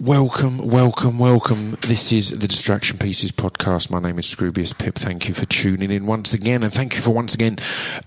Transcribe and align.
Welcome, 0.00 0.58
welcome, 0.58 1.18
welcome. 1.18 1.72
This 1.82 2.10
is 2.10 2.30
the 2.30 2.48
Distraction 2.48 2.98
Pieces 2.98 3.30
podcast. 3.30 3.90
My 3.90 4.00
name 4.00 4.18
is 4.18 4.26
Scroobius 4.26 4.76
Pip. 4.76 4.96
Thank 4.96 5.28
you 5.28 5.34
for 5.34 5.46
tuning 5.46 5.90
in 5.90 6.06
once 6.06 6.34
again, 6.34 6.62
and 6.62 6.72
thank 6.72 6.94
you 6.94 7.00
for 7.00 7.10
once 7.10 7.34
again 7.34 7.58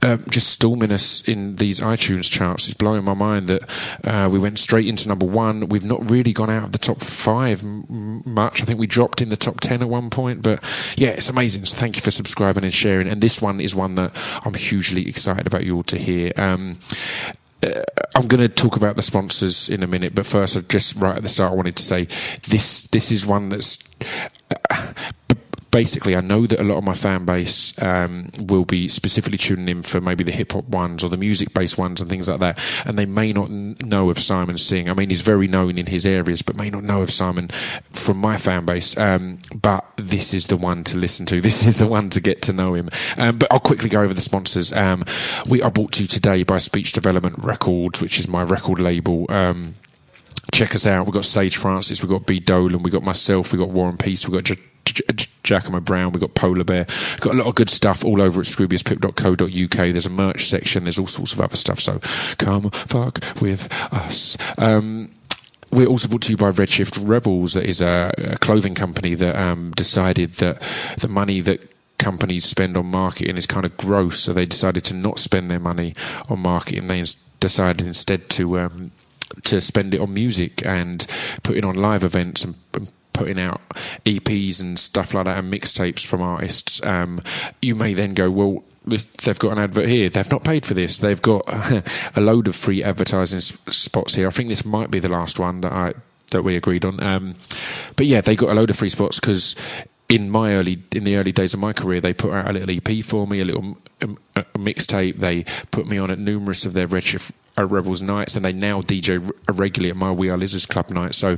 um, 0.03 0.25
just 0.29 0.49
storming 0.49 0.91
us 0.91 1.27
in 1.27 1.55
these 1.55 1.79
iTunes 1.79 2.29
charts. 2.29 2.65
It's 2.65 2.73
blowing 2.73 3.05
my 3.05 3.13
mind 3.13 3.47
that 3.47 3.99
uh, 4.03 4.29
we 4.29 4.37
went 4.37 4.59
straight 4.59 4.87
into 4.87 5.07
number 5.07 5.25
one. 5.25 5.69
We've 5.69 5.85
not 5.85 6.09
really 6.09 6.33
gone 6.33 6.49
out 6.49 6.63
of 6.63 6.71
the 6.71 6.77
top 6.77 6.97
five 6.97 7.63
m- 7.63 8.21
much. 8.25 8.61
I 8.61 8.65
think 8.65 8.79
we 8.79 8.87
dropped 8.87 9.21
in 9.21 9.29
the 9.29 9.37
top 9.37 9.59
ten 9.59 9.81
at 9.81 9.87
one 9.89 10.09
point, 10.09 10.41
but 10.41 10.59
yeah, 10.97 11.09
it's 11.09 11.29
amazing. 11.29 11.65
So 11.65 11.77
thank 11.77 11.95
you 11.95 12.01
for 12.01 12.11
subscribing 12.11 12.63
and 12.63 12.73
sharing. 12.73 13.07
And 13.07 13.21
this 13.21 13.41
one 13.41 13.61
is 13.61 13.73
one 13.73 13.95
that 13.95 14.41
I'm 14.45 14.55
hugely 14.55 15.07
excited 15.07 15.47
about 15.47 15.63
you 15.63 15.77
all 15.77 15.83
to 15.83 15.97
hear. 15.97 16.33
Um, 16.37 16.77
I'm 18.15 18.27
going 18.27 18.41
to 18.41 18.49
talk 18.49 18.75
about 18.75 18.95
the 18.95 19.01
sponsors 19.01 19.69
in 19.69 19.83
a 19.83 19.87
minute, 19.87 20.15
but 20.15 20.25
first, 20.25 20.57
I 20.57 20.61
just 20.61 20.95
right 20.97 21.17
at 21.17 21.23
the 21.23 21.29
start, 21.29 21.51
I 21.51 21.55
wanted 21.55 21.75
to 21.75 21.83
say 21.83 22.05
this. 22.49 22.87
This 22.87 23.11
is 23.11 23.25
one 23.25 23.49
that's. 23.49 23.77
Basically, 25.71 26.15
I 26.15 26.21
know 26.21 26.45
that 26.47 26.59
a 26.59 26.63
lot 26.63 26.77
of 26.77 26.83
my 26.83 26.93
fan 26.93 27.25
base 27.25 27.79
um, 27.83 28.29
will 28.39 28.65
be 28.65 28.87
specifically 28.87 29.37
tuning 29.37 29.67
in 29.67 29.81
for 29.81 29.99
maybe 29.99 30.23
the 30.23 30.31
hip 30.31 30.53
hop 30.53 30.65
ones 30.65 31.03
or 31.03 31.09
the 31.09 31.17
music 31.17 31.53
based 31.53 31.77
ones 31.77 32.01
and 32.01 32.09
things 32.09 32.29
like 32.29 32.39
that, 32.39 32.83
and 32.85 32.97
they 32.97 33.05
may 33.05 33.33
not 33.33 33.49
know 33.49 34.09
of 34.09 34.19
Simon 34.19 34.57
Singh. 34.57 34.89
I 34.89 34.93
mean, 34.93 35.09
he's 35.09 35.21
very 35.21 35.47
known 35.47 35.77
in 35.77 35.85
his 35.85 36.05
areas, 36.05 36.41
but 36.41 36.55
may 36.55 36.69
not 36.69 36.83
know 36.83 37.01
of 37.01 37.11
Simon 37.11 37.49
from 37.49 38.17
my 38.17 38.37
fan 38.37 38.65
base. 38.65 38.97
Um, 38.97 39.39
but 39.61 39.85
this 39.97 40.33
is 40.33 40.47
the 40.47 40.57
one 40.57 40.83
to 40.85 40.97
listen 40.97 41.25
to. 41.27 41.41
This 41.47 41.65
is 41.65 41.77
the 41.77 41.87
one 41.87 42.09
to 42.09 42.19
get 42.19 42.41
to 42.43 42.53
know 42.53 42.73
him. 42.73 42.89
Um, 43.17 43.37
but 43.37 43.51
I'll 43.51 43.59
quickly 43.61 43.87
go 43.87 44.01
over 44.01 44.13
the 44.13 44.21
sponsors. 44.21 44.73
Um, 44.73 45.03
we 45.47 45.61
are 45.61 45.71
brought 45.71 45.93
to 45.93 46.03
you 46.03 46.07
today 46.07 46.43
by 46.43 46.57
Speech 46.57 46.91
Development 46.91 47.35
Records, 47.39 48.01
which 48.01 48.19
is 48.19 48.27
my 48.27 48.43
record 48.43 48.79
label 48.79 49.25
um, 49.29 49.75
check 50.51 50.75
us 50.75 50.85
out. 50.87 51.05
We've 51.05 51.13
got 51.13 51.25
Sage 51.25 51.57
Francis, 51.57 52.01
we've 52.01 52.11
got 52.11 52.25
B. 52.25 52.39
Dolan, 52.39 52.83
we've 52.83 52.93
got 52.93 53.03
myself, 53.03 53.51
we've 53.51 53.59
got 53.59 53.69
Warren 53.69 53.97
Peace, 53.97 54.27
we've 54.27 54.33
got 54.33 54.43
J- 54.43 54.63
J- 54.85 55.26
Giacomo 55.47 55.79
Brown, 55.79 56.11
we've 56.11 56.21
got 56.21 56.35
Polar 56.35 56.63
Bear, 56.63 56.85
we've 56.87 57.21
got 57.21 57.33
a 57.33 57.37
lot 57.37 57.47
of 57.47 57.55
good 57.55 57.69
stuff 57.69 58.03
all 58.03 58.21
over 58.21 58.41
at 58.41 58.45
scroobiuspip.co.uk. 58.45 59.77
There's 59.77 60.05
a 60.05 60.09
merch 60.09 60.45
section, 60.45 60.83
there's 60.83 60.99
all 60.99 61.07
sorts 61.07 61.33
of 61.33 61.41
other 61.41 61.55
stuff. 61.55 61.79
So 61.79 61.99
come 62.37 62.69
fuck 62.71 63.19
with 63.41 63.71
us. 63.93 64.37
Um, 64.57 65.09
we're 65.71 65.87
also 65.87 66.07
brought 66.07 66.23
to 66.23 66.31
you 66.31 66.37
by 66.37 66.51
Redshift 66.51 67.07
Rebels, 67.07 67.53
that 67.53 67.65
is 67.65 67.81
a, 67.81 68.13
a 68.17 68.37
clothing 68.37 68.75
company 68.75 69.13
that 69.15 69.35
um, 69.35 69.71
decided 69.71 70.33
that 70.35 70.59
the 70.99 71.07
money 71.07 71.41
that 71.41 71.73
companies 71.97 72.45
spend 72.45 72.77
on 72.77 72.85
marketing 72.85 73.37
is 73.37 73.45
kind 73.45 73.65
of 73.65 73.75
gross, 73.77 74.19
so 74.19 74.33
they 74.33 74.45
decided 74.45 74.83
to 74.85 74.93
not 74.93 75.19
spend 75.19 75.49
their 75.49 75.59
money 75.59 75.93
on 76.29 76.39
marketing. 76.39 76.87
They 76.87 77.03
decided 77.39 77.85
instead 77.87 78.29
to 78.31 78.59
um, 78.59 78.91
to 79.43 79.59
spend 79.59 79.93
it 79.93 79.99
on 79.99 80.13
music 80.13 80.65
and 80.65 81.05
putting 81.43 81.65
on 81.65 81.75
live 81.75 82.03
events 82.03 82.43
and, 82.43 82.55
and 82.73 82.91
putting 83.17 83.39
out 83.39 83.67
EPs 84.05 84.61
and 84.61 84.77
stuff 84.77 85.13
like 85.13 85.25
that 85.25 85.39
and 85.39 85.51
mixtapes 85.51 86.05
from 86.05 86.21
artists. 86.21 86.85
Um, 86.85 87.21
you 87.61 87.75
may 87.75 87.93
then 87.93 88.13
go, 88.13 88.29
well, 88.29 88.63
they've 88.85 89.39
got 89.39 89.53
an 89.53 89.59
advert 89.59 89.87
here. 89.87 90.09
They've 90.09 90.31
not 90.31 90.43
paid 90.43 90.65
for 90.65 90.73
this. 90.73 90.99
They've 90.99 91.21
got 91.21 91.43
a 92.15 92.21
load 92.21 92.47
of 92.47 92.55
free 92.55 92.83
advertising 92.83 93.39
spots 93.39 94.15
here. 94.15 94.27
I 94.27 94.31
think 94.31 94.49
this 94.49 94.65
might 94.65 94.91
be 94.91 94.99
the 94.99 95.09
last 95.09 95.39
one 95.39 95.61
that 95.61 95.71
I 95.71 95.93
that 96.31 96.43
we 96.43 96.57
agreed 96.57 96.83
on. 96.83 97.01
Um, 97.01 97.35
but 97.95 98.05
yeah, 98.05 98.21
they 98.21 98.35
got 98.35 98.49
a 98.49 98.53
load 98.53 98.69
of 98.69 98.75
free 98.75 98.89
spots 98.89 99.19
because 99.19 99.55
in 100.09 100.29
my 100.29 100.53
early 100.53 100.83
in 100.93 101.03
the 101.03 101.15
early 101.15 101.31
days 101.31 101.53
of 101.53 101.59
my 101.59 101.73
career, 101.73 102.01
they 102.01 102.13
put 102.13 102.31
out 102.31 102.49
a 102.49 102.53
little 102.53 102.69
EP 102.69 103.03
for 103.03 103.27
me, 103.27 103.39
a 103.39 103.45
little 103.45 103.77
Um, 104.01 104.17
a, 104.35 104.41
a 104.41 104.59
mixtape. 104.59 105.17
They 105.17 105.43
put 105.71 105.87
me 105.87 105.97
on 105.97 106.11
at 106.11 106.19
numerous 106.19 106.65
of 106.65 106.73
their 106.73 106.87
Redshift 106.87 107.31
uh, 107.57 107.65
Rebels 107.65 108.01
nights, 108.01 108.35
and 108.35 108.45
they 108.45 108.53
now 108.53 108.81
DJ 108.81 109.31
regularly 109.51 109.89
at 109.89 109.95
my 109.95 110.11
We 110.11 110.29
Are 110.29 110.37
Lizards 110.37 110.65
Club 110.65 110.89
night. 110.91 111.15
So, 111.15 111.37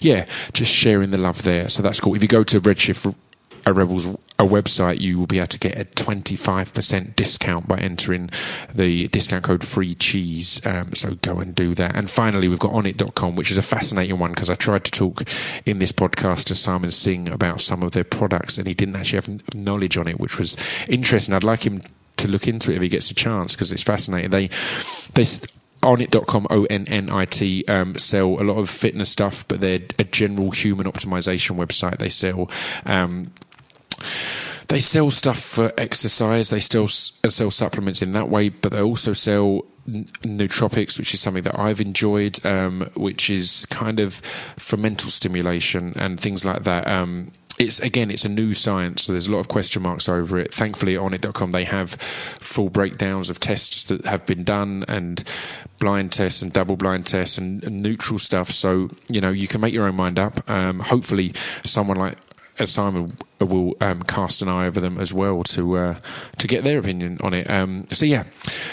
yeah, 0.00 0.26
just 0.52 0.72
sharing 0.72 1.12
the 1.12 1.18
love 1.18 1.42
there. 1.42 1.68
So 1.68 1.82
that's 1.82 2.00
cool. 2.00 2.14
If 2.14 2.22
you 2.22 2.28
go 2.28 2.42
to 2.42 2.60
Redshift 2.60 3.14
a 3.64 3.72
Rebels 3.72 4.16
a 4.38 4.44
website, 4.44 5.00
you 5.00 5.18
will 5.18 5.26
be 5.26 5.38
able 5.38 5.46
to 5.48 5.58
get 5.58 5.78
a 5.78 5.84
25% 5.84 7.16
discount 7.16 7.68
by 7.68 7.78
entering 7.78 8.28
the 8.74 9.08
discount 9.08 9.44
code 9.44 9.64
free 9.64 9.94
cheese. 9.94 10.64
Um, 10.66 10.94
so 10.94 11.14
go 11.22 11.38
and 11.38 11.54
do 11.54 11.74
that. 11.74 11.94
And 11.94 12.10
finally, 12.10 12.48
we've 12.48 12.58
got 12.58 12.72
onnit.com, 12.72 13.36
which 13.36 13.50
is 13.50 13.58
a 13.58 13.62
fascinating 13.62 14.18
one 14.18 14.32
because 14.32 14.50
I 14.50 14.54
tried 14.54 14.84
to 14.84 14.90
talk 14.90 15.22
in 15.64 15.78
this 15.78 15.92
podcast 15.92 16.44
to 16.46 16.54
Simon 16.54 16.90
Singh 16.90 17.28
about 17.28 17.60
some 17.60 17.82
of 17.82 17.92
their 17.92 18.04
products 18.04 18.58
and 18.58 18.66
he 18.66 18.74
didn't 18.74 18.96
actually 18.96 19.16
have 19.16 19.54
knowledge 19.54 19.96
on 19.96 20.08
it, 20.08 20.18
which 20.18 20.38
was 20.38 20.56
interesting. 20.88 21.34
I'd 21.34 21.44
like 21.44 21.64
him 21.64 21.80
to 22.16 22.28
look 22.28 22.48
into 22.48 22.72
it 22.72 22.76
if 22.76 22.82
he 22.82 22.88
gets 22.88 23.10
a 23.10 23.14
chance 23.14 23.54
because 23.54 23.72
it's 23.72 23.82
fascinating. 23.82 24.30
They, 24.30 24.48
they, 25.14 25.24
onnit.com, 25.82 26.46
O-N-N-I-T, 26.50 27.64
um, 27.66 27.98
sell 27.98 28.40
a 28.40 28.44
lot 28.44 28.56
of 28.56 28.70
fitness 28.70 29.10
stuff, 29.10 29.46
but 29.48 29.60
they're 29.60 29.80
a 29.98 30.04
general 30.04 30.50
human 30.50 30.86
optimization 30.86 31.56
website. 31.56 31.98
They 31.98 32.08
sell, 32.08 32.50
um, 32.86 33.26
they 34.72 34.80
sell 34.80 35.10
stuff 35.10 35.38
for 35.38 35.70
exercise. 35.76 36.48
They 36.48 36.58
still 36.58 36.88
sell 36.88 37.50
supplements 37.50 38.00
in 38.00 38.12
that 38.12 38.30
way, 38.30 38.48
but 38.48 38.72
they 38.72 38.80
also 38.80 39.12
sell 39.12 39.66
nootropics, 39.86 40.98
which 40.98 41.12
is 41.12 41.20
something 41.20 41.42
that 41.42 41.58
I've 41.58 41.80
enjoyed, 41.80 42.44
um, 42.46 42.90
which 42.96 43.28
is 43.28 43.66
kind 43.66 44.00
of 44.00 44.14
for 44.14 44.78
mental 44.78 45.10
stimulation 45.10 45.92
and 45.96 46.18
things 46.18 46.46
like 46.46 46.62
that. 46.62 46.88
Um, 46.88 47.32
it's 47.58 47.80
again, 47.80 48.10
it's 48.10 48.24
a 48.24 48.30
new 48.30 48.54
science, 48.54 49.02
so 49.02 49.12
there's 49.12 49.26
a 49.26 49.32
lot 49.32 49.40
of 49.40 49.48
question 49.48 49.82
marks 49.82 50.08
over 50.08 50.38
it. 50.38 50.54
Thankfully, 50.54 50.94
onnit.com, 50.94 51.50
they 51.50 51.64
have 51.64 51.90
full 51.90 52.70
breakdowns 52.70 53.28
of 53.28 53.38
tests 53.38 53.88
that 53.88 54.06
have 54.06 54.24
been 54.24 54.42
done 54.42 54.86
and 54.88 55.22
blind 55.80 56.12
tests 56.12 56.40
and 56.40 56.50
double 56.50 56.78
blind 56.78 57.06
tests 57.06 57.36
and, 57.36 57.62
and 57.62 57.82
neutral 57.82 58.18
stuff. 58.18 58.48
So, 58.48 58.88
you 59.10 59.20
know, 59.20 59.30
you 59.30 59.48
can 59.48 59.60
make 59.60 59.74
your 59.74 59.86
own 59.86 59.96
mind 59.96 60.18
up. 60.18 60.32
Um, 60.48 60.80
hopefully, 60.80 61.32
someone 61.62 61.98
like 61.98 62.16
Simon 62.64 63.08
will 63.40 63.74
um, 63.80 64.02
cast 64.02 64.42
an 64.42 64.48
eye 64.48 64.66
over 64.66 64.80
them 64.80 64.98
as 64.98 65.12
well 65.12 65.42
to 65.42 65.76
uh, 65.76 65.94
to 66.38 66.46
get 66.46 66.64
their 66.64 66.78
opinion 66.78 67.18
on 67.22 67.34
it. 67.34 67.50
Um, 67.50 67.86
so 67.88 68.06
yeah, 68.06 68.24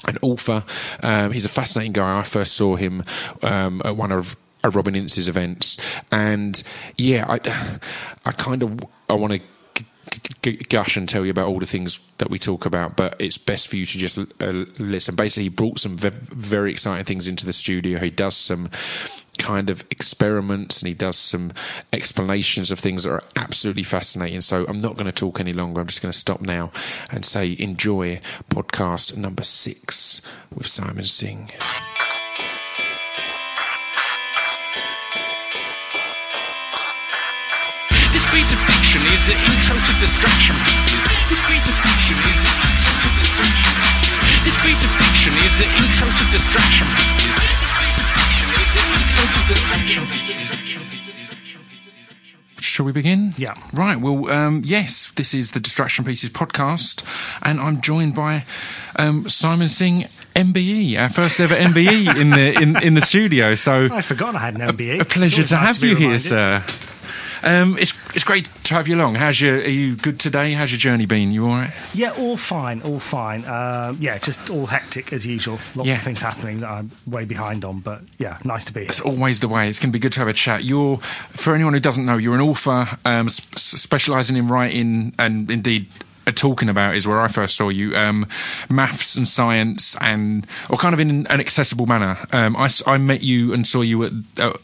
an 0.08 0.18
author. 0.22 0.64
Um, 1.02 1.32
he's 1.32 1.46
a 1.46 1.50
fascinating 1.50 1.94
guy. 1.94 2.20
I 2.20 2.22
first 2.22 2.54
saw 2.54 2.76
him 2.76 3.04
um, 3.42 3.82
at 3.84 3.96
one 3.96 4.12
of 4.12 4.38
Robin 4.64 4.96
Ince's 4.96 5.28
events, 5.28 6.02
and 6.12 6.62
yeah, 6.98 7.26
I, 7.28 7.36
I 8.26 8.32
kind 8.32 8.62
of 8.62 8.80
I 9.10 9.14
want 9.14 9.34
to 9.34 9.42
gush 10.70 10.98
and 10.98 11.08
tell 11.08 11.26
you 11.26 11.32
about 11.32 11.48
all 11.48 11.60
the 11.60 11.66
things 11.66 12.00
that 12.18 12.30
we 12.30 12.40
talk 12.40 12.66
about, 12.66 12.96
but 12.96 13.16
it's 13.20 13.38
best 13.38 13.68
for 13.68 13.76
you 13.76 13.86
to 13.86 13.98
just 13.98 14.18
uh, 14.42 14.66
listen. 14.80 15.16
Basically, 15.16 15.44
he 15.44 15.50
brought 15.50 15.80
some 15.80 15.98
ve- 15.98 16.10
very 16.14 16.72
exciting 16.72 17.06
things 17.06 17.28
into 17.28 17.46
the 17.46 17.54
studio. 17.54 18.00
He 18.00 18.10
does 18.10 18.36
some 18.36 18.70
kind 19.38 19.70
of 19.70 19.86
experiments 19.92 20.82
and 20.82 20.88
he 20.88 20.94
does 20.94 21.18
some 21.18 21.52
explanations 21.94 22.72
of 22.72 22.80
things 22.80 23.04
that 23.04 23.12
are 23.12 23.24
absolutely 23.36 23.84
fascinating. 23.84 24.42
So 24.42 24.66
I'm 24.68 24.80
not 24.80 24.96
going 24.96 25.06
to 25.06 25.12
talk 25.12 25.40
any 25.40 25.54
longer. 25.54 25.82
I'm 25.82 25.88
just 25.88 26.02
going 26.02 26.12
to 26.12 26.18
stop 26.18 26.42
now 26.42 26.72
and 27.12 27.24
say 27.24 27.56
enjoy 27.60 28.18
podcast 28.50 29.16
number 29.18 29.44
six 29.44 30.22
with 30.54 30.66
Simon 30.66 31.06
Singh. 31.06 31.52
This 38.28 38.44
piece 38.44 38.54
of 38.54 38.60
fiction 38.60 39.02
is 39.08 39.24
the 39.26 39.36
intro 39.40 39.76
to 39.76 39.94
distraction 40.04 40.56
pieces. 40.56 41.00
This 41.32 41.42
piece 41.48 41.68
of 41.70 41.76
fiction 41.80 42.18
is 42.28 42.40
the 42.44 42.52
intro 42.60 42.92
to 43.00 43.10
distraction 43.16 43.72
pieces. 43.88 44.44
This 44.44 44.58
piece 44.60 44.84
of 44.84 44.92
fiction 45.00 45.34
is 45.38 45.54
the 45.58 45.68
intro 45.80 46.08
to 46.08 46.24
distraction 46.36 46.88
pieces. 46.92 47.32
This 47.56 47.72
piece 47.80 48.00
of 48.04 48.08
fiction 48.20 48.50
is 48.52 48.70
the 48.76 48.84
intro 49.00 49.24
to 49.32 49.42
distraction 49.48 50.04
pieces. 50.12 50.58
Shall 52.60 52.86
we 52.86 52.92
begin? 52.92 53.32
Yeah. 53.38 53.54
Right. 53.72 53.96
Well, 53.98 54.30
um, 54.30 54.62
yes, 54.66 55.12
this 55.12 55.34
is 55.34 55.52
the 55.52 55.62
Distraction 55.62 56.04
Pieces 56.04 56.30
podcast, 56.30 57.04
and 57.44 57.62
I'm 57.62 57.80
joined 57.82 58.14
by 58.14 58.44
um, 59.00 59.30
Simon 59.30 59.70
Singh, 59.70 60.04
MBE, 60.36 61.00
our 61.00 61.10
first 61.10 61.40
ever 61.40 61.56
MBE 61.56 62.20
in 62.20 62.32
the 62.32 62.62
in, 62.62 62.84
in 62.84 62.94
the 62.94 63.02
studio. 63.02 63.56
So 63.56 63.88
I'd 63.90 64.06
forgotten 64.06 64.36
I 64.36 64.40
had 64.40 64.56
an 64.56 64.68
MBA. 64.68 65.00
a 65.02 65.06
pleasure 65.06 65.44
to 65.44 65.56
always 65.56 65.60
have 65.60 65.64
nice 65.64 65.82
be 65.82 65.90
you 65.90 65.96
here, 65.96 66.18
sir. 66.18 66.64
Um, 67.44 67.78
it's 67.78 67.94
it's 68.16 68.24
great 68.24 68.46
to 68.64 68.74
have 68.74 68.88
you 68.88 68.96
along. 68.96 69.16
How's 69.16 69.40
your? 69.40 69.56
Are 69.58 69.68
you 69.68 69.96
good 69.96 70.20
today? 70.20 70.52
How's 70.52 70.72
your 70.72 70.80
journey 70.80 71.06
been? 71.06 71.32
You 71.32 71.46
all 71.46 71.52
right? 71.52 71.72
Yeah, 71.94 72.14
all 72.18 72.38
fine, 72.38 72.82
all 72.82 73.00
fine. 73.00 73.46
Um, 73.46 73.98
yeah, 74.00 74.18
just 74.18 74.50
all 74.50 74.66
hectic 74.66 75.14
as 75.14 75.26
usual. 75.26 75.60
Lots 75.76 75.88
Yeah. 75.90 75.96
of 75.96 76.02
things 76.04 76.22
happening 76.22 76.62
that 76.62 76.70
I'm 76.70 76.92
way 77.06 77.26
behind 77.26 77.64
on, 77.66 77.80
but 77.80 78.02
yeah, 78.18 78.38
nice 78.44 78.66
to 78.66 78.74
be 78.74 78.82
here. 78.82 78.90
It's 78.90 79.00
always 79.02 79.40
the 79.40 79.48
way. 79.48 79.70
It's 79.70 79.80
going 79.80 79.92
to 79.92 79.94
be 79.94 80.00
good 80.00 80.12
to 80.14 80.20
have 80.20 80.28
a 80.28 80.34
chat. 80.34 80.64
You're, 80.64 80.98
for 80.98 81.54
anyone 81.54 81.74
who 81.74 81.80
doesn't 81.80 82.06
know, 82.06 82.18
you're 82.18 82.36
an 82.36 82.42
author, 82.42 82.88
um, 83.06 83.30
specialising 83.30 84.36
in 84.38 84.48
writing 84.48 85.14
and 85.20 85.50
indeed 85.52 85.88
uh, 86.26 86.32
talking 86.32 86.70
about 86.70 86.96
is 86.96 87.08
where 87.08 87.20
I 87.22 87.28
first 87.28 87.56
saw 87.56 87.70
you. 87.70 87.96
Um, 87.96 88.26
maths 88.70 89.16
and 89.16 89.28
science, 89.28 89.96
and 90.02 90.46
or 90.70 90.78
kind 90.78 90.94
of 90.94 91.00
in 91.00 91.28
an 91.28 91.40
accessible 91.40 91.86
manner. 91.86 92.18
Um, 92.34 92.56
I, 92.58 92.70
I 92.86 92.98
met 92.98 93.24
you 93.24 93.54
and 93.54 93.66
saw 93.66 93.82
you 93.82 94.04
at, 94.04 94.12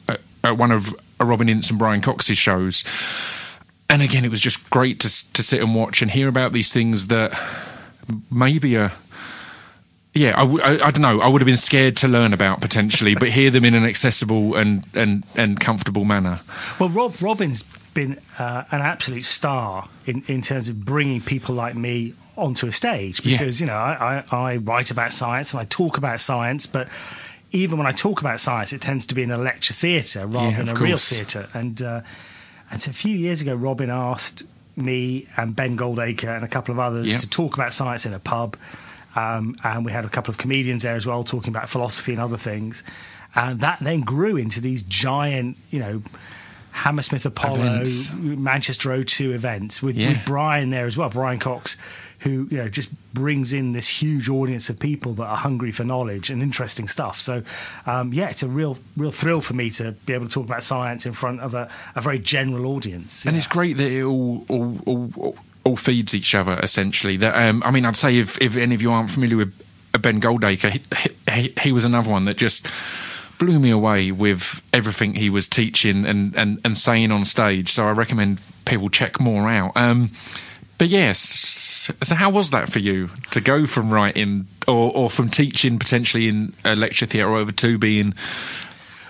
at, 0.10 0.20
at 0.44 0.58
one 0.58 0.72
of 0.72 0.94
uh, 1.24 1.26
Robin 1.26 1.50
Ince 1.50 1.70
and 1.70 1.80
Brian 1.80 2.02
Cox's 2.02 2.38
shows. 2.38 2.84
And 3.90 4.02
again, 4.02 4.26
it 4.26 4.32
was 4.32 4.42
just 4.42 4.70
great 4.70 5.00
to 5.02 5.34
to 5.34 5.44
sit 5.44 5.62
and 5.62 5.76
watch 5.76 6.02
and 6.02 6.10
hear 6.12 6.28
about 6.28 6.52
these 6.54 6.74
things 6.74 7.08
that 7.08 7.34
maybe 8.32 8.78
are 8.78 8.92
yeah, 10.16 10.34
I 10.38 10.92
don't 10.92 11.02
know. 11.02 11.22
I 11.22 11.28
would 11.28 11.42
have 11.42 11.48
been 11.48 11.58
scared 11.58 11.98
to 11.98 12.08
learn 12.08 12.34
about 12.34 12.62
potentially, 12.62 13.16
but 13.16 13.30
hear 13.30 13.50
them 13.50 13.66
in 13.66 13.74
an 13.74 13.84
accessible 13.84 14.56
and, 14.56 14.86
and, 14.94 15.24
and 15.36 15.60
comfortable 15.60 16.06
manner. 16.06 16.40
Well, 16.80 16.90
Rob 16.90 17.20
Robin's 17.20 17.64
been 17.96 18.20
uh, 18.38 18.64
an 18.72 18.82
absolute 18.82 19.26
star 19.26 19.88
in, 20.06 20.24
in 20.28 20.44
terms 20.44 20.70
of 20.70 20.86
bringing 20.86 21.20
people 21.20 21.56
like 21.56 21.74
me 21.76 22.14
onto 22.38 22.68
a 22.68 22.72
stage 22.72 23.24
Yeah. 23.26 23.38
because 23.40 23.60
you 23.60 23.66
know 23.68 23.76
I, 23.76 24.24
I, 24.32 24.38
I 24.52 24.56
write 24.58 24.90
about 24.92 25.14
science 25.14 25.54
and 25.54 25.62
I 25.62 25.66
talk 25.66 25.98
about 25.98 26.20
science, 26.20 26.68
but 26.68 26.90
even 27.54 27.78
when 27.78 27.88
I 27.88 27.92
talk 27.92 28.20
about 28.20 28.40
science, 28.40 28.74
it 28.74 28.82
tends 28.82 29.06
to 29.08 29.16
be 29.16 29.24
in 29.24 29.32
a 29.32 29.38
lecture 29.38 29.74
theatre 29.74 30.28
rather 30.28 30.50
Yeah, 30.50 30.58
than 30.64 30.70
a 30.70 30.80
real 30.80 30.98
theatre. 30.98 31.48
And 31.54 31.82
uh, 31.82 32.02
and 32.70 32.82
so 32.82 32.90
a 32.90 32.94
few 32.94 33.16
years 33.16 33.42
ago, 33.42 33.56
Robin 33.56 33.90
asked 33.90 34.44
me 34.76 35.28
and 35.38 35.56
Ben 35.56 35.78
Goldacre 35.78 36.36
and 36.36 36.44
a 36.44 36.48
couple 36.48 36.72
of 36.74 36.80
others 36.80 37.08
Yeah. 37.08 37.18
to 37.20 37.30
talk 37.30 37.54
about 37.54 37.72
science 37.74 38.06
in 38.06 38.14
a 38.14 38.20
pub. 38.20 38.58
Um, 39.16 39.56
and 39.64 39.86
we 39.86 39.92
had 39.92 40.06
a 40.06 40.10
couple 40.10 40.32
of 40.32 40.40
comedians 40.40 40.82
there 40.82 40.96
as 40.96 41.06
well 41.06 41.24
talking 41.24 41.50
about 41.56 41.70
philosophy 41.70 42.14
and 42.14 42.20
other 42.22 42.38
things. 42.38 42.84
And 43.36 43.60
that 43.60 43.80
then 43.80 44.02
grew 44.02 44.38
into 44.38 44.60
these 44.60 44.82
giant, 44.82 45.56
you 45.70 45.80
know, 45.80 46.02
Hammersmith 46.74 47.26
Apollo, 47.26 47.62
Events. 47.62 48.12
Manchester 48.14 48.90
O2 48.90 49.34
events 49.34 49.82
with, 49.82 49.96
Yeah. 49.96 50.10
with 50.10 50.26
Brian 50.26 50.72
there 50.72 50.86
as 50.88 50.98
well, 50.98 51.10
Brian 51.10 51.40
Cox, 51.40 51.78
who 52.20 52.48
you 52.50 52.58
know 52.58 52.68
just 52.68 52.90
brings 53.14 53.54
in 53.54 53.74
this 53.74 53.88
huge 53.88 54.28
audience 54.28 54.70
of 54.70 54.80
people 54.80 55.14
that 55.14 55.26
are 55.26 55.38
hungry 55.38 55.72
for 55.72 55.84
knowledge 55.84 56.30
and 56.32 56.42
interesting 56.42 56.88
stuff. 56.88 57.20
So, 57.20 57.44
um, 57.86 58.12
yeah, 58.12 58.30
it's 58.30 58.42
a 58.44 58.48
real, 58.48 58.78
real 58.98 59.12
thrill 59.12 59.40
for 59.42 59.54
me 59.54 59.70
to 59.72 59.92
be 60.06 60.14
able 60.14 60.26
to 60.28 60.32
talk 60.34 60.46
about 60.46 60.64
science 60.64 61.06
in 61.06 61.12
front 61.14 61.42
of 61.42 61.54
a, 61.54 61.70
a 61.96 62.02
very 62.02 62.18
general 62.20 62.66
audience. 62.66 63.26
And 63.26 63.36
it's 63.38 63.48
great 63.48 63.78
that 63.78 63.92
it 63.92 64.04
all, 64.04 64.44
all, 64.50 64.80
all, 64.88 65.36
all, 65.64 65.76
feeds 65.78 66.16
each 66.16 66.34
other, 66.34 66.60
essentially. 66.64 67.18
That 67.18 67.36
um, 67.50 67.62
I 67.64 67.70
mean, 67.72 67.86
I'd 67.86 67.96
say 67.96 68.18
if, 68.18 68.42
if 68.42 68.58
any 68.58 68.74
of 68.74 68.82
you 68.82 68.92
aren't 68.92 69.12
familiar 69.12 69.38
with 69.38 69.54
Ben 70.02 70.20
Goldacre, 70.20 70.72
he, 70.72 71.42
he, 71.42 71.54
he 71.62 71.72
was 71.72 71.86
another 71.86 72.10
one 72.10 72.26
that 72.26 72.38
just 72.38 72.68
blew 73.44 73.60
me 73.60 73.70
away 73.72 74.12
with 74.12 74.62
everything 74.72 75.16
he 75.16 75.30
was 75.30 75.48
teaching 75.50 76.06
and, 76.06 76.34
and, 76.36 76.60
and 76.64 76.78
saying 76.78 77.12
on 77.12 77.26
stage. 77.26 77.70
So 77.70 77.86
I 77.88 77.92
recommend 77.92 78.42
people 78.66 78.90
check 78.90 79.20
more 79.20 79.50
out. 79.50 79.76
Um, 79.76 80.12
but 80.78 80.88
yes, 80.88 81.20
so 81.20 82.16
how 82.16 82.30
was 82.30 82.52
that 82.52 82.70
for 82.70 82.80
you 82.80 83.10
to 83.32 83.42
go 83.42 83.66
from 83.66 83.94
writing 83.94 84.48
or, 84.68 84.92
or 84.96 85.10
from 85.10 85.30
teaching 85.30 85.78
potentially 85.78 86.28
in 86.30 86.54
a 86.64 86.76
lecture 86.76 87.06
theatre 87.06 87.36
over 87.36 87.52
to 87.52 87.78
being 87.78 88.14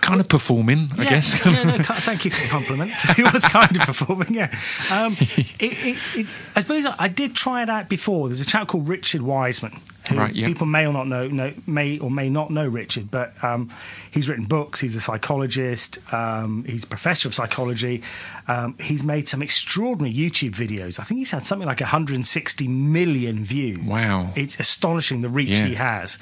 kind 0.00 0.20
of 0.20 0.28
performing, 0.28 0.88
I 0.98 1.04
Yeah, 1.04 1.10
guess? 1.10 1.46
yeah, 1.46 1.52
no, 1.64 1.76
thank 1.78 2.24
you 2.24 2.30
for 2.32 2.42
the 2.42 2.48
compliment. 2.48 2.90
it 3.18 3.32
was 3.32 3.44
kind 3.44 3.74
of 3.76 3.82
performing, 3.82 4.34
yeah. 4.34 4.52
Um, 4.92 5.12
it, 5.18 5.56
it, 5.60 5.98
it, 6.16 6.26
I 6.56 6.60
suppose 6.60 6.86
I 6.98 7.08
did 7.08 7.34
try 7.34 7.62
it 7.62 7.70
out 7.70 7.88
before. 7.88 8.28
There's 8.28 8.40
a 8.40 8.44
chap 8.46 8.66
called 8.68 8.88
Richard 8.88 9.22
Wiseman. 9.22 9.80
Who 10.08 10.16
Right, 10.18 10.34
yeah. 10.34 10.46
People 10.46 10.66
may 10.66 10.86
or 10.86 10.92
not 10.92 11.06
know, 11.08 11.26
know, 11.28 11.52
may 11.66 11.98
or 11.98 12.10
may 12.10 12.28
not 12.28 12.50
know 12.50 12.68
Richard, 12.68 13.10
but 13.10 13.32
um, 13.42 13.70
he's 14.10 14.28
written 14.28 14.44
books. 14.44 14.80
He's 14.80 14.96
a 14.96 15.00
psychologist. 15.00 15.98
Um, 16.12 16.64
he's 16.68 16.84
a 16.84 16.86
professor 16.86 17.26
of 17.28 17.34
psychology. 17.34 18.02
Um, 18.46 18.76
he's 18.78 19.02
made 19.02 19.28
some 19.28 19.42
extraordinary 19.42 20.14
YouTube 20.14 20.50
videos. 20.50 21.00
I 21.00 21.04
think 21.04 21.18
he's 21.18 21.30
had 21.30 21.42
something 21.42 21.66
like 21.66 21.80
160 21.80 22.68
million 22.68 23.44
views. 23.44 23.80
Wow. 23.84 24.30
It's 24.36 24.58
astonishing 24.60 25.20
the 25.20 25.28
reach 25.28 25.48
Yeah. 25.50 25.64
he 25.66 25.74
has. 25.74 26.18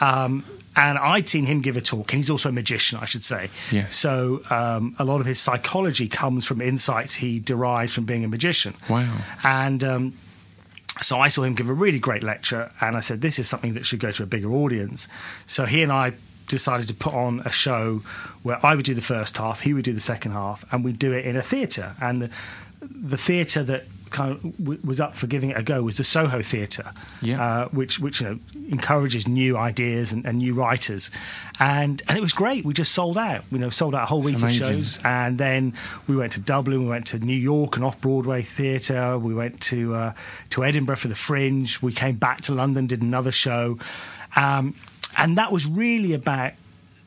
Um, 0.00 0.44
and 0.76 0.98
I'd 0.98 1.28
seen 1.28 1.46
him 1.46 1.60
give 1.60 1.76
a 1.76 1.80
talk, 1.80 2.12
and 2.12 2.18
he's 2.18 2.30
also 2.30 2.48
a 2.48 2.52
magician, 2.52 2.98
I 3.00 3.04
should 3.04 3.22
say. 3.22 3.50
Yeah. 3.70 3.88
So 3.88 4.40
um, 4.50 4.94
a 4.98 5.04
lot 5.04 5.20
of 5.20 5.26
his 5.26 5.38
psychology 5.40 6.06
comes 6.08 6.46
from 6.46 6.60
insights 6.60 7.14
he 7.14 7.38
derived 7.40 7.92
from 7.92 8.04
being 8.04 8.24
a 8.24 8.28
magician. 8.28 8.74
Wow. 8.88 9.12
And 9.42 9.82
um, 9.84 10.12
so 11.00 11.20
I 11.20 11.28
saw 11.28 11.42
him 11.42 11.54
give 11.54 11.68
a 11.68 11.74
really 11.74 11.98
great 11.98 12.22
lecture, 12.22 12.70
and 12.80 12.96
I 12.96 13.00
said, 13.00 13.20
"This 13.20 13.38
is 13.38 13.48
something 13.48 13.74
that 13.74 13.86
should 13.86 14.00
go 14.00 14.10
to 14.10 14.22
a 14.22 14.26
bigger 14.26 14.50
audience." 14.50 15.08
So 15.46 15.66
he 15.66 15.82
and 15.82 15.92
I 15.92 16.12
decided 16.48 16.88
to 16.88 16.94
put 16.94 17.14
on 17.14 17.40
a 17.40 17.50
show 17.50 18.02
where 18.42 18.64
I 18.64 18.74
would 18.74 18.84
do 18.84 18.94
the 18.94 19.00
first 19.00 19.38
half, 19.38 19.60
he 19.60 19.72
would 19.72 19.84
do 19.84 19.92
the 19.92 20.00
second 20.00 20.32
half, 20.32 20.64
and 20.72 20.84
we'd 20.84 20.98
do 20.98 21.12
it 21.12 21.24
in 21.24 21.36
a 21.36 21.42
theatre. 21.42 21.94
And 22.00 22.22
the, 22.22 22.30
the 22.82 23.16
theatre 23.16 23.62
that 23.62 23.84
kind 24.10 24.32
of 24.32 24.42
w- 24.58 24.80
was 24.84 25.00
up 25.00 25.16
for 25.16 25.26
giving 25.26 25.50
it 25.50 25.56
a 25.56 25.62
go 25.62 25.82
was 25.82 25.96
the 25.96 26.04
Soho 26.04 26.42
Theatre, 26.42 26.92
Yeah. 27.22 27.42
uh, 27.42 27.68
which 27.68 27.98
which 27.98 28.20
you 28.20 28.28
know 28.28 28.38
encourages 28.70 29.26
new 29.28 29.56
ideas 29.56 30.12
and, 30.12 30.24
and 30.26 30.38
new 30.38 30.54
writers, 30.54 31.10
and 31.58 32.02
and 32.08 32.18
it 32.18 32.20
was 32.20 32.32
great. 32.32 32.64
We 32.64 32.74
just 32.74 32.92
sold 32.92 33.16
out. 33.16 33.44
You 33.50 33.58
know, 33.58 33.70
sold 33.70 33.94
out 33.94 34.02
a 34.02 34.06
whole 34.06 34.22
week 34.22 34.34
of 34.42 34.52
shows, 34.52 35.00
and 35.04 35.38
then 35.38 35.74
we 36.06 36.16
went 36.16 36.32
to 36.32 36.40
Dublin, 36.40 36.82
we 36.82 36.88
went 36.88 37.06
to 37.08 37.18
New 37.18 37.32
York 37.36 37.76
and 37.76 37.84
off 37.84 38.00
Broadway 38.00 38.42
theatre, 38.42 39.18
we 39.18 39.34
went 39.34 39.60
to 39.62 39.94
uh, 39.94 40.12
to 40.50 40.64
Edinburgh 40.64 40.96
for 40.96 41.08
the 41.08 41.14
Fringe, 41.14 41.80
we 41.80 41.92
came 41.92 42.16
back 42.16 42.42
to 42.42 42.54
London, 42.54 42.86
did 42.86 43.02
another 43.02 43.32
show, 43.32 43.78
um, 44.36 44.74
and 45.16 45.38
that 45.38 45.52
was 45.52 45.66
really 45.66 46.12
about 46.14 46.52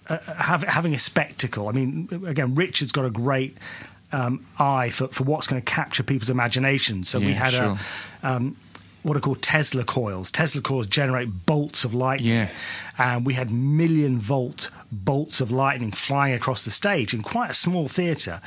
uh, 0.08 0.18
have, 0.34 0.64
having 0.64 0.94
a 0.94 0.98
spectacle. 0.98 1.70
I 1.70 1.72
mean, 1.72 2.10
again, 2.26 2.56
Richard's 2.56 2.92
got 2.92 3.06
a 3.06 3.10
great 3.10 3.58
um, 4.14 4.46
eye 4.58 4.90
for, 4.90 5.08
for 5.10 5.24
what's 5.24 5.48
going 5.48 5.62
to 5.62 5.66
capture 5.66 6.04
people's 6.04 6.30
imagination. 6.30 7.04
So 7.04 7.20
we 7.20 7.34
had 7.34 7.54
sure. 7.54 7.78
a. 8.24 8.28
Um, 8.28 8.58
what 9.04 9.18
are 9.18 9.20
called 9.20 9.42
Tesla 9.42 9.84
coils. 9.84 10.32
Tesla 10.32 10.62
coils 10.62 10.88
generate 10.88 11.46
bolts 11.46 11.84
of 11.84 11.94
lightning. 11.94 12.30
Yeah. 12.30 12.50
And 12.98 13.26
we 13.26 13.34
had 13.34 13.52
million 13.52 14.18
volt 14.18 14.70
bolts 14.92 15.42
of 15.42 15.52
lightning 15.52 15.92
flying 15.92 16.34
across 16.34 16.64
the 16.66 16.72
stage 16.72 17.14
in 17.14 17.22
quite 17.22 17.50
a 17.50 17.54
small 17.54 17.88
theatre. 17.88 18.40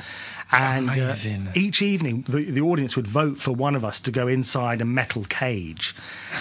And 0.51 0.89
uh, 0.89 1.13
each 1.55 1.81
evening, 1.81 2.21
the, 2.21 2.45
the 2.45 2.61
audience 2.61 2.95
would 2.95 3.05
vote 3.05 3.37
for 3.37 3.51
one 3.51 3.75
of 3.75 3.83
us 3.83 3.99
to 4.01 4.11
go 4.11 4.27
inside 4.27 4.79
a 4.79 4.85
metal 4.85 5.25
cage. 5.25 5.93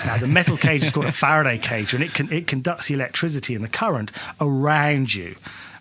Now, 0.05 0.17
the 0.17 0.29
metal 0.29 0.57
cage 0.57 0.85
is 0.85 0.93
called 0.93 1.07
a 1.07 1.13
Faraday 1.13 1.59
cage, 1.59 1.93
and 1.93 2.05
it, 2.05 2.15
can, 2.15 2.33
it 2.33 2.47
conducts 2.47 2.87
the 2.87 2.95
electricity 2.95 3.57
and 3.57 3.65
the 3.65 3.69
current 3.69 4.13
around 4.41 5.13
you. 5.13 5.35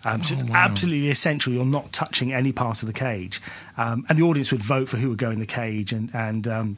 Um, 0.04 0.22
so 0.22 0.34
it's 0.34 0.44
absolutely 0.50 1.08
essential 1.10 1.52
you're 1.52 1.64
not 1.64 1.92
touching 1.92 2.32
any 2.32 2.52
part 2.52 2.82
of 2.82 2.86
the 2.86 2.92
cage. 2.92 3.40
Um, 3.76 4.06
and 4.08 4.16
the 4.18 4.22
audience 4.22 4.52
would 4.52 4.62
vote 4.62 4.88
for 4.88 4.96
who 4.96 5.08
would 5.10 5.18
go 5.18 5.30
in 5.30 5.38
the 5.40 5.46
cage. 5.46 5.92
And, 5.92 6.14
and 6.14 6.46
um, 6.48 6.76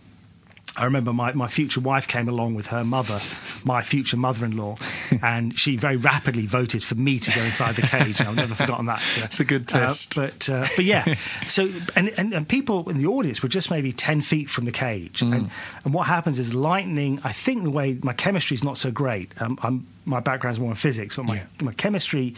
I 0.77 0.85
remember 0.85 1.13
my, 1.13 1.33
my 1.33 1.49
future 1.49 1.81
wife 1.81 2.07
came 2.07 2.29
along 2.29 2.55
with 2.55 2.69
her 2.69 2.85
mother, 2.85 3.21
my 3.65 3.83
future 3.83 4.17
mother 4.17 4.45
in 4.47 4.57
law, 4.57 4.77
and 5.23 5.59
she 5.59 5.77
very 5.77 5.97
rapidly 5.97 6.47
voted 6.47 6.85
for 6.85 6.95
me 6.95 7.19
to 7.19 7.31
go 7.35 7.43
inside 7.43 7.75
the 7.75 7.83
cage. 7.83 8.21
I've 8.21 8.37
never 8.37 8.55
forgotten 8.55 8.87
that. 8.87 8.99
uh, 9.21 9.25
It's 9.25 9.41
a 9.41 9.45
good 9.45 9.67
test. 9.67 10.15
but, 10.17 10.49
uh, 10.49 10.67
but 10.77 10.85
yeah, 10.85 11.05
so, 11.49 11.69
and, 11.97 12.11
and, 12.17 12.33
and 12.33 12.49
people 12.49 12.89
in 12.89 12.97
the 12.99 13.07
audience 13.07 13.43
were 13.43 13.49
just 13.49 13.71
maybe 13.71 13.93
10 13.93 14.21
feet 14.21 14.49
from 14.49 14.67
the 14.67 14.73
cage. 14.73 15.21
Mm. 15.21 15.35
And, 15.35 15.51
and 15.85 15.93
what 15.95 16.07
happens 16.07 16.39
is 16.39 16.55
lightning, 16.55 17.21
I 17.25 17.33
think 17.33 17.65
the 17.65 17.71
way 17.71 17.99
my 18.03 18.13
chemistry 18.13 18.55
is 18.55 18.63
not 18.63 18.79
so 18.79 18.91
great. 18.91 19.33
Um, 19.41 19.59
I'm, 19.63 19.87
my 20.05 20.21
background's 20.21 20.61
more 20.61 20.71
in 20.71 20.77
physics, 20.77 21.17
but 21.17 21.25
my, 21.25 21.37
Yeah. 21.37 21.45
my 21.63 21.73
chemistry 21.73 22.35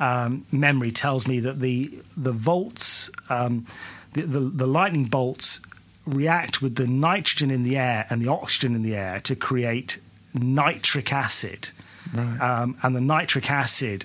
um, 0.00 0.46
memory 0.50 0.90
tells 0.90 1.28
me 1.28 1.40
that 1.40 1.60
the 1.60 1.92
the 2.16 2.32
volts, 2.32 3.10
um, 3.28 3.66
the, 4.14 4.22
the 4.22 4.40
the 4.40 4.66
lightning 4.66 5.04
bolts 5.04 5.60
react 6.06 6.60
with 6.62 6.74
the 6.76 6.86
nitrogen 6.86 7.50
in 7.50 7.62
the 7.62 7.76
air 7.76 8.06
and 8.10 8.20
the 8.20 8.28
oxygen 8.28 8.74
in 8.74 8.82
the 8.82 8.96
air 8.96 9.20
to 9.20 9.36
create 9.36 10.00
nitric 10.34 11.12
acid, 11.12 11.70
um, 12.16 12.76
and 12.82 12.96
the 12.96 13.00
nitric 13.00 13.50
acid. 13.50 14.04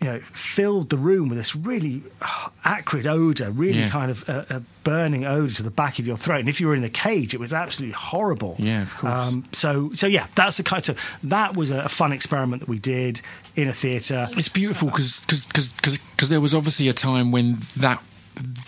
You 0.00 0.08
know, 0.12 0.20
filled 0.20 0.90
the 0.90 0.98
room 0.98 1.30
with 1.30 1.38
this 1.38 1.56
really 1.56 2.02
uh, 2.20 2.48
acrid 2.66 3.06
odor, 3.06 3.50
really 3.50 3.78
Yeah. 3.80 3.88
kind 3.88 4.10
of 4.10 4.28
a, 4.28 4.46
a 4.50 4.62
burning 4.84 5.24
odor 5.24 5.54
to 5.54 5.62
the 5.62 5.70
back 5.70 5.98
of 5.98 6.06
your 6.06 6.18
throat. 6.18 6.40
And 6.40 6.50
if 6.50 6.60
you 6.60 6.66
were 6.66 6.74
in 6.74 6.82
the 6.82 6.90
cage, 6.90 7.32
it 7.32 7.40
was 7.40 7.54
absolutely 7.54 7.94
horrible. 7.94 8.56
Yeah, 8.58 8.82
of 8.82 8.94
course. 8.94 9.12
Um, 9.32 9.44
so, 9.52 9.90
so 9.94 10.06
yeah, 10.06 10.26
that's 10.34 10.58
the 10.58 10.62
kind 10.64 10.86
of 10.90 11.18
that 11.24 11.56
was 11.56 11.70
a, 11.70 11.80
a 11.84 11.88
fun 11.88 12.12
experiment 12.12 12.60
that 12.60 12.68
we 12.68 12.78
did 12.78 13.22
in 13.56 13.68
a 13.68 13.72
theatre. 13.72 14.28
It's 14.32 14.50
beautiful 14.50 14.88
because 14.90 15.22
because 15.22 16.28
there 16.28 16.42
was 16.42 16.54
obviously 16.54 16.88
a 16.88 16.92
time 16.92 17.32
when 17.32 17.56
that 17.78 18.02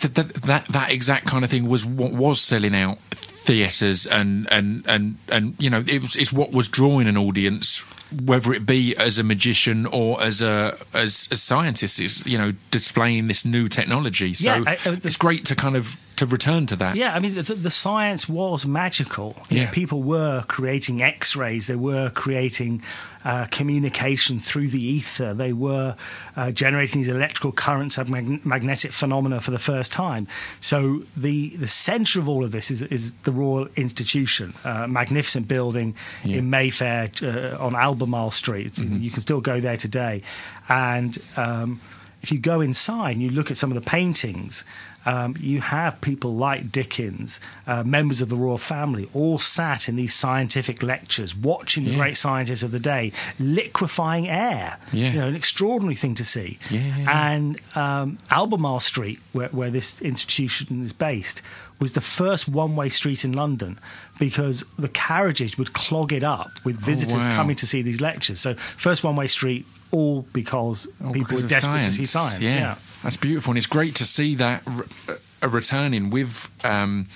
that, 0.01 0.15
that 0.15 0.33
that 0.33 0.65
that 0.65 0.91
exact 0.91 1.27
kind 1.27 1.43
of 1.45 1.51
thing 1.51 1.69
was 1.69 1.85
what 1.85 2.11
was 2.11 2.41
selling 2.41 2.73
out 2.73 2.97
theatres 3.43 4.05
and 4.05 4.47
and 4.51 4.85
and 4.87 5.15
and 5.31 5.55
you 5.59 5.69
know 5.69 5.83
it 5.87 6.01
was 6.01 6.15
it's 6.15 6.31
what 6.33 6.51
was 6.51 6.67
drawing 6.67 7.07
an 7.07 7.17
audience 7.17 7.83
whether 8.25 8.53
it 8.53 8.65
be 8.65 8.95
as 8.97 9.19
a 9.19 9.23
magician 9.23 9.85
or 9.85 10.21
as 10.21 10.41
a 10.41 10.75
as 10.95 11.27
a 11.31 11.35
scientist, 11.37 11.99
is 11.99 12.25
you 12.25 12.37
know 12.39 12.53
displaying 12.71 13.27
this 13.27 13.45
new 13.45 13.67
technology. 13.69 14.33
So 14.33 14.55
Yeah, 14.55 14.63
I- 14.65 14.71
I- 14.89 14.99
it's 15.03 15.15
great 15.15 15.45
to 15.45 15.55
kind 15.55 15.75
of 15.75 15.95
to 16.19 16.25
return 16.25 16.65
to 16.67 16.75
that. 16.77 16.95
Yeah, 16.95 17.13
I 17.15 17.19
mean, 17.19 17.35
the, 17.35 17.41
the 17.43 17.71
science 17.71 18.29
was 18.29 18.65
magical. 18.65 19.35
You 19.49 19.57
know, 19.57 19.61
Yeah. 19.63 19.71
people 19.71 20.01
were 20.03 20.43
creating 20.47 21.01
X 21.01 21.35
rays, 21.35 21.67
they 21.67 21.75
were 21.75 22.09
creating 22.11 22.81
uh, 23.25 23.47
communication 23.51 24.39
through 24.39 24.69
the 24.69 24.81
ether, 24.81 25.33
they 25.33 25.51
were 25.51 25.95
uh, 26.37 26.51
generating 26.51 27.01
these 27.01 27.09
electrical 27.09 27.51
currents 27.51 27.97
of 27.97 28.09
mag- 28.09 28.45
magnetic 28.45 28.91
phenomena 28.93 29.41
for 29.41 29.51
the 29.51 29.59
first 29.59 29.91
time. 29.91 30.25
So, 30.61 31.03
the, 31.17 31.49
the 31.57 31.67
center 31.67 32.19
of 32.19 32.29
all 32.29 32.43
of 32.45 32.51
this 32.51 32.71
is, 32.71 32.81
is 32.83 33.13
the 33.23 33.31
Royal 33.33 33.67
Institution, 33.75 34.53
uh, 34.63 34.87
magnificent 34.87 35.47
building 35.47 35.95
Yeah. 36.23 36.37
in 36.37 36.49
Mayfair 36.49 37.09
uh, 37.21 37.57
on 37.65 37.75
Albemarle 37.75 38.31
Street. 38.31 38.67
It's- 38.67 38.79
You 38.89 39.11
can 39.11 39.21
still 39.21 39.41
go 39.41 39.59
there 39.59 39.77
today. 39.77 40.21
And 40.69 41.17
um, 41.37 41.81
if 42.21 42.31
you 42.31 42.39
go 42.39 42.61
inside 42.61 43.11
and 43.13 43.21
you 43.21 43.29
look 43.29 43.49
at 43.51 43.57
some 43.57 43.71
of 43.71 43.75
the 43.75 43.89
paintings, 43.89 44.63
um, 45.05 45.35
you 45.39 45.61
have 45.61 45.99
people 46.01 46.35
like 46.35 46.71
Dickens, 46.71 47.39
uh, 47.67 47.83
members 47.83 48.21
of 48.21 48.29
the 48.29 48.35
royal 48.35 48.57
family, 48.57 49.09
all 49.13 49.39
sat 49.39 49.87
in 49.89 49.95
these 49.95 50.13
scientific 50.13 50.83
lectures, 50.83 51.35
watching 51.35 51.85
the 51.85 51.91
Yeah. 51.91 51.97
great 51.97 52.17
scientists 52.17 52.63
of 52.63 52.71
the 52.71 52.79
day 52.79 53.11
liquefying 53.39 54.27
air. 54.29 54.77
Yeah. 54.91 55.11
You 55.13 55.19
know, 55.19 55.27
an 55.27 55.35
extraordinary 55.35 55.95
thing 55.95 56.15
to 56.15 56.25
see. 56.25 56.57
Yeah. 56.69 57.05
And 57.31 57.59
um, 57.75 58.17
Albemarle 58.29 58.79
Street, 58.79 59.19
where, 59.33 59.49
where 59.49 59.69
this 59.69 60.01
institution 60.01 60.83
is 60.83 60.93
based, 60.93 61.41
was 61.79 61.93
the 61.93 62.01
first 62.01 62.47
one-way 62.49 62.89
street 62.89 63.23
in 63.23 63.31
London 63.33 63.79
because 64.19 64.63
the 64.77 64.89
carriages 64.89 65.57
would 65.57 65.71
clog 65.73 66.11
it 66.11 66.23
up 66.23 66.51
with 66.65 66.77
visitors 66.77 67.25
Oh, 67.25 67.29
wow. 67.29 67.35
coming 67.35 67.55
to 67.55 67.65
see 67.65 67.81
these 67.81 68.01
lectures. 68.01 68.39
So, 68.41 68.53
first 68.55 69.03
one-way 69.03 69.27
street, 69.27 69.65
all 69.91 70.23
because 70.33 70.87
Oh, 71.01 71.11
people 71.13 71.29
because 71.29 71.43
were 71.43 71.49
desperate 71.49 71.83
to 71.85 71.89
see 71.91 72.05
science. 72.05 72.43
Yeah. 72.43 72.53
yeah. 72.53 72.75
That's 73.03 73.17
beautiful, 73.17 73.51
and 73.51 73.57
it's 73.57 73.67
great 73.67 73.95
to 73.95 74.05
see 74.05 74.35
that 74.35 74.63
uh, 75.07 75.49
returning 75.49 76.09
with 76.09 76.49
um, 76.65 77.07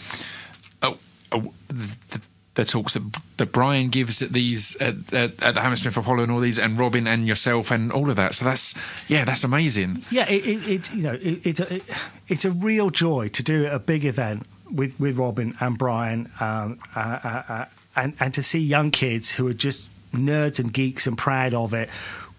the, 1.70 2.22
the 2.56 2.66
talks 2.66 2.94
that, 2.94 3.20
that 3.38 3.52
Brian 3.52 3.90
gives 3.90 4.22
at 4.22 4.32
these 4.32 4.76
at, 4.78 5.14
at, 5.14 5.42
at 5.44 5.56
the 5.56 5.62
Hammersmith 5.62 5.98
Apollo 5.98 6.24
and 6.24 6.32
all 6.32 6.40
these, 6.40 6.60
and 6.60 6.80
Robin 6.80 7.08
and 7.08 7.28
yourself 7.28 7.72
and 7.72 7.92
all 7.92 8.10
of 8.10 8.16
that. 8.16 8.36
So 8.36 8.46
that's 8.46 8.76
yeah, 9.08 9.26
that's 9.26 9.44
amazing. 9.44 10.04
Yeah, 10.12 10.30
it, 10.30 10.46
it, 10.46 10.68
it 10.68 10.94
you 10.94 11.04
know 11.04 11.14
it, 11.14 11.46
it's 11.46 11.60
a 11.60 11.76
it, 11.76 11.84
it's 12.28 12.46
a 12.46 12.52
real 12.52 12.90
joy 12.90 13.30
to 13.30 13.44
do 13.44 13.68
a 13.68 13.80
big 13.80 14.06
event 14.06 14.46
with 14.72 14.98
with 15.00 15.18
Robin 15.18 15.56
and 15.60 15.78
Brian, 15.78 16.32
um, 16.40 16.80
uh, 16.96 17.00
uh, 17.24 17.44
uh, 17.48 17.66
and 17.96 18.16
and 18.20 18.34
to 18.36 18.44
see 18.44 18.60
young 18.60 18.92
kids 18.92 19.32
who 19.34 19.48
are 19.48 19.54
just 19.54 19.90
nerds 20.14 20.60
and 20.60 20.72
geeks 20.72 21.08
and 21.08 21.18
proud 21.18 21.54
of 21.54 21.74
it. 21.74 21.90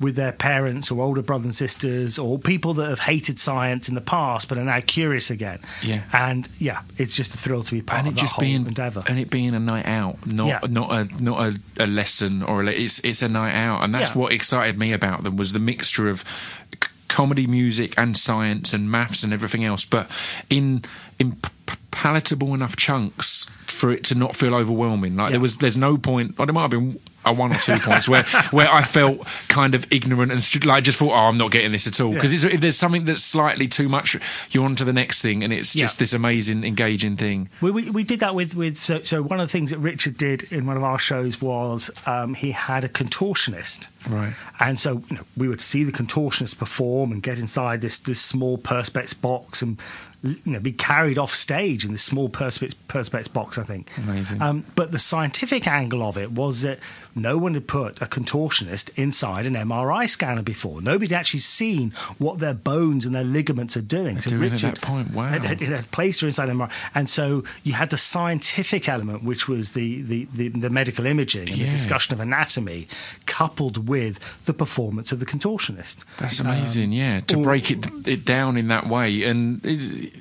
With 0.01 0.17
their 0.17 0.33
parents 0.33 0.91
or 0.91 1.01
older 1.03 1.23
brothers 1.23 1.45
and 1.45 1.55
sisters, 1.55 2.19
or 2.19 2.39
people 2.39 2.75
that 2.75 2.89
have 2.91 2.99
hated 2.99 3.39
science 3.39 3.89
in 3.89 3.95
the 3.95 4.01
past 4.01 4.49
but 4.49 4.59
are 4.59 4.65
now 4.65 4.81
curious 4.81 5.31
again. 5.31 5.61
Yeah. 5.83 6.03
and 6.13 6.49
yeah, 6.59 6.81
it's 6.99 7.15
just 7.17 7.33
a 7.35 7.39
thrill 7.39 7.63
to 7.63 7.71
be 7.71 7.81
part 7.81 8.01
and 8.01 8.09
of 8.09 8.13
it 8.13 8.17
that 8.17 8.21
just 8.21 8.35
whole 8.35 8.41
being 8.43 8.67
endeavour. 8.67 9.05
and 9.09 9.19
it 9.21 9.31
being 9.31 9.55
a 9.55 9.61
night 9.61 9.87
out, 9.87 10.27
not 10.27 10.49
Yeah. 10.49 10.61
not 10.69 10.91
a 10.91 11.23
not 11.23 11.41
a, 11.47 11.85
a 11.85 11.87
lesson 11.87 12.43
or 12.43 12.61
a, 12.63 12.65
le- 12.65 12.73
it's 12.73 12.99
it's 13.01 13.23
a 13.23 13.29
night 13.29 13.55
out, 13.55 13.85
and 13.85 13.95
that's 13.95 14.15
Yeah. 14.17 14.23
what 14.23 14.33
excited 14.33 14.77
me 14.79 14.93
about 14.93 15.23
them 15.23 15.37
was 15.37 15.53
the 15.53 15.61
mixture 15.61 16.09
of 16.09 16.25
c- 16.83 16.91
comedy, 17.09 17.47
music, 17.47 17.95
and 17.97 18.17
science 18.17 18.75
and 18.75 18.91
maths 18.91 19.23
and 19.23 19.33
everything 19.33 19.65
else, 19.65 19.85
but 19.85 20.11
in 20.51 20.83
in 21.21 21.33
p- 21.37 21.75
palatable 21.95 22.53
enough 22.55 22.77
chunks 22.77 23.45
for 23.67 23.91
it 23.91 24.05
to 24.05 24.15
not 24.15 24.35
feel 24.37 24.55
overwhelming. 24.55 25.17
Like 25.17 25.27
Yeah. 25.29 25.33
there 25.33 25.41
was 25.41 25.57
there's 25.59 25.77
no 25.77 25.97
point. 25.97 26.35
Or 26.39 26.47
there 26.47 26.53
might 26.53 26.63
have 26.63 26.71
been. 26.71 26.99
A 27.27 27.33
one 27.33 27.53
or 27.53 27.57
two 27.57 27.79
points 27.79 28.07
where, 28.07 28.23
where 28.51 28.71
I 28.71 28.83
felt 28.83 29.27
kind 29.49 29.75
of 29.75 29.91
ignorant 29.91 30.31
and 30.31 30.43
stu- 30.43 30.59
like 30.69 30.85
just 30.85 30.99
thought, 30.99 31.13
oh, 31.15 31.27
I'm 31.31 31.39
not 31.39 31.51
getting 31.51 31.73
this 31.73 31.87
at 31.87 31.99
all 31.99 32.13
because 32.13 32.45
if 32.45 32.61
there's 32.61 32.77
something 32.77 33.07
that's 33.07 33.23
slightly 33.25 33.67
too 33.67 33.89
much, 33.89 34.15
you're 34.55 34.67
on 34.67 34.77
to 34.77 34.85
the 34.85 34.93
next 34.93 35.23
thing, 35.23 35.43
and 35.43 35.51
it's 35.51 35.75
Yeah. 35.75 35.85
just 35.85 35.99
this 35.99 36.13
amazing, 36.13 36.65
engaging 36.65 37.17
thing. 37.17 37.49
We, 37.63 37.71
we, 37.71 37.89
we 37.91 38.05
did 38.05 38.21
that 38.21 38.35
with, 38.35 38.55
with 38.55 38.79
so, 38.79 39.01
so 39.01 39.23
one 39.23 39.41
of 39.41 39.49
the 39.49 39.53
things 39.53 39.71
that 39.71 39.79
Richard 39.79 40.19
did 40.19 40.53
in 40.53 40.67
one 40.67 40.77
of 40.77 40.83
our 40.85 40.99
shows 40.99 41.41
was 41.41 41.91
um, 42.05 42.35
he 42.35 42.51
had 42.51 42.85
a 42.85 42.91
contortionist. 42.91 43.89
Right. 44.11 44.35
And 44.61 44.79
so 44.79 45.03
you 45.09 45.17
know, 45.17 45.23
we 45.35 45.49
would 45.49 45.63
see 45.63 45.83
the 45.83 45.93
contortionist 45.93 46.59
perform 46.59 47.11
and 47.11 47.23
get 47.23 47.39
inside 47.39 47.81
this, 47.81 48.01
this 48.01 48.21
small 48.21 48.59
perspex 48.59 49.19
box 49.19 49.63
and 49.63 49.79
you 50.25 50.41
know, 50.53 50.59
be 50.61 50.73
carried 50.73 51.19
off 51.19 51.35
stage 51.35 51.85
in 51.85 51.93
this 51.93 52.03
small 52.03 52.29
perspex, 52.29 52.75
perspex 52.89 53.31
box, 53.33 53.59
I 53.59 53.65
think. 53.65 53.91
Amazing. 53.99 54.41
Um, 54.41 54.65
but 54.75 54.91
the 54.91 54.99
scientific 54.99 55.67
angle 55.67 56.03
of 56.03 56.17
it 56.17 56.33
was 56.33 56.63
that 56.63 56.79
no 57.17 57.39
one 57.39 57.55
had 57.55 57.69
put 57.69 58.03
a 58.03 58.07
contortionist 58.07 58.91
inside 58.99 59.47
an 59.47 59.55
MRI 59.55 60.09
scanner 60.09 60.43
before. 60.43 60.83
Nobody 60.83 61.15
had 61.15 61.21
actually 61.21 61.41
seen 61.41 61.91
what 62.19 62.39
their 62.41 62.55
bones 62.55 63.07
and 63.07 63.15
their 63.15 63.23
ligaments 63.23 63.77
are 63.77 63.83
doing. 63.83 64.21
So 64.21 64.31
doing 64.31 64.43
at 64.45 64.51
Richard 64.53 64.77
that 64.77 64.81
point, 64.83 65.13
wow. 65.13 65.29
had- 65.29 65.45
had- 65.45 65.63
it 65.63 65.69
had 65.69 65.91
placed 65.93 66.23
her 66.23 66.27
inside 66.27 66.49
an 66.49 66.57
MRI. 66.59 66.71
And 66.95 67.09
so 67.09 67.45
you 67.63 67.75
had 67.75 67.91
the 67.91 67.99
scientific 67.99 68.89
element, 68.89 69.23
which 69.23 69.47
was 69.47 69.75
the, 69.75 70.03
the, 70.03 70.27
the, 70.35 70.49
the 70.49 70.71
medical 70.71 71.07
imaging 71.07 71.49
and 71.49 71.57
Yeah. 71.57 71.67
the 71.67 71.71
discussion 71.71 72.15
of 72.15 72.21
anatomy, 72.21 72.89
coupled 73.27 73.89
with 73.89 74.19
the 74.47 74.55
performance 74.55 75.13
of 75.13 75.21
the 75.21 75.27
contortionist. 75.27 76.05
That's 76.19 76.41
amazing, 76.41 76.93
yeah. 76.93 77.21
To 77.21 77.39
or- 77.39 77.45
break 77.45 77.71
it 77.71 77.87
it 78.07 78.25
down 78.25 78.57
in 78.57 78.69
that 78.69 78.87
way, 78.89 79.23
and 79.25 79.61
it, 79.65 80.14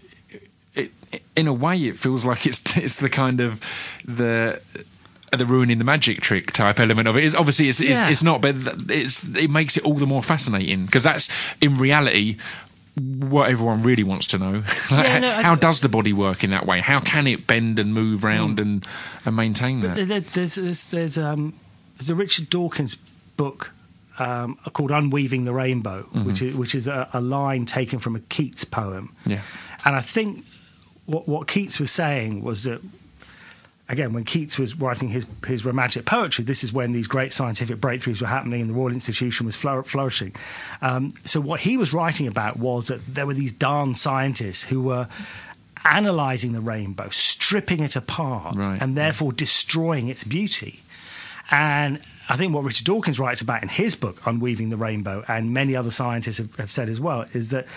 it, 0.76 0.92
in 1.36 1.48
a 1.48 1.54
way, 1.54 1.78
it 1.78 1.98
feels 1.98 2.26
like 2.26 2.46
it's 2.46 2.62
it's 2.78 2.98
the 2.98 3.10
kind 3.10 3.40
of 3.42 3.60
the 4.06 4.62
the 5.32 5.46
ruining 5.48 5.80
the 5.80 5.84
magic 5.84 6.22
trick 6.22 6.52
type 6.52 6.80
element 6.80 7.08
of 7.08 7.18
it. 7.18 7.24
It's, 7.26 7.36
obviously, 7.36 7.68
it's, 7.70 7.82
Yeah. 7.82 7.92
it's 8.04 8.12
it's 8.12 8.24
not, 8.24 8.42
but 8.42 8.56
it's 8.90 9.24
it 9.36 9.50
makes 9.50 9.78
it 9.78 9.84
all 9.84 9.96
the 9.96 10.06
more 10.06 10.22
fascinating 10.24 10.86
because 10.86 11.04
that's 11.04 11.30
in 11.62 11.76
reality. 11.76 12.38
What 12.96 13.50
everyone 13.50 13.82
really 13.82 14.04
wants 14.04 14.28
to 14.28 14.38
know: 14.38 14.52
Like, 14.92 15.06
Yeah, 15.08 15.20
no, 15.20 15.30
I- 15.32 15.42
how 15.42 15.56
does 15.56 15.82
the 15.82 15.90
body 15.90 16.14
work 16.14 16.44
in 16.44 16.52
that 16.52 16.68
way? 16.68 16.80
How 16.80 17.00
can 17.00 17.26
it 17.26 17.48
bend 17.48 17.80
and 17.80 17.92
move 17.92 18.24
around 18.24 18.60
and 18.60 18.86
and 19.26 19.36
maintain 19.36 19.80
that? 19.80 19.96
There's 20.34 20.56
there's 20.56 20.86
there's, 20.86 21.18
um, 21.18 21.56
there's 21.98 22.12
a 22.12 22.16
Richard 22.16 22.52
Dawkins 22.52 22.94
book 23.36 23.74
um, 24.20 24.60
called 24.74 24.92
"Unweaving 24.92 25.46
the 25.46 25.54
Rainbow," 25.54 26.04
which 26.24 26.44
is 26.44 26.56
which 26.56 26.76
is 26.76 26.86
a, 26.88 27.10
a 27.14 27.20
line 27.22 27.66
taken 27.66 27.98
from 27.98 28.16
a 28.16 28.20
Keats 28.20 28.64
poem. 28.64 29.16
Yeah. 29.26 29.42
and 29.86 29.96
I 29.96 30.02
think 30.02 30.46
what 31.06 31.28
what 31.28 31.48
Keats 31.48 31.80
was 31.80 31.92
saying 31.92 32.44
was 32.44 32.64
that. 32.64 32.82
Again, 33.90 34.14
when 34.14 34.24
Keats 34.24 34.58
was 34.58 34.80
writing 34.80 35.10
his, 35.10 35.26
his 35.46 35.66
romantic 35.66 36.06
poetry, 36.06 36.46
this 36.46 36.64
is 36.64 36.72
when 36.72 36.94
these 36.94 37.06
great 37.06 37.34
scientific 37.34 37.78
breakthroughs 37.80 38.22
were 38.22 38.28
happening 38.28 38.62
and 38.62 38.70
the 38.70 38.74
Royal 38.74 38.94
Institution 38.94 39.46
was 39.46 39.58
flourishing. 39.58 40.34
Um, 40.82 41.12
so, 41.26 41.42
what 41.42 41.60
he 41.60 41.76
was 41.76 41.94
writing 41.94 42.28
about 42.28 42.58
was 42.58 42.88
that 42.88 43.02
there 43.14 43.28
were 43.28 43.34
these 43.34 43.52
darn 43.52 43.94
scientists 43.94 44.64
who 44.64 44.82
were 44.82 45.10
analysing 45.84 46.54
the 46.54 46.62
rainbow, 46.62 47.10
stripping 47.10 47.82
it 47.82 47.98
apart, 47.98 48.56
Right. 48.56 48.82
and 48.82 48.96
therefore 48.96 49.34
destroying 49.34 50.08
its 50.08 50.24
beauty. 50.24 50.80
And 51.52 52.00
I 52.30 52.38
think 52.38 52.54
what 52.54 52.64
Richard 52.64 52.86
Dawkins 52.86 53.20
writes 53.20 53.42
about 53.42 53.64
in 53.64 53.70
his 53.70 53.96
book, 53.96 54.22
Unweaving 54.26 54.70
the 54.70 54.78
Rainbow, 54.78 55.26
and 55.28 55.54
many 55.54 55.76
other 55.76 55.92
scientists 55.92 56.38
have, 56.38 56.56
have 56.56 56.72
said 56.72 56.88
as 56.88 57.02
well, 57.02 57.26
is 57.34 57.50
that 57.50 57.68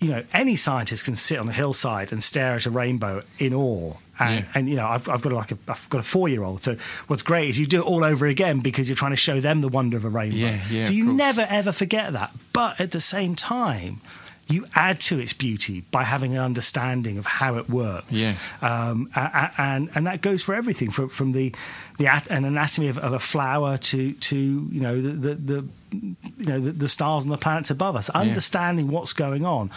you 0.00 0.10
know 0.10 0.22
any 0.32 0.56
scientist 0.56 1.04
can 1.04 1.16
sit 1.16 1.38
on 1.38 1.48
a 1.48 1.52
hillside 1.52 2.12
and 2.12 2.22
stare 2.22 2.54
at 2.54 2.66
a 2.66 2.70
rainbow 2.70 3.22
in 3.38 3.54
awe. 3.54 3.94
And, 4.20 4.34
Yeah. 4.34 4.44
and 4.54 4.68
you 4.68 4.74
know 4.76 4.86
I've, 4.88 5.08
I've 5.08 5.22
got 5.22 5.32
like 5.32 5.52
a 5.52 5.58
I've 5.68 5.88
got 5.90 5.98
a 6.00 6.02
four 6.04 6.28
year 6.28 6.42
old. 6.42 6.64
So 6.64 6.76
what's 7.06 7.22
great 7.22 7.50
is 7.50 7.58
you 7.58 7.66
do 7.66 7.80
it 7.82 7.86
all 7.86 8.04
over 8.04 8.26
again 8.26 8.60
because 8.60 8.88
you're 8.88 8.96
trying 8.96 9.12
to 9.12 9.16
show 9.16 9.40
them 9.40 9.60
the 9.60 9.68
wonder 9.68 9.96
of 9.96 10.04
a 10.04 10.08
rainbow. 10.08 10.36
Yeah, 10.36 10.60
yeah, 10.70 10.82
so 10.84 10.92
you 10.92 11.12
never 11.12 11.46
ever 11.48 11.70
forget 11.72 12.12
that. 12.14 12.32
But 12.52 12.80
at 12.80 12.90
the 12.90 13.00
same 13.00 13.36
time, 13.36 14.00
you 14.48 14.64
add 14.74 14.98
to 15.00 15.18
its 15.18 15.32
beauty 15.32 15.82
by 15.90 16.04
having 16.04 16.34
an 16.34 16.42
understanding 16.42 17.18
of 17.18 17.26
how 17.26 17.56
it 17.56 17.68
works. 17.68 18.10
Yeah. 18.10 18.34
Um, 18.62 19.10
and 19.14 19.90
and 19.94 20.06
that 20.06 20.22
goes 20.22 20.42
for 20.42 20.54
everything 20.54 20.90
from 20.90 21.08
from 21.10 21.32
the 21.32 21.54
the 21.98 22.08
an 22.30 22.44
anatomy 22.44 22.88
of, 22.88 22.98
of 22.98 23.12
a 23.12 23.18
flower 23.18 23.76
to 23.76 24.12
to 24.12 24.36
you 24.36 24.80
know 24.80 25.00
the 25.00 25.10
the, 25.10 25.34
the 25.34 25.68
you 25.92 26.46
know 26.46 26.60
the, 26.60 26.72
the 26.72 26.88
stars 26.88 27.24
and 27.24 27.32
the 27.32 27.38
planets 27.38 27.70
above 27.70 27.96
us. 27.96 28.08
Understanding 28.10 28.88
what's 28.88 29.12
going 29.12 29.44
on 29.44 29.70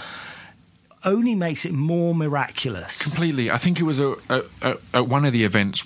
only 1.04 1.36
makes 1.36 1.66
it 1.66 1.74
more 1.74 2.14
miraculous. 2.14 3.02
Completely. 3.02 3.50
I 3.50 3.58
think 3.58 3.80
it 3.80 3.84
was 3.84 4.00
a, 4.00 4.16
a, 4.30 4.44
a, 4.62 4.78
at 4.94 5.08
one 5.08 5.26
of 5.26 5.34
the 5.34 5.44
events 5.44 5.84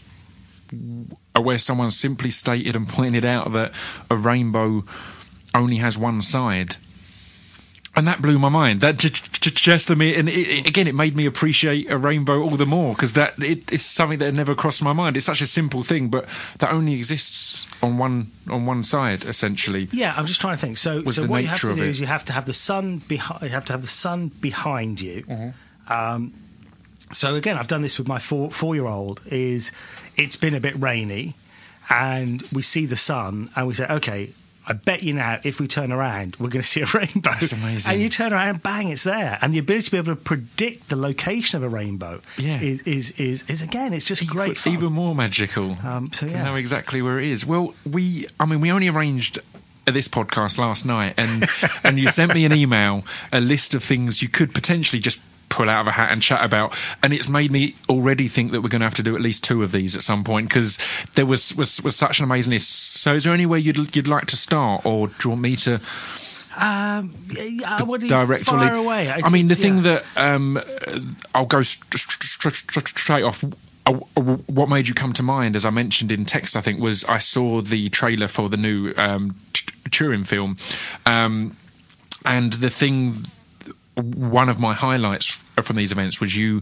where 1.40 1.58
someone 1.58 1.92
simply 1.92 2.32
stated 2.32 2.76
and 2.76 2.88
pointed 2.88 3.24
out 3.24 3.54
that 3.54 3.74
a 4.10 4.18
rainbow 4.18 4.84
only 5.54 5.78
has 5.78 5.98
one 5.98 6.22
side. 6.22 6.76
And 7.96 8.08
that 8.08 8.22
blew 8.22 8.38
my 8.38 8.50
mind. 8.50 8.82
That 8.82 8.98
just 8.98 9.88
to 9.88 9.96
me, 9.96 10.16
and 10.16 10.28
it, 10.30 10.68
again, 10.68 10.86
it 10.86 10.96
made 10.96 11.16
me 11.16 11.26
appreciate 11.26 11.90
a 11.90 11.98
rainbow 11.98 12.42
all 12.42 12.58
the 12.58 12.66
more 12.66 12.94
because 12.94 13.14
that 13.14 13.42
it, 13.42 13.72
it's 13.72 13.86
something 13.86 14.20
that 14.20 14.26
had 14.26 14.34
never 14.34 14.54
crossed 14.54 14.84
my 14.84 14.92
mind. 14.92 15.16
It's 15.16 15.26
such 15.26 15.42
a 15.42 15.48
simple 15.48 15.82
thing, 15.82 16.10
but 16.10 16.28
that 16.60 16.72
only 16.72 16.94
exists 16.94 17.72
on 17.82 17.98
one 17.98 18.32
on 18.50 18.66
one 18.66 18.84
side, 18.84 19.24
essentially. 19.24 19.88
Yeah, 19.94 20.14
I'm 20.18 20.26
just 20.26 20.42
trying 20.42 20.56
to 20.56 20.62
think. 20.62 20.78
So, 20.78 21.04
so 21.04 21.26
what 21.26 21.44
you 21.44 21.48
have 21.48 21.62
to 21.62 21.68
do 21.74 21.84
it. 21.84 21.90
is 21.90 22.02
you 22.02 22.08
have 22.08 22.26
to 22.26 22.34
have 22.34 22.46
the 22.46 22.54
sun 22.54 22.98
behind. 22.98 23.44
You 23.44 23.50
have 23.50 23.66
to 23.66 23.74
have 23.74 23.82
the 23.82 23.88
sun 23.88 24.28
behind 24.28 25.00
you. 25.00 25.24
Mm-hmm. 25.24 25.94
Um, 25.94 26.34
so 27.14 27.36
again, 27.36 27.58
I've 27.58 27.68
done 27.68 27.82
this 27.82 27.98
with 27.98 28.10
my 28.10 28.20
four 28.20 28.52
four 28.52 28.76
year 28.76 28.88
old. 28.88 29.22
Is 29.28 29.72
it's 30.18 30.36
been 30.36 30.54
a 30.54 30.60
bit 30.60 30.76
rainy, 30.78 31.36
and 31.90 32.42
we 32.52 32.62
see 32.62 32.86
the 32.86 32.98
sun, 32.98 33.52
and 33.56 33.68
we 33.68 33.74
say, 33.74 33.88
okay. 33.88 34.32
I 34.68 34.74
bet 34.74 35.04
you 35.04 35.14
now, 35.14 35.40
if 35.44 35.60
we 35.60 35.68
turn 35.68 35.92
around, 35.92 36.36
we're 36.40 36.50
going 36.50 36.62
to 36.62 36.68
see 36.68 36.82
a 36.82 36.86
rainbow. 36.94 37.30
That's 37.32 37.52
amazing. 37.52 37.94
And 37.94 38.02
you 38.02 38.10
turn 38.10 38.34
around, 38.34 38.48
and 38.50 38.64
bang, 38.64 38.90
it's 38.90 39.04
there. 39.04 39.38
And 39.42 39.54
the 39.54 39.60
ability 39.60 39.86
to 39.86 39.92
be 39.92 39.98
able 39.98 40.16
to 40.16 40.22
predict 40.22 40.90
the 40.90 40.96
location 40.96 41.58
of 41.58 41.64
a 41.64 41.70
rainbow 41.70 42.22
Yeah. 42.38 42.60
is, 42.62 42.82
is, 42.84 43.12
is, 43.20 43.50
is 43.50 43.62
again, 43.62 43.94
it's 43.94 44.08
just 44.08 44.28
great 44.28 44.58
fun. 44.58 44.74
even 44.74 44.94
more 44.94 45.14
magical 45.16 45.76
Um, 45.86 46.10
so, 46.12 46.28
to 46.28 46.34
yeah. 46.34 46.44
know 46.44 46.56
exactly 46.56 47.02
where 47.02 47.20
it 47.20 47.26
is. 47.26 47.46
Well, 47.46 47.74
we, 47.90 48.28
I 48.40 48.46
mean, 48.46 48.62
we 48.62 48.72
only 48.72 48.88
arranged 48.90 49.40
this 49.86 50.08
podcast 50.08 50.58
last 50.58 50.84
night, 50.86 51.14
and 51.18 51.48
and 51.84 52.00
you 52.00 52.08
sent 52.08 52.34
me 52.34 52.44
an 52.46 52.54
email, 52.54 53.04
a 53.32 53.40
list 53.40 53.76
of 53.76 53.84
things 53.84 54.22
you 54.22 54.28
could 54.30 54.52
potentially 54.54 55.00
just 55.00 55.20
pull 55.56 55.70
out 55.70 55.82
of 55.82 55.88
a 55.88 55.92
hat 55.92 56.12
and 56.12 56.22
chat 56.22 56.44
about, 56.44 56.78
and 57.02 57.14
it's 57.14 57.30
made 57.30 57.52
me 57.52 57.76
already 57.90 58.28
think 58.28 58.52
that 58.52 58.62
we're 58.62 58.70
going 58.70 58.82
to 58.82 58.86
have 58.86 58.96
to 58.96 59.04
do 59.04 59.16
at 59.16 59.22
least 59.22 59.44
two 59.44 59.64
of 59.64 59.72
these 59.72 59.96
at 59.96 60.02
some 60.04 60.24
point 60.24 60.50
because 60.50 60.78
there 61.16 61.26
was, 61.26 61.56
was 61.56 61.82
was 61.82 61.96
such 61.96 62.20
an 62.20 62.26
amazing 62.26 62.52
list. 62.54 63.02
So, 63.02 63.14
is 63.16 63.24
there 63.24 63.34
any 63.34 63.46
way 63.46 63.60
you'd 63.60 63.96
you'd 63.96 64.08
like 64.08 64.26
to 64.28 64.36
start, 64.38 64.86
or 64.86 65.08
do 65.08 65.14
you 65.24 65.30
want 65.32 65.42
me 65.42 65.56
to? 65.58 65.80
Um, 66.62 67.14
yeah, 67.32 67.44
yeah, 67.44 67.84
what 67.84 68.00
do 68.00 68.06
you 68.06 68.10
direct 68.10 68.46
fire 68.46 68.76
lead. 68.76 68.86
away? 68.86 69.10
I 69.10 69.30
mean, 69.30 69.48
the 69.48 69.56
thing 69.56 69.78
yeah. 69.78 70.00
that 70.00 70.04
um, 70.18 70.58
I'll 71.34 71.46
go 71.46 71.62
st- 71.64 71.84
st- 72.00 72.24
st- 72.24 72.54
st- 72.72 72.88
straight 72.88 73.24
off. 73.24 73.44
uh, 73.86 73.92
What 73.92 74.70
made 74.70 74.88
you 74.88 74.94
come 74.94 75.12
to 75.14 75.24
mind, 75.24 75.56
as 75.58 75.66
I 75.66 75.70
mentioned 75.70 76.12
in 76.14 76.24
text, 76.24 76.56
I 76.56 76.62
think, 76.62 76.80
was 76.80 77.04
I 77.06 77.18
saw 77.20 77.62
the 77.62 77.90
trailer 77.90 78.30
for 78.30 78.48
the 78.48 78.56
new 78.58 78.94
um, 78.96 79.36
T- 79.52 79.66
Turing 79.90 80.26
film, 80.26 80.56
um, 81.06 81.58
and 82.26 82.54
the 82.54 82.70
thing, 82.70 83.16
one 83.96 84.50
of 84.50 84.60
my 84.60 84.74
highlights 84.74 85.28
from 85.62 85.76
these 85.76 85.92
events 85.92 86.20
was 86.20 86.36
you 86.36 86.62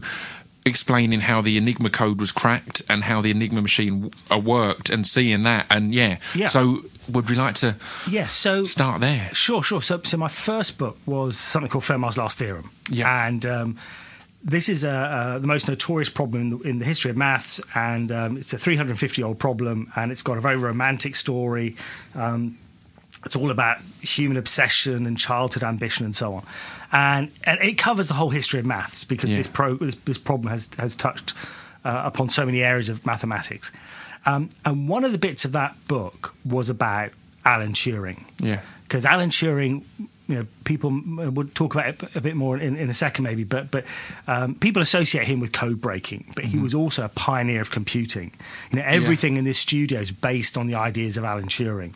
explaining 0.66 1.20
how 1.20 1.40
the 1.40 1.56
Enigma 1.56 1.90
code 1.90 2.18
was 2.18 2.32
cracked 2.32 2.82
and 2.88 3.04
how 3.04 3.20
the 3.20 3.30
Enigma 3.30 3.60
machine 3.60 4.10
uh, 4.30 4.38
worked, 4.38 4.90
and 4.90 5.06
seeing 5.06 5.42
that, 5.42 5.66
and 5.70 5.94
yeah, 5.94 6.18
Yeah. 6.34 6.46
So, 6.46 6.80
would 7.08 7.28
we 7.28 7.36
like 7.36 7.54
to 7.56 7.76
Yes, 8.10 8.32
so 8.32 8.64
start 8.64 9.00
there? 9.00 9.28
Sure, 9.34 9.62
sure. 9.62 9.82
So, 9.82 10.00
so 10.02 10.16
my 10.16 10.28
first 10.28 10.78
book 10.78 10.96
was 11.04 11.38
something 11.38 11.70
called 11.70 11.84
Fermat's 11.84 12.16
Last 12.16 12.38
Theorem. 12.38 12.70
Yeah. 12.88 13.26
And 13.26 13.44
um, 13.44 13.78
this 14.42 14.70
is 14.70 14.84
uh, 14.84 14.88
uh, 14.88 15.38
the 15.38 15.46
most 15.46 15.68
notorious 15.68 16.08
problem 16.08 16.40
in 16.40 16.48
the, 16.48 16.58
in 16.68 16.78
the 16.78 16.84
history 16.84 17.10
of 17.10 17.16
maths, 17.16 17.60
and 17.74 18.10
um, 18.10 18.36
it's 18.36 18.52
a 18.52 18.58
350 18.58 19.20
year 19.20 19.26
old 19.28 19.38
problem, 19.38 19.86
and 19.96 20.10
it's 20.10 20.22
got 20.22 20.38
a 20.38 20.40
very 20.40 20.56
romantic 20.56 21.14
story. 21.16 21.76
Um, 22.14 22.58
it's 23.24 23.36
all 23.36 23.50
about 23.50 23.78
human 24.02 24.36
obsession 24.36 25.06
and 25.06 25.18
childhood 25.18 25.62
ambition 25.62 26.04
and 26.04 26.14
so 26.14 26.34
on, 26.34 26.46
and 26.92 27.30
and 27.44 27.60
it 27.60 27.78
covers 27.78 28.08
the 28.08 28.14
whole 28.14 28.30
history 28.30 28.60
of 28.60 28.66
maths 28.66 29.04
because 29.04 29.30
Yeah. 29.30 29.38
this 29.38 29.48
pro 29.48 29.74
this, 29.74 29.94
this 30.04 30.18
problem 30.18 30.50
has 30.50 30.70
has 30.78 30.96
touched 30.96 31.34
uh, 31.84 32.02
upon 32.04 32.28
so 32.30 32.44
many 32.46 32.62
areas 32.62 32.88
of 32.88 33.04
mathematics. 33.06 33.72
Um, 34.26 34.48
and 34.64 34.88
one 34.88 35.04
of 35.04 35.12
the 35.12 35.18
bits 35.18 35.44
of 35.44 35.52
that 35.52 35.74
book 35.86 36.34
was 36.44 36.70
about 36.70 37.10
Alan 37.44 37.72
Turing 37.74 38.24
Yeah. 38.38 38.60
because 38.84 39.04
Alan 39.04 39.28
Turing, 39.28 39.82
you 40.28 40.36
know, 40.36 40.46
people 40.64 40.90
would 41.34 41.54
talk 41.54 41.74
about 41.74 41.88
it 41.88 42.16
a 42.16 42.22
bit 42.22 42.34
more 42.34 42.56
in, 42.56 42.76
in 42.78 42.88
a 42.88 42.94
second, 42.94 43.24
maybe, 43.24 43.44
but 43.44 43.70
but 43.70 43.84
um, 44.26 44.54
people 44.54 44.80
associate 44.80 45.26
him 45.26 45.40
with 45.40 45.52
code 45.52 45.78
breaking, 45.82 46.32
but 46.34 46.46
he 46.46 46.58
was 46.58 46.74
also 46.74 47.04
a 47.04 47.10
pioneer 47.10 47.60
of 47.60 47.70
computing. 47.70 48.32
You 48.70 48.78
know, 48.78 48.84
everything 48.86 49.36
in 49.36 49.44
this 49.44 49.58
studio 49.58 50.00
is 50.00 50.10
based 50.10 50.56
on 50.56 50.66
the 50.68 50.76
ideas 50.76 51.18
of 51.18 51.24
Alan 51.24 51.48
Turing. 51.48 51.92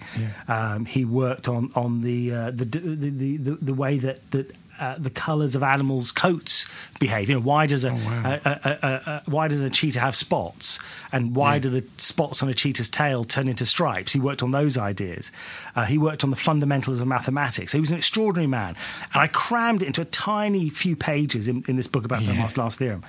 Um, 0.48 0.84
he 0.84 1.06
worked 1.06 1.48
on 1.48 1.70
on 1.74 2.02
the 2.02 2.30
uh, 2.34 2.50
the, 2.50 2.66
the, 2.66 2.78
the 3.10 3.36
the 3.38 3.54
the 3.62 3.74
way 3.74 3.96
that 3.98 4.30
that. 4.32 4.54
Uh, 4.78 4.94
the 4.96 5.10
colours 5.10 5.56
of 5.56 5.62
animals' 5.64 6.12
coats 6.12 6.66
behave. 7.00 7.28
You 7.28 7.34
know, 7.36 7.40
why 7.40 7.66
does 7.66 7.84
a, 7.84 7.92
wow. 7.92 8.40
a, 8.44 9.00
a, 9.06 9.22
why 9.26 9.48
does 9.48 9.60
a 9.60 9.68
cheetah 9.68 9.98
have 9.98 10.14
spots, 10.14 10.78
and 11.10 11.34
why 11.34 11.58
do 11.58 11.68
the 11.68 11.84
spots 11.96 12.42
on 12.42 12.48
a 12.48 12.54
cheetah's 12.54 12.88
tail 12.88 13.24
turn 13.24 13.48
into 13.48 13.66
stripes? 13.66 14.12
He 14.12 14.20
worked 14.20 14.42
on 14.42 14.52
those 14.52 14.78
ideas. 14.78 15.32
Uh, 15.74 15.84
he 15.84 15.98
worked 15.98 16.22
on 16.22 16.30
the 16.30 16.36
fundamentals 16.36 17.00
of 17.00 17.08
mathematics. 17.08 17.72
He 17.72 17.80
was 17.80 17.90
an 17.90 17.96
extraordinary 17.96 18.46
man, 18.46 18.76
and 19.12 19.22
I 19.22 19.26
crammed 19.26 19.82
it 19.82 19.86
into 19.86 20.02
a 20.02 20.06
tiny 20.06 20.70
few 20.70 20.94
pages 20.94 21.48
in, 21.48 21.64
in 21.66 21.74
this 21.74 21.88
book 21.88 22.04
about 22.04 22.22
Fermat's 22.22 22.56
last 22.56 22.78
theorem, 22.78 23.02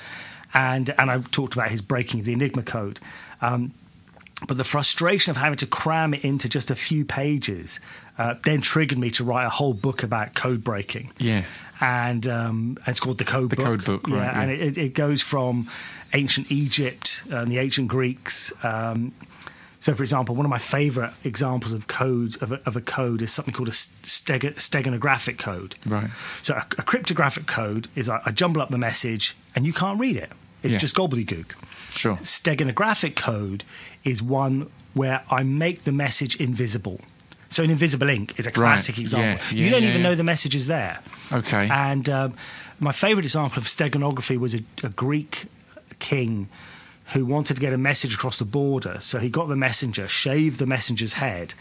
and 0.55 0.89
and 0.97 1.11
I 1.11 1.19
talked 1.19 1.53
about 1.53 1.69
his 1.69 1.81
breaking 1.81 2.21
of 2.21 2.25
the 2.25 2.33
Enigma 2.33 2.63
code. 2.63 2.99
Um, 3.41 3.73
but 4.48 4.58
the 4.58 4.63
frustration 4.63 5.31
of 5.31 5.38
having 5.38 5.58
to 5.58 5.67
cram 5.67 6.13
it 6.13 6.24
into 6.24 6.48
just 6.50 6.72
a 6.72 6.75
few 6.75 7.03
pages 7.05 7.79
uh, 8.17 8.36
then 8.43 8.62
triggered 8.62 8.98
me 8.98 9.10
to 9.12 9.24
write 9.24 9.46
a 9.46 9.50
whole 9.50 9.74
book 9.74 10.03
about 10.03 10.34
code 10.34 10.63
breaking 10.63 11.12
Yeah. 11.19 11.43
and 11.81 12.25
um, 12.27 12.77
and 12.79 12.88
it's 12.88 13.00
called 13.00 13.17
the 13.17 13.25
Code 13.25 13.50
The 13.51 13.55
Book. 13.58 13.65
Code 13.65 13.86
Book, 13.86 14.08
yeah, 14.08 14.15
right, 14.15 14.24
yeah. 14.36 14.41
And 14.41 14.51
it, 14.51 14.77
it 14.77 14.93
goes 14.93 15.22
from 15.22 15.69
ancient 16.13 16.51
Egypt 16.51 17.24
and 17.29 17.51
the 17.51 17.58
ancient 17.60 17.88
Greeks. 17.89 18.51
Um, 18.63 19.12
so, 19.81 19.96
for 19.96 20.03
example, 20.03 20.36
one 20.36 20.45
of 20.45 20.49
my 20.49 20.58
favourite 20.60 21.13
examples 21.23 21.71
of 21.71 21.88
code 21.88 22.36
of 22.41 22.52
a, 22.52 22.60
of 22.65 22.75
a 22.75 22.82
code 22.82 23.21
is 23.21 23.32
something 23.32 23.54
called 23.54 23.69
a 23.69 23.71
steg- 23.71 24.56
steganographic 24.56 25.38
code. 25.39 25.75
Right. 25.86 26.10
So, 26.41 26.56
a, 26.56 26.65
a 26.78 26.84
cryptographic 26.84 27.45
code 27.45 27.88
is 27.95 28.10
I, 28.10 28.19
I 28.25 28.32
jumble 28.32 28.62
up 28.62 28.69
the 28.69 28.78
message 28.78 29.38
and 29.56 29.65
you 29.65 29.71
can't 29.71 29.97
read 29.99 30.17
it. 30.17 30.32
It's 30.63 30.74
Yeah. 30.74 30.78
just 30.80 30.95
gobbledygook. 30.95 31.54
Sure. 31.91 32.17
Steganographic 32.17 33.15
code 33.15 33.63
is 34.04 34.22
one 34.22 34.69
where 34.93 35.22
I 35.30 35.43
make 35.43 35.84
the 35.84 35.91
message 35.91 36.36
invisible. 36.38 37.00
So, 37.50 37.63
an 37.63 37.69
invisible 37.72 38.10
ink 38.10 38.38
is 38.39 38.45
a 38.45 38.52
classic 38.52 38.98
Yeah, 38.98 39.02
example. 39.02 39.58
yeah, 39.58 39.63
you 39.65 39.72
don't 39.72 39.82
yeah, 39.84 39.89
even 39.89 40.02
yeah. 40.02 40.10
know 40.10 40.15
the 40.15 40.24
message 40.24 40.56
is 40.56 40.67
there. 40.67 41.00
Okay. 41.32 41.67
And 41.72 42.08
um, 42.10 42.34
my 42.80 42.91
favourite 42.91 43.26
example 43.26 43.60
of 43.60 43.65
steganography 43.65 44.38
was 44.38 44.54
a, 44.54 44.60
a 44.84 44.89
Greek 44.89 45.45
king 46.00 46.48
who 47.13 47.26
wanted 47.26 47.56
to 47.56 47.60
get 47.62 47.74
a 47.74 47.78
message 47.78 48.13
across 48.13 48.38
the 48.38 48.45
border. 48.45 48.98
So 49.00 49.17
he 49.19 49.30
got 49.32 49.48
the 49.48 49.56
messenger, 49.56 50.08
shaved 50.08 50.60
the 50.60 50.67
messenger's 50.67 51.13
head, 51.13 51.56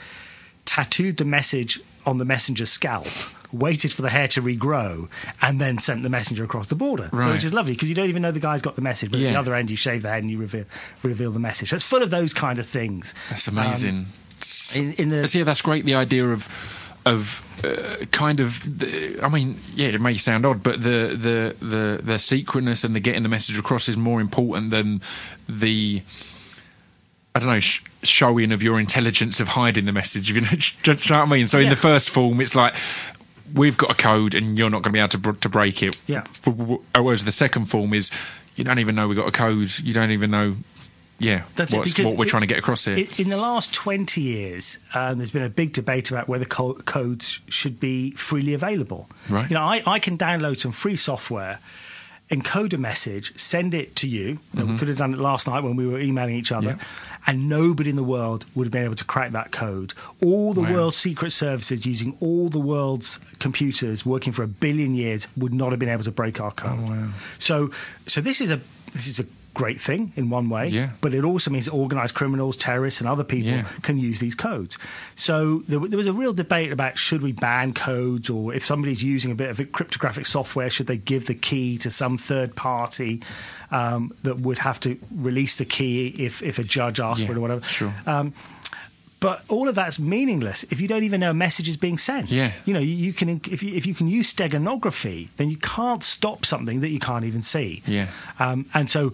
tattooed 0.79 1.17
the 1.17 1.25
message 1.25 1.81
on 2.07 2.19
the 2.19 2.25
messenger's 2.25 2.71
scalp, 2.71 3.09
waited 3.53 3.93
for 3.93 4.03
the 4.03 4.09
hair 4.09 4.29
to 4.29 4.41
regrow, 4.41 5.09
and 5.43 5.61
then 5.61 5.77
sent 5.77 6.05
the 6.05 6.09
messenger 6.09 6.45
across 6.45 6.69
the 6.69 6.77
border. 6.77 7.09
So 7.11 7.33
which 7.33 7.45
is 7.45 7.53
lovely 7.53 7.73
because 7.73 7.89
you 7.89 7.97
don't 7.97 8.09
even 8.09 8.23
know 8.23 8.31
the 8.31 8.39
guy's 8.39 8.63
got 8.63 8.77
the 8.77 8.83
message, 8.83 9.11
but 9.11 9.19
at 9.19 9.33
the 9.33 9.39
other 9.39 9.57
end 9.57 9.73
you 9.73 9.77
shave 9.77 10.03
the 10.03 10.09
head 10.09 10.23
and 10.23 10.31
you 10.31 10.39
reveal, 10.39 10.67
reveal 11.03 11.33
the 11.33 11.41
message. 11.41 11.71
So 11.71 11.77
it's 11.77 11.85
full 11.85 12.03
of 12.03 12.11
those 12.11 12.33
kind 12.33 12.61
of 12.61 12.67
things. 12.67 13.13
That's 13.29 13.49
amazing. 13.49 13.97
Um, 13.97 14.07
in, 14.77 14.93
in 14.93 15.09
the 15.09 15.35
yeah, 15.37 15.43
that's 15.43 15.63
great. 15.63 15.85
The 15.85 15.97
idea 15.97 16.29
of 16.29 16.49
of 17.05 17.43
uh, 17.65 18.05
kind 18.13 18.39
of, 18.39 18.79
the, 18.79 19.19
I 19.21 19.29
mean, 19.29 19.57
yeah, 19.75 19.89
it 19.89 20.01
may 20.01 20.15
sound 20.15 20.47
odd, 20.47 20.63
but 20.63 20.81
the 20.81 21.17
the 21.19 21.67
the 21.67 22.01
the 22.05 22.19
secretness 22.21 22.85
and 22.85 22.95
the 22.95 23.01
getting 23.01 23.25
the 23.25 23.29
message 23.29 23.59
across 23.59 23.89
is 23.89 23.97
more 23.97 24.21
important 24.21 24.71
than 24.71 25.01
the. 25.49 26.03
I 27.43 27.45
don't 27.47 27.55
know, 27.55 27.61
sh- 27.61 27.83
showing 28.03 28.53
of 28.53 28.63
your 28.63 28.79
intelligence 28.81 29.41
of 29.41 29.49
hiding 29.49 29.85
the 29.87 29.93
message. 29.93 30.31
You 30.31 30.41
know, 30.41 30.49
do 30.83 30.93
you 30.93 30.95
know 31.11 31.21
what 31.21 31.29
I 31.29 31.31
mean? 31.31 31.47
So 31.47 31.59
in 31.59 31.71
the 31.71 31.77
first 31.77 32.11
form, 32.11 32.41
it's 32.41 32.55
like 32.57 32.75
we've 33.55 33.77
got 33.77 33.91
a 33.91 33.95
code 33.95 34.35
and 34.35 34.59
you're 34.59 34.71
not 34.71 34.83
going 34.83 34.93
to 34.93 34.93
be 34.93 34.99
able 34.99 35.09
to 35.09 35.19
br- 35.19 35.33
to 35.33 35.49
break 35.49 35.83
it. 35.83 35.97
Yeah. 36.07 36.25
Whereas 36.95 37.25
the 37.25 37.33
second 37.33 37.67
form 37.67 37.95
is 37.95 38.11
you 38.57 38.65
don't 38.65 38.79
even 38.79 38.95
know 38.95 39.09
we've 39.09 39.17
got 39.17 39.29
a 39.29 39.33
code. 39.33 39.71
You 39.83 39.95
don't 39.95 40.11
even 40.11 40.31
know, 40.31 40.57
yeah, 41.21 41.45
That's 41.57 41.73
it, 41.73 41.99
what 42.05 42.17
we're 42.17 42.27
it- 42.27 42.29
trying 42.29 42.43
to 42.43 42.47
get 42.47 42.59
across 42.59 42.85
here. 42.85 42.97
I- 42.97 43.09
In 43.23 43.29
the 43.29 43.37
last 43.37 43.73
20 43.73 44.21
years, 44.21 44.79
um, 44.95 45.19
there's 45.19 45.31
been 45.31 45.43
a 45.43 45.49
big 45.49 45.73
debate 45.73 46.11
about 46.11 46.29
whether 46.29 46.45
co- 46.45 46.75
codes 46.75 47.41
should 47.49 47.81
be 47.81 48.11
freely 48.13 48.55
available. 48.55 49.09
Right. 49.29 49.49
You 49.51 49.55
know, 49.55 49.63
I, 49.63 49.83
I 49.87 49.99
can 49.99 50.17
download 50.19 50.59
some 50.59 50.73
free 50.73 50.97
software, 50.97 51.59
encode 52.31 52.73
a 52.75 52.79
message, 52.79 53.37
send 53.39 53.73
it 53.75 53.97
to 53.97 54.09
you. 54.09 54.39
You 54.55 54.61
know, 54.61 54.67
We 54.73 54.79
could 54.79 54.89
have 54.89 54.99
done 54.99 55.15
it 55.15 55.19
last 55.21 55.49
night 55.49 55.63
when 55.63 55.77
we 55.77 55.87
were 55.87 55.99
emailing 55.99 56.35
each 56.35 56.53
other. 56.53 56.73
Mm-hmm. 56.73 56.81
Yeah. 56.81 57.23
And 57.27 57.49
nobody 57.49 57.91
in 57.91 57.97
the 57.97 58.05
world 58.05 58.45
would 58.55 58.65
have 58.65 58.73
been 58.73 58.85
able 58.85 58.95
to 58.95 59.05
crack 59.05 59.33
that 59.33 59.51
code. 59.53 59.93
All 60.23 60.55
the 60.55 60.63
Wow. 60.63 60.73
world's 60.73 60.97
secret 60.97 61.31
services 61.33 61.85
using 61.85 62.17
all 62.21 62.49
the 62.49 62.59
world's 62.61 63.19
computers 63.39 64.05
working 64.07 64.33
for 64.33 64.43
a 64.43 64.47
billion 64.49 64.95
years 64.95 65.29
would 65.37 65.53
not 65.53 65.71
have 65.71 65.79
been 65.79 65.89
able 65.91 66.05
to 66.05 66.11
break 66.13 66.41
our 66.41 66.53
code. 66.53 66.79
Oh, 66.81 66.91
wow. 66.91 67.09
So, 67.39 67.71
so 68.07 68.21
this 68.21 68.41
is 68.41 68.51
a 68.51 68.61
this 68.95 69.07
is 69.07 69.21
a 69.21 69.27
great 69.59 69.81
thing 69.81 70.13
in 70.17 70.31
one 70.31 70.49
way, 70.49 70.69
Yeah. 70.69 70.91
but 71.01 71.13
it 71.15 71.25
also 71.25 71.51
means 71.51 71.65
that 71.67 71.75
organised 71.75 72.15
criminals, 72.15 72.57
terrorists, 72.57 73.01
and 73.01 73.09
other 73.11 73.25
people 73.25 73.51
Yeah. 73.51 73.65
can 73.83 73.99
use 73.99 74.21
these 74.21 74.37
codes. 74.37 74.79
So 75.17 75.59
there, 75.69 75.81
there 75.81 75.99
was 75.99 76.07
a 76.07 76.13
real 76.13 76.33
debate 76.33 76.71
about 76.71 76.97
should 76.97 77.23
we 77.23 77.33
ban 77.33 77.73
codes, 77.75 78.31
or 78.31 78.55
if 78.55 78.65
somebody's 78.65 79.03
using 79.03 79.33
a 79.33 79.35
bit 79.35 79.51
of 79.51 79.73
cryptographic 79.73 80.27
software, 80.27 80.71
should 80.71 80.87
they 80.87 80.97
give 80.97 81.27
the 81.27 81.35
key 81.35 81.77
to 81.79 81.91
some 81.91 82.17
third 82.17 82.55
party 82.55 83.21
um, 83.73 84.13
that 84.23 84.39
would 84.39 84.59
have 84.59 84.79
to 84.81 84.97
release 85.11 85.57
the 85.57 85.65
key 85.65 86.07
if 86.27 86.41
if 86.43 86.59
a 86.61 86.65
judge 86.65 87.01
asked 87.01 87.27
for 87.27 87.33
it 87.33 87.39
or 87.39 87.41
whatever. 87.41 87.65
sure. 87.67 87.93
Um, 88.07 88.33
but 89.21 89.43
all 89.49 89.69
of 89.69 89.75
that's 89.75 89.99
meaningless 89.99 90.65
if 90.71 90.81
you 90.81 90.87
don't 90.87 91.03
even 91.03 91.19
know 91.21 91.31
a 91.31 91.35
message 91.35 91.69
is 91.69 91.77
being 91.77 91.99
sent. 91.99 92.31
Yeah. 92.31 92.53
You 92.65 92.73
know, 92.75 92.81
you, 92.81 92.95
you 93.07 93.13
can 93.13 93.29
if 93.51 93.63
you, 93.65 93.75
if 93.75 93.85
you 93.85 93.95
can 93.95 94.09
use 94.09 94.33
steganography, 94.33 95.27
then 95.39 95.51
you 95.51 95.57
can't 95.57 96.05
stop 96.05 96.47
something 96.47 96.81
that 96.83 96.91
you 96.91 97.01
can't 97.01 97.25
even 97.25 97.43
see. 97.43 97.83
Yeah. 97.87 98.07
Um, 98.39 98.67
and 98.75 98.89
so 98.89 99.13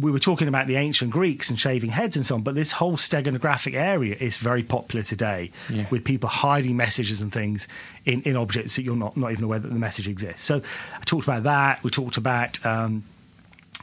we 0.00 0.10
were 0.10 0.18
talking 0.18 0.48
about 0.48 0.66
the 0.66 0.76
ancient 0.76 1.10
Greeks 1.10 1.48
and 1.50 1.58
shaving 1.58 1.90
heads 1.90 2.16
and 2.16 2.24
so 2.26 2.34
on, 2.34 2.42
but 2.42 2.54
this 2.54 2.72
whole 2.72 2.96
steganographic 2.96 3.74
area 3.74 4.14
is 4.20 4.36
very 4.38 4.62
popular 4.62 5.02
today 5.02 5.50
Yeah. 5.70 5.86
with 5.90 6.04
people 6.04 6.28
hiding 6.28 6.76
messages 6.76 7.22
and 7.22 7.32
things 7.32 7.68
in, 8.04 8.22
in 8.22 8.36
objects 8.36 8.76
that 8.76 8.82
you're 8.82 8.96
not, 8.96 9.16
not 9.16 9.32
even 9.32 9.44
aware 9.44 9.58
that 9.58 9.68
the 9.68 9.78
message 9.78 10.06
exists. 10.08 10.42
So 10.44 10.56
I 11.00 11.04
talked 11.04 11.24
about 11.26 11.44
that. 11.44 11.82
We 11.82 11.90
talked 11.90 12.16
about 12.18 12.64
um, 12.66 13.04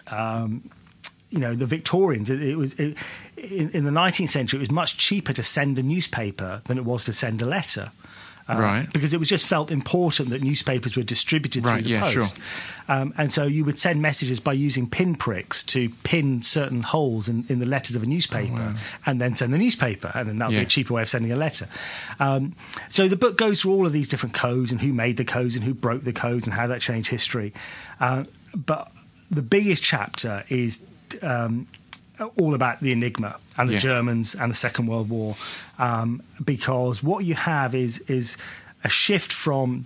um, 0.07 0.69
you 1.31 1.39
know 1.39 1.55
the 1.55 1.65
Victorians. 1.65 2.29
It, 2.29 2.41
it 2.41 2.55
was 2.55 2.73
it, 2.75 2.97
in, 3.37 3.69
in 3.71 3.83
the 3.85 3.91
19th 3.91 4.29
century. 4.29 4.57
It 4.59 4.61
was 4.61 4.71
much 4.71 4.97
cheaper 4.97 5.33
to 5.33 5.43
send 5.43 5.77
a 5.79 5.83
newspaper 5.83 6.61
than 6.65 6.77
it 6.77 6.85
was 6.85 7.05
to 7.05 7.13
send 7.13 7.41
a 7.41 7.45
letter. 7.45 7.91
Uh, 8.47 8.55
Right. 8.59 8.93
Because 8.93 9.11
it 9.13 9.19
was 9.19 9.27
just 9.27 9.47
felt 9.47 9.71
important 9.71 10.29
that 10.29 10.43
newspapers 10.43 10.95
were 10.95 11.01
distributed 11.03 11.65
Right, 11.65 11.75
through 11.75 11.83
the 11.83 11.89
yeah, 11.89 12.07
sure. 12.09 12.23
post. 12.23 12.37
Um, 12.87 13.11
and 13.17 13.31
so 13.31 13.45
you 13.45 13.65
would 13.65 13.79
send 13.79 14.01
messages 14.03 14.39
by 14.39 14.53
using 14.53 14.87
pinpricks 14.87 15.63
to 15.63 15.89
pin 16.03 16.43
certain 16.43 16.83
holes 16.83 17.27
in, 17.27 17.45
in 17.49 17.57
the 17.57 17.65
letters 17.65 17.95
of 17.95 18.03
a 18.03 18.05
newspaper 18.05 18.75
and 19.07 19.19
then 19.19 19.33
send 19.33 19.51
the 19.51 19.57
newspaper. 19.57 20.11
And 20.13 20.29
then 20.29 20.37
that 20.37 20.49
would 20.49 20.55
be 20.55 20.59
Oh, 20.59 20.63
a 20.63 20.65
cheaper 20.65 20.93
way 20.93 21.01
of 21.01 21.09
sending 21.09 21.31
a 21.31 21.35
letter. 21.35 21.67
Um, 22.19 22.55
so 22.89 23.07
the 23.07 23.15
book 23.17 23.35
goes 23.37 23.61
through 23.63 23.73
all 23.73 23.87
of 23.87 23.93
these 23.93 24.07
different 24.07 24.35
codes 24.35 24.71
and 24.71 24.79
who 24.79 24.93
made 24.93 25.17
the 25.17 25.25
codes 25.25 25.55
and 25.55 25.63
who 25.65 25.73
broke 25.73 26.03
the 26.03 26.13
codes 26.13 26.45
and 26.45 26.53
how 26.53 26.67
that 26.67 26.81
changed 26.81 27.09
history. 27.09 27.51
Uh, 27.99 28.25
but 28.55 28.91
the 29.31 29.41
biggest 29.41 29.81
chapter 29.81 30.43
is. 30.49 30.85
Um, 31.21 31.67
all 32.37 32.53
about 32.53 32.79
the 32.81 32.91
Enigma 32.91 33.37
and 33.57 33.69
the 33.69 33.73
Yeah. 33.73 33.79
Germans 33.79 34.35
and 34.35 34.51
the 34.51 34.55
Second 34.55 34.87
World 34.87 35.09
War, 35.09 35.35
um, 35.79 36.21
because 36.43 37.01
what 37.03 37.25
you 37.25 37.35
have 37.35 37.75
is 37.75 37.99
is 38.07 38.37
a 38.83 38.89
shift 38.89 39.31
from 39.33 39.85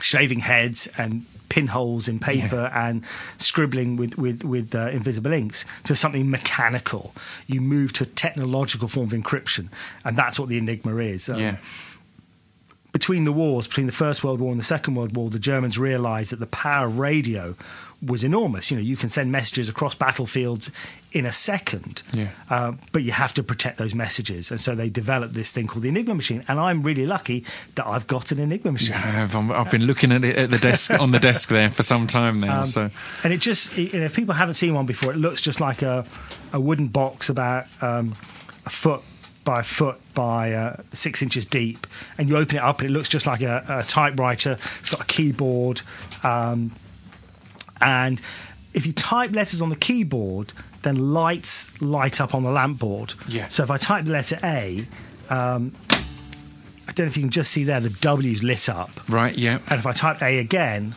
shaving 0.00 0.40
heads 0.40 0.88
and 0.98 1.24
pinholes 1.48 2.08
in 2.08 2.18
paper 2.18 2.68
and 2.74 3.04
scribbling 3.38 3.96
with 3.96 4.18
with, 4.18 4.42
with 4.44 4.74
uh, 4.74 4.88
invisible 4.88 5.32
inks 5.32 5.64
to 5.84 5.94
something 5.94 6.28
mechanical. 6.30 7.14
You 7.46 7.60
move 7.60 7.92
to 7.94 8.04
a 8.04 8.06
technological 8.06 8.88
form 8.88 9.06
of 9.06 9.12
encryption, 9.12 9.68
and 10.04 10.16
that's 10.16 10.38
what 10.38 10.48
the 10.48 10.58
Enigma 10.58 10.96
is. 10.96 11.28
Um, 11.28 11.38
Yeah. 11.38 11.56
between 12.92 13.24
the 13.24 13.32
wars, 13.32 13.66
between 13.66 13.86
the 13.86 13.92
First 13.92 14.22
World 14.22 14.40
War 14.40 14.50
and 14.52 14.60
the 14.60 14.64
Second 14.64 14.94
World 14.94 15.16
War, 15.16 15.28
the 15.30 15.38
Germans 15.40 15.78
realised 15.78 16.30
that 16.30 16.38
the 16.40 16.46
power 16.46 16.86
of 16.86 16.98
radio 16.98 17.56
was 18.06 18.24
enormous. 18.24 18.70
You 18.70 18.76
know, 18.76 18.82
you 18.82 18.96
can 18.96 19.08
send 19.08 19.30
messages 19.32 19.68
across 19.68 19.94
battlefields 19.94 20.70
in 21.12 21.26
a 21.26 21.32
second, 21.32 22.02
Yeah. 22.12 22.28
uh, 22.50 22.72
but 22.92 23.02
you 23.04 23.12
have 23.12 23.32
to 23.34 23.42
protect 23.42 23.78
those 23.78 23.94
messages. 23.94 24.50
And 24.50 24.60
so 24.60 24.74
they 24.74 24.88
developed 24.90 25.34
this 25.34 25.52
thing 25.52 25.66
called 25.68 25.82
the 25.84 25.88
Enigma 25.88 26.14
machine. 26.14 26.44
And 26.48 26.58
I'm 26.58 26.82
really 26.82 27.06
lucky 27.06 27.44
that 27.76 27.86
I've 27.86 28.06
got 28.06 28.32
an 28.32 28.40
Enigma 28.40 28.72
machine. 28.72 28.94
I 28.96 28.98
have. 28.98 29.36
I'm, 29.36 29.52
I've 29.52 29.70
been 29.70 29.86
looking 29.86 30.10
at 30.10 30.24
it 30.24 30.36
at 30.36 30.50
the 30.50 30.58
desk 30.58 30.90
on 31.00 31.12
the 31.12 31.20
desk 31.20 31.48
there 31.50 31.70
for 31.70 31.82
some 31.84 32.06
time 32.06 32.40
now. 32.40 32.60
Um, 32.60 32.66
so 32.66 32.90
and 33.22 33.32
it 33.32 33.40
just, 33.40 33.76
you 33.78 33.98
know, 34.00 34.06
if 34.06 34.16
people 34.16 34.34
haven't 34.34 34.54
seen 34.54 34.74
one 34.74 34.86
before, 34.86 35.12
it 35.12 35.16
looks 35.18 35.40
just 35.40 35.60
like 35.60 35.82
a, 35.82 36.04
a 36.52 36.60
wooden 36.60 36.88
box 36.88 37.28
about 37.28 37.66
um, 37.80 38.16
a 38.66 38.70
foot 38.70 39.00
by 39.44 39.60
a 39.60 39.62
foot 39.62 40.00
by 40.14 40.52
uh, 40.52 40.76
six 40.92 41.22
inches 41.22 41.46
deep. 41.46 41.86
And 42.18 42.28
you 42.28 42.36
open 42.36 42.56
it 42.56 42.62
up, 42.62 42.80
and 42.80 42.90
it 42.90 42.92
looks 42.92 43.08
just 43.08 43.26
like 43.26 43.42
a, 43.42 43.64
a 43.68 43.82
typewriter. 43.84 44.58
It's 44.80 44.90
got 44.90 45.02
a 45.02 45.06
keyboard. 45.06 45.82
Um, 46.22 46.72
and 47.80 48.20
if 48.72 48.86
you 48.86 48.92
type 48.92 49.30
letters 49.32 49.62
on 49.62 49.68
the 49.68 49.76
keyboard, 49.76 50.52
then 50.82 51.12
lights 51.14 51.80
light 51.80 52.20
up 52.20 52.34
on 52.34 52.42
the 52.42 52.50
lamp 52.50 52.78
board. 52.78 53.14
Yeah. 53.28 53.48
So 53.48 53.62
if 53.62 53.70
I 53.70 53.76
type 53.76 54.04
the 54.06 54.12
letter 54.12 54.38
A, 54.44 54.86
um, 55.30 55.74
I 56.86 56.92
don't 56.92 57.06
know 57.06 57.10
if 57.10 57.16
you 57.16 57.22
can 57.22 57.30
just 57.30 57.50
see 57.52 57.64
there, 57.64 57.80
the 57.80 57.90
W's 57.90 58.42
lit 58.42 58.68
up. 58.68 58.90
right, 59.08 59.36
yeah, 59.36 59.58
And 59.70 59.78
if 59.78 59.86
I 59.86 59.92
type 59.92 60.22
A 60.22 60.38
again, 60.38 60.94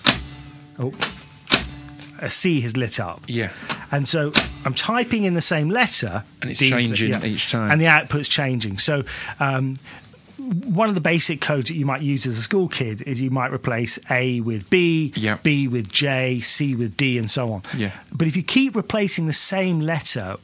oh, 0.80 0.92
a 2.20 2.30
C 2.30 2.60
has 2.62 2.76
lit 2.76 3.00
up. 3.00 3.22
yeah, 3.28 3.52
And 3.92 4.08
so 4.08 4.34
I'm 4.66 4.74
typing 4.74 5.24
in 5.26 5.34
the 5.36 5.42
same 5.42 5.70
letter. 5.70 6.24
And 6.42 6.52
it's 6.52 6.60
D's 6.60 6.72
lit- 6.74 6.82
changing 6.98 7.24
each 7.26 7.52
time. 7.52 7.72
And 7.72 7.80
the 7.80 7.86
output's 7.88 8.28
changing. 8.28 8.80
So 8.80 9.04
um, 9.40 9.76
one 10.48 10.90
of 10.90 10.96
the 10.96 11.02
basic 11.02 11.42
codes 11.42 11.70
that 11.70 11.76
you 11.76 11.86
might 11.86 12.02
use 12.02 12.26
as 12.26 12.38
a 12.38 12.42
school 12.42 12.68
kid 12.68 13.02
is 13.04 13.22
you 13.22 13.30
might 13.32 13.52
replace 13.52 14.00
A 14.10 14.40
with 14.42 14.70
B, 14.70 15.12
Yeah. 15.16 15.38
B 15.44 15.68
with 15.68 15.92
J, 15.92 16.40
C 16.40 16.76
with 16.76 16.96
D, 16.98 17.18
and 17.18 17.30
so 17.30 17.52
on. 17.54 17.64
Yeah. 17.76 17.92
But 18.14 18.28
if 18.28 18.36
you 18.36 18.44
keep 18.44 18.76
replacing 18.76 19.28
the 19.28 19.34
same 19.34 19.80
letter 19.82 20.38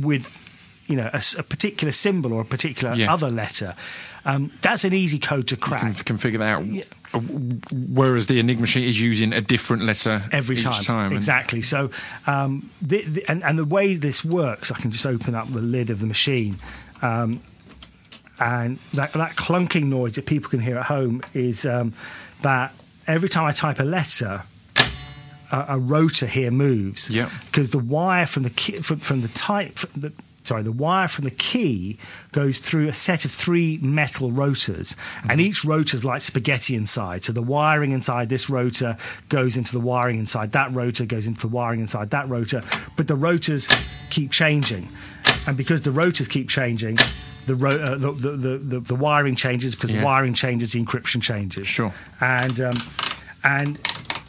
with 0.00 0.38
you 0.88 0.96
know 0.96 1.08
a, 1.12 1.22
a 1.38 1.42
particular 1.42 1.92
symbol 1.92 2.32
or 2.32 2.42
a 2.42 2.44
particular 2.44 2.94
Yeah. 2.94 3.12
other 3.12 3.30
letter, 3.30 3.74
um, 4.24 4.50
that's 4.60 4.84
an 4.84 4.92
easy 4.92 5.18
code 5.18 5.48
to 5.48 5.56
crack. 5.56 5.80
can, 5.80 5.94
can 5.94 6.18
figure 6.18 6.38
that 6.40 6.58
out. 6.58 6.66
Yeah. 6.66 6.84
Whereas 7.72 8.26
the 8.26 8.38
Enigma 8.38 8.62
machine 8.62 8.84
is 8.88 9.00
using 9.00 9.32
a 9.32 9.40
different 9.40 9.82
letter 9.84 10.22
every 10.32 10.56
each 10.56 10.62
time. 10.64 10.82
time. 10.82 11.06
and- 11.06 11.16
Exactly. 11.16 11.60
So, 11.62 11.90
um, 12.26 12.70
the, 12.80 13.02
the, 13.02 13.28
and, 13.28 13.42
and 13.42 13.58
the 13.58 13.64
way 13.64 13.94
this 13.94 14.24
works, 14.24 14.70
I 14.70 14.78
can 14.78 14.90
just 14.92 15.06
open 15.06 15.34
up 15.34 15.52
the 15.52 15.60
lid 15.60 15.90
of 15.90 16.00
the 16.00 16.06
machine, 16.06 16.58
um, 17.02 17.40
and 18.42 18.78
that, 18.94 19.12
that 19.12 19.36
clunking 19.36 19.84
noise 19.84 20.16
that 20.16 20.26
people 20.26 20.50
can 20.50 20.58
hear 20.58 20.76
at 20.76 20.86
home 20.86 21.22
is 21.32 21.64
um, 21.64 21.94
that 22.40 22.74
every 23.06 23.28
time 23.28 23.44
I 23.44 23.52
type 23.52 23.78
a 23.78 23.84
letter. 23.84 24.42
A, 25.52 25.66
a 25.68 25.78
rotor 25.78 26.24
here 26.26 26.50
moves. 26.50 27.10
Yeah. 27.10 27.28
because 27.44 27.72
the 27.72 27.78
wire 27.78 28.24
from 28.24 28.42
the 28.42 28.48
key, 28.48 28.78
from, 28.80 29.00
from 29.00 29.20
the 29.20 29.28
type 29.28 29.76
from 29.76 30.00
the, 30.00 30.12
sorry 30.44 30.62
the 30.62 30.72
wire 30.72 31.08
from 31.08 31.24
the 31.24 31.30
key 31.30 31.98
goes 32.32 32.58
through 32.58 32.88
a 32.88 32.94
set 32.94 33.26
of 33.26 33.30
three 33.30 33.78
metal 33.82 34.32
rotors. 34.32 34.96
And 35.28 35.42
each 35.42 35.62
rotor 35.62 35.94
is 35.94 36.06
like 36.06 36.22
spaghetti 36.22 36.74
inside. 36.74 37.22
So 37.24 37.34
the 37.34 37.42
wiring 37.42 37.92
inside 37.92 38.30
this 38.30 38.48
rotor 38.48 38.96
goes 39.28 39.58
into 39.58 39.72
the 39.72 39.80
wiring 39.80 40.18
inside 40.18 40.52
that 40.52 40.72
rotor 40.72 41.04
goes 41.04 41.26
into 41.26 41.42
the 41.42 41.48
wiring 41.48 41.80
inside 41.80 42.08
that 42.10 42.30
rotor. 42.30 42.62
But 42.96 43.08
the 43.08 43.16
rotors 43.16 43.68
keep 44.08 44.30
changing. 44.30 44.88
And 45.46 45.54
because 45.54 45.82
the 45.82 45.92
rotors 45.92 46.28
keep 46.28 46.48
changing 46.48 46.96
the, 47.46 47.54
ro- 47.54 47.70
uh, 47.80 47.94
the, 47.96 48.12
the, 48.12 48.30
the, 48.30 48.58
the, 48.58 48.80
the 48.80 48.94
wiring 48.94 49.34
changes 49.34 49.74
because 49.74 49.90
Yeah. 49.90 50.00
the 50.00 50.06
wiring 50.06 50.34
changes 50.34 50.72
the 50.72 50.84
encryption 50.84 51.22
changes 51.22 51.66
Sure. 51.66 51.92
and 52.20 52.60
um, 52.60 52.72
and 53.44 53.78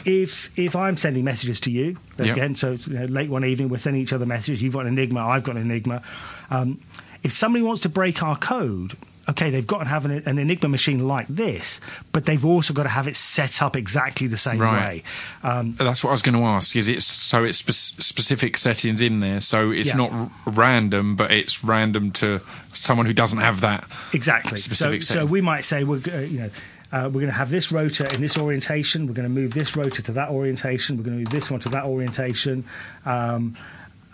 if 0.06 0.52
if 0.60 0.76
I'm 0.76 0.98
sending 0.98 1.24
messages 1.24 1.60
to 1.62 1.72
you 1.72 1.98
Yep. 2.20 2.36
again, 2.36 2.56
so 2.56 2.74
it's 2.74 2.88
you 2.88 3.00
know, 3.00 3.06
late 3.06 3.30
one 3.30 3.46
evening, 3.46 3.70
we're 3.70 3.78
sending 3.78 4.02
each 4.02 4.14
other 4.14 4.26
messages. 4.26 4.62
You've 4.62 4.74
got 4.74 4.82
an 4.82 4.88
enigma, 4.90 5.26
I've 5.26 5.44
got 5.44 5.56
an 5.56 5.62
enigma. 5.64 6.02
Um, 6.50 6.80
if 7.24 7.32
somebody 7.32 7.64
wants 7.64 7.82
to 7.84 7.90
break 7.90 8.22
our 8.22 8.36
code, 8.36 8.96
okay, 9.30 9.50
they've 9.50 9.66
got 9.68 9.80
to 9.80 9.86
have 9.86 10.06
an, 10.06 10.24
an 10.26 10.38
enigma 10.38 10.70
machine 10.70 11.08
like 11.08 11.28
this, 11.28 11.80
but 12.12 12.26
they've 12.26 12.44
also 12.46 12.74
got 12.74 12.84
to 12.84 12.90
have 12.90 13.08
it 13.08 13.16
set 13.16 13.62
up 13.62 13.76
exactly 13.76 14.28
the 14.28 14.38
same 14.38 14.60
Right. 14.60 15.04
way. 15.04 15.04
Um, 15.50 15.76
That's 15.78 16.04
what 16.04 16.10
I 16.10 16.14
was 16.14 16.22
going 16.22 16.36
to 16.36 16.44
ask. 16.44 16.76
Is 16.76 16.90
it 16.90 17.02
so? 17.02 17.44
It's 17.44 17.60
spe- 17.60 18.02
specific 18.02 18.58
settings 18.58 19.02
in 19.02 19.20
there, 19.22 19.40
so 19.42 19.72
it's 19.72 19.90
Yeah. 19.90 19.96
not 19.98 20.12
r- 20.12 20.32
random, 20.48 21.16
but 21.16 21.32
it's 21.32 21.64
random 21.64 22.12
to 22.14 22.42
someone 22.74 23.06
who 23.06 23.14
doesn't 23.14 23.40
have 23.40 23.62
that. 23.62 23.86
Exactly. 24.14 24.58
Specific 24.58 25.04
so 25.04 25.14
setting. 25.14 25.30
we 25.30 25.42
might 25.42 25.64
say 25.66 25.84
we're 25.84 26.02
uh, 26.14 26.20
you 26.20 26.40
know. 26.40 26.50
Uh, 26.92 27.06
we're 27.06 27.22
going 27.22 27.26
to 27.26 27.32
have 27.32 27.50
this 27.50 27.72
rotor 27.72 28.06
in 28.14 28.22
this 28.22 28.38
orientation. 28.38 29.08
We're 29.08 29.16
going 29.16 29.28
to 29.28 29.42
move 29.42 29.56
this 29.56 29.76
rotor 29.76 30.04
to 30.04 30.12
that 30.12 30.30
orientation. 30.30 30.96
We're 30.96 31.04
going 31.06 31.16
to 31.18 31.24
move 31.24 31.30
this 31.32 31.50
one 31.50 31.60
to 31.62 31.70
that 31.70 31.86
orientation. 31.86 32.66
Um, 33.04 33.58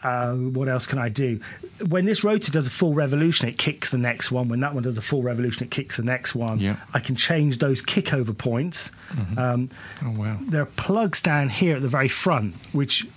uh, 0.04 0.34
what 0.34 0.68
else 0.70 0.88
can 0.88 0.98
I 1.00 1.10
do? 1.10 1.40
When 1.88 2.06
this 2.06 2.24
rotor 2.24 2.52
does 2.52 2.68
a 2.68 2.70
full 2.70 2.94
revolution, 2.94 3.48
it 3.50 3.58
kicks 3.58 3.90
the 3.92 3.98
next 3.98 4.32
one. 4.32 4.48
When 4.50 4.60
that 4.62 4.74
one 4.74 4.84
does 4.84 4.98
a 4.98 5.02
full 5.02 5.22
revolution, 5.24 5.64
it 5.66 5.72
kicks 5.72 5.98
the 5.98 6.04
next 6.04 6.36
one. 6.36 6.60
Yeah. 6.60 6.78
I 6.94 7.00
can 7.00 7.16
change 7.16 7.58
those 7.60 7.82
kickover 7.82 8.38
points. 8.38 8.92
Um, 9.38 9.70
Oh 10.06 10.12
wow! 10.12 10.38
there 10.42 10.62
are 10.62 10.66
plugs 10.66 11.22
down 11.22 11.50
here 11.50 11.76
at 11.76 11.82
the 11.82 11.88
very 11.88 12.08
front, 12.08 12.56
which 12.74 13.08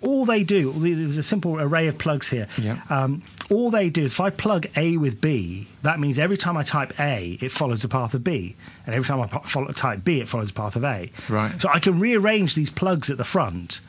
all 0.00 0.24
they 0.24 0.42
do, 0.42 0.72
there's 0.72 1.16
a 1.16 1.22
simple 1.22 1.60
array 1.60 1.86
of 1.86 1.96
plugs 1.96 2.28
here. 2.28 2.48
Yeah. 2.58 2.80
Um, 2.90 3.22
all 3.50 3.70
they 3.70 3.88
do 3.88 4.02
is 4.02 4.14
if 4.14 4.20
I 4.20 4.30
plug 4.30 4.66
A 4.76 4.96
with 4.96 5.20
B, 5.20 5.68
that 5.82 6.00
means 6.00 6.18
every 6.18 6.36
time 6.36 6.56
I 6.56 6.64
type 6.64 6.98
A, 6.98 7.38
it 7.40 7.52
follows 7.52 7.82
the 7.82 7.88
path 7.88 8.12
of 8.14 8.24
B. 8.24 8.56
And 8.84 8.96
every 8.96 9.06
time 9.06 9.20
I 9.20 9.28
follow, 9.28 9.70
type 9.70 10.02
B, 10.02 10.20
it 10.20 10.26
follows 10.26 10.48
the 10.48 10.54
path 10.54 10.74
of 10.74 10.82
A. 10.82 11.08
Right. 11.28 11.60
So 11.60 11.68
I 11.68 11.78
can 11.78 12.00
rearrange 12.00 12.56
these 12.56 12.68
plugs 12.68 13.10
at 13.10 13.16
the 13.18 13.22
front. 13.24 13.80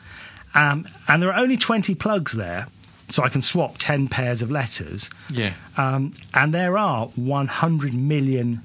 Um, 0.54 0.86
and 1.08 1.22
there 1.22 1.32
are 1.32 1.40
only 1.40 1.56
20 1.56 1.94
plugs 1.94 2.32
there. 2.32 2.66
So 3.10 3.22
I 3.22 3.28
can 3.28 3.42
swap 3.42 3.74
10 3.78 4.08
pairs 4.08 4.40
of 4.40 4.50
letters. 4.50 5.10
Yeah, 5.28 5.52
Um, 5.76 6.12
and 6.32 6.54
there 6.54 6.78
are 6.78 7.06
100 7.16 7.92
million. 7.94 8.62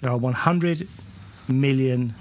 There 0.00 0.10
are 0.10 0.16
100 0.16 0.88
million. 1.48 2.14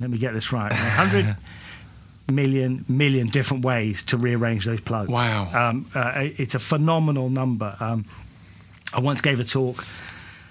Let 0.00 0.08
me 0.10 0.16
get 0.18 0.32
this 0.32 0.50
right. 0.50 0.70
100 0.72 1.36
million 2.32 2.84
million 2.88 3.26
different 3.26 3.64
ways 3.64 4.02
to 4.04 4.16
rearrange 4.16 4.64
those 4.64 4.80
plugs. 4.80 5.10
Wow. 5.10 5.48
Um, 5.52 5.86
uh, 5.94 6.12
it's 6.38 6.54
a 6.54 6.58
phenomenal 6.60 7.28
number. 7.28 7.76
Um, 7.80 8.06
I 8.94 9.00
once 9.00 9.20
gave 9.20 9.40
a 9.40 9.44
talk. 9.44 9.84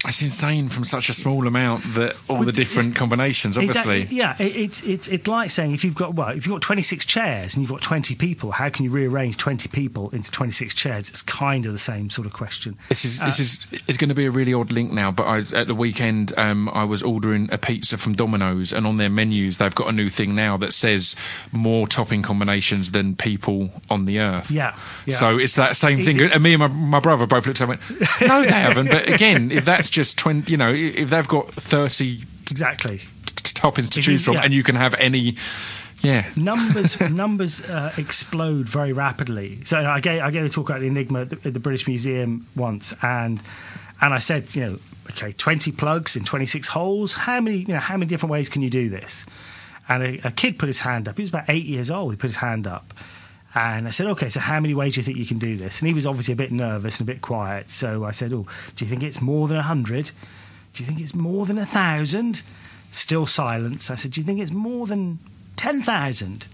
It's 0.06 0.22
insane 0.22 0.70
from 0.70 0.86
such 0.86 1.10
a 1.10 1.14
small 1.14 1.46
amount 1.46 1.84
that 1.96 2.16
all 2.30 2.44
the 2.44 2.54
different 2.54 2.96
combinations. 2.96 3.58
Obviously, 3.58 4.04
Exactly, 4.04 4.18
yeah, 4.18 4.36
it, 4.40 4.56
it's 4.56 4.84
it's 4.84 5.08
it's 5.10 5.28
like 5.28 5.50
saying 5.50 5.74
if 5.74 5.84
you've 5.84 5.96
got 5.96 6.14
well, 6.16 6.30
if 6.30 6.46
you've 6.46 6.56
got 6.56 6.62
26 6.62 7.06
chairs 7.06 7.56
and 7.56 7.62
you've 7.62 7.72
got 7.72 7.82
20 7.82 8.16
people, 8.16 8.52
how 8.52 8.70
can 8.70 8.86
you 8.86 8.92
rearrange 8.92 9.36
20 9.36 9.68
people 9.70 10.10
into 10.12 10.32
26 10.32 10.74
chairs? 10.74 11.10
It's 11.10 11.22
kind 11.22 11.66
of 11.66 11.74
the 11.74 11.80
same 11.80 12.10
sort 12.10 12.26
of 12.28 12.34
question. 12.34 12.78
This 12.88 13.04
is 13.04 13.20
this 13.20 13.40
is 13.42 13.68
it's 13.88 13.98
going 13.98 14.08
to 14.10 14.16
be 14.16 14.26
a 14.26 14.32
really 14.32 14.54
odd 14.54 14.72
link 14.72 14.92
now. 14.94 15.12
But 15.12 15.24
I, 15.24 15.38
at 15.60 15.68
the 15.68 15.76
weekend, 15.76 16.32
um, 16.38 16.70
I 16.70 16.86
was 16.86 17.04
ordering 17.04 17.50
a 17.52 17.58
pizza 17.58 17.98
from 17.98 18.14
Domino's, 18.14 18.72
and 18.72 18.88
on 18.88 18.96
their 18.98 19.10
menus, 19.10 19.58
they've 19.58 19.76
got 19.76 19.90
a 19.90 19.92
new 19.92 20.08
thing 20.08 20.34
now 20.34 20.56
that 20.58 20.72
says 20.72 21.16
more 21.52 21.88
topping 21.88 22.22
combinations 22.22 22.92
than 22.92 23.18
people 23.18 23.70
on 23.90 24.06
the 24.06 24.20
earth. 24.20 24.50
Yeah, 24.50 24.78
yeah. 25.06 25.16
So 25.16 25.38
it's 25.38 25.56
that 25.56 25.76
same 25.76 26.04
thing. 26.06 26.22
And 26.22 26.42
me 26.42 26.54
and 26.54 26.62
my, 26.62 26.68
my 26.68 27.00
brother 27.02 27.28
both 27.28 27.46
looked 27.48 27.60
at 27.60 27.70
it 27.70 27.80
and 27.82 28.00
went, 28.00 28.22
"No, 28.22 28.42
they 28.44 28.48
haven't." 28.62 28.88
But 28.88 29.10
again, 29.10 29.52
if 29.52 29.66
that's 29.66 29.89
just 29.90 30.18
twenty, 30.18 30.52
you 30.52 30.58
know, 30.58 30.72
if 30.74 31.10
they've 31.10 31.28
got 31.28 31.48
thirty 31.48 32.20
Exactly. 32.52 32.98
toppings 32.98 33.90
to 33.92 34.02
choose 34.02 34.26
from, 34.26 34.36
yeah. 34.36 34.42
and 34.44 34.54
you 34.54 34.64
can 34.64 34.76
have 34.76 34.96
any 34.96 35.36
Yeah. 36.02 36.26
numbers 36.36 37.00
numbers 37.12 37.62
uh, 37.62 37.92
explode 37.98 38.68
very 38.68 38.94
rapidly. 38.94 39.60
So 39.66 39.80
I 39.86 40.00
gave 40.00 40.22
I 40.22 40.32
gave 40.32 40.46
a 40.46 40.50
talk 40.50 40.70
about 40.70 40.82
the 40.82 40.88
Enigma 40.88 41.22
at 41.22 41.30
the, 41.30 41.38
at 41.46 41.54
the 41.54 41.60
British 41.60 41.88
Museum 41.88 42.48
once, 42.56 42.94
and 43.02 43.42
and 44.02 44.14
I 44.14 44.18
said, 44.20 44.56
you 44.56 44.62
know, 44.66 44.80
okay, 45.12 45.32
twenty 45.34 45.72
plugs 45.72 46.16
in 46.16 46.24
twenty 46.24 46.46
six 46.46 46.68
holes. 46.68 47.14
How 47.14 47.40
many 47.42 47.58
you 47.58 47.74
know 47.74 47.80
how 47.80 47.98
many 47.98 48.08
different 48.08 48.32
ways 48.32 48.50
can 48.50 48.62
you 48.62 48.70
do 48.70 48.90
this? 48.90 49.26
And 49.88 50.04
a, 50.04 50.28
a 50.28 50.32
kid 50.32 50.58
put 50.60 50.68
his 50.68 50.80
hand 50.80 51.08
up. 51.08 51.18
He 51.18 51.24
was 51.24 51.30
about 51.32 51.46
eight 51.50 51.66
years 51.66 51.90
old. 51.92 52.12
He 52.14 52.18
put 52.18 52.28
his 52.28 52.36
hand 52.38 52.66
up. 52.68 52.94
And 53.56 53.88
I 53.88 53.90
said, 53.90 54.08
okay, 54.08 54.30
so 54.30 54.40
how 54.40 54.60
many 54.60 54.74
ways 54.74 54.94
do 54.94 55.00
you 55.00 55.04
think 55.04 55.18
you 55.18 55.26
can 55.26 55.40
do 55.40 55.58
this? 55.58 55.82
And 55.82 55.88
he 55.88 55.94
was 55.94 56.06
obviously 56.06 56.34
a 56.34 56.38
bit 56.38 56.52
nervous 56.52 57.00
and 57.00 57.10
a 57.10 57.12
bit 57.12 57.22
quiet. 57.22 57.70
So 57.70 58.06
I 58.06 58.12
said, 58.12 58.32
oh, 58.32 58.46
do 58.76 58.86
you 58.86 58.90
think 58.90 59.02
it's 59.02 59.22
more 59.22 59.48
than 59.48 59.58
100? 59.58 60.12
Do 60.74 60.84
you 60.84 60.88
think 60.88 61.00
it's 61.00 61.16
more 61.16 61.46
than 61.46 61.58
1,000? 61.58 62.44
Still 62.92 63.26
silence. 63.26 63.90
I 63.90 63.96
said, 63.96 64.12
do 64.12 64.22
you 64.22 64.26
think 64.26 64.40
it's 64.40 64.52
more 64.52 64.86
than 64.86 65.18
10,000? 65.56 66.48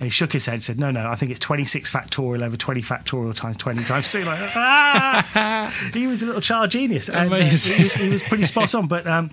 And 0.00 0.06
he 0.06 0.10
shook 0.10 0.32
his 0.32 0.46
head 0.46 0.54
and 0.54 0.62
said, 0.62 0.78
no, 0.78 0.90
no, 0.90 1.08
I 1.08 1.16
think 1.16 1.30
it's 1.30 1.40
26 1.40 1.90
factorial 1.90 2.42
over 2.42 2.56
20 2.56 2.80
factorial 2.82 3.34
times 3.34 3.56
20 3.58 3.84
times 3.84 4.10
2. 4.10 4.24
Like, 4.24 4.38
ah! 4.54 5.90
he 5.92 6.06
was 6.06 6.22
a 6.22 6.26
little 6.26 6.40
child 6.40 6.70
genius. 6.70 7.10
And, 7.10 7.32
uh, 7.32 7.36
he, 7.36 7.44
was, 7.44 7.94
he 7.94 8.08
was 8.08 8.22
pretty 8.22 8.44
spot 8.44 8.74
on. 8.74 8.86
But 8.86 9.06
um, 9.06 9.30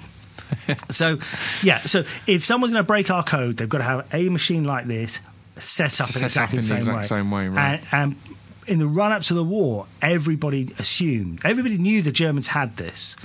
so, 0.89 1.19
yeah, 1.63 1.79
so 1.81 2.03
if 2.27 2.43
someone's 2.43 2.73
going 2.73 2.83
to 2.83 2.87
break 2.87 3.09
our 3.09 3.23
code, 3.23 3.57
they've 3.57 3.69
got 3.69 3.77
to 3.77 3.83
have 3.85 4.07
a 4.13 4.27
machine 4.29 4.65
like 4.65 4.87
this 4.87 5.21
set 5.57 5.99
up 6.01 6.07
Set 6.07 6.17
in 6.17 6.23
up 6.23 6.25
exactly 6.25 6.59
in 6.59 6.63
the 6.63 6.67
the 6.67 6.67
same 6.67 6.77
exact 6.77 6.97
way. 6.97 7.03
same 7.03 7.31
way, 7.31 7.47
right. 7.47 7.81
And, 7.91 8.13
and 8.13 8.15
in 8.67 8.79
the 8.79 8.87
run 8.87 9.11
up 9.11 9.21
to 9.23 9.33
the 9.33 9.43
war, 9.43 9.85
everybody 10.01 10.73
assumed, 10.79 11.41
everybody 11.45 11.77
knew 11.77 12.01
the 12.01 12.11
Germans 12.11 12.47
had 12.47 12.77
this, 12.77 13.15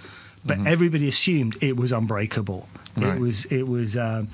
but 0.45 0.59
everybody 0.67 1.09
assumed 1.09 1.57
it 1.63 1.77
was 1.77 1.93
unbreakable. 1.93 2.69
Mm-hmm. 2.97 3.03
Right. 3.03 3.17
It 3.17 3.21
was, 3.21 3.45
it 3.47 3.69
was. 3.69 3.97
Um, 3.97 4.29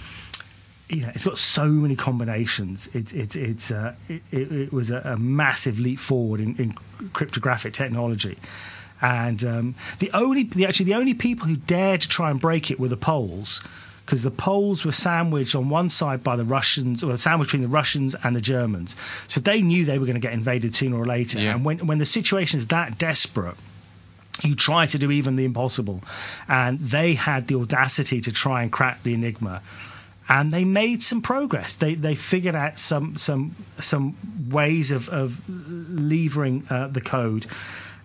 you 0.89 1.03
know, 1.03 1.11
it's 1.15 1.25
got 1.25 1.37
so 1.37 1.67
many 1.67 1.97
combinations. 1.97 2.89
It's 2.95 3.13
it's 3.13 3.35
it's 3.35 3.73
uh, 3.73 3.95
it, 4.09 4.23
it, 4.31 4.53
it 4.53 4.73
was 4.73 4.93
a, 4.93 5.01
a 5.01 5.17
massive 5.17 5.81
leap 5.81 5.99
forward 5.99 6.41
in, 6.41 6.57
in 6.59 6.73
cryptographic 7.13 7.73
technology, 7.73 8.39
and 9.03 9.43
um, 9.43 9.75
the 9.99 10.13
only 10.15 10.45
the, 10.45 10.65
actually 10.65 10.87
the 10.87 10.95
only 10.95 11.13
people 11.13 11.49
who 11.49 11.57
dared 11.57 12.03
to 12.03 12.09
try 12.09 12.31
and 12.31 12.41
break 12.41 12.71
it 12.71 12.79
were 12.79 12.87
the 12.87 12.97
Poles, 12.97 13.65
because 14.07 14.23
the 14.23 14.31
Poles 14.31 14.85
were 14.85 14.93
sandwiched 14.93 15.57
on 15.57 15.69
one 15.69 15.91
side 15.91 16.23
by 16.23 16.37
the 16.37 16.45
Russians, 16.45 17.03
or 17.03 17.17
sandwiched 17.17 17.51
between 17.51 17.63
the 17.63 17.69
Russians 17.69 18.15
and 18.23 18.37
the 18.37 18.41
Germans, 18.41 18.95
so 19.27 19.41
they 19.41 19.61
knew 19.61 19.85
they 19.85 19.99
were 19.99 20.07
going 20.07 20.15
to 20.15 20.21
get 20.21 20.33
invaded 20.33 20.75
sooner 20.75 20.97
or 20.97 21.05
later. 21.05 21.41
Yeah. 21.41 21.57
And 21.57 21.65
when 21.65 21.87
when 21.87 21.99
the 21.99 22.07
situation 22.07 22.57
is 22.57 22.69
that 22.69 22.99
desperate, 22.99 23.57
you 24.43 24.55
try 24.55 24.87
to 24.87 24.99
do 24.99 25.11
even 25.11 25.37
the 25.37 25.45
impossible. 25.45 26.03
And 26.49 26.79
they 26.79 27.15
had 27.15 27.49
the 27.49 27.57
audacity 27.57 28.21
to 28.21 28.33
try 28.33 28.63
and 28.63 28.71
crack 28.71 29.03
the 29.03 29.15
enigma. 29.15 29.63
And 30.29 30.53
they 30.53 30.65
made 30.65 31.03
some 31.03 31.21
progress. 31.21 31.77
They 31.77 31.95
they 31.95 32.15
figured 32.15 32.55
out 32.55 32.79
some 32.79 33.17
some 33.17 33.55
some 33.81 34.17
ways 34.51 34.91
of 34.91 35.09
of 35.09 35.41
levering 35.49 36.67
uh, 36.69 36.89
the 36.89 37.01
code. 37.01 37.47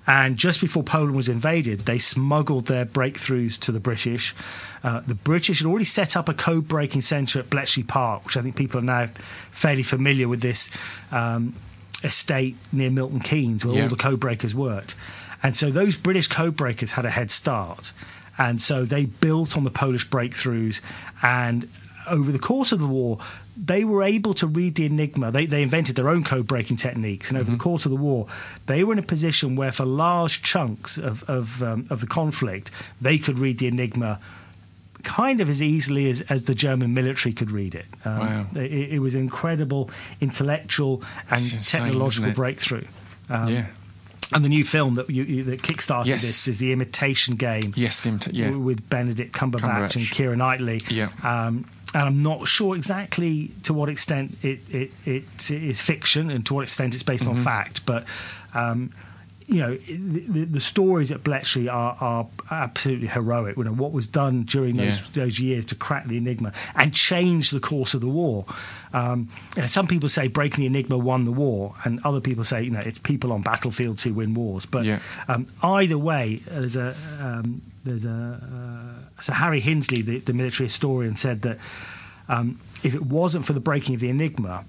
And 0.08 0.36
just 0.36 0.60
before 0.62 0.82
Poland 0.84 1.16
was 1.16 1.30
invaded, 1.30 1.82
they 1.86 2.00
smuggled 2.00 2.66
their 2.66 2.86
breakthroughs 2.86 3.60
to 3.60 3.72
the 3.72 3.80
British. 3.80 4.34
Uh, 4.84 5.02
the 5.06 5.14
British 5.16 5.60
had 5.60 5.68
already 5.68 5.86
set 5.86 6.18
up 6.18 6.28
a 6.28 6.34
code 6.34 6.68
breaking 6.68 7.02
centre 7.02 7.40
at 7.40 7.50
Bletchley 7.52 7.84
Park, 7.84 8.26
which 8.26 8.36
I 8.36 8.42
think 8.42 8.56
people 8.56 8.80
are 8.80 8.84
now 8.84 9.08
fairly 9.52 9.84
familiar 9.84 10.28
with 10.28 10.42
this 10.42 10.76
um, 11.12 11.56
estate 12.04 12.56
near 12.72 12.90
Milton 12.90 13.20
Keynes, 13.20 13.64
where 13.64 13.76
Yeah. 13.76 13.84
all 13.84 13.90
the 13.90 13.96
code 13.96 14.20
breakers 14.20 14.56
worked. 14.56 14.96
And 15.44 15.56
so 15.56 15.70
those 15.70 15.96
British 15.96 16.28
code 16.28 16.56
breakers 16.56 16.94
had 16.94 17.06
a 17.06 17.12
head 17.12 17.30
start. 17.30 17.94
And 18.38 18.60
so 18.60 18.86
they 18.86 19.06
built 19.06 19.56
on 19.56 19.64
the 19.66 19.72
Polish 19.72 20.08
breakthroughs. 20.10 20.82
And 21.22 21.68
over 22.10 22.32
the 22.32 22.40
course 22.40 22.72
of 22.72 22.80
the 22.80 22.88
war, 22.88 23.18
they 23.56 23.84
were 23.84 24.04
able 24.04 24.34
to 24.36 24.48
read 24.48 24.76
the 24.76 24.86
Enigma. 24.86 25.32
They, 25.32 25.46
they 25.46 25.62
invented 25.62 25.96
their 25.96 26.10
own 26.10 26.24
code 26.24 26.48
breaking 26.48 26.78
techniques. 26.78 27.30
And 27.30 27.38
over 27.40 27.52
the 27.52 27.58
course 27.58 27.86
of 27.86 27.92
the 27.92 27.98
war, 27.98 28.28
they 28.66 28.84
were 28.84 28.94
in 28.94 29.00
a 29.00 29.04
position 29.04 29.56
where, 29.56 29.72
for 29.72 29.86
large 29.86 30.42
chunks 30.42 30.98
of, 30.98 31.24
of, 31.30 31.62
um, 31.62 31.86
of 31.90 32.02
the 32.02 32.08
conflict, 32.08 32.72
they 33.00 33.18
could 33.18 33.38
read 33.40 33.60
the 33.60 33.68
Enigma 33.68 34.20
kind 35.04 35.42
of 35.42 35.50
as 35.50 35.62
easily 35.64 36.10
as, 36.10 36.22
as 36.22 36.44
the 36.44 36.54
German 36.56 36.94
military 36.94 37.34
could 37.34 37.50
read 37.52 37.74
it. 37.76 37.86
Um, 38.06 38.20
Wow. 38.20 38.46
it, 38.56 38.72
it 38.94 39.00
was 39.00 39.16
an 39.16 39.22
incredible 39.22 39.90
intellectual 40.22 41.02
and 41.30 41.40
insane, 41.42 41.82
technological 41.86 42.32
breakthrough. 42.34 42.86
Um, 43.30 43.48
yeah. 43.50 43.66
and 44.34 44.44
the 44.46 44.50
new 44.50 44.64
film 44.64 44.96
that 44.96 45.10
you, 45.10 45.24
you 45.24 45.44
that 45.46 45.62
kickstarted 45.64 46.06
Yes. 46.06 46.22
this 46.22 46.48
is 46.48 46.60
the 46.60 46.72
Imitation 46.72 47.36
Game. 47.36 47.74
Yes, 47.76 48.02
them 48.02 48.20
t- 48.20 48.32
yeah. 48.34 48.52
with 48.52 48.88
Benedict 48.90 49.34
Cumberbatch, 49.34 49.62
Cumberbatch. 49.62 49.96
and 49.96 50.06
Keira 50.06 50.38
Knightley. 50.38 50.82
Yeah. 50.90 51.10
Um, 51.24 51.66
and 51.94 52.04
I'm 52.04 52.24
not 52.24 52.48
sure 52.48 52.76
exactly 52.76 53.52
to 53.64 53.74
what 53.74 53.90
extent 53.90 54.38
it, 54.44 54.60
it, 54.70 54.92
it 55.06 55.52
is 55.52 55.82
fiction 55.82 56.30
and 56.32 56.46
to 56.46 56.54
what 56.54 56.62
extent 56.64 56.94
it's 56.94 57.04
based 57.04 57.24
Mm-hmm. 57.24 57.38
on 57.38 57.44
fact, 57.44 57.86
but. 57.86 58.06
Um, 58.54 58.92
you 59.48 59.60
know 59.60 59.76
the, 59.76 60.46
the, 60.46 60.62
stories 60.62 61.12
at 61.12 61.24
Bletchley 61.26 61.68
are, 61.68 61.98
are 62.00 62.28
absolutely 62.52 63.08
heroic. 63.08 63.58
You 63.58 63.66
know 63.66 63.74
what 63.74 63.92
was 63.92 64.08
done 64.08 64.44
during 64.44 64.78
those 64.78 65.00
Yeah. 65.02 65.24
those 65.26 65.40
years 65.42 65.66
to 65.68 65.76
crack 65.76 66.08
the 66.08 66.16
enigma 66.16 66.54
and 66.76 66.94
change 66.94 67.50
the 67.50 67.60
course 67.60 67.94
of 67.94 68.00
the 68.00 68.08
war. 68.08 68.46
Um, 68.94 69.28
you 69.58 69.64
know, 69.64 69.68
some 69.68 69.88
people 69.88 70.08
say 70.08 70.30
breaking 70.30 70.62
the 70.62 70.68
enigma 70.68 70.98
won 70.98 71.26
the 71.26 71.34
war, 71.34 71.74
and 71.84 72.00
other 72.06 72.22
people 72.22 72.46
say 72.46 72.64
you 72.64 72.72
know 72.72 72.80
it's 72.80 73.00
people 73.00 73.34
on 73.34 73.42
battlefields 73.42 74.04
who 74.04 74.14
win 74.14 74.34
wars. 74.36 74.66
But 74.66 74.86
Yeah. 74.86 75.00
um, 75.28 75.48
either 75.62 75.98
way, 75.98 76.40
there's 76.46 76.78
a 76.78 76.96
um, 77.20 77.62
there's 77.84 78.06
a 78.06 78.40
uh, 78.42 79.22
so 79.22 79.34
Harry 79.34 79.62
Hinsley, 79.62 80.04
the, 80.04 80.20
the 80.20 80.34
military 80.34 80.68
historian, 80.68 81.16
said 81.16 81.42
that 81.44 81.58
um, 82.30 82.60
if 82.84 82.96
it 82.96 83.04
wasn't 83.04 83.46
for 83.46 83.54
the 83.54 83.60
breaking 83.60 83.96
of 83.96 84.02
the 84.02 84.10
enigma, 84.10 84.66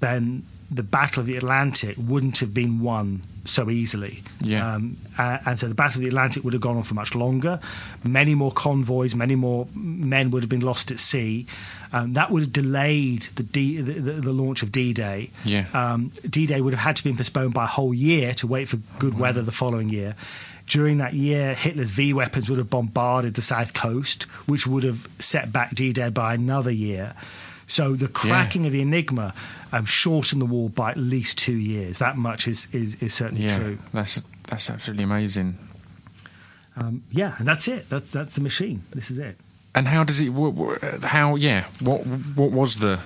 then 0.00 0.44
the 0.70 0.82
Battle 0.82 1.20
of 1.20 1.26
the 1.26 1.36
Atlantic 1.36 1.96
wouldn't 1.98 2.38
have 2.38 2.54
been 2.54 2.80
won 2.80 3.20
so 3.44 3.68
easily. 3.68 4.22
Yeah. 4.40 4.74
Um, 4.74 4.96
and 5.18 5.58
so 5.58 5.68
the 5.68 5.74
Battle 5.74 5.98
of 5.98 6.02
the 6.02 6.08
Atlantic 6.08 6.44
would 6.44 6.54
have 6.54 6.62
gone 6.62 6.76
on 6.76 6.82
for 6.82 6.94
much 6.94 7.14
longer. 7.14 7.60
Many 8.02 8.34
more 8.34 8.52
convoys, 8.52 9.14
many 9.14 9.34
more 9.34 9.66
men 9.74 10.30
would 10.30 10.42
have 10.42 10.48
been 10.48 10.60
lost 10.60 10.90
at 10.90 10.98
sea. 10.98 11.46
Um, 11.92 12.14
that 12.14 12.30
would 12.30 12.42
have 12.44 12.52
delayed 12.52 13.22
the, 13.34 13.42
D, 13.42 13.82
the, 13.82 13.92
the, 13.92 14.12
the 14.12 14.32
launch 14.32 14.62
of 14.62 14.72
D-Day. 14.72 15.30
Yeah. 15.44 15.66
Um, 15.74 16.10
D-Day 16.28 16.62
would 16.62 16.72
have 16.72 16.82
had 16.82 16.96
to 16.96 17.04
be 17.04 17.12
postponed 17.12 17.52
by 17.52 17.64
a 17.64 17.66
whole 17.66 17.92
year 17.92 18.32
to 18.34 18.46
wait 18.46 18.68
for 18.68 18.78
good 18.98 19.18
weather 19.18 19.42
the 19.42 19.52
following 19.52 19.90
year. 19.90 20.14
During 20.72 20.98
that 20.98 21.12
year, 21.12 21.52
Hitler's 21.54 21.90
V 21.90 22.14
weapons 22.14 22.48
would 22.48 22.56
have 22.56 22.70
bombarded 22.70 23.34
the 23.34 23.42
south 23.42 23.74
coast, 23.74 24.22
which 24.48 24.66
would 24.66 24.84
have 24.84 25.06
set 25.18 25.52
back 25.52 25.74
D-Day 25.74 26.08
by 26.08 26.32
another 26.32 26.70
year. 26.70 27.12
So 27.66 27.92
the 27.92 28.08
cracking 28.08 28.64
of 28.64 28.72
the 28.72 28.80
Enigma 28.80 29.34
um, 29.70 29.84
shortened 29.84 30.40
the 30.40 30.46
war 30.46 30.70
by 30.70 30.92
at 30.92 30.96
least 30.96 31.36
two 31.36 31.52
years. 31.56 31.98
That 31.98 32.16
much 32.16 32.48
is 32.48 32.68
is, 32.72 32.94
is 33.02 33.12
certainly 33.12 33.44
Yeah. 33.44 33.58
true. 33.58 33.78
That's 33.92 34.22
that's 34.44 34.70
absolutely 34.70 35.04
amazing. 35.04 35.58
Um, 36.74 37.02
yeah, 37.10 37.34
and 37.38 37.46
that's 37.46 37.68
it. 37.68 37.90
That's 37.90 38.10
that's 38.10 38.34
the 38.36 38.40
machine. 38.40 38.82
This 38.94 39.10
is 39.10 39.18
it. 39.18 39.36
And 39.74 39.86
how 39.86 40.04
does 40.04 40.22
it? 40.22 40.32
How? 41.04 41.36
Yeah. 41.36 41.66
What? 41.82 42.06
What 42.34 42.50
was 42.50 42.78
the? 42.78 42.98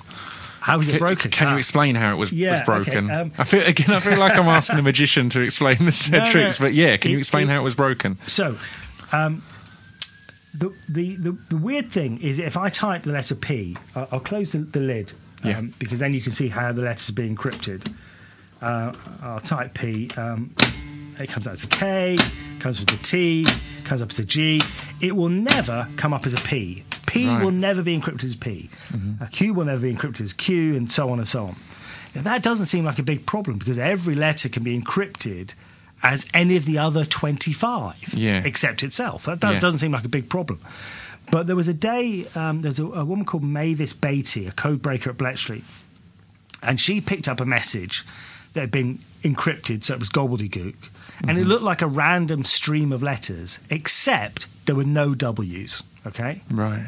How 0.66 0.80
is 0.80 0.88
it 0.88 0.98
broken? 0.98 1.30
can 1.30 1.46
Ah. 1.46 1.52
you 1.52 1.58
explain 1.58 1.94
how 1.94 2.10
it 2.12 2.16
was, 2.16 2.32
Yeah, 2.32 2.50
was 2.58 2.62
broken? 2.62 3.04
okay, 3.06 3.14
um, 3.14 3.32
I 3.38 3.44
feel 3.44 3.62
again. 3.64 3.90
I 3.94 4.00
feel 4.00 4.18
like 4.18 4.36
I'm 4.36 4.48
asking 4.48 4.78
a 4.80 4.82
magician 4.82 5.28
to 5.30 5.40
explain 5.40 5.76
the 5.78 6.08
No, 6.10 6.18
no, 6.18 6.30
tricks, 6.30 6.58
but 6.58 6.74
yeah, 6.74 6.96
can 6.96 7.12
you 7.12 7.18
explain 7.18 7.48
it- 7.48 7.52
how 7.52 7.60
it 7.60 7.62
was 7.62 7.76
broken? 7.76 8.18
So, 8.26 8.56
um, 9.12 9.42
the, 10.54 10.72
the, 10.88 11.16
the, 11.16 11.36
the 11.50 11.56
weird 11.56 11.92
thing 11.92 12.20
is 12.20 12.38
if 12.40 12.56
I 12.56 12.68
type 12.68 13.02
the 13.04 13.12
letter 13.12 13.34
P, 13.36 13.76
I'll, 13.94 14.08
I'll 14.12 14.20
close 14.20 14.52
the, 14.52 14.58
the 14.58 14.80
lid 14.80 15.12
um, 15.44 15.50
Yeah. 15.50 15.60
because 15.78 15.98
then 16.00 16.12
you 16.14 16.20
can 16.20 16.32
see 16.32 16.48
how 16.48 16.72
the 16.72 16.82
letters 16.82 17.08
are 17.10 17.12
being 17.12 17.36
encrypted. 17.36 17.94
Uh, 18.60 18.92
I'll 19.22 19.38
type 19.40 19.74
P. 19.74 20.10
Um, 20.16 20.50
it 21.20 21.28
comes 21.28 21.46
out 21.46 21.52
as 21.52 21.64
a 21.64 21.68
K, 21.68 22.16
comes 22.58 22.80
with 22.80 22.92
a 22.92 22.96
T, 23.02 23.46
comes 23.84 24.02
up 24.02 24.10
as 24.10 24.18
a 24.18 24.24
G. 24.24 24.60
It 25.00 25.14
will 25.14 25.28
never 25.28 25.86
come 25.96 26.12
up 26.12 26.26
as 26.26 26.34
a 26.34 26.38
P. 26.38 26.82
P 27.16 27.28
Right. 27.28 27.42
will 27.44 27.50
never 27.50 27.82
be 27.82 27.98
encrypted 27.98 28.24
as 28.24 28.36
P. 28.36 28.68
Uh, 29.20 29.26
Q 29.26 29.54
will 29.54 29.64
never 29.64 29.80
be 29.82 29.92
encrypted 29.94 30.20
as 30.22 30.32
Q, 30.32 30.76
and 30.76 30.90
so 30.90 31.10
on 31.10 31.18
and 31.18 31.26
so 31.28 31.44
on. 31.46 31.56
Now, 32.14 32.22
that 32.22 32.42
doesn't 32.42 32.66
seem 32.66 32.84
like 32.84 32.98
a 32.98 33.02
big 33.02 33.26
problem 33.26 33.58
because 33.58 33.78
every 33.78 34.14
letter 34.14 34.48
can 34.48 34.62
be 34.62 34.78
encrypted 34.80 35.54
as 36.02 36.26
any 36.34 36.56
of 36.56 36.64
the 36.64 36.78
other 36.78 37.04
25 37.04 38.14
Yeah. 38.14 38.42
except 38.44 38.82
itself. 38.82 39.24
That 39.24 39.40
does, 39.40 39.54
Yeah. 39.54 39.60
doesn't 39.60 39.80
seem 39.80 39.92
like 39.92 40.04
a 40.04 40.08
big 40.08 40.28
problem. 40.28 40.60
But 41.30 41.46
there 41.46 41.56
was 41.56 41.68
a 41.68 41.74
day, 41.74 42.26
um, 42.36 42.62
there's 42.62 42.78
a, 42.78 42.84
a 42.86 43.04
woman 43.04 43.24
called 43.24 43.42
Mavis 43.42 43.92
Batey, 43.92 44.46
a 44.48 44.52
code 44.52 44.80
breaker 44.80 45.10
at 45.10 45.16
Bletchley, 45.18 45.62
and 46.62 46.78
she 46.80 47.00
picked 47.00 47.28
up 47.28 47.40
a 47.40 47.44
message 47.46 48.04
that 48.52 48.60
had 48.60 48.70
been 48.70 48.98
encrypted, 49.24 49.82
so 49.84 49.94
it 49.94 50.00
was 50.00 50.08
gobbledygook, 50.08 50.74
and 51.22 51.30
Mm-hmm. 51.30 51.38
it 51.38 51.44
looked 51.46 51.64
like 51.64 51.82
a 51.82 51.86
random 51.86 52.44
stream 52.44 52.92
of 52.92 53.02
letters, 53.02 53.58
except 53.70 54.46
there 54.66 54.76
were 54.76 54.84
no 54.84 55.14
W's. 55.14 55.82
Okay, 56.06 56.42
Right. 56.50 56.84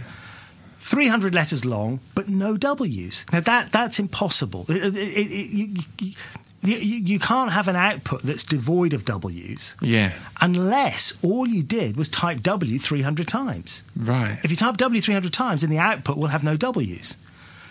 300 0.78 1.34
letters 1.34 1.64
long, 1.64 2.00
but 2.14 2.28
no 2.28 2.56
W's. 2.56 3.24
Now 3.32 3.40
that 3.40 3.72
that's 3.72 3.98
impossible. 3.98 4.64
It- 4.68 4.96
it- 4.96 4.96
it- 4.96 5.50
you, 5.52 5.68
you, 6.62 6.76
you, 6.76 7.18
can't 7.18 7.52
have 7.52 7.68
an 7.68 7.76
output 7.76 8.22
that's 8.22 8.42
devoid 8.44 8.92
of 8.92 9.04
W's 9.04 9.76
Yeah. 9.80 10.12
unless 10.40 11.12
all 11.22 11.46
you 11.46 11.62
did 11.62 11.96
was 11.96 12.08
type 12.08 12.42
W 12.42 12.78
300 12.78 13.28
times. 13.28 13.82
Right. 13.96 14.38
If 14.42 14.50
you 14.50 14.56
type 14.56 14.76
W 14.76 15.00
300 15.00 15.32
times, 15.32 15.60
then 15.60 15.70
the 15.70 15.78
output 15.78 16.16
will 16.16 16.28
have 16.28 16.42
no 16.42 16.56
W's. 16.56 17.16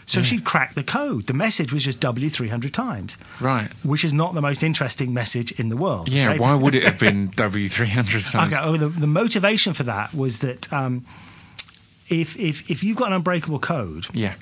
So 0.05 0.23
she'd 0.23 0.45
cracked 0.45 0.75
the 0.75 0.83
code. 0.85 1.27
The 1.27 1.33
message 1.33 1.73
was 1.73 1.83
just 1.83 1.99
W 1.99 2.29
three 2.29 2.47
hundred 2.47 2.73
times, 2.73 3.17
Right. 3.41 3.67
which 3.83 4.05
is 4.05 4.13
not 4.13 4.33
the 4.33 4.41
most 4.41 4.63
interesting 4.63 5.13
message 5.13 5.51
in 5.59 5.67
the 5.67 5.75
world. 5.75 6.07
Yeah, 6.07 6.29
okay? 6.29 6.39
why 6.39 6.55
would 6.55 6.75
it 6.75 6.83
have 6.85 6.97
been 6.97 7.25
W300 7.35 8.31
times? 8.31 8.53
Okay, 8.53 8.61
oh, 8.63 8.77
the, 8.77 8.87
the 8.87 9.05
motivation 9.07 9.73
for 9.73 9.83
that 9.83 10.13
was 10.13 10.39
that 10.39 10.71
um, 10.71 11.03
if, 12.09 12.37
if 12.39 12.69
if 12.69 12.83
you've 12.83 12.97
got 12.97 13.07
an 13.07 13.13
unbreakable 13.13 13.59
code, 13.59 14.07
Yeah. 14.13 14.33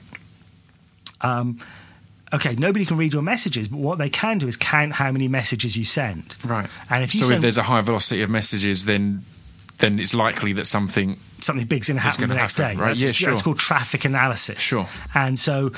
okay, 2.34 2.56
nobody 2.58 2.86
can 2.86 2.98
read 2.98 3.14
your 3.14 3.22
messages, 3.22 3.68
but 3.68 3.80
what 3.80 3.98
they 3.98 4.10
can 4.10 4.38
do 4.38 4.48
is 4.48 4.58
count 4.58 4.94
how 4.94 5.12
many 5.12 5.28
messages 5.28 5.78
you 5.78 5.86
send. 5.86 6.36
Right. 6.46 6.70
And 6.90 7.04
if 7.04 7.14
you 7.16 7.24
so 7.24 7.34
if 7.34 7.42
there's 7.42 7.58
a 7.58 7.64
high 7.64 7.82
velocity 7.82 8.22
of 8.22 8.30
messages, 8.30 8.86
then 8.86 9.24
then 9.80 10.00
it's 10.00 10.14
likely 10.14 10.54
that 10.54 10.66
something. 10.68 11.18
something 11.42 11.66
big's 11.68 11.88
going 11.90 11.98
to 11.98 12.02
happen 12.02 12.30
the 12.30 12.36
next 12.36 12.58
happen, 12.58 12.78
day. 12.78 12.82
right? 12.82 12.90
That's, 12.98 13.02
Yeah, 13.02 13.12
sure. 13.34 13.42
called 13.42 13.60
traffic 13.60 14.06
analysis. 14.06 14.60
Sure. 14.60 14.88
And 15.14 15.38
so 15.38 15.74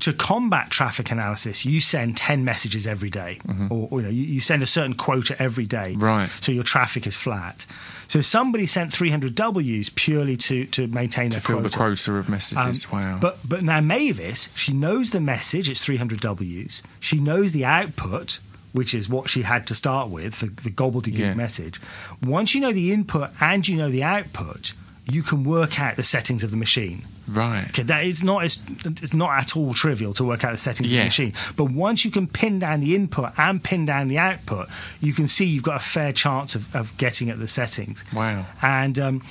to 0.00 0.12
combat 0.12 0.70
traffic 0.70 1.10
analysis, 1.10 1.64
you 1.66 1.80
send 1.80 2.16
10 2.16 2.44
messages 2.44 2.86
every 2.86 3.10
day, 3.10 3.40
or, 3.68 3.88
or, 3.90 4.00
you 4.00 4.06
know, 4.06 4.12
you, 4.12 4.22
you 4.22 4.40
send 4.40 4.62
a 4.62 4.66
certain 4.66 4.94
quota 4.94 5.34
every 5.42 5.66
day. 5.66 5.92
Mm-hmm. 5.94 6.04
Right. 6.04 6.28
So 6.40 6.52
your 6.52 6.62
traffic 6.62 7.04
is 7.06 7.16
flat. 7.16 7.66
So 8.08 8.20
if 8.20 8.24
somebody 8.24 8.66
sent 8.66 8.92
300 8.92 9.34
Ws 9.34 9.90
purely 9.94 10.36
to, 10.36 10.64
to 10.66 10.86
maintain 10.86 11.30
their 11.30 11.40
Fill 11.40 11.56
quota. 11.56 11.68
the 11.70 11.76
quota 11.76 12.14
of 12.16 12.28
messages. 12.28 12.86
Um, 12.92 13.00
wow. 13.00 13.18
But 13.20 13.38
but 13.48 13.62
now 13.62 13.80
Mavis, 13.80 14.48
she 14.54 14.72
knows 14.72 15.10
the 15.10 15.20
message. 15.20 15.68
It's 15.68 15.84
300 15.84 16.20
Ws. 16.20 16.82
She 17.00 17.18
knows 17.18 17.52
the 17.52 17.64
output, 17.64 18.38
which 18.72 18.94
is 18.94 19.08
what 19.08 19.28
she 19.28 19.42
had 19.42 19.66
to 19.68 19.74
start 19.74 20.08
with, 20.10 20.38
the, 20.40 20.46
the 20.46 20.70
gobbledygook 20.70 21.18
Yeah. 21.18 21.34
message. 21.34 21.80
Once 22.22 22.54
you 22.54 22.60
know 22.60 22.72
the 22.72 22.92
input 22.92 23.30
and 23.40 23.66
you 23.66 23.76
know 23.76 23.88
the 23.90 24.04
output, 24.04 24.72
you 25.08 25.22
can 25.22 25.44
work 25.44 25.80
out 25.80 25.96
the 25.96 26.02
settings 26.02 26.42
of 26.42 26.50
the 26.50 26.56
machine. 26.56 27.04
right. 27.28 27.68
Okay, 27.68 27.84
that 27.84 28.04
is 28.04 28.24
not 28.24 28.42
as, 28.42 28.58
it's 28.84 29.14
not 29.14 29.30
at 29.38 29.56
all 29.56 29.72
trivial 29.72 30.12
to 30.14 30.24
work 30.24 30.44
out 30.44 30.52
the 30.52 30.58
settings 30.58 30.90
of 30.90 30.96
the 30.96 31.04
machine. 31.04 31.32
But 31.56 31.66
once 31.66 32.04
you 32.04 32.10
can 32.10 32.26
pin 32.26 32.58
down 32.58 32.80
the 32.80 32.94
input 32.94 33.30
and 33.36 33.62
pin 33.62 33.86
down 33.86 34.08
the 34.08 34.18
output, 34.18 34.68
you 35.00 35.12
can 35.12 35.28
see 35.28 35.44
you've 35.44 35.62
got 35.62 35.76
a 35.76 35.84
fair 35.84 36.12
chance 36.12 36.54
of, 36.56 36.74
of 36.74 36.96
getting 36.96 37.30
at 37.30 37.38
the 37.38 37.46
settings. 37.46 38.04
Wow. 38.12 38.46
And 38.60 38.98
um, 38.98 39.22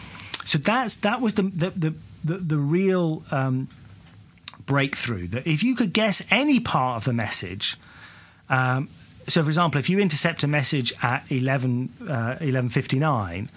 so 0.45 0.57
that's 0.57 0.95
that 0.97 1.19
was 1.19 1.35
the 1.35 1.43
the 1.43 1.69
the, 1.71 1.93
the, 2.23 2.37
the 2.37 2.57
real 2.57 3.23
um, 3.31 3.67
breakthrough. 4.65 5.27
That 5.27 5.45
if 5.45 5.61
you 5.63 5.75
could 5.75 5.91
guess 5.91 6.25
any 6.31 6.59
part 6.59 6.97
of 6.97 7.05
the 7.05 7.13
message. 7.13 7.77
Um, 8.49 8.89
so, 9.27 9.41
for 9.41 9.49
example, 9.49 9.79
if 9.79 9.89
you 9.89 9.97
intercept 9.97 10.43
a 10.43 10.47
message 10.47 10.93
at 11.01 11.25
11, 11.31 11.93
uh, 12.01 12.35
11.59, 12.39 13.49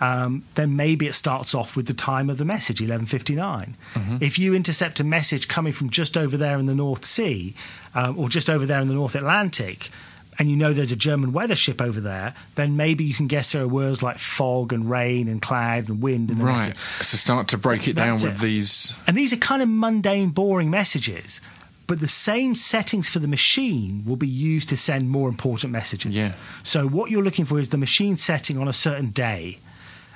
um, 0.00 0.42
then 0.54 0.76
maybe 0.76 1.06
it 1.06 1.14
starts 1.14 1.54
off 1.54 1.76
with 1.76 1.86
the 1.86 1.94
time 1.94 2.30
of 2.30 2.38
the 2.38 2.44
message, 2.44 2.80
11.59. 2.80 3.74
If 4.22 4.38
you 4.38 4.54
intercept 4.54 4.98
a 5.00 5.04
message 5.04 5.46
coming 5.46 5.72
from 5.72 5.90
just 5.90 6.16
over 6.16 6.36
there 6.36 6.58
in 6.58 6.66
the 6.66 6.74
North 6.74 7.04
Sea 7.04 7.54
um, 7.94 8.18
or 8.18 8.28
just 8.28 8.48
over 8.48 8.64
there 8.66 8.80
in 8.80 8.88
the 8.88 8.94
North 8.94 9.14
Atlantic, 9.14 9.90
and 10.38 10.48
you 10.50 10.56
know 10.56 10.72
there's 10.72 10.92
a 10.92 10.96
German 10.96 11.32
weather 11.34 11.54
ship 11.54 11.82
over 11.82 12.00
there, 12.00 12.34
then 12.54 12.74
maybe 12.74 13.04
you 13.04 13.12
can 13.12 13.26
guess 13.26 13.52
there 13.52 13.62
are 13.62 13.68
words 13.68 14.02
like 14.02 14.16
fog 14.16 14.72
and 14.72 14.88
rain 14.88 15.28
and 15.28 15.42
cloud 15.42 15.90
and 15.90 16.00
wind 16.00 16.30
in 16.30 16.38
the 16.38 16.44
Right. 16.46 16.74
So 16.76 17.18
start 17.18 17.48
to 17.48 17.58
break 17.58 17.86
it 17.86 17.92
down 17.94 18.14
with 18.14 18.24
it. 18.24 18.38
these. 18.38 18.94
And 19.06 19.14
these 19.16 19.34
are 19.34 19.36
kind 19.36 19.60
of 19.60 19.68
mundane, 19.68 20.30
boring 20.30 20.70
messages, 20.70 21.42
but 21.86 22.00
the 22.00 22.08
same 22.08 22.54
settings 22.54 23.06
for 23.06 23.18
the 23.18 23.28
machine 23.28 24.02
will 24.06 24.16
be 24.16 24.28
used 24.28 24.70
to 24.70 24.78
send 24.78 25.10
more 25.10 25.28
important 25.28 25.72
messages. 25.72 26.16
Yeah. 26.16 26.34
So 26.62 26.86
what 26.88 27.10
you're 27.10 27.22
looking 27.22 27.44
for 27.44 27.60
is 27.60 27.68
the 27.68 27.76
machine 27.76 28.16
setting 28.16 28.56
on 28.56 28.66
a 28.66 28.72
certain 28.72 29.10
day. 29.10 29.58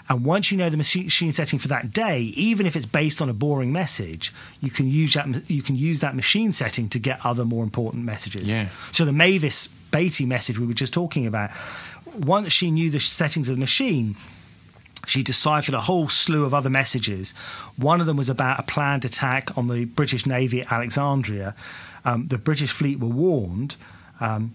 And 0.09 0.25
once 0.25 0.53
you 0.53 0.59
know 0.59 0.69
the 0.69 0.77
machine 0.77 1.33
setting 1.33 1.59
for 1.59 1.69
that 1.69 1.93
day, 1.93 2.21
even 2.37 2.67
if 2.67 2.77
it's 2.77 2.85
based 2.85 3.23
on 3.23 3.31
a 3.31 3.33
boring 3.33 3.73
message, 3.73 4.35
you 4.61 4.71
can 4.71 4.91
use 4.91 5.15
that 5.15 5.51
you 5.51 5.63
can 5.63 5.77
use 5.77 6.01
that 6.01 6.15
machine 6.15 6.53
setting 6.53 6.89
to 6.91 6.99
get 6.99 7.25
other 7.25 7.45
more 7.45 7.65
important 7.65 8.05
messages. 8.05 8.43
Yeah. 8.43 8.69
So 8.93 9.05
the 9.05 9.13
Mavis 9.13 9.69
Batey 9.91 10.27
message 10.27 10.59
we 10.59 10.67
were 10.67 10.75
just 10.75 10.93
talking 10.93 11.27
about, 11.27 11.51
once 12.19 12.53
she 12.53 12.71
knew 12.71 12.91
the 12.91 13.01
settings 13.01 13.49
of 13.49 13.57
the 13.57 13.61
machine, 13.61 14.15
she 15.07 15.23
deciphered 15.23 15.75
a 15.75 15.81
whole 15.81 16.09
slew 16.09 16.45
of 16.45 16.53
other 16.53 16.71
messages. 16.71 17.33
One 17.77 18.01
of 18.01 18.07
them 18.07 18.17
was 18.17 18.29
about 18.29 18.61
a 18.61 18.63
planned 18.63 19.05
attack 19.05 19.57
on 19.57 19.69
the 19.69 19.87
British 19.87 20.27
Navy 20.27 20.61
at 20.63 20.71
Alexandria. 20.71 21.55
Um, 22.05 22.29
the 22.29 22.39
British 22.39 22.73
fleet 22.73 23.01
were 23.01 23.09
warned. 23.09 23.77
Um, 24.21 24.53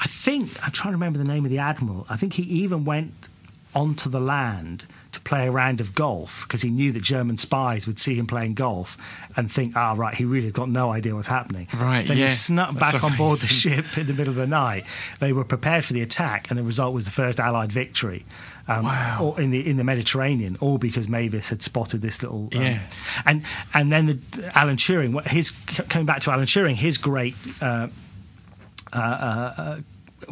I 0.00 0.06
think, 0.06 0.50
I'm 0.64 0.72
trying 0.72 0.92
to 0.92 0.96
remember 0.96 1.18
the 1.18 1.24
name 1.24 1.44
of 1.44 1.50
the 1.50 1.58
admiral. 1.58 2.06
I 2.08 2.16
think 2.16 2.32
he 2.32 2.42
even 2.42 2.84
went 2.84 3.28
onto 3.74 4.08
the 4.10 4.20
land 4.20 4.86
to 5.12 5.20
play 5.20 5.46
a 5.46 5.50
round 5.50 5.80
of 5.80 5.94
golf 5.94 6.44
because 6.46 6.62
he 6.62 6.70
knew 6.70 6.90
that 6.92 7.02
German 7.02 7.36
spies 7.36 7.86
would 7.86 7.98
see 7.98 8.14
him 8.14 8.26
playing 8.26 8.54
golf 8.54 8.96
and 9.36 9.50
think, 9.52 9.76
ah, 9.76 9.94
right, 9.96 10.14
he 10.14 10.24
really 10.24 10.50
got 10.50 10.68
no 10.70 10.90
idea 10.90 11.14
what's 11.14 11.28
happening. 11.28 11.68
Right, 11.74 12.06
Then 12.06 12.16
yeah. 12.16 12.24
he 12.28 12.30
snuck 12.32 12.72
That's 12.74 12.92
back 12.94 13.04
on 13.04 13.16
board 13.16 13.38
the 13.38 13.46
ship 13.46 13.98
in 13.98 14.06
the 14.06 14.14
middle 14.14 14.30
of 14.30 14.36
the 14.36 14.46
night. 14.46 14.84
They 15.20 15.32
were 15.34 15.44
prepared 15.44 15.84
for 15.84 15.92
the 15.92 16.00
attack, 16.02 16.48
and 16.50 16.58
the 16.58 16.62
result 16.64 16.94
was 16.94 17.04
the 17.04 17.10
first 17.10 17.40
Allied 17.40 17.70
victory. 17.72 18.24
Um, 18.68 18.84
Wow. 18.84 19.34
in 19.38 19.50
the 19.50 19.68
in 19.68 19.76
the 19.76 19.82
Mediterranean, 19.84 20.56
all 20.60 20.78
because 20.78 21.08
Mavis 21.08 21.48
had 21.48 21.62
spotted 21.62 22.00
this 22.00 22.22
little. 22.22 22.48
Um, 22.54 22.62
Yeah. 22.62 22.78
And 23.26 23.42
and 23.74 23.90
then 23.90 24.06
the, 24.06 24.18
Alan 24.54 24.76
Turing, 24.76 25.12
what- 25.12 25.26
his 25.28 25.50
coming 25.88 26.06
back 26.06 26.20
to 26.22 26.30
Alan 26.30 26.46
Turing, 26.46 26.74
his 26.76 26.96
great. 26.96 27.34
Uh, 27.60 27.88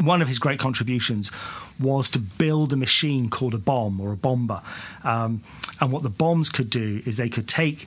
one 0.00 0.22
of 0.22 0.28
his 0.28 0.38
great 0.38 0.58
contributions 0.58 1.30
was 1.78 2.10
to 2.10 2.18
build 2.18 2.72
a 2.72 2.76
machine 2.76 3.28
called 3.28 3.54
a 3.54 3.58
bomb 3.58 4.00
or 4.00 4.12
a 4.12 4.16
bomber. 4.16 4.60
Um, 5.04 5.42
and 5.80 5.92
what 5.92 6.02
the 6.02 6.10
bombs 6.10 6.48
could 6.48 6.70
do 6.70 7.02
is 7.06 7.16
they 7.16 7.28
could 7.28 7.48
take 7.48 7.86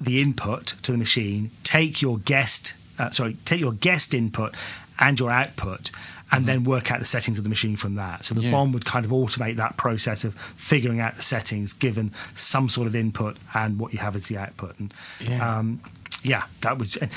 the 0.00 0.20
input 0.22 0.66
to 0.82 0.92
the 0.92 0.98
machine, 0.98 1.50
take 1.64 2.02
your 2.02 2.18
guest, 2.18 2.74
uh, 2.98 3.10
sorry, 3.10 3.36
take 3.44 3.60
your 3.60 3.72
guest 3.72 4.14
input 4.14 4.54
and 4.98 5.18
your 5.18 5.30
output, 5.30 5.90
and 6.32 6.46
then 6.46 6.64
work 6.64 6.90
out 6.90 6.98
the 6.98 7.04
settings 7.04 7.38
of 7.38 7.44
the 7.44 7.50
machine 7.50 7.76
from 7.76 7.94
that. 7.94 8.24
So 8.24 8.34
the 8.34 8.42
Yeah. 8.42 8.50
bomb 8.50 8.72
would 8.72 8.84
kind 8.84 9.04
of 9.04 9.12
automate 9.12 9.56
that 9.56 9.76
process 9.76 10.24
of 10.24 10.34
figuring 10.56 10.98
out 11.00 11.16
the 11.16 11.22
settings 11.22 11.72
given 11.72 12.10
some 12.34 12.68
sort 12.68 12.88
of 12.88 12.96
input 12.96 13.36
and 13.54 13.78
what 13.78 13.92
you 13.92 14.00
have 14.00 14.16
as 14.16 14.26
the 14.26 14.36
output. 14.38 14.78
And 14.80 14.92
Yeah. 15.20 15.58
um, 15.58 15.80
yeah, 16.22 16.42
that 16.62 16.78
was. 16.78 16.96
And, 16.96 17.10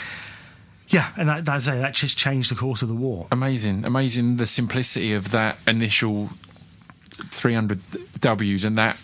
yeah, 0.90 1.12
and 1.18 1.30
that, 1.30 1.46
that's, 1.46 1.68
it, 1.68 1.80
that 1.82 1.94
just 1.94 2.18
changed 2.18 2.52
the 2.52 2.56
course 2.56 2.82
of 2.82 2.88
the 2.88 2.96
war. 2.96 3.28
Amazing, 3.32 3.86
amazing. 3.86 4.38
The 4.38 4.48
simplicity 4.48 5.14
of 5.14 5.32
that 5.32 5.58
initial 5.68 6.30
300 7.32 7.80
Ws 8.22 8.64
and 8.66 8.78
that, 8.78 8.98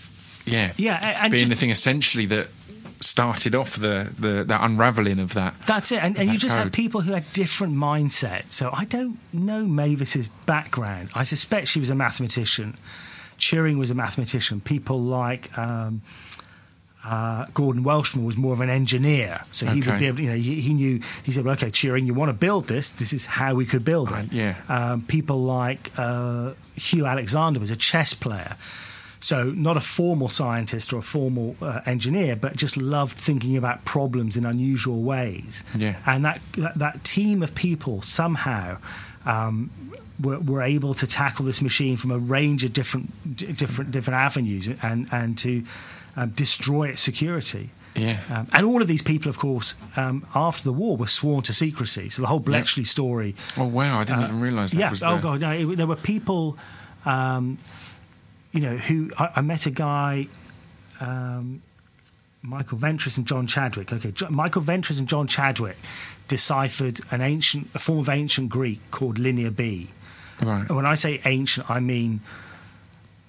yeah, 0.45 0.73
Yeah, 0.77 0.99
and 1.23 1.31
being 1.31 1.41
just- 1.41 1.49
the 1.49 1.55
thing 1.55 1.69
essentially 1.69 2.25
that 2.27 2.47
started 3.01 3.53
off 3.53 3.75
the 3.75 4.09
the, 4.17 4.45
the 4.45 4.57
unraveling 4.63 5.19
of 5.19 5.33
that. 5.33 5.53
That's 5.67 5.91
it. 5.91 6.01
And, 6.03 6.17
and 6.17 6.31
you 6.31 6.39
just 6.39 6.55
had 6.57 6.71
people 6.73 7.01
who 7.01 7.13
had 7.13 7.25
different 7.33 7.75
mindsets. 7.75 8.51
So 8.53 8.69
I 8.73 8.85
don't 8.85 9.17
know 9.33 9.65
Mavis's 9.65 10.27
background. 10.45 11.09
I 11.13 11.23
suspect 11.23 11.67
she 11.67 11.79
was 11.79 11.89
a 11.89 11.95
mathematician. 11.95 12.77
Turing 13.37 13.77
was 13.77 13.91
a 13.91 13.95
mathematician. 13.95 14.61
People 14.61 15.01
like 15.01 15.55
um, 15.57 16.01
uh, 17.05 17.45
Gordon 17.53 17.83
Welchman 17.83 18.25
was 18.25 18.35
more 18.35 18.53
of 18.53 18.61
an 18.61 18.69
engineer. 18.69 19.41
So 19.51 19.67
he 19.67 19.79
Okay. 19.79 19.91
would 19.91 19.99
be 19.99 20.07
able, 20.07 20.19
you 20.21 20.29
know, 20.29 20.35
he, 20.35 20.59
he 20.61 20.73
knew, 20.73 21.01
he 21.23 21.31
said, 21.31 21.45
well, 21.45 21.53
okay, 21.53 21.69
Turing, 21.69 22.05
you 22.07 22.13
want 22.15 22.29
to 22.29 22.33
build 22.33 22.67
this. 22.67 22.91
This 22.91 23.13
is 23.13 23.25
how 23.25 23.53
we 23.55 23.65
could 23.65 23.85
build 23.85 24.09
it. 24.09 24.13
Right, 24.13 24.33
yeah. 24.33 24.55
Um, 24.69 25.01
people 25.03 25.43
like 25.43 25.91
uh, 25.97 26.53
Hugh 26.75 27.05
Alexander 27.05 27.59
was 27.59 27.71
a 27.71 27.75
chess 27.75 28.13
player. 28.13 28.55
So, 29.19 29.45
not 29.51 29.75
a 29.75 29.81
formal 29.81 30.29
scientist 30.29 30.93
or 30.93 30.99
a 30.99 31.01
formal 31.01 31.55
uh, 31.61 31.81
engineer, 31.87 32.35
but 32.35 32.55
just 32.55 32.77
loved 32.77 33.17
thinking 33.17 33.57
about 33.57 33.83
problems 33.83 34.37
in 34.37 34.45
unusual 34.45 35.01
ways. 35.01 35.63
Yeah. 35.75 35.95
And 36.05 36.23
that, 36.25 36.41
that, 36.57 36.77
that 36.77 37.03
team 37.03 37.41
of 37.41 37.55
people 37.55 38.01
somehow 38.03 38.77
um, 39.25 39.71
were, 40.21 40.39
were 40.39 40.61
able 40.61 40.93
to 40.95 41.07
tackle 41.07 41.43
this 41.45 41.59
machine 41.61 41.97
from 41.97 42.11
a 42.11 42.19
range 42.19 42.63
of 42.63 42.73
different, 42.73 43.35
different, 43.35 43.89
different 43.91 44.19
avenues 44.19 44.69
and, 44.83 45.07
and 45.11 45.37
to 45.39 45.63
um, 46.15 46.29
destroy 46.31 46.89
its 46.89 47.01
security. 47.01 47.71
Yeah. 47.95 48.19
Um, 48.29 48.47
and 48.51 48.65
all 48.65 48.81
of 48.81 48.87
these 48.89 49.01
people, 49.01 49.29
of 49.29 49.37
course, 49.37 49.73
um, 49.95 50.25
after 50.35 50.63
the 50.63 50.73
war 50.73 50.97
were 50.97 51.07
sworn 51.07 51.43
to 51.43 51.53
secrecy. 51.53 52.09
So 52.09 52.21
the 52.21 52.27
whole 52.27 52.39
Bletchley 52.41 52.83
story 52.83 53.35
Oh 53.57 53.67
wow, 53.67 53.99
I 53.99 54.03
didn't 54.03 54.23
even 54.23 54.41
realise 54.41 54.71
that 54.71 54.79
yeah. 54.79 54.89
was 54.89 55.01
oh 55.01 55.17
god, 55.19 55.39
no. 55.41 55.51
It, 55.51 55.77
there 55.77 55.87
were 55.87 55.95
people, 55.95 56.57
um, 57.05 57.57
you 58.51 58.59
know, 58.59 58.75
who 58.75 59.11
I, 59.17 59.29
I 59.37 59.41
met 59.41 59.65
a 59.65 59.71
guy, 59.71 60.27
um, 60.99 61.61
Michael 62.41 62.77
Ventris 62.77 63.17
and 63.17 63.25
John 63.25 63.47
Chadwick. 63.47 63.93
Okay, 63.93 64.11
Jo- 64.11 64.29
Michael 64.29 64.61
Ventris 64.61 64.99
and 64.99 65.07
John 65.07 65.27
Chadwick 65.27 65.77
deciphered 66.27 66.99
an 67.11 67.21
ancient, 67.21 67.69
a 67.75 67.79
form 67.79 67.99
of 67.99 68.09
ancient 68.09 68.49
Greek 68.49 68.79
called 68.91 69.17
Linear 69.17 69.51
B. 69.51 69.89
Right. 70.41 70.67
And 70.67 70.75
when 70.75 70.85
I 70.85 70.95
say 70.95 71.21
ancient, 71.23 71.69
I 71.69 71.79
mean 71.79 72.19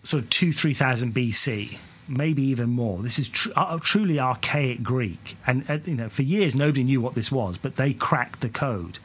sort 0.03 0.25
of 0.25 0.31
two, 0.31 0.51
three 0.53 0.73
thousand 0.73 1.15
BC, 1.15 1.79
maybe 2.09 2.43
even 2.43 2.71
more. 2.71 3.03
This 3.03 3.19
is 3.19 3.29
tr- 3.29 3.51
uh, 3.57 3.79
truly 3.81 4.19
archaic 4.19 4.83
Greek, 4.83 5.37
and 5.47 5.69
uh, 5.69 5.79
you 5.85 5.95
know, 5.95 6.09
for 6.09 6.23
years 6.23 6.55
nobody 6.55 6.85
knew 6.85 7.01
what 7.01 7.15
this 7.15 7.31
was, 7.33 7.59
but 7.59 7.77
they 7.77 7.93
cracked 7.93 8.41
the 8.41 8.49
code, 8.49 8.99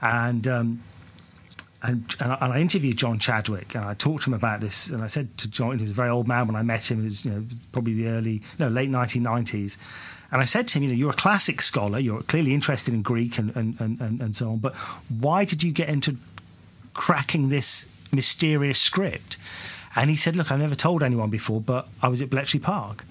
and. 0.00 0.46
Um, 0.46 0.82
and, 1.84 2.14
and, 2.20 2.30
I, 2.30 2.38
and 2.40 2.52
I 2.52 2.60
interviewed 2.60 2.96
John 2.96 3.18
Chadwick, 3.18 3.74
and 3.74 3.84
I 3.84 3.94
talked 3.94 4.22
to 4.22 4.30
him 4.30 4.34
about 4.34 4.60
this. 4.60 4.88
And 4.88 5.02
I 5.02 5.08
said 5.08 5.36
to 5.38 5.50
John, 5.50 5.78
he 5.78 5.82
was 5.82 5.90
a 5.90 5.94
very 5.96 6.10
old 6.10 6.28
man 6.28 6.46
when 6.46 6.54
I 6.54 6.62
met 6.62 6.88
him. 6.88 7.00
It 7.00 7.06
was 7.06 7.24
you 7.24 7.32
know 7.32 7.44
probably 7.72 7.94
the 7.94 8.06
early, 8.06 8.40
no, 8.60 8.68
late 8.68 8.88
1990s. 8.88 9.78
And 10.32 10.40
I 10.40 10.44
said 10.44 10.66
to 10.68 10.78
him, 10.78 10.84
you 10.84 10.88
know, 10.88 10.94
you're 10.94 11.10
a 11.10 11.14
classic 11.14 11.60
scholar, 11.60 11.98
you're 11.98 12.22
clearly 12.22 12.54
interested 12.54 12.94
in 12.94 13.02
Greek 13.02 13.36
and, 13.36 13.54
and, 13.54 13.78
and, 13.80 14.20
and 14.20 14.34
so 14.34 14.52
on, 14.52 14.58
but 14.58 14.74
why 15.08 15.44
did 15.44 15.62
you 15.62 15.72
get 15.72 15.90
into 15.90 16.16
cracking 16.94 17.50
this 17.50 17.86
mysterious 18.12 18.80
script? 18.80 19.36
And 19.94 20.08
he 20.10 20.16
said, 20.16 20.36
look, 20.36 20.50
I've 20.50 20.58
never 20.60 20.74
told 20.74 21.02
anyone 21.02 21.28
before, 21.30 21.60
but 21.60 21.86
I 22.00 22.08
was 22.08 22.22
at 22.22 22.30
Bletchley 22.30 22.60
Park. 22.60 23.04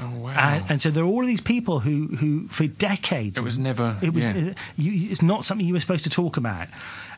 Oh 0.00 0.10
wow! 0.18 0.30
And, 0.36 0.64
and 0.72 0.82
so 0.82 0.90
there 0.90 1.04
are 1.04 1.06
all 1.06 1.20
of 1.20 1.28
these 1.28 1.40
people 1.40 1.78
who, 1.78 2.08
who 2.16 2.48
for 2.48 2.66
decades, 2.66 3.38
It 3.38 3.44
was 3.44 3.58
never- 3.60 3.96
It 4.02 4.12
was. 4.12 4.24
yeah. 4.24 4.50
uh, 4.50 4.54
you, 4.76 5.10
it's 5.10 5.22
not 5.22 5.44
something 5.44 5.64
you 5.64 5.72
were 5.74 5.78
supposed 5.80 6.02
to 6.04 6.10
talk 6.10 6.36
about, 6.36 6.66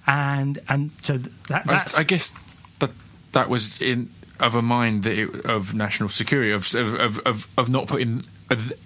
and 0.06 0.58
and 0.68 0.90
so 1.00 1.16
th- 1.16 1.30
that, 1.48 1.62
I, 1.66 1.70
that's 1.72 1.98
I 1.98 2.02
guess 2.02 2.34
that 2.80 2.90
that 3.32 3.48
was 3.48 3.80
in 3.80 4.10
of 4.40 4.54
a 4.54 4.60
mind 4.60 5.04
that 5.04 5.16
it, 5.18 5.46
of 5.46 5.74
national 5.74 6.10
security 6.10 6.52
of 6.52 6.74
of, 6.74 7.18
of 7.20 7.48
of 7.56 7.70
not 7.70 7.86
putting 7.88 8.24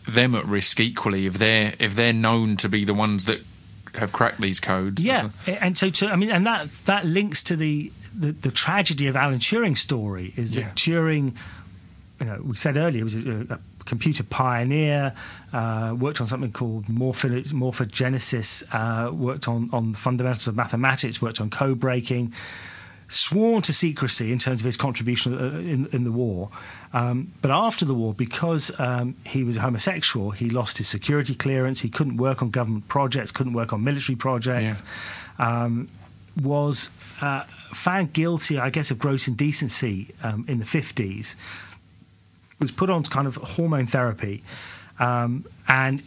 them 0.08 0.34
at 0.36 0.44
risk 0.46 0.78
equally 0.78 1.26
if 1.26 1.34
they're 1.34 1.74
if 1.80 1.96
they're 1.96 2.12
known 2.12 2.56
to 2.58 2.68
be 2.68 2.84
the 2.84 2.94
ones 2.94 3.24
that 3.24 3.40
have 3.96 4.12
cracked 4.12 4.40
these 4.40 4.60
codes. 4.60 5.02
Yeah, 5.02 5.30
and 5.48 5.76
so 5.76 5.90
to, 5.90 6.06
I 6.06 6.14
mean, 6.14 6.30
and 6.30 6.46
that 6.46 6.68
that 6.84 7.04
links 7.04 7.42
to 7.44 7.56
the, 7.56 7.90
the 8.18 8.32
the 8.32 8.50
tragedy 8.50 9.06
of 9.06 9.16
Alan 9.16 9.38
Turing's 9.38 9.80
story 9.80 10.32
is 10.36 10.52
that 10.54 10.61
Yeah. 10.61 10.70
Turing, 10.74 11.34
you 12.20 12.26
know, 12.26 12.40
we 12.42 12.56
said 12.56 12.76
earlier 12.76 13.04
was 13.04 13.14
a, 13.16 13.46
a 13.50 13.58
computer 13.84 14.22
pioneer, 14.22 15.12
uh, 15.52 15.94
worked 15.98 16.20
on 16.20 16.26
something 16.26 16.52
called 16.52 16.88
morpho, 16.88 17.28
morphogenesis, 17.28 18.64
uh, 18.72 19.12
worked 19.12 19.48
on 19.48 19.68
on 19.72 19.92
the 19.92 19.98
fundamentals 19.98 20.46
of 20.48 20.56
mathematics, 20.56 21.20
worked 21.22 21.40
on 21.40 21.50
code 21.50 21.80
breaking. 21.80 22.32
Sworn 23.12 23.61
to 23.62 23.72
secrecy 23.72 24.30
in 24.30 24.38
terms 24.38 24.61
of 24.61 24.66
his 24.66 24.76
contribution 24.76 25.34
uh, 25.34 25.58
in, 25.58 25.88
in 25.90 26.04
the 26.04 26.12
war, 26.12 26.48
um, 26.92 27.32
but 27.42 27.50
after 27.50 27.84
the 27.84 27.92
war, 27.92 28.14
because 28.14 28.70
um, 28.78 29.16
he 29.26 29.42
was 29.42 29.56
a 29.56 29.61
homosexual, 29.61 30.30
he 30.30 30.48
lost 30.48 30.78
his 30.78 30.86
security 30.86 31.34
clearance. 31.34 31.80
He 31.80 31.88
couldn't 31.88 32.18
work 32.18 32.40
on 32.40 32.50
government 32.50 32.86
projects, 32.86 33.32
couldn't 33.32 33.52
work 33.54 33.72
on 33.72 33.82
military 33.82 34.14
projects 34.14 34.84
um, 35.40 35.88
was 36.40 36.90
uh, 37.20 37.42
found 37.72 38.12
guilty, 38.12 38.58
I 38.58 38.70
guess, 38.70 38.90
of 38.90 38.98
gross 38.98 39.28
indecency 39.28 40.14
um, 40.22 40.44
in 40.48 40.58
the 40.58 40.64
50s, 40.64 41.36
was 42.58 42.70
put 42.70 42.90
on 42.90 43.02
kind 43.04 43.26
of 43.26 43.36
hormone 43.36 43.86
therapy, 43.86 44.42
um, 44.98 45.46
and 45.66 46.02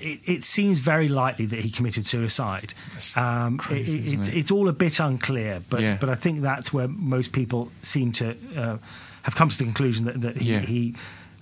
it, 0.00 0.20
it 0.24 0.44
seems 0.44 0.78
very 0.80 1.08
likely 1.08 1.46
that 1.46 1.60
he 1.60 1.70
committed 1.70 2.06
suicide. 2.06 2.74
Um, 3.16 3.58
crazy, 3.58 3.98
it- 3.98 4.04
isn't 4.06 4.18
it's, 4.18 4.28
it? 4.28 4.36
it's 4.36 4.50
all 4.50 4.68
a 4.68 4.72
bit 4.72 4.98
unclear, 5.00 5.62
but, 5.70 5.80
Yeah. 5.80 5.96
but 6.00 6.08
I 6.10 6.14
think 6.16 6.40
that's 6.40 6.72
where 6.72 6.88
most 6.88 7.32
people 7.32 7.70
seem 7.82 8.12
to 8.12 8.36
uh, 8.56 8.76
have 9.22 9.34
come 9.36 9.48
to 9.50 9.56
the 9.58 9.64
conclusion 9.64 10.04
that, 10.06 10.20
that 10.22 10.36
he. 10.36 10.52
Yeah. 10.52 10.60
he 10.60 10.94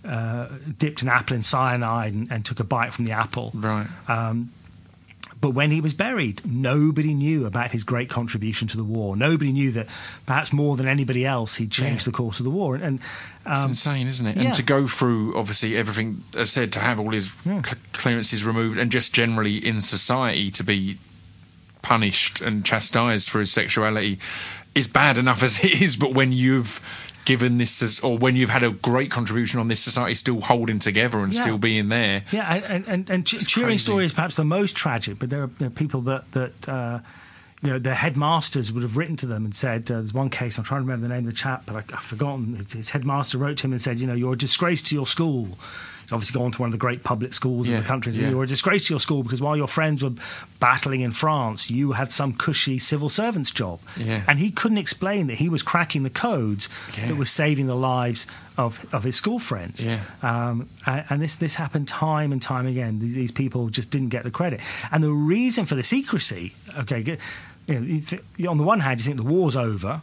uh, 0.04 0.48
dipped 0.78 1.02
an 1.02 1.08
apple 1.08 1.36
in 1.36 1.42
cyanide 1.42 2.12
and, 2.12 2.28
and 2.32 2.44
took 2.44 2.58
a 2.58 2.64
bite 2.64 2.92
from 2.92 3.04
the 3.04 3.12
apple. 3.12 3.52
Right. 3.54 3.86
Um, 4.08 4.50
but 5.42 5.50
when 5.50 5.70
he 5.70 5.82
was 5.82 5.92
buried, 5.92 6.40
nobody 6.46 7.12
knew 7.12 7.44
about 7.44 7.72
his 7.72 7.84
great 7.84 8.08
contribution 8.08 8.66
to 8.68 8.76
the 8.78 8.84
war. 8.84 9.16
Nobody 9.16 9.52
knew 9.52 9.72
that 9.72 9.88
perhaps 10.24 10.52
more 10.54 10.76
than 10.76 10.88
anybody 10.88 11.26
else, 11.26 11.56
he'd 11.56 11.70
changed 11.70 12.06
Yeah. 12.06 12.12
the 12.12 12.16
course 12.16 12.40
of 12.40 12.44
the 12.44 12.50
war. 12.50 12.76
And, 12.76 12.84
and 12.84 13.00
It's 13.44 13.64
um, 13.64 13.70
insane, 13.70 14.06
isn't 14.06 14.26
it? 14.26 14.36
yeah. 14.36 14.42
And 14.44 14.54
to 14.54 14.62
go 14.62 14.86
through 14.86 15.36
obviously 15.36 15.76
everything 15.76 16.22
as 16.34 16.50
said 16.50 16.72
to 16.72 16.80
have 16.80 16.98
all 16.98 17.10
his 17.10 17.32
cl- 17.44 17.62
clearances 17.92 18.46
removed, 18.46 18.78
and 18.78 18.90
just 18.90 19.12
generally 19.12 19.56
in 19.58 19.82
society 19.82 20.50
to 20.52 20.64
be 20.64 20.96
punished 21.82 22.40
and 22.40 22.64
chastised 22.64 23.28
for 23.28 23.40
his 23.40 23.52
sexuality 23.52 24.18
is 24.74 24.86
bad 24.88 25.18
enough 25.18 25.42
as 25.42 25.62
it 25.64 25.82
is. 25.82 25.96
But 25.96 26.14
when 26.14 26.32
you've 26.32 26.80
given 27.24 27.58
this, 27.58 28.00
or 28.00 28.18
when 28.18 28.34
you've 28.36 28.50
had 28.50 28.62
a 28.62 28.70
great 28.70 29.10
contribution 29.10 29.60
on 29.60 29.68
this 29.68 29.80
society 29.80 30.14
still 30.14 30.40
holding 30.40 30.78
together 30.78 31.20
and 31.20 31.32
Yeah. 31.32 31.40
still 31.42 31.58
being 31.58 31.88
there, 31.88 32.22
yeah, 32.32 32.54
and, 32.68 32.86
and, 32.88 33.10
and 33.10 33.26
Ch- 33.26 33.34
Turing's 33.36 33.54
crazy. 33.64 33.78
story 33.78 34.04
is 34.06 34.12
perhaps 34.12 34.36
the 34.36 34.44
most 34.44 34.76
tragic, 34.76 35.18
but 35.18 35.30
there 35.30 35.42
are, 35.44 35.50
there 35.58 35.68
are 35.68 35.70
people 35.70 36.00
that, 36.02 36.30
that 36.32 36.68
uh, 36.68 36.98
you 37.62 37.70
know, 37.70 37.78
their 37.78 37.94
headmasters 37.94 38.72
would 38.72 38.82
have 38.82 38.96
written 38.96 39.14
to 39.16 39.26
them 39.26 39.44
and 39.44 39.54
said, 39.54 39.82
uh, 39.90 39.94
there's 39.94 40.12
one 40.12 40.30
case, 40.30 40.58
I'm 40.58 40.64
trying 40.64 40.80
to 40.80 40.84
remember 40.86 41.06
the 41.06 41.14
name 41.14 41.24
of 41.28 41.32
the 41.32 41.36
chap, 41.36 41.62
but 41.64 41.76
I, 41.76 41.78
I've 41.96 42.02
forgotten. 42.02 42.56
His, 42.56 42.72
his 42.72 42.90
headmaster 42.90 43.38
wrote 43.38 43.58
to 43.58 43.66
him 43.68 43.72
and 43.72 43.80
said, 43.80 44.00
you 44.00 44.06
know, 44.08 44.14
you're 44.14 44.32
a 44.32 44.36
disgrace 44.38 44.82
to 44.84 44.94
your 44.96 45.06
school. 45.06 45.56
Obviously 46.12 46.38
gone 46.38 46.52
to 46.52 46.60
one 46.60 46.68
of 46.68 46.72
the 46.72 46.78
great 46.78 47.02
public 47.02 47.32
schools 47.34 47.68
in 47.68 47.74
the 47.74 47.82
country. 47.82 48.10
and 48.12 48.20
yeah. 48.20 48.28
you 48.30 48.36
were 48.36 48.44
a 48.44 48.46
disgrace 48.46 48.86
to 48.86 48.92
your 48.94 49.00
school 49.00 49.22
because 49.22 49.40
while 49.40 49.56
your 49.56 49.66
friends 49.68 50.02
were 50.02 50.12
battling 50.60 51.00
in 51.00 51.12
France, 51.12 51.70
you 51.70 51.92
had 51.92 52.12
some 52.12 52.32
cushy 52.32 52.78
civil 52.78 53.08
servant's 53.08 53.50
job. 53.50 53.80
Yeah. 53.96 54.22
And 54.28 54.38
he 54.38 54.50
couldn't 54.50 54.78
explain 54.78 55.26
that 55.28 55.38
he 55.38 55.48
was 55.48 55.62
cracking 55.62 56.02
the 56.02 56.10
codes 56.10 56.68
Yeah. 56.96 57.08
that 57.08 57.16
were 57.16 57.24
saving 57.26 57.66
the 57.66 57.76
lives 57.76 58.26
of, 58.58 58.84
of 58.92 59.04
his 59.04 59.16
school 59.16 59.38
friends. 59.38 59.84
Yeah. 59.84 60.00
Um, 60.22 60.68
and, 60.86 61.04
and 61.10 61.22
this 61.22 61.36
this 61.36 61.54
happened 61.56 61.88
time 61.88 62.32
and 62.32 62.40
time 62.42 62.66
again. 62.66 62.98
These, 62.98 63.14
these 63.14 63.32
people 63.32 63.68
just 63.70 63.90
didn't 63.90 64.10
get 64.10 64.24
the 64.24 64.30
credit. 64.30 64.60
And 64.90 65.02
the 65.02 65.10
reason 65.12 65.64
for 65.66 65.74
the 65.74 65.82
secrecy, 65.82 66.54
okay, 66.78 67.00
you 67.66 67.74
know, 67.74 67.80
you 67.80 68.00
th- 68.00 68.22
on 68.46 68.58
the 68.58 68.64
one 68.64 68.80
hand, 68.80 69.00
you 69.00 69.04
think 69.04 69.16
the 69.16 69.24
war's 69.24 69.56
over. 69.56 70.02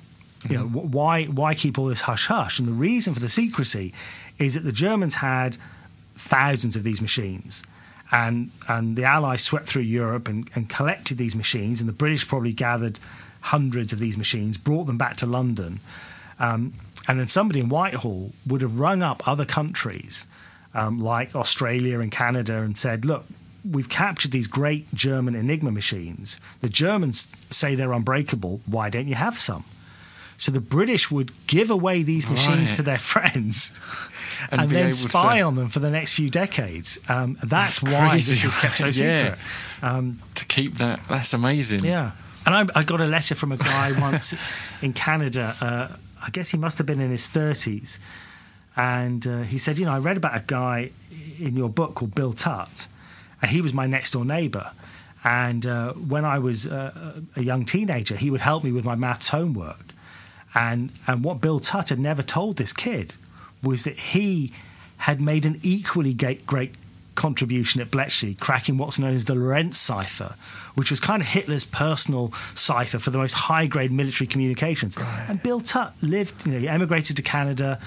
You 0.50 0.58
know, 0.58 0.64
wh- 0.68 0.94
why 0.94 1.26
why 1.26 1.54
keep 1.54 1.78
all 1.78 1.86
this 1.88 2.02
hush 2.02 2.28
hush? 2.28 2.60
And 2.60 2.68
the 2.68 2.72
reason 2.72 3.14
for 3.14 3.20
the 3.20 3.30
secrecy 3.30 3.94
is 4.38 4.54
that 4.54 4.64
the 4.64 4.72
Germans 4.72 5.16
had 5.16 5.58
thousands 6.20 6.76
of 6.76 6.84
these 6.84 7.02
machines. 7.02 7.64
And, 8.12 8.52
and 8.68 8.96
the 8.96 9.04
Allies 9.04 9.44
swept 9.44 9.68
through 9.68 9.84
Europe 9.84 10.28
and, 10.28 10.50
and 10.56 10.68
collected 10.68 11.18
these 11.18 11.36
machines, 11.36 11.80
and 11.80 11.88
the 11.88 11.94
British 11.94 12.28
probably 12.28 12.54
gathered 12.54 13.00
hundreds 13.42 13.94
of 13.94 14.00
these 14.00 14.18
machines, 14.18 14.58
brought 14.58 14.86
them 14.86 14.98
back 14.98 15.18
to 15.18 15.26
London, 15.26 15.80
um, 16.40 16.74
and 17.08 17.20
then 17.20 17.28
somebody 17.28 17.60
in 17.60 17.70
Whitehall 17.70 18.32
would 18.48 18.62
have 18.62 18.80
rung 18.80 19.02
up 19.02 19.28
other 19.28 19.46
countries 19.46 20.28
um, 20.74 21.00
like 21.00 21.36
Australia 21.36 22.00
and 22.00 22.12
Canada 22.12 22.62
and 22.62 22.78
said, 22.78 23.06
look, 23.06 23.26
we've 23.70 23.90
captured 23.90 24.32
these 24.32 24.48
great 24.48 24.94
German 24.94 25.36
Enigma 25.36 25.72
machines. 25.72 26.40
The 26.62 26.70
Germans 26.70 27.28
say 27.50 27.76
they're 27.76 27.94
unbreakable. 27.94 28.62
Why 28.66 28.90
don't 28.90 29.08
you 29.08 29.16
have 29.16 29.38
some? 29.38 29.64
So 30.40 30.52
the 30.52 30.60
British 30.62 31.12
would 31.12 31.32
give 31.48 31.70
away 31.70 32.02
these 32.02 32.28
machines 32.30 32.70
Right. 32.70 32.76
to 32.78 32.82
their 32.82 32.98
friends 32.98 33.72
And 34.52 34.62
and, 34.62 34.70
then 34.72 34.94
spy 34.94 35.40
to- 35.40 35.44
on 35.46 35.56
them 35.56 35.68
for 35.68 35.80
the 35.80 35.92
next 35.92 36.14
few 36.14 36.30
decades. 36.30 36.98
Um, 37.10 37.38
that's, 37.44 37.80
That's 37.82 37.84
why 37.94 38.16
this 38.16 38.44
was 38.44 38.56
kept 38.56 38.78
so 38.78 38.86
right? 38.86 38.96
secret. 38.96 39.38
Yeah. 39.84 39.96
Um, 39.98 40.20
to 40.36 40.46
keep 40.46 40.76
that, 40.76 41.02
that's 41.10 41.34
amazing. 41.34 41.84
yeah. 41.84 42.12
And 42.46 42.56
I, 42.56 42.80
I 42.80 42.84
got 42.84 43.02
a 43.02 43.06
letter 43.06 43.36
from 43.36 43.52
a 43.52 43.58
guy 43.58 43.92
once 44.02 44.34
in 44.82 44.94
Canada. 44.94 45.54
Uh, 45.60 45.88
I 46.26 46.30
guess 46.32 46.50
he 46.50 46.58
must 46.58 46.78
have 46.78 46.88
been 46.88 47.02
in 47.02 47.12
his 47.12 47.24
30s. 47.28 48.00
And 48.78 49.28
uh, 49.28 49.42
he 49.42 49.58
said, 49.58 49.78
You 49.78 49.86
know, 49.86 49.92
I 49.92 50.00
read 50.00 50.16
about 50.18 50.36
a 50.38 50.44
guy 50.48 50.92
in 51.38 51.58
your 51.58 51.70
book 51.70 51.96
called 51.96 52.16
Bill 52.16 52.32
Tutte, 52.34 52.88
and 53.42 53.52
he 53.52 53.62
was 53.62 53.74
my 53.74 53.88
next 53.88 54.12
door 54.12 54.24
neighbor. 54.24 54.72
And 55.24 55.66
uh, 55.66 55.92
when 55.94 56.24
I 56.24 56.40
was 56.40 56.66
uh, 56.66 57.20
a 57.36 57.44
young 57.44 57.66
teenager, 57.66 58.16
he 58.16 58.32
would 58.32 58.40
help 58.42 58.64
me 58.64 58.72
with 58.72 58.86
my 58.86 58.96
maths 58.96 59.28
homework. 59.28 59.80
And, 60.56 60.92
and 61.08 61.24
what 61.24 61.42
Bill 61.42 61.60
Tutte 61.60 61.90
had 61.90 62.00
never 62.00 62.24
told 62.24 62.58
this 62.58 62.74
kid 62.74 63.16
was 63.64 63.84
that 63.84 64.00
he 64.00 64.52
had 64.98 65.22
made 65.22 65.46
an 65.46 65.60
equally 65.64 66.14
great, 66.14 66.46
great 66.46 66.74
contribution 67.16 67.82
at 67.82 67.92
Bletchley, 67.92 68.34
cracking 68.36 68.78
what's 68.78 68.98
known 68.98 69.14
as 69.14 69.26
the 69.26 69.36
Lorenz 69.36 69.78
cipher, 69.78 70.36
which 70.76 70.90
was 70.90 71.00
kind 71.00 71.22
of 71.22 71.28
Hitler's 71.28 71.66
personal 71.66 72.32
cipher 72.56 72.98
for 72.98 73.10
the 73.10 73.18
most 73.18 73.34
high 73.34 73.68
grade 73.68 73.92
military 73.92 74.28
communications. 74.28 74.98
And 75.28 75.44
Bill 75.44 75.60
Tutte 75.60 75.92
lived, 76.02 76.46
you 76.46 76.54
know, 76.54 76.60
he 76.60 76.68
emigrated 76.68 77.18
to 77.18 77.22
Canada. 77.22 77.80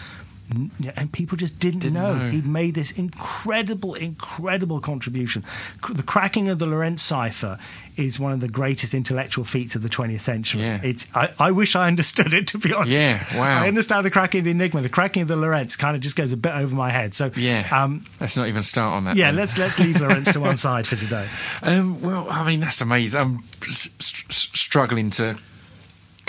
And 0.96 1.12
people 1.12 1.36
just 1.38 1.58
didn't, 1.58 1.80
Didn't 1.80 1.94
know. 1.94 2.14
know. 2.14 2.28
he'd 2.30 2.46
made 2.46 2.74
this 2.74 2.90
incredible, 2.92 3.94
incredible 3.94 4.80
contribution. 4.80 5.44
The 5.92 6.02
cracking 6.02 6.48
of 6.48 6.58
the 6.58 6.66
Lorenz 6.66 7.02
cipher 7.02 7.58
is 7.96 8.18
one 8.18 8.32
of 8.32 8.40
the 8.40 8.48
greatest 8.48 8.94
intellectual 8.94 9.44
feats 9.44 9.74
of 9.74 9.82
the 9.82 9.88
20th 9.88 10.20
century. 10.20 10.62
Yeah. 10.62 10.80
It's, 10.82 11.06
I, 11.14 11.30
I 11.38 11.50
wish 11.52 11.76
I 11.76 11.86
understood 11.86 12.32
it, 12.34 12.46
to 12.48 12.58
be 12.58 12.72
honest. 12.72 12.90
Yeah, 12.90 13.22
wow. 13.36 13.62
I 13.62 13.68
understand 13.68 14.04
the 14.06 14.10
cracking 14.10 14.40
of 14.40 14.44
the 14.46 14.50
Enigma. 14.50 14.80
The 14.82 14.88
cracking 14.88 15.22
of 15.22 15.28
the 15.28 15.36
Lorenz 15.36 15.76
kind 15.76 15.94
of 15.96 16.02
just 16.02 16.16
goes 16.16 16.32
a 16.32 16.36
bit 16.36 16.52
over 16.54 16.74
my 16.74 16.90
head. 16.90 17.14
So, 17.14 17.30
Yeah. 17.36 17.66
um, 17.70 18.04
let's 18.20 18.36
not 18.36 18.48
even 18.48 18.62
start 18.62 18.94
on 18.94 19.04
that. 19.04 19.16
yeah, 19.16 19.26
then. 19.26 19.36
let's 19.36 19.58
let's 19.58 19.78
leave 19.78 20.00
Lorenz 20.00 20.32
to 20.32 20.40
one 20.48 20.56
side 20.56 20.86
for 20.86 20.96
today. 20.96 21.26
Um, 21.62 22.00
well, 22.02 22.26
I 22.30 22.44
mean, 22.46 22.60
that's 22.60 22.80
amazing. 22.80 23.20
I'm 23.20 23.38
s- 23.62 23.88
s- 24.00 24.48
struggling 24.52 25.10
to 25.10 25.36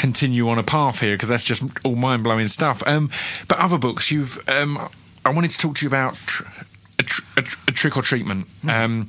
continue 0.04 0.50
on 0.50 0.60
a 0.60 0.64
path 0.64 1.00
here 1.00 1.16
because 1.16 1.30
that's 1.30 1.46
just 1.46 1.64
all 1.86 1.96
mind 1.96 2.26
blowing 2.26 2.50
stuff. 2.50 2.86
Um, 2.86 3.10
but 3.48 3.58
other 3.58 3.78
books, 3.78 4.12
you've. 4.12 4.38
Um, 4.50 4.78
I 5.24 5.30
wanted 5.30 5.52
to 5.52 5.58
talk 5.58 5.78
to 5.78 5.86
you 5.86 5.88
about 5.88 6.16
tr- 6.26 6.44
a, 7.00 7.04
tr- 7.04 7.24
a, 7.38 7.42
tr- 7.42 7.60
a 7.70 7.72
trick 7.72 7.96
or 7.96 8.02
treatment. 8.02 8.48
Um, 8.68 9.08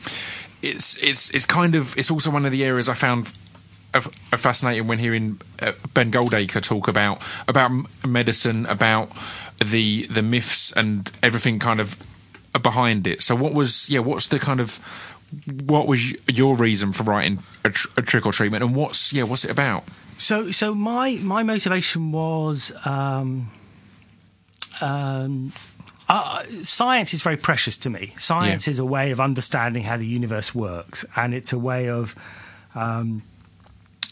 it's 0.62 1.02
it's 1.02 1.30
it's 1.30 1.46
kind 1.46 1.74
of 1.74 1.98
it's 1.98 2.12
also 2.12 2.30
one 2.30 2.46
of 2.46 2.52
the 2.52 2.62
areas 2.64 2.88
I 2.88 2.94
found. 2.94 3.32
Fascinating 4.36 4.88
when 4.88 4.98
hearing 4.98 5.40
uh, 5.62 5.72
Ben 5.94 6.10
Goldacre 6.10 6.60
talk 6.60 6.88
about 6.88 7.22
about 7.46 7.70
medicine, 8.06 8.66
about 8.66 9.10
the 9.64 10.06
the 10.06 10.22
myths 10.22 10.72
and 10.72 11.10
everything 11.22 11.60
kind 11.60 11.80
of 11.80 11.96
behind 12.60 13.06
it. 13.06 13.22
So, 13.22 13.36
what 13.36 13.52
was 13.54 13.88
yeah? 13.90 14.00
What's 14.00 14.26
the 14.26 14.38
kind 14.38 14.60
of 14.60 14.78
what 15.64 15.86
was 15.86 16.12
your 16.28 16.56
reason 16.56 16.92
for 16.92 17.02
writing 17.04 17.38
a, 17.64 17.70
tr- 17.70 17.88
a 17.96 18.02
trick 18.02 18.26
or 18.26 18.32
treatment, 18.32 18.64
and 18.64 18.74
what's 18.74 19.12
yeah? 19.12 19.24
What's 19.24 19.44
it 19.44 19.50
about? 19.50 19.84
So, 20.16 20.50
so 20.50 20.74
my 20.74 21.18
my 21.22 21.42
motivation 21.42 22.12
was 22.12 22.72
um, 22.84 23.50
um, 24.80 25.52
uh, 26.08 26.42
science 26.44 27.14
is 27.14 27.22
very 27.22 27.36
precious 27.36 27.78
to 27.78 27.90
me. 27.90 28.12
Science 28.16 28.66
Yeah. 28.66 28.72
is 28.72 28.78
a 28.78 28.84
way 28.84 29.10
of 29.10 29.20
understanding 29.20 29.82
how 29.84 29.96
the 29.96 30.06
universe 30.06 30.54
works, 30.54 31.04
and 31.16 31.34
it's 31.34 31.52
a 31.52 31.58
way 31.58 31.88
of, 31.88 32.14
um, 32.74 33.22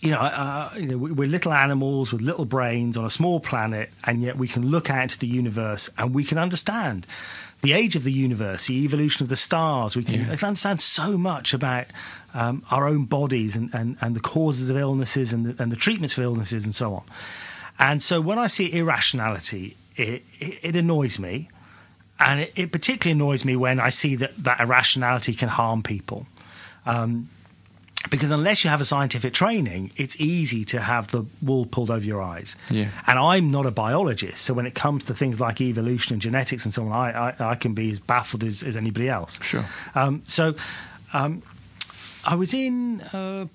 you 0.00 0.11
know, 0.11 0.18
uh, 0.20 0.70
you 0.76 0.86
know, 0.86 0.98
we- 0.98 1.12
we're 1.12 1.28
little 1.28 1.53
animals 1.53 2.11
with 2.12 2.20
little 2.22 2.44
brains 2.46 2.96
on 2.96 3.05
a 3.05 3.11
small 3.11 3.40
planet, 3.40 3.92
and 4.05 4.22
yet 4.22 4.36
we 4.36 4.48
can 4.48 4.66
look 4.68 4.90
out 4.90 5.03
into 5.03 5.18
the 5.18 5.26
universe 5.28 5.88
and 5.98 6.14
we 6.14 6.24
can 6.24 6.38
understand 6.38 7.07
the 7.61 7.72
age 7.72 7.94
of 7.94 8.03
the 8.03 8.12
universe, 8.12 8.66
the 8.66 8.82
evolution 8.84 9.22
of 9.22 9.28
the 9.28 9.36
stars. 9.36 9.94
We 9.94 10.03
can, 10.03 10.14
Yeah. 10.20 10.30
we 10.30 10.36
can 10.36 10.48
understand 10.48 10.80
so 10.80 11.16
much 11.16 11.55
about 11.55 11.86
um, 12.34 12.64
our 12.70 12.86
own 12.86 13.04
bodies 13.04 13.56
and, 13.56 13.72
and, 13.74 13.96
and 14.00 14.16
the 14.16 14.20
causes 14.20 14.70
of 14.70 14.76
illnesses 14.76 15.32
and 15.32 15.46
the, 15.46 15.62
and 15.62 15.70
the 15.70 15.76
treatments 15.76 16.14
for 16.14 16.22
illnesses 16.22 16.64
and 16.64 16.74
so 16.74 16.94
on. 16.94 17.02
And 17.78 18.02
so 18.02 18.20
when 18.20 18.38
I 18.38 18.46
see 18.46 18.66
irrationality, 18.66 19.76
it, 19.96 20.22
it, 20.38 20.58
it 20.62 20.76
annoys 20.76 21.18
me. 21.18 21.48
And 22.18 22.40
it, 22.40 22.52
it 22.56 22.72
particularly 22.72 23.20
annoys 23.20 23.44
me 23.44 23.56
when 23.56 23.80
I 23.80 23.88
see 23.88 24.16
that 24.16 24.36
that 24.44 24.60
irrationality 24.60 25.34
can 25.34 25.48
harm 25.48 25.82
people. 25.82 26.26
Um, 26.86 27.28
because 28.10 28.30
unless 28.30 28.64
you 28.64 28.70
have 28.70 28.80
a 28.80 28.84
scientific 28.84 29.32
training, 29.32 29.92
it's 29.96 30.20
easy 30.20 30.64
to 30.66 30.80
have 30.80 31.10
the 31.12 31.24
wool 31.40 31.64
pulled 31.64 31.90
over 31.90 32.04
your 32.04 32.20
eyes. 32.20 32.56
Yeah. 32.68 32.88
And 33.06 33.18
I'm 33.18 33.50
not 33.50 33.64
a 33.64 33.70
biologist, 33.70 34.42
so 34.42 34.54
when 34.54 34.66
it 34.66 34.74
comes 34.74 35.04
to 35.04 35.14
things 35.14 35.38
like 35.38 35.60
evolution 35.60 36.14
and 36.14 36.22
genetics 36.22 36.64
and 36.64 36.74
so 36.74 36.86
on, 36.86 36.92
I, 36.92 37.30
I, 37.30 37.50
I 37.52 37.54
can 37.54 37.74
be 37.74 37.90
as 37.90 38.00
baffled 38.00 38.42
as, 38.44 38.62
as 38.62 38.76
anybody 38.76 39.08
else. 39.08 39.40
Sure. 39.42 39.64
Um, 39.94 40.22
so 40.26 40.54
um, 41.12 41.42
I 42.24 42.36
was 42.36 42.54
in, 42.54 43.00
uh, 43.12 43.46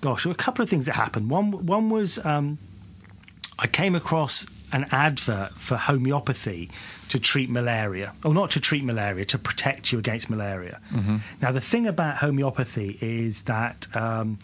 gosh, 0.00 0.24
there 0.24 0.30
were 0.30 0.34
a 0.34 0.34
couple 0.34 0.62
of 0.62 0.68
things 0.68 0.86
that 0.86 0.96
happened. 0.96 1.30
One, 1.30 1.66
one 1.66 1.88
was 1.90 2.18
um, 2.24 2.58
I 3.58 3.66
came 3.66 3.94
across 3.94 4.46
an 4.72 4.86
advert 4.90 5.52
for 5.52 5.76
homeopathy 5.76 6.70
to 7.08 7.18
treat 7.18 7.48
malaria, 7.48 8.12
or 8.24 8.34
not 8.34 8.50
to 8.52 8.60
treat 8.60 8.84
malaria, 8.84 9.24
to 9.24 9.38
protect 9.38 9.92
you 9.92 9.98
against 9.98 10.28
malaria. 10.28 10.80
Now, 11.40 11.52
the 11.52 11.60
thing 11.60 11.86
about 11.86 12.18
homeopathy 12.18 12.98
is 13.00 13.44
that 13.44 13.86
um, 13.96 14.38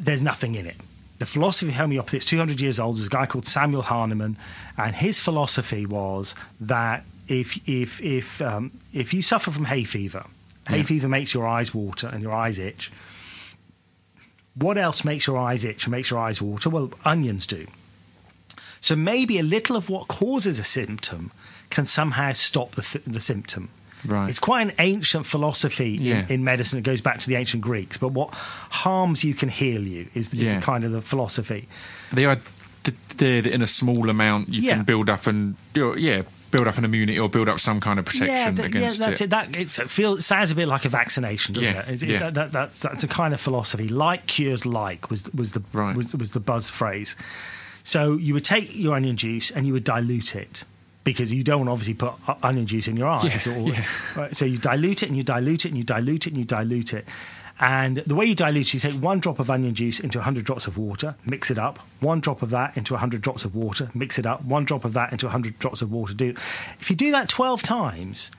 there's 0.00 0.22
nothing 0.22 0.54
in 0.54 0.66
it. 0.66 0.76
The 1.18 1.26
philosophy 1.26 1.68
of 1.68 1.74
homeopathy, 1.76 2.16
it's 2.16 2.26
200 2.26 2.60
years 2.60 2.80
old. 2.80 2.96
There's 2.96 3.06
a 3.06 3.10
guy 3.10 3.26
called 3.26 3.46
Samuel 3.46 3.82
Hahnemann, 3.82 4.36
and 4.76 4.94
his 4.94 5.20
philosophy 5.20 5.86
was 5.86 6.34
that 6.60 7.04
if, 7.28 7.58
if, 7.68 8.00
if, 8.00 8.40
um, 8.42 8.72
if 8.92 9.14
you 9.14 9.22
suffer 9.22 9.50
from 9.50 9.66
hay 9.66 9.84
fever, 9.84 10.24
hay 10.68 10.78
Yeah. 10.78 10.82
fever 10.84 11.08
makes 11.08 11.34
your 11.34 11.46
eyes 11.46 11.74
water 11.74 12.08
and 12.08 12.22
your 12.22 12.32
eyes 12.32 12.58
itch. 12.58 12.90
What 14.54 14.78
else 14.78 15.04
makes 15.04 15.26
your 15.26 15.38
eyes 15.38 15.64
itch 15.64 15.84
and 15.84 15.92
makes 15.92 16.10
your 16.10 16.20
eyes 16.20 16.40
water? 16.40 16.70
Well, 16.70 16.92
onions 17.04 17.46
do. 17.46 17.66
So 18.80 18.94
maybe 18.94 19.38
a 19.38 19.42
little 19.42 19.76
of 19.76 19.88
what 19.88 20.08
causes 20.08 20.58
a 20.58 20.64
symptom 20.64 21.32
can 21.70 21.84
somehow 21.84 22.32
stop 22.32 22.72
the, 22.72 22.82
th- 22.82 23.04
the 23.04 23.20
symptom. 23.20 23.70
Right. 24.04 24.28
It's 24.28 24.38
quite 24.38 24.60
an 24.68 24.72
ancient 24.78 25.24
philosophy 25.26 25.92
Yeah. 26.00 26.20
in, 26.26 26.26
in 26.28 26.44
medicine. 26.44 26.78
It 26.78 26.82
goes 26.82 27.00
back 27.00 27.18
to 27.20 27.26
the 27.26 27.36
ancient 27.36 27.62
Greeks. 27.62 27.96
But 27.96 28.08
what 28.08 28.34
harms 28.34 29.24
you 29.24 29.34
can 29.34 29.48
heal 29.48 29.82
you 29.82 30.06
is, 30.14 30.28
is 30.28 30.34
Yeah. 30.34 30.54
the 30.56 30.60
kind 30.60 30.84
of 30.84 30.92
the 30.92 31.00
philosophy. 31.00 31.66
The 32.12 32.26
idea 32.26 32.44
that 33.16 33.46
in 33.46 33.62
a 33.62 33.66
small 33.66 34.10
amount 34.10 34.50
you 34.52 34.60
Yeah. 34.60 34.74
can 34.76 34.84
build 34.84 35.08
up 35.08 35.26
and 35.26 35.56
do 35.72 35.94
yeah, 35.98 36.22
build 36.50 36.68
up 36.68 36.78
an 36.78 36.84
immunity 36.84 37.18
or 37.18 37.28
build 37.28 37.48
up 37.48 37.58
some 37.58 37.80
kind 37.80 37.98
of 37.98 38.04
protection 38.04 38.28
yeah, 38.34 38.50
th- 38.52 38.58
yeah, 38.72 38.78
against 38.78 39.00
that's 39.00 39.20
it. 39.20 39.24
it. 39.24 39.30
That 39.30 39.56
it 39.56 39.68
feels 39.90 40.24
sounds 40.24 40.50
a 40.50 40.54
bit 40.54 40.68
like 40.68 40.84
a 40.84 40.88
vaccination, 40.88 41.54
doesn't 41.54 41.74
Yeah, 41.74 41.80
it? 41.88 42.02
It- 42.02 42.08
yeah. 42.08 42.18
that, 42.18 42.34
that, 42.34 42.52
that's 42.52 42.80
that's 42.80 43.02
a 43.04 43.08
kind 43.08 43.34
of 43.34 43.40
philosophy. 43.40 43.88
Like 43.88 44.26
cures 44.26 44.64
like 44.64 45.10
was 45.10 45.28
was 45.34 45.52
the 45.52 45.62
Right. 45.72 45.96
was, 45.96 46.14
was 46.14 46.30
the 46.32 46.40
buzz 46.40 46.70
phrase. 46.70 47.16
So 47.82 48.16
you 48.16 48.32
would 48.34 48.44
take 48.44 48.74
your 48.76 48.94
onion 48.94 49.16
juice 49.16 49.50
and 49.50 49.66
you 49.66 49.72
would 49.72 49.84
dilute 49.84 50.36
it 50.36 50.64
because 51.02 51.30
you 51.30 51.44
don't 51.44 51.68
obviously 51.68 51.92
put 51.94 52.14
onion 52.42 52.66
juice 52.66 52.88
in 52.88 52.96
your 52.96 53.08
eyes. 53.08 53.46
Yeah, 53.46 53.52
or, 53.58 53.68
yeah. 53.70 53.84
right, 54.16 54.34
so 54.36 54.46
you 54.46 54.56
dilute 54.56 55.02
it 55.02 55.08
and 55.08 55.16
you 55.18 55.22
dilute 55.22 55.66
it 55.66 55.68
and 55.68 55.76
you 55.76 55.84
dilute 55.84 56.26
it 56.26 56.30
and 56.30 56.38
you 56.38 56.44
dilute 56.46 56.94
it. 56.94 57.06
And 57.60 57.98
the 57.98 58.14
way 58.16 58.24
you 58.24 58.34
dilute 58.34 58.66
it, 58.68 58.74
you 58.74 58.80
take 58.80 59.00
one 59.00 59.20
drop 59.20 59.38
of 59.38 59.48
onion 59.48 59.74
juice 59.74 60.00
into 60.00 60.18
100 60.18 60.44
drops 60.44 60.66
of 60.66 60.76
water, 60.76 61.14
mix 61.24 61.50
it 61.50 61.58
up. 61.58 61.78
One 62.00 62.20
drop 62.20 62.42
of 62.42 62.50
that 62.50 62.76
into 62.76 62.94
100 62.94 63.22
drops 63.22 63.44
of 63.44 63.54
water, 63.54 63.90
mix 63.94 64.18
it 64.18 64.26
up. 64.26 64.44
One 64.44 64.64
drop 64.64 64.84
of 64.84 64.92
that 64.94 65.12
into 65.12 65.26
100 65.26 65.58
drops 65.60 65.80
of 65.80 65.92
water. 65.92 66.14
Do 66.14 66.34
if 66.80 66.90
you 66.90 66.96
do 66.96 67.12
that 67.12 67.28
12 67.28 67.62
times, 67.62 68.32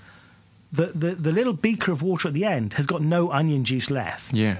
the, 0.71 0.87
the, 0.87 1.15
the 1.15 1.31
little 1.31 1.53
beaker 1.53 1.91
of 1.93 2.01
water 2.01 2.27
at 2.27 2.33
the 2.33 2.43
end 2.43 2.73
has 2.73 2.85
got 2.85 3.01
no 3.01 3.31
onion 3.31 3.63
juice 3.63 3.89
left. 3.89 4.33
yeah. 4.33 4.57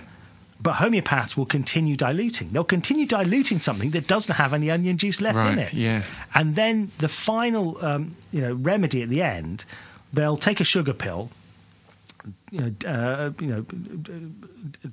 But 0.58 0.76
homeopaths 0.76 1.36
will 1.36 1.46
continue 1.46 1.98
diluting. 1.98 2.50
They'll 2.50 2.64
continue 2.64 3.06
diluting 3.06 3.60
something 3.60 3.92
that 3.92 4.08
doesn't 4.08 4.36
have 4.36 4.54
any 4.54 4.72
onion 4.72 4.98
juice 4.98 5.20
left 5.20 5.46
in 5.46 5.60
it. 5.60 5.74
yeah. 5.74 6.04
And 6.34 6.56
then 6.56 6.92
the 7.00 7.10
final, 7.10 7.78
um, 7.86 8.16
you 8.32 8.40
know, 8.40 8.54
remedy 8.54 9.04
at 9.04 9.10
the 9.10 9.22
end, 9.22 9.66
they'll 10.14 10.38
take 10.38 10.62
a 10.62 10.64
sugar 10.64 10.94
pill. 10.94 11.30
You 12.52 12.62
know, 12.62 12.90
uh, 12.90 13.32
you 13.40 13.48
know, 13.48 13.66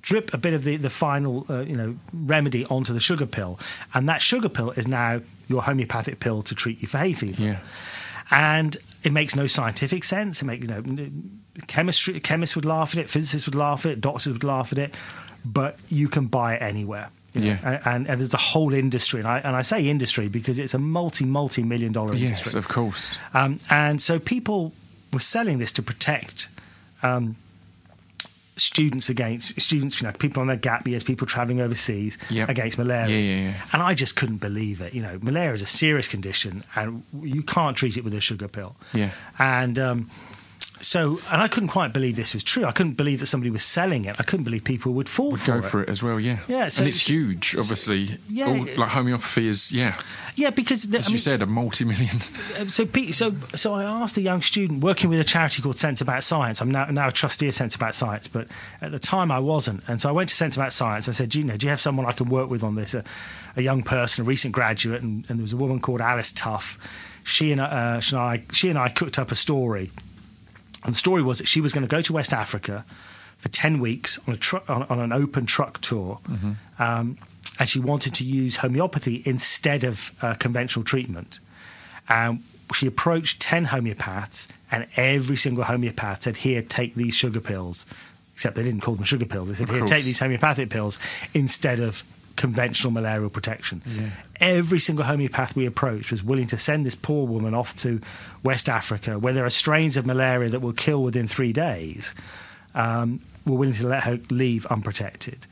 drip 0.00 0.32
a 0.34 0.38
bit 0.38 0.54
of 0.54 0.64
the 0.64 0.76
the 0.76 0.90
final, 0.90 1.46
uh, 1.48 1.60
you 1.60 1.76
know, 1.76 1.96
remedy 2.12 2.64
onto 2.66 2.92
the 2.92 3.00
sugar 3.00 3.26
pill, 3.26 3.58
and 3.94 4.08
that 4.08 4.20
sugar 4.22 4.48
pill 4.48 4.70
is 4.72 4.86
now 4.86 5.20
your 5.48 5.62
homeopathic 5.62 6.20
pill 6.20 6.42
to 6.42 6.54
treat 6.54 6.80
you 6.82 6.88
for 6.88 6.98
hay 6.98 7.12
fever 7.12 7.42
Yeah. 7.42 7.58
and 8.30 8.76
it 9.02 9.12
makes 9.12 9.34
no 9.36 9.46
scientific 9.46 10.04
sense. 10.04 10.42
It 10.42 10.44
make 10.46 10.62
you 10.62 10.68
know, 10.68 10.82
chemistry 11.66 12.20
chemists 12.20 12.54
would 12.56 12.64
laugh 12.64 12.94
at 12.94 13.00
it, 13.02 13.10
physicists 13.10 13.46
would 13.46 13.54
laugh 13.54 13.84
at 13.86 13.92
it, 13.92 14.00
doctors 14.00 14.32
would 14.32 14.44
laugh 14.44 14.72
at 14.72 14.78
it, 14.78 14.94
but 15.44 15.78
you 15.88 16.08
can 16.08 16.26
buy 16.26 16.54
it 16.54 16.62
anywhere. 16.62 17.10
you 17.34 17.40
know. 17.40 17.46
Yeah. 17.62 17.80
and, 17.84 18.08
and, 18.08 18.20
there's 18.20 18.34
a 18.34 18.36
whole 18.38 18.72
industry, 18.74 19.20
and 19.20 19.28
I 19.28 19.38
and 19.38 19.56
I 19.56 19.62
say 19.62 19.88
industry 19.88 20.28
because 20.28 20.58
it's 20.58 20.74
a 20.74 20.78
multi 20.78 21.24
multi 21.24 21.62
million 21.62 21.92
dollar 21.92 22.14
Yes, 22.14 22.22
industry. 22.40 22.58
of 22.58 22.68
course. 22.68 23.16
Um, 23.34 23.58
and 23.70 24.00
so 24.00 24.18
people 24.18 24.72
were 25.12 25.20
selling 25.20 25.58
this 25.58 25.72
to 25.72 25.82
protect 25.82 26.48
um, 27.02 27.36
students 28.56 29.08
against 29.08 29.58
students, 29.60 30.00
you 30.00 30.06
know, 30.06 30.12
people 30.12 30.40
on 30.40 30.46
their 30.46 30.56
gap 30.56 30.86
years, 30.86 31.02
people 31.02 31.26
traveling 31.26 31.60
overseas 31.60 32.18
Yep. 32.30 32.48
against 32.50 32.78
malaria. 32.78 33.08
Yeah, 33.16 33.34
yeah, 33.34 33.42
yeah. 33.50 33.54
And 33.72 33.82
I 33.82 33.94
just 33.94 34.14
couldn't 34.16 34.38
believe 34.38 34.80
it. 34.80 34.92
You 34.94 35.02
know, 35.02 35.18
malaria 35.22 35.54
is 35.54 35.62
a 35.62 35.66
serious 35.66 36.06
condition, 36.08 36.62
and 36.76 37.02
you 37.22 37.42
can't 37.42 37.76
treat 37.76 37.96
it 37.96 38.04
with 38.04 38.14
a 38.14 38.20
sugar 38.20 38.48
pill. 38.48 38.76
Yeah. 38.92 39.10
And 39.38 39.78
um, 39.78 40.10
so, 40.82 41.20
and 41.30 41.40
I 41.40 41.48
couldn't 41.48 41.68
quite 41.70 41.92
believe 41.92 42.16
this 42.16 42.34
was 42.34 42.42
true. 42.44 42.64
I 42.64 42.72
couldn't 42.72 42.94
believe 42.96 43.20
that 43.20 43.26
somebody 43.26 43.50
was 43.50 43.64
selling 43.64 44.04
it. 44.04 44.16
I 44.18 44.24
couldn't 44.24 44.44
believe 44.44 44.64
people 44.64 44.92
would 44.94 45.08
fall 45.08 45.30
Would 45.30 45.40
for 45.40 45.52
go 45.52 45.58
it. 45.66 45.70
for 45.70 45.82
it 45.82 45.88
as 45.88 46.02
well, 46.02 46.18
yeah. 46.20 46.40
Yeah, 46.48 46.68
so 46.68 46.82
and 46.82 46.88
it's 46.88 46.96
it's- 46.98 47.06
huge, 47.06 47.56
obviously. 47.56 48.18
Yeah, 48.28 48.46
All, 48.48 48.66
like 48.76 48.90
homeopathy 48.90 49.46
is, 49.48 49.70
yeah, 49.72 49.96
Yeah, 50.34 50.50
because 50.50 50.82
the, 50.84 50.98
as 50.98 51.06
I 51.06 51.10
you 51.10 51.12
mean, 51.14 51.18
said, 51.20 51.42
a 51.42 51.46
multi-million. 51.46 52.16
Um, 52.60 52.68
so, 52.68 52.84
Pete, 52.84 53.14
so, 53.14 53.34
so 53.54 53.74
I 53.74 53.84
asked 53.84 54.16
a 54.16 54.20
young 54.22 54.42
student 54.42 54.82
working 54.82 55.08
with 55.08 55.20
a 55.20 55.24
charity 55.24 55.62
called 55.62 55.78
Sense 55.78 56.00
About 56.00 56.24
Science. 56.24 56.60
I'm 56.60 56.70
now, 56.70 56.86
now 56.86 57.08
a 57.08 57.12
trustee 57.12 57.48
of 57.48 57.54
Sense 57.54 57.74
About 57.74 57.94
Science, 57.94 58.26
but 58.28 58.48
at 58.80 58.90
the 58.92 58.98
time 58.98 59.30
I 59.30 59.38
wasn't. 59.38 59.82
And 59.88 60.00
so 60.00 60.08
I 60.08 60.12
went 60.12 60.28
to 60.30 60.34
Sense 60.34 60.56
About 60.56 60.72
Science. 60.72 61.08
I 61.08 61.12
said, 61.12 61.28
do 61.30 61.38
you 61.38 61.44
know, 61.44 61.56
do 61.56 61.66
you 61.66 61.70
have 61.70 61.80
someone 61.80 62.06
I 62.06 62.12
can 62.12 62.28
work 62.28 62.50
with 62.50 62.62
on 62.64 62.74
this? 62.74 62.94
A, 62.94 63.04
a 63.56 63.62
young 63.62 63.82
person, 63.82 64.24
a 64.24 64.24
recent 64.26 64.52
graduate, 64.54 65.02
and, 65.02 65.24
and 65.28 65.38
there 65.38 65.42
was 65.42 65.52
a 65.52 65.56
woman 65.56 65.78
called 65.80 66.00
Alice 66.00 66.32
Tuff. 66.32 66.78
She 67.24 67.52
and, 67.52 67.60
uh, 67.60 68.00
she, 68.00 68.16
and 68.16 68.22
I, 68.24 68.42
she 68.52 68.68
and 68.70 68.78
I 68.78 68.88
cooked 68.88 69.18
up 69.18 69.30
a 69.30 69.34
story. 69.36 69.90
And 70.84 70.94
the 70.94 70.98
story 70.98 71.22
was 71.22 71.38
that 71.38 71.48
she 71.48 71.60
was 71.60 71.72
going 71.72 71.86
to 71.86 71.90
go 71.90 72.00
to 72.02 72.12
West 72.12 72.32
Africa 72.32 72.84
for 73.38 73.48
10 73.48 73.78
weeks 73.80 74.18
on, 74.26 74.34
a 74.34 74.36
tru- 74.36 74.62
on, 74.68 74.82
on 74.84 75.00
an 75.00 75.12
open 75.12 75.46
truck 75.46 75.80
tour. 75.80 76.18
Um, 76.78 77.16
and 77.58 77.68
she 77.68 77.78
wanted 77.80 78.14
to 78.14 78.24
use 78.24 78.56
homeopathy 78.56 79.22
instead 79.24 79.84
of 79.84 80.12
uh, 80.22 80.34
conventional 80.34 80.84
treatment. 80.84 81.38
And 82.08 82.42
she 82.74 82.86
approached 82.86 83.40
10 83.40 83.66
homeopaths, 83.66 84.48
and 84.70 84.86
every 84.96 85.36
single 85.36 85.64
homeopath 85.64 86.22
said, 86.22 86.36
Here, 86.38 86.62
take 86.62 86.94
these 86.94 87.14
sugar 87.14 87.40
pills. 87.40 87.84
Except 88.32 88.56
they 88.56 88.62
didn't 88.62 88.80
call 88.80 88.94
them 88.94 89.04
sugar 89.04 89.26
pills. 89.26 89.48
They 89.48 89.54
said, 89.54 89.68
Here, 89.68 89.84
take 89.84 90.04
these 90.04 90.18
homeopathic 90.18 90.70
pills 90.70 90.98
instead 91.34 91.80
of 91.80 92.02
conventional 92.36 92.90
malarial 92.92 93.30
protection. 93.30 93.82
Every 94.40 94.78
single 94.78 95.04
homeopath 95.04 95.54
we 95.54 95.66
approached 95.66 96.10
was 96.10 96.22
willing 96.22 96.46
to 96.48 96.58
send 96.58 96.84
this 96.86 96.94
poor 96.94 97.26
woman 97.26 97.54
off 97.54 97.76
to 97.82 98.00
West 98.42 98.68
Africa, 98.68 99.18
where 99.18 99.32
there 99.32 99.44
are 99.44 99.50
strains 99.50 99.96
of 99.96 100.06
malaria 100.06 100.48
that 100.50 100.60
will 100.60 100.72
kill 100.72 101.02
within 101.02 101.28
three 101.28 101.52
days. 101.52 102.14
Um, 102.74 103.20
were 103.44 103.56
willing 103.56 103.74
to 103.74 103.86
let 103.88 104.04
her 104.04 104.18
leave 104.30 104.66
unprotected. 104.66 105.46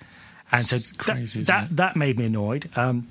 And 0.53 0.65
so 0.65 0.77
It's 0.77 0.91
that- 0.91 0.99
crazy, 0.99 1.41
isn't 1.41 1.53
that, 1.55 1.77
that 1.77 1.97
made 1.97 2.19
me 2.19 2.27
annoyed. 2.27 2.69
Um, 2.77 3.09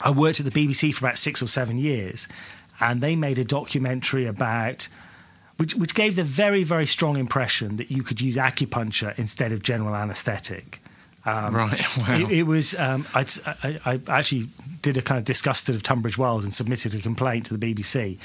I 0.00 0.10
worked 0.10 0.40
at 0.40 0.46
the 0.46 0.52
BBC 0.52 0.92
for 0.94 1.04
about 1.06 1.18
six 1.18 1.42
or 1.42 1.46
seven 1.46 1.76
years, 1.78 2.28
and 2.80 3.00
they 3.00 3.16
made 3.16 3.38
a 3.38 3.44
documentary 3.44 4.26
about. 4.26 4.88
Which, 5.58 5.74
which 5.74 5.94
gave 5.94 6.16
the 6.16 6.22
very, 6.22 6.64
very 6.64 6.84
strong 6.84 7.16
impression 7.16 7.78
that 7.78 7.90
you 7.90 8.02
could 8.02 8.20
use 8.20 8.36
acupuncture 8.36 9.18
instead 9.18 9.52
of 9.52 9.62
general 9.62 9.96
anaesthetic. 9.96 10.82
Um, 11.26 11.54
Right, 11.54 11.98
wow. 12.08 12.14
It, 12.14 12.30
it 12.30 12.42
was. 12.44 12.78
Um, 12.78 13.04
I'd, 13.12 13.28
I, 13.62 13.78
I 13.84 14.00
actually 14.08 14.46
did 14.80 14.96
a 14.96 15.02
kind 15.02 15.18
of 15.18 15.24
disgusted 15.24 15.74
of 15.74 15.82
Tunbridge 15.82 16.16
Wells 16.16 16.44
and 16.44 16.54
submitted 16.54 16.94
a 16.94 17.00
complaint 17.00 17.46
to 17.46 17.56
the 17.56 17.74
BBC, 17.74 18.18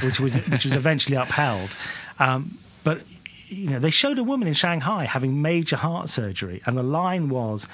which 0.04 0.20
was 0.20 0.36
which 0.48 0.64
was 0.64 0.74
eventually 0.74 1.16
upheld. 1.16 1.76
Um, 2.20 2.56
but 2.84 3.02
you 3.48 3.68
know, 3.68 3.80
they 3.80 3.90
showed 3.90 4.18
a 4.18 4.24
woman 4.24 4.46
in 4.46 4.54
Shanghai 4.54 5.04
having 5.04 5.42
major 5.42 5.76
heart 5.76 6.08
surgery, 6.08 6.62
and 6.64 6.78
the 6.78 6.84
line 6.84 7.28
was. 7.28 7.68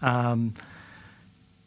Um, 0.00 0.54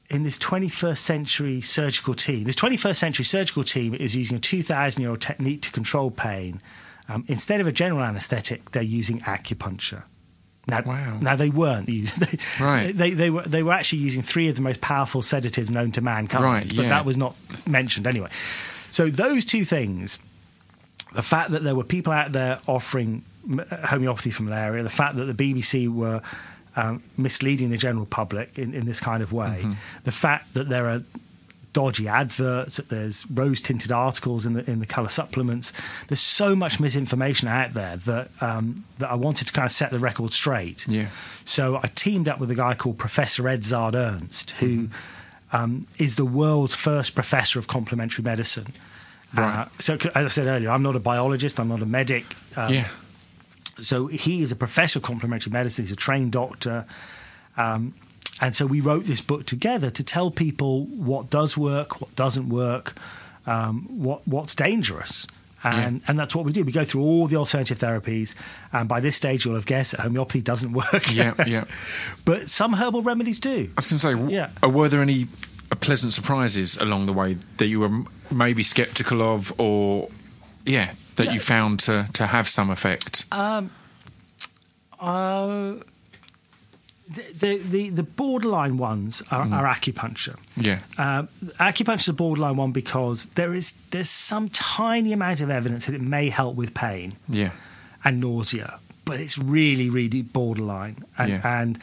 in 0.10 0.24
this 0.24 0.38
21st 0.40 0.98
century 0.98 1.62
surgical 1.62 2.14
team. 2.14 2.44
This 2.44 2.58
21st 2.58 2.98
century 2.98 3.24
surgical 3.24 3.64
team 3.64 3.94
is 3.94 4.14
using 4.14 4.36
a 4.36 4.42
2,000 4.42 5.02
year 5.02 5.10
old 5.10 5.22
technique 5.22 5.62
to 5.62 5.72
control 5.72 6.12
pain. 6.12 6.62
Um, 7.08 7.24
instead 7.30 7.62
of 7.62 7.68
a 7.68 7.72
general 7.72 8.04
anaesthetic, 8.04 8.72
they're 8.72 8.84
using 8.84 9.22
acupuncture. 9.22 10.04
Now, 10.68 10.82
Wow. 10.86 11.18
now 11.22 11.36
they 11.36 11.50
weren't 11.50 11.90
using. 11.90 12.20
They, 12.60 12.64
Right. 12.64 12.96
They, 12.96 13.12
they 13.12 13.30
were 13.30 13.42
they 13.44 13.64
were 13.64 13.74
actually 13.74 14.00
using 14.00 14.22
three 14.22 14.48
of 14.50 14.56
the 14.56 14.62
most 14.62 14.80
powerful 14.82 15.22
sedatives 15.22 15.72
known 15.72 15.92
to 15.94 16.02
mankind. 16.02 16.44
Right, 16.44 16.68
But 16.68 16.76
yeah. 16.84 16.90
that 16.90 17.06
was 17.06 17.18
not 17.18 17.36
mentioned 17.68 18.06
anyway. 18.08 18.30
So 18.92 19.10
those 19.10 19.46
two 19.46 19.64
things 19.64 20.20
the 21.14 21.22
fact 21.24 21.52
that 21.52 21.64
there 21.64 21.76
were 21.76 21.84
people 21.84 22.14
out 22.14 22.32
there 22.32 22.60
offering 22.68 23.24
homeopathy 23.86 24.30
for 24.32 24.44
malaria, 24.44 24.82
the 24.84 24.90
fact 24.90 25.16
that 25.18 25.26
the 25.26 25.34
BBC 25.54 25.90
were 25.90 26.22
um, 26.78 27.04
misleading 27.18 27.70
the 27.70 27.78
general 27.78 28.06
public 28.06 28.58
in, 28.58 28.74
in 28.74 28.86
this 28.86 29.00
kind 29.02 29.22
of 29.22 29.34
way, 29.34 29.60
Mm-hmm. 29.64 29.74
the 30.06 30.12
fact 30.14 30.54
that 30.54 30.70
there 30.70 30.88
are 30.88 31.04
dodgy 31.74 32.08
adverts, 32.08 32.78
that 32.78 32.90
there's 32.90 33.26
rose 33.32 33.62
tinted 33.62 33.92
articles 33.92 34.46
in 34.46 34.54
the 34.54 34.70
in 34.70 34.80
the 34.80 34.86
colour 34.86 35.10
supplements. 35.10 35.74
There's 36.08 36.22
so 36.22 36.56
much 36.56 36.80
misinformation 36.80 37.48
out 37.48 37.74
there 37.74 37.98
that 37.98 38.30
um, 38.42 38.84
that 39.00 39.10
I 39.10 39.16
wanted 39.16 39.48
to 39.48 39.54
kind 39.54 39.66
of 39.66 39.72
set 39.72 39.92
the 39.92 40.00
record 40.00 40.34
straight. 40.34 40.88
Yeah. 40.88 41.08
So 41.46 41.78
I 41.78 41.88
teamed 41.96 42.28
up 42.28 42.40
with 42.40 42.52
a 42.52 42.56
guy 42.56 42.76
called 42.76 42.98
Professor 42.98 43.44
Edzard 43.44 43.96
Ernst, 43.96 44.52
who 44.52 44.90
um, 45.52 45.88
is 45.98 46.16
the 46.16 46.26
world's 46.26 46.76
first 46.76 47.16
professor 47.16 47.60
of 47.60 47.68
complementary 47.68 48.24
medicine. 48.24 48.68
Right. 49.36 49.62
Uh, 49.62 49.66
so, 49.80 49.94
as 49.96 50.16
I 50.16 50.28
said 50.28 50.48
earlier, 50.48 50.70
I'm 50.70 50.84
not 50.84 50.96
a 50.96 51.00
biologist, 51.00 51.60
I'm 51.60 51.70
not 51.70 51.82
a 51.82 51.86
medic. 51.86 52.26
Um, 52.56 52.74
yeah. 52.74 52.88
So, 53.80 54.08
he 54.08 54.42
is 54.42 54.52
a 54.52 54.56
professor 54.56 55.00
of 55.00 55.04
complementary 55.04 55.52
medicine, 55.52 55.86
he's 55.86 55.92
a 55.92 55.96
trained 55.96 56.32
doctor. 56.34 56.86
Um, 57.58 57.94
and 58.42 58.56
so, 58.56 58.66
we 58.66 58.82
wrote 58.82 59.06
this 59.06 59.22
book 59.22 59.46
together 59.46 59.90
to 59.92 60.04
tell 60.04 60.32
people 60.32 60.86
what 60.86 61.30
does 61.30 61.58
work, 61.58 62.02
what 62.02 62.16
doesn't 62.16 62.50
work, 62.50 62.96
um, 63.46 63.84
what, 64.04 64.28
what's 64.28 64.56
dangerous. 64.56 65.28
And, 65.64 66.02
and 66.08 66.18
that's 66.18 66.34
what 66.36 66.44
we 66.44 66.52
do. 66.54 66.64
We 66.66 66.72
go 66.72 66.84
through 66.84 67.04
all 67.04 67.28
the 67.28 67.36
alternative 67.36 67.78
therapies. 67.78 68.34
And 68.74 68.90
by 68.90 69.00
this 69.00 69.16
stage, 69.16 69.46
you'll 69.46 69.54
have 69.54 69.68
guessed 69.68 69.92
that 69.92 70.00
homeopathy 70.02 70.42
doesn't 70.42 70.74
work. 70.74 71.14
Yeah, 71.14 71.36
yeah. 71.46 71.66
but 72.26 72.50
some 72.50 72.74
herbal 72.74 73.04
remedies 73.04 73.40
do. 73.40 73.70
I 73.70 73.74
was 73.76 73.88
going 73.88 74.00
to 74.00 74.00
say, 74.00 74.12
w- 74.14 74.36
Yeah. 74.36 74.50
uh, 74.64 74.70
were 74.70 74.90
there 74.90 75.04
any 75.04 75.28
uh, 75.72 75.76
pleasant 75.76 76.14
surprises 76.14 76.78
along 76.78 77.06
the 77.06 77.14
way 77.14 77.38
that 77.58 77.68
you 77.68 77.80
were 77.80 77.92
maybe 78.32 78.64
sceptical 78.64 79.22
of, 79.22 79.54
or 79.60 80.10
yeah, 80.66 80.94
that 81.18 81.32
you 81.32 81.40
found 81.40 81.80
to, 81.82 82.08
to 82.14 82.26
have 82.26 82.48
some 82.50 82.72
effect? 82.72 83.26
Um, 83.32 83.70
Uh, 85.00 85.76
the, 87.40 87.58
the, 87.58 87.90
the 87.90 88.04
borderline 88.04 88.78
ones 88.78 89.22
are, 89.32 89.42
are 89.52 89.66
acupuncture. 89.66 90.38
yeah, 90.56 90.80
Uh, 90.98 91.24
acupuncture 91.60 92.00
is 92.00 92.08
a 92.10 92.14
borderline 92.14 92.58
one 92.58 92.72
because 92.72 93.26
there 93.36 93.54
is 93.54 93.74
there's 93.92 94.10
some 94.10 94.50
tiny 94.50 95.12
amount 95.14 95.42
of 95.42 95.50
evidence 95.50 95.86
that 95.88 95.96
it 95.96 96.02
may 96.02 96.30
help 96.30 96.56
with 96.56 96.74
pain 96.74 97.14
yeah, 97.28 97.52
and 98.04 98.20
nausea, 98.20 98.80
but 99.06 99.20
it's 99.20 99.38
really 99.38 99.90
really 99.90 100.22
borderline. 100.22 100.96
And, 101.18 101.30
Yeah. 101.30 101.62
and 101.62 101.80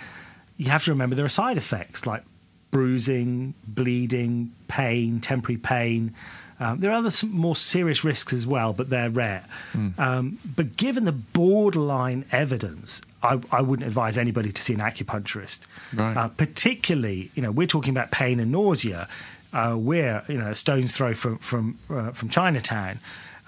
you 0.57 0.71
have 0.71 0.85
to 0.85 0.91
remember 0.93 1.15
there 1.17 1.25
are 1.25 1.29
side 1.43 1.57
effects 1.57 2.07
like 2.07 2.23
bruising, 2.71 3.55
bleeding, 3.67 4.53
pain, 4.69 5.21
temporary 5.21 5.59
pain. 5.59 6.15
Um, 6.61 6.81
there 6.81 6.91
are 6.91 6.95
other 6.95 7.13
more 7.29 7.55
serious 7.57 8.03
risks 8.03 8.33
as 8.33 8.47
well, 8.47 8.73
but 8.73 8.91
they're 8.91 9.11
rare. 9.11 9.45
Hmm. 9.73 9.89
Um, 9.99 10.39
but 10.57 10.77
given 10.77 11.05
the 11.05 11.13
borderline 11.13 12.25
evidence, 12.33 13.01
I, 13.23 13.41
I 13.51 13.63
wouldn't 13.63 13.87
advise 13.87 14.19
anybody 14.19 14.53
to 14.53 14.63
see 14.63 14.75
an 14.75 14.81
acupuncturist. 14.81 15.67
Right. 15.95 16.17
Uh, 16.17 16.29
particularly, 16.29 17.31
you 17.35 17.43
know, 17.43 17.51
we're 17.51 17.67
talking 17.67 17.91
about 17.91 18.11
pain 18.11 18.41
and 18.41 18.51
nausea. 18.53 19.09
Uh, 19.53 19.77
we're, 19.79 20.23
you 20.29 20.37
know, 20.37 20.51
a 20.51 20.55
stone's 20.55 20.97
throw 20.97 21.15
from 21.15 21.39
from 21.39 21.79
uh, 21.91 22.11
from 22.11 22.29
Chinatown. 22.29 22.99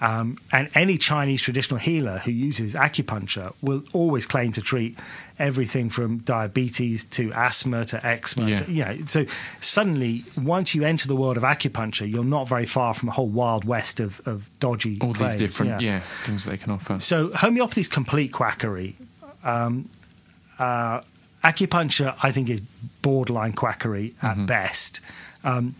Um, 0.01 0.39
and 0.51 0.67
any 0.73 0.97
Chinese 0.97 1.43
traditional 1.43 1.79
healer 1.79 2.17
who 2.17 2.31
uses 2.31 2.73
acupuncture 2.73 3.53
will 3.61 3.83
always 3.93 4.25
claim 4.25 4.51
to 4.53 4.61
treat 4.61 4.97
everything 5.37 5.91
from 5.91 6.17
diabetes 6.19 7.03
to 7.05 7.31
asthma 7.33 7.85
to 7.85 8.03
eczema. 8.05 8.49
Yeah. 8.49 8.55
To, 8.55 8.71
you 8.71 8.85
know, 8.85 8.97
so 9.05 9.25
suddenly, 9.59 10.23
once 10.35 10.73
you 10.73 10.83
enter 10.83 11.07
the 11.07 11.15
world 11.15 11.37
of 11.37 11.43
acupuncture, 11.43 12.09
you're 12.09 12.23
not 12.23 12.47
very 12.47 12.65
far 12.65 12.95
from 12.95 13.09
a 13.09 13.11
whole 13.11 13.27
wild 13.27 13.63
west 13.63 13.99
of, 13.99 14.19
of 14.25 14.49
dodgy. 14.59 14.97
all 15.01 15.13
claims. 15.13 15.33
these 15.33 15.39
different 15.39 15.81
yeah. 15.81 16.01
things 16.25 16.45
they 16.45 16.57
can 16.57 16.71
offer. 16.71 16.99
So 16.99 17.29
homeopathy 17.35 17.81
is 17.81 17.87
complete 17.87 18.31
quackery. 18.33 18.95
Um, 19.43 19.87
uh, 20.57 21.01
acupuncture, 21.43 22.15
I 22.23 22.31
think, 22.31 22.49
is 22.49 22.61
borderline 23.03 23.53
quackery 23.53 24.15
at 24.21 24.31
Mm-hmm. 24.35 24.45
best. 24.47 25.01
Um, 25.43 25.75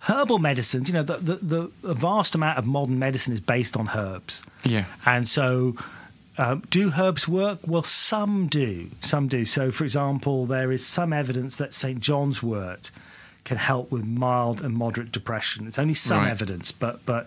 herbal 0.00 0.38
medicines, 0.38 0.88
you 0.88 0.94
know, 0.94 1.02
the, 1.02 1.16
the, 1.18 1.70
the, 1.82 1.94
vast 1.94 2.34
amount 2.34 2.58
of 2.58 2.66
modern 2.66 2.98
medicine 2.98 3.32
is 3.32 3.40
based 3.40 3.76
on 3.76 3.88
herbs. 3.94 4.42
Yeah. 4.64 4.84
And 5.04 5.26
so, 5.28 5.76
um, 6.38 6.62
do 6.70 6.90
herbs 6.98 7.28
work? 7.28 7.58
Well, 7.66 7.82
some 7.82 8.46
do. 8.46 8.88
Some 9.02 9.28
do. 9.28 9.44
So, 9.44 9.70
for 9.70 9.84
example, 9.84 10.46
there 10.46 10.72
is 10.72 10.86
some 10.86 11.12
evidence 11.12 11.56
that 11.56 11.74
St. 11.74 12.00
John's 12.00 12.42
wort 12.42 12.90
can 13.44 13.56
help 13.58 13.90
with 13.90 14.04
mild 14.04 14.62
and 14.62 14.74
moderate 14.74 15.12
depression. 15.12 15.66
It's 15.66 15.78
only 15.78 15.94
some 15.94 16.18
Right. 16.18 16.30
evidence, 16.30 16.72
but 16.72 17.04
but 17.06 17.26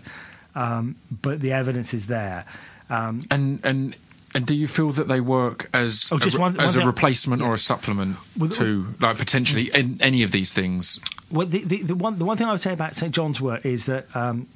um, 0.56 0.96
but 1.22 1.42
the 1.42 1.52
evidence 1.52 1.94
is 1.94 2.08
there. 2.08 2.46
Um, 2.90 3.22
And 3.30 3.60
and 3.64 3.96
and 4.36 4.46
do 4.48 4.54
you 4.56 4.68
feel 4.68 4.92
that 4.92 5.08
they 5.08 5.22
work 5.22 5.70
as 5.74 6.10
Oh, 6.12 6.18
a, 6.18 6.30
one- 6.40 6.56
one 6.56 6.60
as 6.66 6.76
a 6.76 6.80
thing- 6.80 6.88
replacement 6.88 7.42
or 7.42 7.54
a 7.54 7.58
supplement 7.58 8.18
to 8.52 8.94
like 9.00 9.18
potentially 9.18 9.70
in, 9.76 9.98
any 10.02 10.24
of 10.24 10.32
these 10.32 10.52
things? 10.54 11.00
Well, 11.34 11.48
the, 11.48 11.64
the, 11.66 11.84
the 11.84 11.96
one 11.96 12.20
the 12.20 12.26
one 12.26 12.38
thing 12.38 12.48
I 12.48 12.52
would 12.52 12.62
say 12.62 12.74
about 12.74 12.96
St 12.96 13.14
John's 13.14 13.42
wort 13.42 13.66
is 13.66 13.88
that 13.88 14.06
um, 14.16 14.48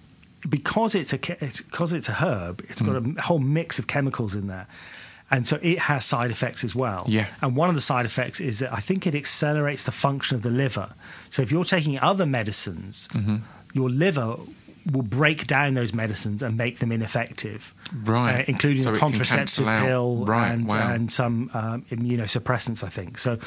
because 0.47 0.95
it's 0.95 1.11
a 1.13 1.19
it's, 1.43 1.61
because 1.61 1.91
it's 1.93 2.07
a 2.09 2.13
herb, 2.13 2.63
it's 2.69 2.81
got 2.81 2.95
Mm. 3.01 3.17
a 3.17 3.21
whole 3.21 3.39
mix 3.39 3.79
of 3.79 3.87
chemicals 3.87 4.35
in 4.35 4.47
there, 4.47 4.67
and 5.31 5.45
so 5.47 5.57
it 5.61 5.79
has 5.79 6.05
side 6.05 6.29
effects 6.31 6.63
as 6.63 6.75
well. 6.75 7.03
Yeah. 7.07 7.25
and 7.41 7.55
one 7.55 7.69
of 7.69 7.75
the 7.75 7.81
side 7.81 8.05
effects 8.05 8.39
is 8.39 8.59
that 8.59 8.71
I 8.71 8.79
think 8.79 9.07
it 9.07 9.15
accelerates 9.15 9.83
the 9.85 9.91
function 9.91 10.35
of 10.35 10.43
the 10.43 10.51
liver. 10.51 10.89
So 11.31 11.41
if 11.41 11.51
you're 11.51 11.65
taking 11.65 11.99
other 11.99 12.25
medicines, 12.25 13.09
Mm-hmm. 13.13 13.37
your 13.73 13.89
liver 13.89 14.35
will 14.93 15.01
break 15.03 15.47
down 15.47 15.73
those 15.73 15.93
medicines 15.93 16.41
and 16.41 16.55
make 16.55 16.79
them 16.79 16.93
ineffective, 16.93 17.73
Right. 18.05 18.41
uh, 18.41 18.43
including 18.47 18.83
So 18.83 18.91
the 18.93 18.99
contraceptive 18.99 19.65
pill 19.65 20.23
Right, 20.25 20.51
and 20.51 20.65
wow. 20.67 20.93
and 20.93 21.11
some 21.11 21.49
um, 21.53 21.85
immunosuppressants. 21.91 22.83
I 22.85 22.89
think 22.89 23.17
so. 23.17 23.37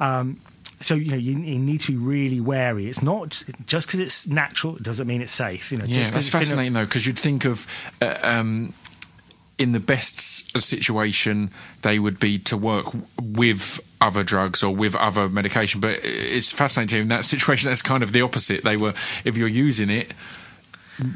Um, 0.00 0.40
so 0.82 0.94
you 0.94 1.10
know 1.10 1.16
you, 1.16 1.38
you 1.38 1.58
need 1.58 1.80
to 1.80 1.92
be 1.92 1.96
really 1.98 2.40
wary. 2.40 2.88
It's 2.88 3.02
not 3.02 3.42
just 3.66 3.86
because 3.88 4.00
it's 4.00 4.26
natural 4.28 4.76
it 4.76 4.82
doesn't 4.82 5.06
mean 5.06 5.22
it's 5.22 5.32
safe. 5.32 5.72
You 5.72 5.78
know, 5.78 5.84
Yeah, 5.86 5.98
that's 6.04 6.16
it's 6.16 6.28
a- 6.28 6.30
fascinating 6.32 6.74
though, 6.74 6.84
because 6.84 7.06
you'd 7.06 7.18
think 7.18 7.44
of 7.46 7.66
uh, 8.02 8.16
um, 8.22 8.74
in 9.58 9.72
the 9.72 9.80
best 9.80 10.58
situation 10.60 11.50
they 11.82 11.98
would 11.98 12.18
be 12.18 12.38
to 12.38 12.56
work 12.56 12.86
with 13.20 13.80
other 14.00 14.24
drugs 14.24 14.62
or 14.62 14.74
with 14.74 14.96
other 14.96 15.28
medication, 15.28 15.80
but 15.80 16.00
it's 16.02 16.50
fascinating 16.50 17.02
in 17.02 17.08
that 17.08 17.24
situation. 17.24 17.68
That's 17.70 17.82
kind 17.82 18.02
of 18.02 18.12
the 18.12 18.22
opposite. 18.22 18.64
They 18.64 18.76
were 18.76 18.94
if 19.24 19.36
you're 19.36 19.48
using 19.48 19.88
it, 19.90 20.12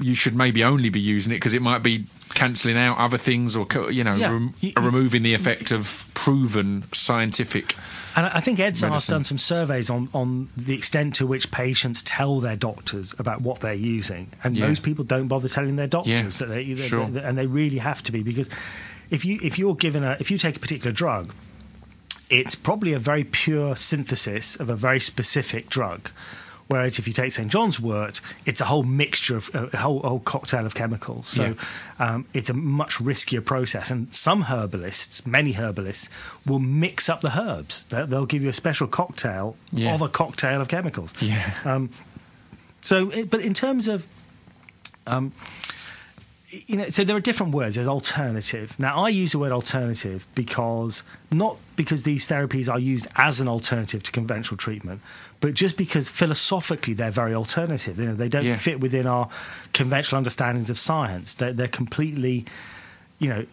you 0.00 0.14
should 0.14 0.34
maybe 0.34 0.64
only 0.64 0.88
be 0.88 1.00
using 1.00 1.32
it 1.32 1.36
because 1.36 1.52
it 1.54 1.62
might 1.62 1.82
be 1.82 2.06
cancelling 2.34 2.76
out 2.78 2.96
other 2.98 3.18
things 3.18 3.54
or 3.56 3.66
you 3.90 4.02
know 4.04 4.16
Yeah. 4.16 4.30
rem- 4.32 4.54
You- 4.60 4.72
you- 4.76 4.82
removing 4.82 5.22
the 5.22 5.34
effect 5.34 5.70
of 5.70 6.04
proven 6.14 6.84
scientific. 6.92 7.74
And 8.16 8.26
I 8.26 8.40
think 8.40 8.58
medicine. 8.58 9.12
done 9.12 9.24
some 9.24 9.38
surveys 9.38 9.90
on, 9.90 10.08
on 10.14 10.48
the 10.56 10.74
extent 10.74 11.14
to 11.16 11.26
which 11.26 11.50
patients 11.50 12.02
tell 12.02 12.40
their 12.40 12.56
doctors 12.56 13.14
about 13.18 13.42
what 13.42 13.60
they're 13.60 13.74
using, 13.74 14.28
and 14.42 14.56
Yeah. 14.56 14.68
most 14.68 14.82
people 14.82 15.04
don't 15.04 15.28
bother 15.28 15.48
telling 15.48 15.76
their 15.76 15.86
doctors 15.86 16.40
Yeah, 16.40 16.46
that 16.46 16.48
they, 16.48 16.74
sure. 16.76 17.08
that- 17.10 17.24
and 17.24 17.36
they 17.36 17.46
really 17.46 17.78
have 17.78 18.02
to 18.04 18.12
be 18.12 18.22
because 18.22 18.48
if 19.10 19.24
you 19.24 19.38
if 19.42 19.58
you're 19.58 19.74
given 19.76 20.02
a 20.02 20.16
if 20.18 20.30
you 20.30 20.38
take 20.38 20.56
a 20.56 20.60
particular 20.60 20.92
drug, 20.92 21.32
it's 22.30 22.54
probably 22.54 22.92
a 22.92 22.98
very 22.98 23.24
pure 23.24 23.76
synthesis 23.76 24.56
of 24.56 24.68
a 24.68 24.74
very 24.76 24.98
specific 24.98 25.68
drug. 25.68 26.10
Whereas 26.68 26.98
if 26.98 27.06
you 27.06 27.12
take 27.12 27.30
St 27.30 27.48
John's 27.48 27.78
wort, 27.78 28.20
it's 28.44 28.60
a 28.60 28.64
whole 28.64 28.82
mixture 28.82 29.36
of 29.36 29.50
a 29.54 29.76
whole, 29.76 30.02
a 30.02 30.08
whole 30.08 30.18
cocktail 30.18 30.66
of 30.66 30.74
chemicals. 30.74 31.28
So 31.28 31.54
um, 32.00 32.26
it's 32.34 32.50
a 32.50 32.54
much 32.54 32.94
riskier 32.96 33.44
process. 33.44 33.90
And 33.92 34.12
some 34.12 34.42
herbalists, 34.42 35.24
many 35.26 35.52
herbalists, 35.52 36.10
will 36.44 36.58
mix 36.58 37.08
up 37.08 37.20
the 37.20 37.38
herbs. 37.38 37.84
They'll, 37.84 38.06
they'll 38.08 38.26
give 38.26 38.42
you 38.42 38.48
a 38.48 38.52
special 38.52 38.88
cocktail 38.88 39.56
Yeah. 39.70 39.94
of 39.94 40.02
a 40.02 40.08
cocktail 40.08 40.60
of 40.60 40.66
chemicals. 40.68 41.14
Yeah. 41.22 41.52
Um, 41.64 41.90
so, 42.80 43.10
it, 43.10 43.30
but 43.30 43.42
in 43.42 43.54
terms 43.54 43.86
of, 43.86 44.04
um, 45.06 45.32
you 46.48 46.76
know, 46.76 46.88
so 46.90 47.02
there 47.04 47.16
are 47.16 47.20
different 47.20 47.52
words. 47.54 47.74
There's 47.74 47.88
alternative. 47.88 48.78
Now, 48.78 49.04
I 49.04 49.08
use 49.08 49.32
the 49.32 49.38
word 49.38 49.50
alternative 49.52 50.26
because 50.36 51.02
not 51.30 51.56
because 51.74 52.04
these 52.04 52.28
therapies 52.28 52.68
are 52.72 52.78
used 52.78 53.08
as 53.16 53.40
an 53.40 53.48
alternative 53.48 54.02
to 54.04 54.12
conventional 54.12 54.56
treatment, 54.56 55.00
but 55.40 55.54
just 55.54 55.76
because 55.76 56.08
philosophically 56.08 56.94
they're 56.94 57.10
very 57.10 57.34
alternative. 57.34 57.98
You 57.98 58.06
know, 58.06 58.14
they 58.14 58.28
don't 58.28 58.44
Yeah. 58.44 58.56
fit 58.56 58.80
within 58.80 59.06
our 59.06 59.28
conventional 59.72 60.18
understandings 60.18 60.70
of 60.70 60.78
science. 60.78 61.34
They're, 61.34 61.52
they're 61.52 61.68
completely, 61.68 62.44
you 63.18 63.28
know, 63.28 63.46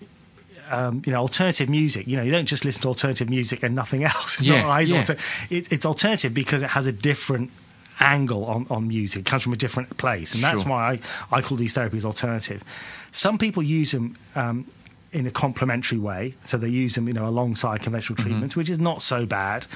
um, 0.69 1.01
you 1.05 1.11
know, 1.11 1.19
alternative 1.19 1.69
music. 1.69 2.07
You 2.07 2.17
know, 2.17 2.23
you 2.23 2.31
don't 2.31 2.45
just 2.45 2.63
listen 2.65 2.81
to 2.83 2.87
alternative 2.87 3.29
music 3.29 3.63
and 3.63 3.75
nothing 3.75 4.03
else. 4.13 4.35
It's 4.35 4.43
Yeah, 4.43 4.61
not 4.63 4.87
yeah. 4.87 4.97
alter- 4.97 5.17
it, 5.49 5.71
it's 5.71 5.85
alternative 5.85 6.33
because 6.33 6.61
it 6.61 6.69
has 6.69 6.85
a 6.87 6.91
different 6.91 7.51
angle 7.99 8.45
on, 8.45 8.65
on 8.69 8.87
music. 8.87 9.19
It 9.21 9.25
comes 9.25 9.43
from 9.43 9.53
a 9.53 9.57
different 9.57 9.97
place, 9.97 10.33
and 10.33 10.43
that's 10.43 10.61
Sure. 10.63 10.71
why 10.71 10.99
I, 11.31 11.37
I 11.37 11.41
call 11.41 11.57
these 11.57 11.75
therapies 11.75 12.05
alternative. 12.05 12.63
Some 13.11 13.37
people 13.37 13.61
use 13.63 13.91
them. 13.91 14.15
Um, 14.35 14.65
in 15.11 15.27
a 15.27 15.31
complementary 15.31 15.99
way, 15.99 16.33
so 16.43 16.57
they 16.57 16.67
use 16.69 16.95
them, 16.95 17.07
you 17.07 17.13
know, 17.13 17.27
alongside 17.27 17.81
conventional 17.81 18.15
Mm-hmm. 18.17 18.29
treatments, 18.29 18.55
which 18.55 18.67
is 18.67 18.79
not 18.79 18.99
so 18.99 19.27
bad. 19.27 19.67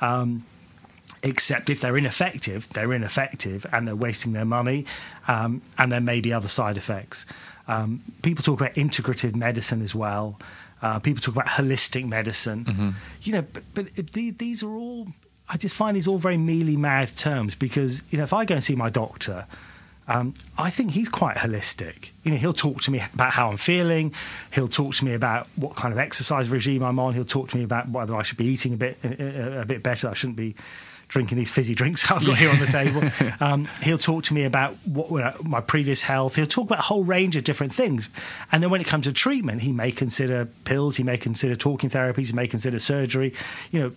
Um, 0.00 0.42
except 1.26 1.68
if 1.68 1.80
they're 1.80 1.96
ineffective, 1.96 2.68
they're 2.70 2.92
ineffective 2.92 3.66
and 3.72 3.86
they're 3.86 3.96
wasting 3.96 4.32
their 4.32 4.44
money, 4.44 4.86
um, 5.26 5.60
and 5.76 5.90
there 5.90 6.00
may 6.00 6.20
be 6.20 6.32
other 6.32 6.48
side 6.48 6.76
effects. 6.76 7.26
Um, 7.68 8.00
people 8.22 8.44
talk 8.44 8.60
about 8.60 8.74
integrative 8.74 9.34
medicine 9.34 9.82
as 9.82 9.94
well. 9.94 10.38
Uh, 10.80 11.00
people 11.00 11.20
talk 11.20 11.34
about 11.34 11.48
holistic 11.48 12.06
medicine. 12.06 12.94
You 13.22 13.32
know, 13.32 13.42
but, 13.52 13.64
but 13.74 13.96
the, 14.12 14.30
these 14.30 14.62
are 14.62 14.70
all. 14.70 15.08
I 15.48 15.56
just 15.56 15.74
find 15.74 15.96
these 15.96 16.06
all 16.08 16.18
very 16.18 16.36
mealy 16.36 16.76
mouthed 16.76 17.18
terms 17.18 17.54
because 17.54 18.02
you 18.10 18.18
know 18.18 18.24
if 18.24 18.32
I 18.32 18.44
go 18.44 18.54
and 18.54 18.64
see 18.64 18.76
my 18.76 18.88
doctor. 18.90 19.46
Um, 20.08 20.34
I 20.56 20.70
think 20.70 20.92
he's 20.92 21.08
quite 21.08 21.36
holistic. 21.36 22.12
You 22.22 22.30
know, 22.30 22.36
he'll 22.36 22.52
talk 22.52 22.80
to 22.82 22.92
me 22.92 23.02
about 23.12 23.32
how 23.32 23.50
I'm 23.50 23.56
feeling. 23.56 24.14
He'll 24.52 24.68
talk 24.68 24.94
to 24.94 25.04
me 25.04 25.14
about 25.14 25.48
what 25.56 25.74
kind 25.74 25.92
of 25.92 25.98
exercise 25.98 26.48
regime 26.48 26.84
I'm 26.84 27.00
on. 27.00 27.14
He'll 27.14 27.24
talk 27.24 27.48
to 27.50 27.56
me 27.56 27.64
about 27.64 27.88
whether 27.88 28.14
I 28.14 28.22
should 28.22 28.38
be 28.38 28.44
eating 28.44 28.74
a 28.74 28.76
bit 28.76 28.98
a, 29.02 29.62
a 29.62 29.64
bit 29.64 29.82
better. 29.82 30.08
I 30.08 30.14
shouldn't 30.14 30.36
be 30.36 30.54
drinking 31.08 31.38
these 31.38 31.50
fizzy 31.50 31.74
drinks 31.74 32.10
I've 32.10 32.24
got 32.26 32.36
here 32.36 32.50
on 32.50 32.58
the 32.58 32.66
table. 32.66 33.02
Um, 33.40 33.68
he'll 33.82 33.98
talk 33.98 34.24
to 34.24 34.34
me 34.34 34.44
about 34.44 34.74
what 34.86 35.10
you 35.10 35.18
know, 35.18 35.34
my 35.44 35.60
previous 35.60 36.00
health. 36.02 36.36
He'll 36.36 36.46
talk 36.46 36.64
about 36.64 36.78
a 36.78 36.82
whole 36.82 37.04
range 37.04 37.36
of 37.36 37.44
different 37.44 37.72
things. 37.74 38.08
And 38.50 38.62
then 38.62 38.70
when 38.70 38.80
it 38.80 38.86
comes 38.86 39.04
to 39.04 39.12
treatment, 39.12 39.62
he 39.62 39.72
may 39.72 39.92
consider 39.92 40.46
pills. 40.64 40.96
He 40.96 41.02
may 41.02 41.16
consider 41.18 41.54
talking 41.54 41.90
therapies. 41.90 42.26
He 42.28 42.32
may 42.32 42.48
consider 42.48 42.78
surgery. 42.78 43.34
You 43.70 43.80
know. 43.80 43.92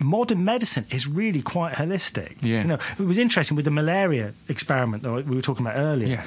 Modern 0.00 0.44
medicine 0.44 0.86
is 0.90 1.06
really 1.06 1.40
quite 1.40 1.74
holistic. 1.74 2.36
Yeah. 2.42 2.62
You 2.62 2.64
know, 2.64 2.78
it 2.98 3.04
was 3.04 3.16
interesting 3.16 3.54
with 3.54 3.64
the 3.64 3.70
malaria 3.70 4.34
experiment 4.48 5.04
that 5.04 5.12
we 5.12 5.36
were 5.36 5.40
talking 5.42 5.64
about 5.64 5.78
earlier 5.78 6.08
Yeah. 6.16 6.24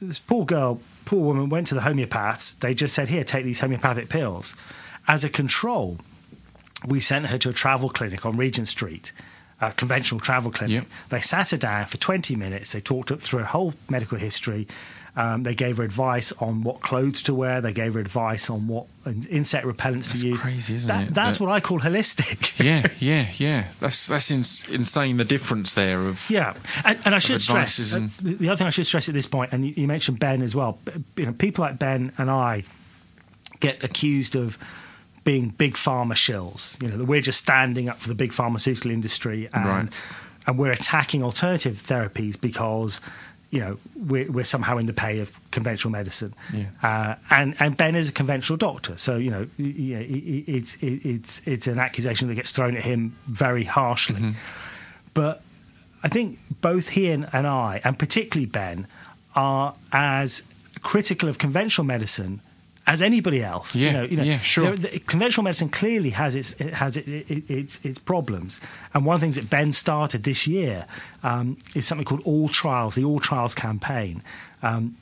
this 0.00 0.18
poor 0.18 0.46
girl, 0.46 0.80
poor 1.04 1.20
woman 1.20 1.50
went 1.50 1.66
to 1.68 1.74
the 1.74 1.82
homeopaths. 1.82 2.58
They 2.60 2.72
just 2.72 2.94
said, 2.94 3.08
"Here, 3.08 3.24
take 3.24 3.44
these 3.44 3.60
homeopathic 3.60 4.08
pills." 4.08 4.56
As 5.06 5.22
a 5.22 5.28
control, 5.28 5.98
we 6.86 6.98
sent 7.00 7.26
her 7.26 7.36
to 7.38 7.50
a 7.50 7.52
travel 7.52 7.90
clinic 7.90 8.24
on 8.24 8.36
Regent 8.38 8.68
Street, 8.68 9.12
a 9.60 9.72
conventional 9.72 10.20
travel 10.20 10.50
clinic. 10.50 10.74
Yep. 10.74 10.86
They 11.08 11.20
sat 11.20 11.50
her 11.50 11.56
down 11.56 11.86
for 11.86 11.96
20 11.96 12.36
minutes. 12.36 12.72
They 12.72 12.80
talked 12.80 13.10
through 13.20 13.40
her 13.40 13.44
whole 13.46 13.74
medical 13.88 14.16
history. 14.18 14.68
Um, 15.16 15.42
they 15.42 15.56
gave 15.56 15.78
her 15.78 15.82
advice 15.82 16.30
on 16.38 16.62
what 16.62 16.80
clothes 16.80 17.24
to 17.24 17.34
wear. 17.34 17.60
They 17.60 17.72
gave 17.72 17.94
her 17.94 18.00
advice 18.00 18.48
on 18.50 18.68
what 18.68 18.86
insect 19.28 19.66
repellents 19.66 20.06
That's 20.10 20.20
to 20.20 20.28
use. 20.28 20.40
crazy, 20.40 20.76
isn't 20.76 20.86
That- 20.86 21.08
it? 21.08 21.14
That's 21.14 21.38
That- 21.38 21.44
what 21.44 21.52
I 21.52 21.58
call 21.58 21.80
holistic. 21.80 22.60
yeah, 22.64 22.84
yeah, 23.00 23.26
yeah. 23.34 23.66
That's 23.80 24.06
that's 24.06 24.30
ins- 24.30 24.68
insane. 24.68 25.16
The 25.16 25.24
difference 25.24 25.72
there 25.72 26.02
of 26.06 26.30
Yeah, 26.30 26.54
and, 26.84 27.00
and 27.04 27.14
I 27.16 27.18
should 27.18 27.40
stress 27.42 27.94
uh, 27.94 27.96
and- 27.96 28.10
the, 28.12 28.34
the 28.34 28.48
other 28.50 28.58
thing 28.58 28.66
I 28.68 28.70
should 28.70 28.86
stress 28.86 29.08
at 29.08 29.14
this 29.14 29.26
point, 29.26 29.52
and 29.52 29.66
you, 29.66 29.72
you 29.76 29.88
mentioned 29.88 30.20
Ben 30.20 30.40
as 30.40 30.54
well. 30.54 30.78
You 31.16 31.26
know, 31.26 31.32
people 31.32 31.62
like 31.64 31.80
Ben 31.80 32.12
and 32.16 32.30
I 32.30 32.62
get 33.58 33.82
accused 33.82 34.36
of 34.36 34.56
being 35.30 35.50
big 35.64 35.74
pharma 35.74 36.14
shills. 36.26 36.80
You 36.82 36.88
know, 36.88 36.96
that 36.96 37.04
we're 37.04 37.20
just 37.30 37.38
standing 37.46 37.86
up 37.90 37.98
for 37.98 38.08
the 38.08 38.14
big 38.24 38.32
pharmaceutical 38.32 38.90
industry, 38.90 39.48
and 39.52 39.64
Right. 39.66 39.88
and 40.46 40.56
we're 40.58 40.72
attacking 40.72 41.22
alternative 41.22 41.76
therapies 41.92 42.34
because. 42.40 43.00
You 43.50 43.60
know, 43.60 43.78
we're, 44.10 44.30
we're 44.30 44.44
somehow 44.44 44.76
in 44.76 44.84
the 44.84 44.92
pay 44.92 45.20
of 45.20 45.28
conventional 45.52 45.90
medicine, 45.90 46.34
Yeah. 46.52 46.66
uh, 46.82 47.14
and 47.30 47.54
and 47.58 47.74
Ben 47.78 47.94
is 47.94 48.10
a 48.10 48.12
conventional 48.12 48.58
doctor, 48.58 48.98
so 48.98 49.16
you 49.16 49.30
know, 49.30 49.46
it's 49.56 50.74
it, 50.88 50.96
it's 51.14 51.40
it's 51.46 51.66
an 51.66 51.78
accusation 51.78 52.28
that 52.28 52.34
gets 52.34 52.52
thrown 52.52 52.76
at 52.76 52.84
him 52.84 53.16
very 53.26 53.64
harshly. 53.64 54.34
But 55.14 55.40
I 56.02 56.08
think 56.08 56.38
both 56.60 56.90
he 56.90 57.10
and, 57.10 57.26
and 57.32 57.46
I, 57.46 57.80
and 57.86 57.98
particularly 57.98 58.44
Ben, 58.60 58.86
are 59.34 59.74
as 59.92 60.42
critical 60.82 61.26
of 61.30 61.38
conventional 61.38 61.86
medicine 61.86 62.42
as 62.88 63.02
anybody 63.02 63.42
else. 63.42 63.76
Yeah, 63.76 63.86
you 63.88 63.92
know, 63.96 64.02
you 64.04 64.16
know, 64.16 64.22
yeah, 64.24 64.38
sure. 64.40 64.64
there- 64.74 64.90
the- 64.90 64.98
conventional 65.00 65.44
medicine 65.44 65.68
clearly 65.68 66.10
has 66.10 66.34
its 66.34 66.52
it 66.54 66.74
has 66.74 66.96
it, 66.96 67.06
it, 67.08 67.48
its 67.50 67.80
its 67.84 67.98
problems, 67.98 68.60
and 68.94 69.04
one 69.04 69.14
of 69.14 69.20
the 69.20 69.24
things 69.24 69.36
that 69.36 69.50
Ben 69.50 69.72
started 69.72 70.24
this 70.24 70.46
year 70.46 70.86
um, 71.22 71.56
is 71.74 71.86
something 71.86 72.04
called 72.04 72.22
All 72.24 72.48
Trials, 72.48 72.94
the 72.94 73.04
All 73.04 73.20
Trials 73.20 73.54
campaign. 73.54 74.22
Um, 74.62 74.96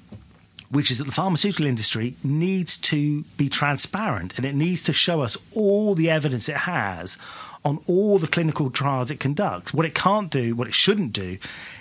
which 0.69 0.91
is 0.91 0.99
that 0.99 1.05
the 1.05 1.13
pharmaceutical 1.13 1.65
industry 1.65 2.17
needs 2.25 2.77
to 2.77 3.23
be 3.37 3.49
transparent 3.49 4.37
and 4.37 4.45
it 4.45 4.53
needs 4.53 4.83
to 4.83 4.93
show 4.93 5.21
us 5.21 5.37
all 5.55 5.95
the 5.95 6.11
evidence 6.11 6.49
it 6.49 6.57
has 6.57 7.19
on 7.65 7.79
all 7.87 8.19
the 8.19 8.27
clinical 8.27 8.69
trials 8.71 9.09
it 9.13 9.21
conducts. 9.21 9.73
What 9.73 9.87
it 9.87 9.95
can't 9.95 10.29
do, 10.29 10.57
what 10.57 10.67
it 10.67 10.75
shouldn't 10.75 11.13
do, 11.13 11.39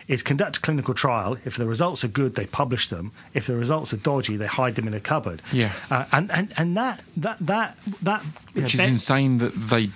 is 0.08 0.22
conduct 0.24 0.58
a 0.58 0.62
clinical 0.62 0.94
trial. 0.94 1.38
If 1.46 1.58
the 1.58 1.66
results 1.66 2.04
are 2.04 2.08
good, 2.08 2.36
they 2.36 2.46
publish 2.46 2.90
them. 2.90 3.12
If 3.34 3.48
the 3.48 3.56
results 3.56 3.92
are 3.94 3.98
dodgy, 3.98 4.38
they 4.38 4.46
hide 4.48 4.76
them 4.76 4.88
in 4.88 4.94
a 4.94 5.00
cupboard. 5.00 5.42
Yeah. 5.52 5.72
uh, 5.90 6.06
and, 6.12 6.30
and 6.32 6.54
and 6.58 6.78
that 6.78 7.02
that 7.18 7.38
that 7.42 7.78
that 8.04 8.22
which 8.54 8.76
is 8.76 8.82
insane 8.82 9.40
that 9.40 9.54
they 9.54 9.90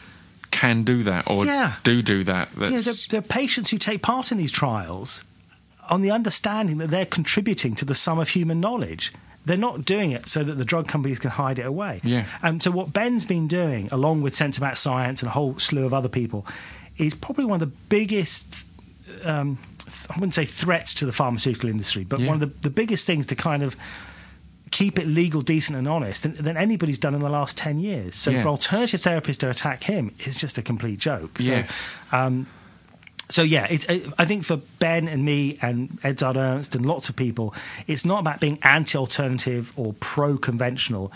can 0.52 0.84
do 0.84 1.04
that 1.04 1.30
or 1.30 1.46
Yeah. 1.46 1.74
do 1.84 2.02
do 2.02 2.24
that. 2.24 2.50
you 2.56 2.62
know, 2.62 2.80
there, 2.80 2.94
there 3.10 3.20
are 3.20 3.24
patients 3.24 3.70
who 3.72 3.78
take 3.78 4.02
part 4.02 4.32
in 4.32 4.38
these 4.38 4.52
trials 4.52 5.24
on 5.90 6.02
the 6.02 6.12
understanding 6.12 6.80
that 6.80 6.90
they're 6.90 7.06
contributing 7.06 7.76
to 7.76 7.86
the 7.86 7.96
sum 7.96 8.20
of 8.20 8.30
human 8.30 8.60
knowledge. 8.60 9.14
They're 9.46 9.58
not 9.58 9.86
doing 9.86 10.12
it 10.12 10.28
so 10.28 10.44
that 10.44 10.56
the 10.56 10.66
drug 10.66 10.88
companies 10.88 11.18
can 11.18 11.32
hide 11.32 11.60
it 11.60 11.66
away. 11.66 12.00
Yeah. 12.04 12.26
And 12.44 12.62
so 12.62 12.72
what 12.72 12.94
Ben's 12.94 13.26
been 13.26 13.48
doing, 13.48 13.90
along 13.92 14.22
with 14.22 14.36
Sense 14.36 14.58
About 14.58 14.78
Science 14.78 15.22
and 15.22 15.30
a 15.30 15.32
whole 15.32 15.58
slew 15.60 15.86
of 15.86 15.94
other 15.94 16.10
people, 16.10 16.46
is 16.98 17.16
probably 17.16 17.46
one 17.46 17.62
of 17.62 17.70
the 17.70 17.76
biggest. 17.90 18.66
Um, 19.24 19.58
I 20.10 20.14
wouldn't 20.16 20.34
say 20.34 20.46
threats 20.46 20.94
to 20.96 21.06
the 21.06 21.12
pharmaceutical 21.12 21.70
industry, 21.70 22.04
but 22.04 22.20
Yeah. 22.20 22.28
one 22.28 22.36
of 22.36 22.40
the, 22.42 22.62
the 22.62 22.70
biggest 22.70 23.06
things 23.08 23.26
to 23.28 23.36
kind 23.36 23.64
of 23.64 23.76
keep 24.72 25.00
it 25.00 25.08
legal, 25.08 25.42
decent, 25.42 25.78
and 25.78 25.88
honest 25.88 26.24
than, 26.24 26.34
than 26.36 26.56
anybody's 26.56 27.00
done 27.00 27.16
in 27.16 27.22
the 27.22 27.30
last 27.30 27.58
10 27.58 27.80
years. 27.80 28.16
So 28.16 28.30
Yeah. 28.32 28.44
for 28.44 28.50
alternative 28.50 29.02
therapists 29.02 29.40
to 29.40 29.50
attack 29.50 29.84
him 29.84 30.12
is 30.20 30.38
just 30.40 30.58
a 30.58 30.62
complete 30.62 31.00
joke. 31.00 31.40
So, 31.40 31.52
Yeah. 31.52 31.68
um, 32.12 32.46
so 33.30 33.42
yeah, 33.44 33.66
it's. 33.70 33.86
I 34.18 34.26
think 34.26 34.44
for 34.44 34.58
Ben 34.80 35.08
and 35.08 35.24
me 35.26 35.58
and 35.62 36.00
Edzard 36.02 36.36
Ernst 36.36 36.76
and 36.76 36.86
lots 36.86 37.10
of 37.10 37.16
people, 37.16 37.54
it's 37.88 38.06
not 38.06 38.20
about 38.20 38.40
being 38.40 38.58
anti-alternative 38.64 39.72
or 39.76 39.94
pro-conventional. 40.00 41.12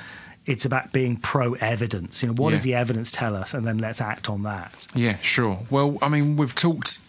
It's 0.45 0.65
about 0.65 0.91
being 0.91 1.15
pro-evidence. 1.17 2.21
You 2.21 2.27
know, 2.29 2.33
what 2.35 2.49
Yeah. 2.49 2.55
does 2.57 2.63
the 2.63 2.75
evidence 2.75 3.11
tell 3.11 3.35
us, 3.35 3.53
and 3.53 3.65
then 3.65 3.77
let's 3.77 4.01
act 4.01 4.29
on 4.29 4.43
that. 4.43 4.73
Yeah, 4.93 5.17
sure. 5.21 5.59
Well, 5.69 5.97
I 6.01 6.09
mean, 6.09 6.35
we've 6.37 6.53
talked 6.53 6.99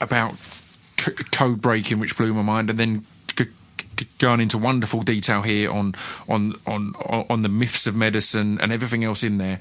about 0.00 0.34
code 1.32 1.60
breaking, 1.60 1.98
which 2.00 2.16
blew 2.16 2.32
my 2.34 2.42
mind, 2.42 2.70
and 2.70 2.78
then 2.78 3.04
g- 3.36 3.46
g- 3.96 4.06
into 4.22 4.58
wonderful 4.58 5.02
detail 5.02 5.42
here 5.42 5.70
on 5.70 5.94
on 6.28 6.54
on 6.66 6.94
on 7.28 7.42
the 7.42 7.48
myths 7.48 7.86
of 7.86 7.94
medicine 7.96 8.58
and 8.60 8.72
everything 8.72 9.04
else 9.04 9.22
in 9.22 9.38
there. 9.38 9.58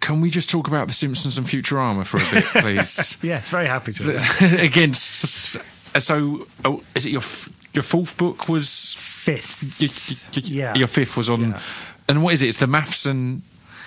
Can 0.00 0.20
we 0.20 0.30
just 0.30 0.50
talk 0.50 0.66
about 0.66 0.88
The 0.88 0.94
Simpsons 0.94 1.38
and 1.38 1.46
Futurama 1.46 2.04
for 2.04 2.16
a 2.16 2.30
bit, 2.34 2.44
please? 2.62 3.16
Yes, 3.22 3.50
very 3.50 3.66
happy 3.66 3.92
to. 3.92 4.16
Again, 4.60 4.90
s- 4.90 5.56
uh, 5.94 6.00
so 6.00 6.46
oh, 6.64 6.82
is 6.96 7.06
it 7.06 7.10
your 7.12 7.20
f- 7.20 7.48
your 7.72 7.84
fourth 7.84 8.16
book 8.16 8.48
was 8.48 8.94
Fifth. 8.98 9.80
y- 9.80 9.88
y- 9.88 10.42
y- 10.42 10.42
Yeah. 10.44 10.74
your 10.74 10.88
fifth 10.88 11.16
was 11.16 11.30
on, 11.30 11.50
Yeah. 11.50 11.60
and 12.08 12.22
what 12.22 12.34
is 12.34 12.42
it? 12.42 12.48
It's 12.48 12.58
the 12.58 12.66
maths 12.66 13.06
and 13.06 13.42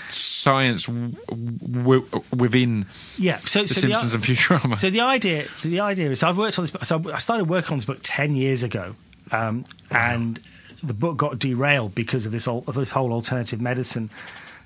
science 0.10 0.86
w- 0.86 1.14
w- 1.30 2.06
within 2.36 2.86
Yeah. 3.18 3.38
So, 3.40 3.62
The 3.64 3.68
so 3.70 3.82
Simpsons 3.82 4.12
the, 4.12 4.18
and 4.18 4.24
Futurama. 4.26 4.78
So 4.78 4.90
the 4.90 5.02
idea, 5.02 5.46
the 5.64 5.80
idea 5.80 6.12
is, 6.12 6.24
I've 6.24 6.38
worked 6.38 6.58
on 6.60 6.66
this. 6.66 6.88
So 6.88 7.02
I 7.14 7.18
started 7.18 7.46
working 7.50 7.72
on 7.74 7.78
this 7.78 7.86
book 7.86 8.00
ten 8.04 8.36
years 8.36 8.64
ago, 8.64 8.96
um, 9.32 9.66
and 9.92 10.40
the 10.84 10.94
book 10.94 11.18
got 11.18 11.40
derailed 11.40 11.96
because 11.96 12.26
of 12.26 12.32
this 12.32 12.46
whole, 12.46 12.64
of 12.68 12.76
this 12.76 12.92
whole 12.92 13.12
alternative 13.14 13.60
medicine 13.62 14.10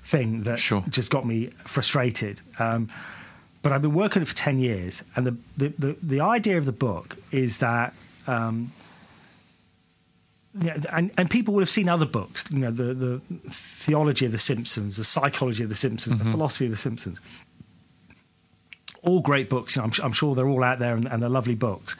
thing 0.02 0.42
that 0.42 0.58
Sure. 0.58 0.84
just 0.88 1.10
got 1.10 1.24
me 1.26 1.50
frustrated. 1.64 2.40
Um, 2.58 2.88
but 3.62 3.72
I've 3.72 3.82
been 3.82 3.94
working 3.94 4.20
on 4.20 4.22
it 4.22 4.28
for 4.28 4.36
ten 4.36 4.58
years, 4.58 5.02
and 5.16 5.26
the 5.26 5.36
the, 5.56 5.68
the, 5.78 5.96
the 6.02 6.20
idea 6.20 6.58
of 6.58 6.64
the 6.66 6.72
book 6.72 7.16
is 7.32 7.58
that. 7.58 7.94
Um, 8.26 8.72
yeah, 10.58 10.78
and, 10.92 11.10
and 11.16 11.30
people 11.30 11.54
would 11.54 11.60
have 11.60 11.70
seen 11.70 11.88
other 11.88 12.06
books, 12.06 12.50
you 12.50 12.58
know, 12.58 12.70
the, 12.70 12.94
the 12.94 13.20
theology 13.48 14.26
of 14.26 14.32
the 14.32 14.38
Simpsons, 14.38 14.96
the 14.96 15.04
psychology 15.04 15.62
of 15.62 15.68
the 15.68 15.74
Simpsons, 15.74 16.18
the 16.18 16.24
mm-hmm. 16.24 16.32
philosophy 16.32 16.64
of 16.64 16.70
the 16.70 16.76
Simpsons 16.76 17.20
all 19.02 19.20
great 19.20 19.48
books. 19.48 19.76
I'm, 19.76 19.92
I'm 20.02 20.12
sure 20.12 20.34
they're 20.34 20.48
all 20.48 20.64
out 20.64 20.78
there 20.78 20.94
and, 20.94 21.06
and 21.06 21.22
they're 21.22 21.30
lovely 21.30 21.54
books. 21.54 21.96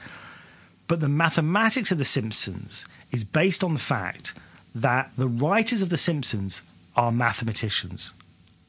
But 0.87 0.99
the 0.99 1.09
mathematics 1.09 1.91
of 1.91 1.97
The 1.97 2.05
Simpsons 2.05 2.85
is 3.11 3.23
based 3.23 3.63
on 3.63 3.73
the 3.73 3.79
fact 3.79 4.33
that 4.75 5.11
the 5.17 5.27
writers 5.27 5.81
of 5.81 5.89
The 5.89 5.97
Simpsons 5.97 6.61
are 6.95 7.11
mathematicians. 7.11 8.13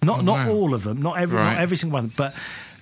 Not 0.03 0.21
Oh, 0.21 0.23
not 0.23 0.47
wow. 0.47 0.53
all 0.53 0.75
of 0.75 0.85
them, 0.85 1.03
not 1.03 1.19
every 1.19 1.39
Right. 1.39 1.55
not 1.55 1.59
every 1.59 1.77
single 1.77 1.99
one, 1.99 2.13
but 2.17 2.35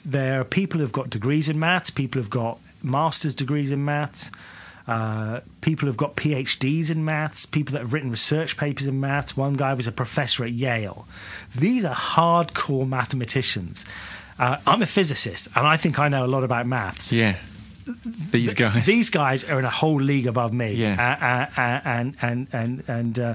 there 0.05 0.41
are 0.41 0.45
people 0.45 0.81
who've 0.81 0.93
got 0.93 1.11
degrees 1.11 1.49
in 1.49 1.59
maths, 1.59 1.91
people 1.91 2.21
who've 2.21 2.31
got 2.31 2.59
master's 2.83 3.35
degrees 3.35 3.73
in 3.73 3.85
maths. 3.85 4.31
Uh, 4.91 5.41
people 5.61 5.87
who've 5.87 5.97
got 5.97 6.17
PhDs 6.17 6.91
in 6.91 7.05
maths, 7.05 7.47
people 7.47 7.75
that 7.75 7.79
have 7.79 7.93
written 7.93 8.11
research 8.11 8.57
papers 8.57 8.89
in 8.89 8.99
maths. 8.99 9.37
One 9.37 9.55
guy 9.55 9.73
was 9.75 9.87
a 9.87 9.93
professor 9.93 10.43
at 10.43 10.51
Yale. 10.51 11.07
These 11.57 11.85
are 11.85 11.95
hardcore 11.95 12.89
mathematicians. 12.89 13.87
Uh, 14.37 14.57
I'm 14.67 14.83
a 14.83 14.87
physicist, 14.87 15.47
and 15.55 15.65
I 15.65 15.77
think 15.77 16.01
I 16.01 16.09
know 16.09 16.25
a 16.25 16.27
lot 16.27 16.43
about 16.43 16.67
maths. 16.67 17.13
Yeah. 17.13 17.37
These 18.33 18.55
guys. 18.55 18.85
These 18.85 19.11
guys 19.11 19.45
are 19.45 19.61
in 19.61 19.65
a 19.65 19.71
whole 19.71 20.01
league 20.01 20.27
above 20.27 20.53
me. 20.53 20.73
Yeah. 20.73 20.97
Uh, 20.99 21.25
uh, 21.25 21.63
uh, 21.63 21.81
and 21.85 22.17
and 22.21 22.49
and 22.53 22.83
and. 22.89 23.19
Uh, 23.19 23.35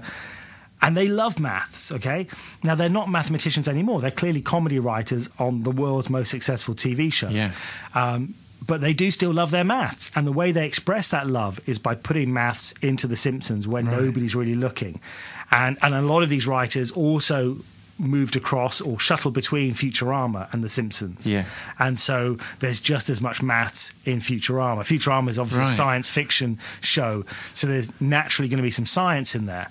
and 0.81 0.95
they 0.95 1.07
love 1.07 1.39
maths, 1.39 1.91
okay? 1.93 2.27
Now, 2.61 2.75
they're 2.75 2.89
not 2.89 3.09
mathematicians 3.09 3.67
anymore. 3.67 4.01
They're 4.01 4.11
clearly 4.11 4.41
comedy 4.41 4.77
writers 4.77 5.29
on 5.39 5.63
the 5.63 5.71
world's 5.71 6.11
most 6.11 6.29
successful 6.29 6.75
TV 6.75 7.11
show. 7.11 7.29
Yeah. 7.29 7.53
Um, 7.95 8.35
but 8.65 8.81
they 8.81 8.93
do 8.93 9.11
still 9.11 9.33
love 9.33 9.51
their 9.51 9.63
maths. 9.63 10.11
And 10.15 10.25
the 10.25 10.31
way 10.31 10.51
they 10.51 10.65
express 10.65 11.09
that 11.09 11.27
love 11.27 11.59
is 11.67 11.77
by 11.79 11.95
putting 11.95 12.33
maths 12.33 12.73
into 12.81 13.07
The 13.07 13.15
Simpsons 13.15 13.67
when 13.67 13.85
nobody's 13.85 14.35
really 14.35 14.55
looking. 14.55 14.99
And, 15.51 15.77
and 15.81 15.93
a 15.93 16.01
lot 16.01 16.23
of 16.23 16.29
these 16.29 16.47
writers 16.47 16.91
also 16.91 17.57
moved 17.97 18.35
across 18.35 18.81
or 18.81 18.99
shuttled 18.99 19.33
between 19.33 19.73
Futurama 19.73 20.51
and 20.53 20.63
The 20.63 20.69
Simpsons. 20.69 21.25
Yeah. 21.25 21.45
And 21.79 21.97
so 21.97 22.37
there's 22.59 22.79
just 22.79 23.09
as 23.09 23.21
much 23.21 23.41
maths 23.41 23.93
in 24.05 24.19
Futurama. 24.19 24.79
Futurama 24.81 25.29
is 25.29 25.39
obviously 25.39 25.63
Right. 25.63 25.69
a 25.71 25.73
science 25.73 26.09
fiction 26.09 26.59
show, 26.81 27.23
so 27.53 27.67
there's 27.67 27.91
naturally 28.01 28.49
going 28.49 28.57
to 28.57 28.63
be 28.63 28.71
some 28.71 28.85
science 28.85 29.33
in 29.35 29.45
there. 29.45 29.69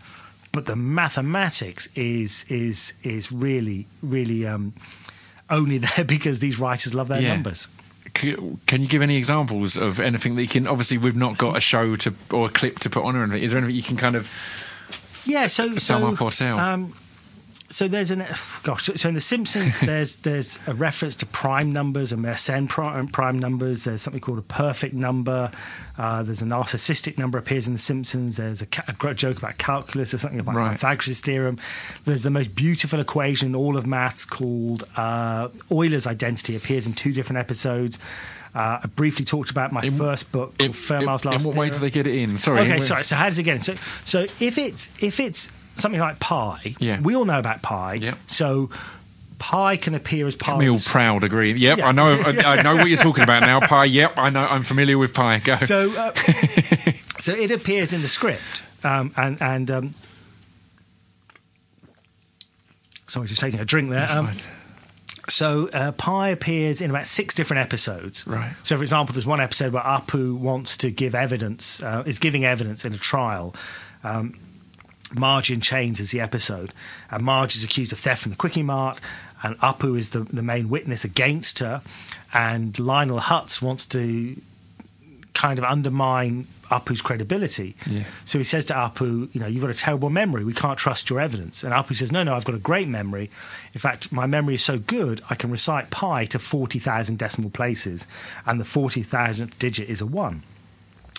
But 0.52 0.66
the 0.66 0.76
mathematics 0.76 1.88
is 1.96 2.46
is 2.48 2.94
is 3.02 3.30
really 3.32 3.86
really 4.02 4.46
um, 4.46 4.72
only 5.50 5.78
there 5.96 6.04
because 6.06 6.38
these 6.38 6.58
writers 6.58 6.94
love 6.94 7.08
their 7.08 7.20
Yeah. 7.20 7.34
numbers. 7.34 7.68
Can 8.14 8.80
you 8.80 8.86
give 8.86 9.02
any 9.02 9.16
examples 9.16 9.76
of 9.76 10.00
anything 10.00 10.36
that 10.36 10.42
you 10.42 10.48
can? 10.48 10.66
Obviously, 10.66 10.98
we've 10.98 11.16
not 11.16 11.36
got 11.36 11.56
a 11.56 11.60
show 11.60 11.96
to 11.96 12.14
or 12.32 12.46
a 12.46 12.48
clip 12.48 12.78
to 12.80 12.90
put 12.90 13.04
on 13.04 13.16
or 13.16 13.24
anything. 13.24 13.42
Is 13.42 13.52
there 13.52 13.58
anything 13.58 13.76
you 13.76 13.82
can 13.82 13.96
kind 13.96 14.16
of? 14.16 14.30
Yeah, 15.26 15.48
so 15.48 15.76
Sum 15.76 16.00
so, 16.00 16.08
up 16.08 16.22
or 16.22 16.30
tell. 16.30 16.58
Um, 16.58 16.94
so 17.70 17.88
there's 17.88 18.10
an 18.10 18.24
gosh. 18.62 18.90
So 18.96 19.08
in 19.08 19.14
The 19.14 19.20
Simpsons, 19.20 19.80
there's 19.86 20.16
there's 20.16 20.58
a 20.66 20.74
reference 20.74 21.16
to 21.16 21.26
prime 21.26 21.72
numbers 21.72 22.12
and 22.12 22.24
Mersenne 22.24 22.68
prime, 22.68 23.08
prime 23.08 23.38
numbers. 23.38 23.84
There's 23.84 24.02
something 24.02 24.20
called 24.20 24.38
a 24.38 24.42
perfect 24.42 24.94
number. 24.94 25.50
Uh, 25.96 26.22
there's 26.22 26.42
a 26.42 26.44
narcissistic 26.44 27.18
number 27.18 27.38
appears 27.38 27.66
in 27.66 27.72
The 27.72 27.78
Simpsons. 27.78 28.36
There's 28.36 28.62
a, 28.62 28.66
a 28.88 29.14
joke 29.14 29.38
about 29.38 29.58
calculus. 29.58 30.12
or 30.12 30.18
something 30.18 30.40
about 30.40 30.54
Right. 30.56 30.72
Pythagoras' 30.72 31.20
theorem. 31.20 31.58
There's 32.04 32.22
the 32.22 32.30
most 32.30 32.54
beautiful 32.54 33.00
equation 33.00 33.48
in 33.48 33.54
all 33.54 33.76
of 33.76 33.86
maths 33.86 34.24
called 34.24 34.84
uh, 34.96 35.48
Euler's 35.70 36.06
identity. 36.06 36.56
Appears 36.56 36.86
in 36.86 36.92
two 36.94 37.12
different 37.12 37.38
episodes. 37.38 37.98
Uh, 38.54 38.78
I 38.84 38.86
briefly 38.86 39.24
talked 39.24 39.50
about 39.50 39.72
my 39.72 39.88
first 39.90 40.30
book 40.30 40.54
called 40.58 40.70
Fermat's 40.70 41.24
in, 41.24 41.30
Last 41.30 41.44
in 41.44 41.48
what 41.50 41.56
way 41.56 41.70
do 41.70 41.78
they 41.80 41.90
get 41.90 42.06
it 42.06 42.14
in? 42.14 42.36
Sorry. 42.36 42.60
Okay, 42.60 42.78
sorry. 42.78 43.02
So 43.02 43.16
how 43.16 43.24
does 43.28 43.38
it 43.38 43.42
get 43.42 43.56
in? 43.56 43.62
So, 43.62 43.74
so 44.04 44.20
if 44.38 44.58
it's 44.58 44.90
if 45.02 45.18
it's 45.18 45.50
something 45.76 46.00
like 46.00 46.20
pi, 46.20 46.74
Yeah. 46.78 47.00
we 47.00 47.14
all 47.16 47.24
know 47.24 47.38
about 47.38 47.62
pi. 47.62 47.94
Yep. 47.94 48.18
So 48.26 48.70
pi 49.38 49.76
can 49.76 49.94
appear 49.94 50.26
as 50.26 50.34
part. 50.34 50.58
Me 50.58 50.68
all 50.70 50.78
proud, 50.78 51.24
agree. 51.24 51.52
Yep, 51.52 51.78
Yeah. 51.78 51.88
I 51.88 51.92
know. 51.92 52.14
I, 52.24 52.58
I 52.58 52.62
know 52.62 52.76
what 52.76 52.88
you're 52.88 52.96
talking 53.08 53.24
about 53.24 53.40
now. 53.42 53.60
Pi. 53.60 53.84
Yep, 53.86 54.18
I 54.18 54.30
know. 54.30 54.46
I'm 54.46 54.62
familiar 54.62 54.96
with 54.98 55.12
pi. 55.14 55.38
Go. 55.40 55.56
So, 55.58 55.90
uh, 55.96 56.14
so 57.18 57.32
it 57.32 57.50
appears 57.50 57.92
in 57.92 58.00
the 58.02 58.08
script, 58.08 58.64
um, 58.84 59.12
and 59.16 59.40
and 59.42 59.70
um, 59.70 59.94
sorry, 63.06 63.28
just 63.28 63.40
taking 63.40 63.60
a 63.60 63.64
drink 63.64 63.90
there. 63.90 64.06
Um. 64.10 64.30
So 65.26 65.70
uh, 65.72 65.92
Pi 65.92 66.28
appears 66.28 66.82
in 66.82 66.90
about 66.90 67.06
six 67.06 67.32
different 67.34 67.62
episodes. 67.64 68.26
Right. 68.26 68.52
So, 68.62 68.76
for 68.76 68.82
example, 68.82 69.14
there's 69.14 69.24
one 69.24 69.40
episode 69.40 69.72
where 69.72 69.82
Apu 69.82 70.36
wants 70.36 70.76
to 70.78 70.90
give 70.90 71.14
evidence, 71.14 71.82
uh, 71.82 72.02
is 72.04 72.18
giving 72.18 72.44
evidence 72.44 72.84
in 72.84 72.92
a 72.92 72.98
trial. 72.98 73.54
Um, 74.02 74.38
Marge 75.12 75.50
in 75.50 75.60
chains 75.60 76.00
is 76.00 76.10
the 76.10 76.20
episode, 76.20 76.72
and 77.10 77.22
Marge 77.22 77.56
is 77.56 77.64
accused 77.64 77.92
of 77.92 77.98
theft 77.98 78.22
from 78.22 78.30
the 78.30 78.36
Kwik-E-Mart, 78.36 79.00
and 79.42 79.58
Apu 79.58 79.98
is 79.98 80.10
the, 80.10 80.20
the 80.20 80.42
main 80.42 80.68
witness 80.68 81.04
against 81.04 81.58
her, 81.58 81.82
and 82.32 82.78
Lionel 82.78 83.20
Hutz 83.20 83.60
wants 83.60 83.86
to 83.86 84.36
kind 85.34 85.58
of 85.58 85.64
undermine 85.64 86.46
Apu's 86.70 87.02
credibility. 87.02 87.76
Yeah. 87.86 88.04
So 88.24 88.38
he 88.38 88.44
says 88.44 88.64
to 88.66 88.74
Apu, 88.74 89.32
you 89.34 89.40
know, 89.40 89.46
you've 89.46 89.60
got 89.60 89.70
a 89.70 89.74
terrible 89.74 90.08
memory. 90.08 90.44
We 90.44 90.54
can't 90.54 90.78
trust 90.78 91.10
your 91.10 91.20
evidence. 91.20 91.62
And 91.62 91.74
Apu 91.74 91.94
says, 91.94 92.10
no, 92.10 92.22
no, 92.22 92.34
I've 92.34 92.44
got 92.44 92.54
a 92.54 92.60
great 92.60 92.88
memory. 92.88 93.30
In 93.74 93.80
fact, 93.80 94.10
my 94.10 94.26
memory 94.26 94.54
is 94.54 94.64
so 94.64 94.78
good, 94.78 95.20
I 95.28 95.34
can 95.34 95.50
recite 95.50 95.90
pi 95.90 96.24
to 96.26 96.38
40,000 96.38 97.18
decimal 97.18 97.50
places, 97.50 98.06
and 98.46 98.58
the 98.58 98.64
40,000th 98.64 99.58
digit 99.58 99.88
is 99.88 100.00
a 100.00 100.06
1. 100.06 100.42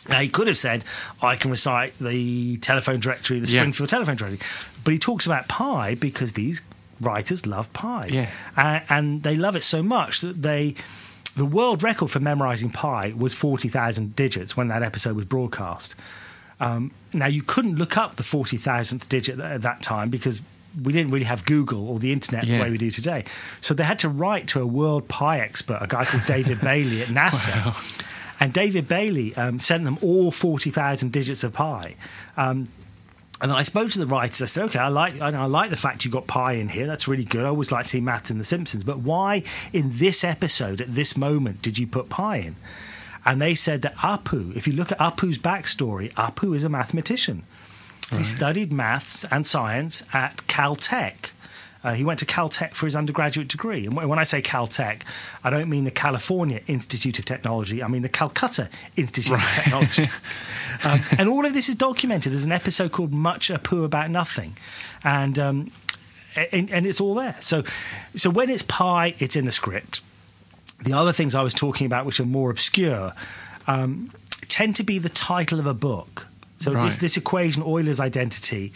Now, 0.10 0.20
he 0.20 0.28
could 0.28 0.48
have 0.48 0.58
said, 0.58 0.84
I 1.22 1.36
can 1.36 1.52
recite 1.52 1.98
the 2.00 2.58
telephone 2.58 3.00
directory, 3.00 3.40
the 3.40 3.48
Yeah. 3.48 3.62
Springfield 3.62 3.90
telephone 3.90 4.16
directory. 4.16 4.40
But 4.84 4.92
he 4.94 5.00
talks 5.00 5.26
about 5.26 5.48
pi 5.48 5.96
because 5.96 6.34
these 6.34 6.62
writers 7.02 7.46
love 7.46 7.72
pi. 7.74 8.08
Yeah. 8.12 8.30
Uh, 8.56 8.82
and 8.90 9.24
they 9.24 9.36
love 9.36 9.56
it 9.56 9.64
so 9.64 9.82
much 9.84 10.22
that 10.22 10.42
they. 10.42 10.76
The 11.36 11.46
world 11.46 11.84
record 11.84 12.10
for 12.12 12.22
memorizing 12.22 12.70
pi 12.70 13.14
was 13.18 13.34
40,000 13.36 14.16
digits 14.16 14.56
when 14.56 14.70
that 14.70 14.84
episode 14.84 15.18
was 15.18 15.26
broadcast. 15.26 15.94
Um, 16.62 16.92
now, 17.12 17.28
you 17.28 17.42
couldn't 17.42 17.76
look 17.76 17.98
up 17.98 18.16
the 18.16 18.24
40,000th 18.24 19.10
digit 19.10 19.40
at 19.42 19.64
that 19.64 19.82
time 19.84 20.10
because 20.10 20.42
we 20.82 20.94
didn't 20.94 21.12
really 21.12 21.26
have 21.26 21.46
Google 21.46 21.90
or 21.90 22.00
the 22.00 22.14
internet 22.14 22.46
Yeah. 22.46 22.58
the 22.58 22.64
way 22.64 22.70
we 22.72 22.78
do 22.78 22.90
today. 22.92 23.26
So 23.60 23.74
they 23.74 23.84
had 23.84 24.00
to 24.00 24.10
write 24.10 24.48
to 24.50 24.62
a 24.62 24.66
world 24.66 25.10
pi 25.10 25.40
expert, 25.40 25.80
a 25.82 25.88
guy 25.88 26.06
called 26.06 26.26
David 26.26 26.62
Bailey 26.62 27.02
at 27.02 27.08
NASA. 27.20 28.06
And 28.40 28.54
David 28.54 28.88
Bailey 28.88 29.36
um, 29.36 29.60
sent 29.60 29.84
them 29.86 29.98
all 30.02 30.32
40,000 30.32 31.12
digits 31.12 31.44
of 31.44 31.54
pi. 31.54 31.96
Um, 32.36 32.68
and 33.42 33.52
I 33.52 33.64
spoke 33.64 33.92
to 33.92 34.00
the 34.00 34.08
writers. 34.08 34.42
I 34.42 34.46
said, 34.46 34.64
"Okay, 34.66 34.80
I 34.80 34.88
like 34.88 35.20
I, 35.20 35.28
I 35.28 35.46
like 35.46 35.70
the 35.70 35.76
fact 35.76 36.06
you 36.06 36.12
got 36.12 36.26
pi 36.26 36.54
in 36.54 36.70
here. 36.70 36.88
That's 36.88 37.08
really 37.08 37.26
good. 37.26 37.44
I 37.44 37.50
always 37.50 37.72
like 37.72 37.84
to 37.84 37.90
see 37.90 38.02
math 38.02 38.32
in 38.32 38.38
The 38.38 38.46
Simpsons. 38.46 38.86
But 38.86 39.00
why 39.00 39.44
in 39.74 39.92
this 39.94 40.24
episode 40.24 40.80
at 40.80 40.96
this 40.96 41.18
moment 41.18 41.62
did 41.62 41.78
you 41.78 41.86
put 41.86 42.08
pi 42.08 42.38
in?" 42.38 42.56
And 43.26 43.42
they 43.42 43.54
said 43.54 43.82
that 43.82 43.96
Apu. 43.98 44.56
If 44.56 44.68
you 44.68 44.74
look 44.74 44.92
at 44.92 45.00
Apu's 45.00 45.38
backstory, 45.38 46.14
Apu 46.14 46.56
is 46.56 46.64
a 46.64 46.70
mathematician. 46.70 47.44
He 48.12 48.24
studied 48.24 48.72
maths 48.72 49.26
and 49.26 49.48
science 49.48 50.04
at 50.14 50.38
Caltech. 50.48 51.32
Uh, 51.86 51.94
he 51.94 52.04
went 52.04 52.18
to 52.18 52.26
Caltech 52.26 52.74
for 52.74 52.88
his 52.88 52.96
undergraduate 52.96 53.48
degree. 53.48 53.86
And 53.86 53.96
when 53.96 54.18
I 54.18 54.24
say 54.24 54.42
Caltech, 54.42 55.04
I 55.44 55.52
don't 55.52 55.70
mean 55.70 55.84
the 55.84 55.92
California 55.92 56.62
Institute 56.66 57.20
of 57.20 57.26
Technology. 57.26 57.84
I 57.84 57.88
mean 57.88 58.02
the 58.02 58.10
Calcutta 58.10 58.70
Institute 58.98 59.36
of 59.36 59.52
Technology. 59.54 60.04
um, 60.84 61.00
and 61.20 61.30
all 61.30 61.46
of 61.46 61.54
this 61.54 61.70
is 61.70 61.76
documented. 61.76 62.32
There's 62.32 62.44
an 62.44 62.52
episode 62.52 62.92
called 62.92 63.14
"Much 63.14 63.50
Apu 63.50 63.86
About 63.86 64.10
Nothing," 64.10 64.58
and 65.04 65.38
um, 65.38 65.72
and, 66.52 66.72
and 66.72 66.88
it's 66.88 67.00
all 67.00 67.14
there. 67.14 67.36
So, 67.40 67.62
so 68.16 68.32
when 68.32 68.50
it's 68.50 68.64
pi, 68.64 69.14
it's 69.20 69.36
in 69.36 69.46
the 69.46 69.52
script. 69.52 70.02
The 70.80 70.94
other 70.94 71.14
things 71.14 71.36
I 71.36 71.44
was 71.44 71.54
talking 71.54 71.86
about, 71.86 72.08
which 72.08 72.20
are 72.20 72.26
more 72.26 72.50
obscure, 72.50 73.14
um, 73.68 74.12
tend 74.48 74.76
to 74.78 74.84
be 74.84 74.98
the 74.98 75.10
title 75.10 75.60
of 75.60 75.68
a 75.68 75.74
book. 75.76 76.28
So 76.60 76.72
this, 76.72 76.98
this 76.98 77.16
equation, 77.16 77.62
Euler's 77.62 78.00
identity, 78.00 78.74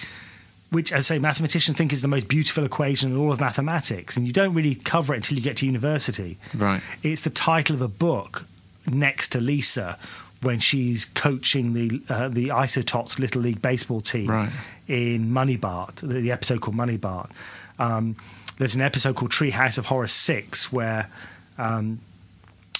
which, 0.71 0.91
as 0.93 1.09
I 1.11 1.15
say, 1.15 1.19
mathematicians 1.19 1.77
think 1.77 1.91
is 1.93 2.01
the 2.01 2.07
most 2.07 2.27
beautiful 2.27 2.63
equation 2.63 3.11
in 3.11 3.17
all 3.17 3.31
of 3.31 3.39
mathematics, 3.39 4.15
and 4.17 4.27
you 4.27 4.33
don't 4.33 4.53
really 4.53 4.75
cover 4.75 5.13
it 5.13 5.17
until 5.17 5.37
you 5.37 5.43
get 5.43 5.57
to 5.57 5.65
university. 5.65 6.37
Right. 6.55 6.81
It's 7.03 7.23
the 7.23 7.29
title 7.31 7.75
of 7.75 7.81
a 7.81 7.87
book 7.87 8.45
next 8.85 9.29
to 9.29 9.39
Lisa 9.41 9.97
when 10.41 10.59
she's 10.59 11.05
coaching 11.05 11.73
the 11.73 12.01
uh, 12.09 12.29
the 12.29 12.47
Isotots 12.49 13.19
Little 13.19 13.41
League 13.41 13.61
baseball 13.61 13.99
team 14.01 14.27
Right. 14.27 14.49
in 14.87 15.31
Moneybart, 15.31 15.95
the, 15.95 16.07
the 16.21 16.31
episode 16.31 16.61
called 16.61 16.77
Moneybart. 16.77 17.29
Um, 17.77 18.15
there's 18.57 18.75
an 18.75 18.81
episode 18.81 19.15
called 19.15 19.31
Treehouse 19.31 19.77
of 19.77 19.85
Horror 19.87 20.07
6 20.07 20.71
where 20.71 21.07
um, 21.57 21.99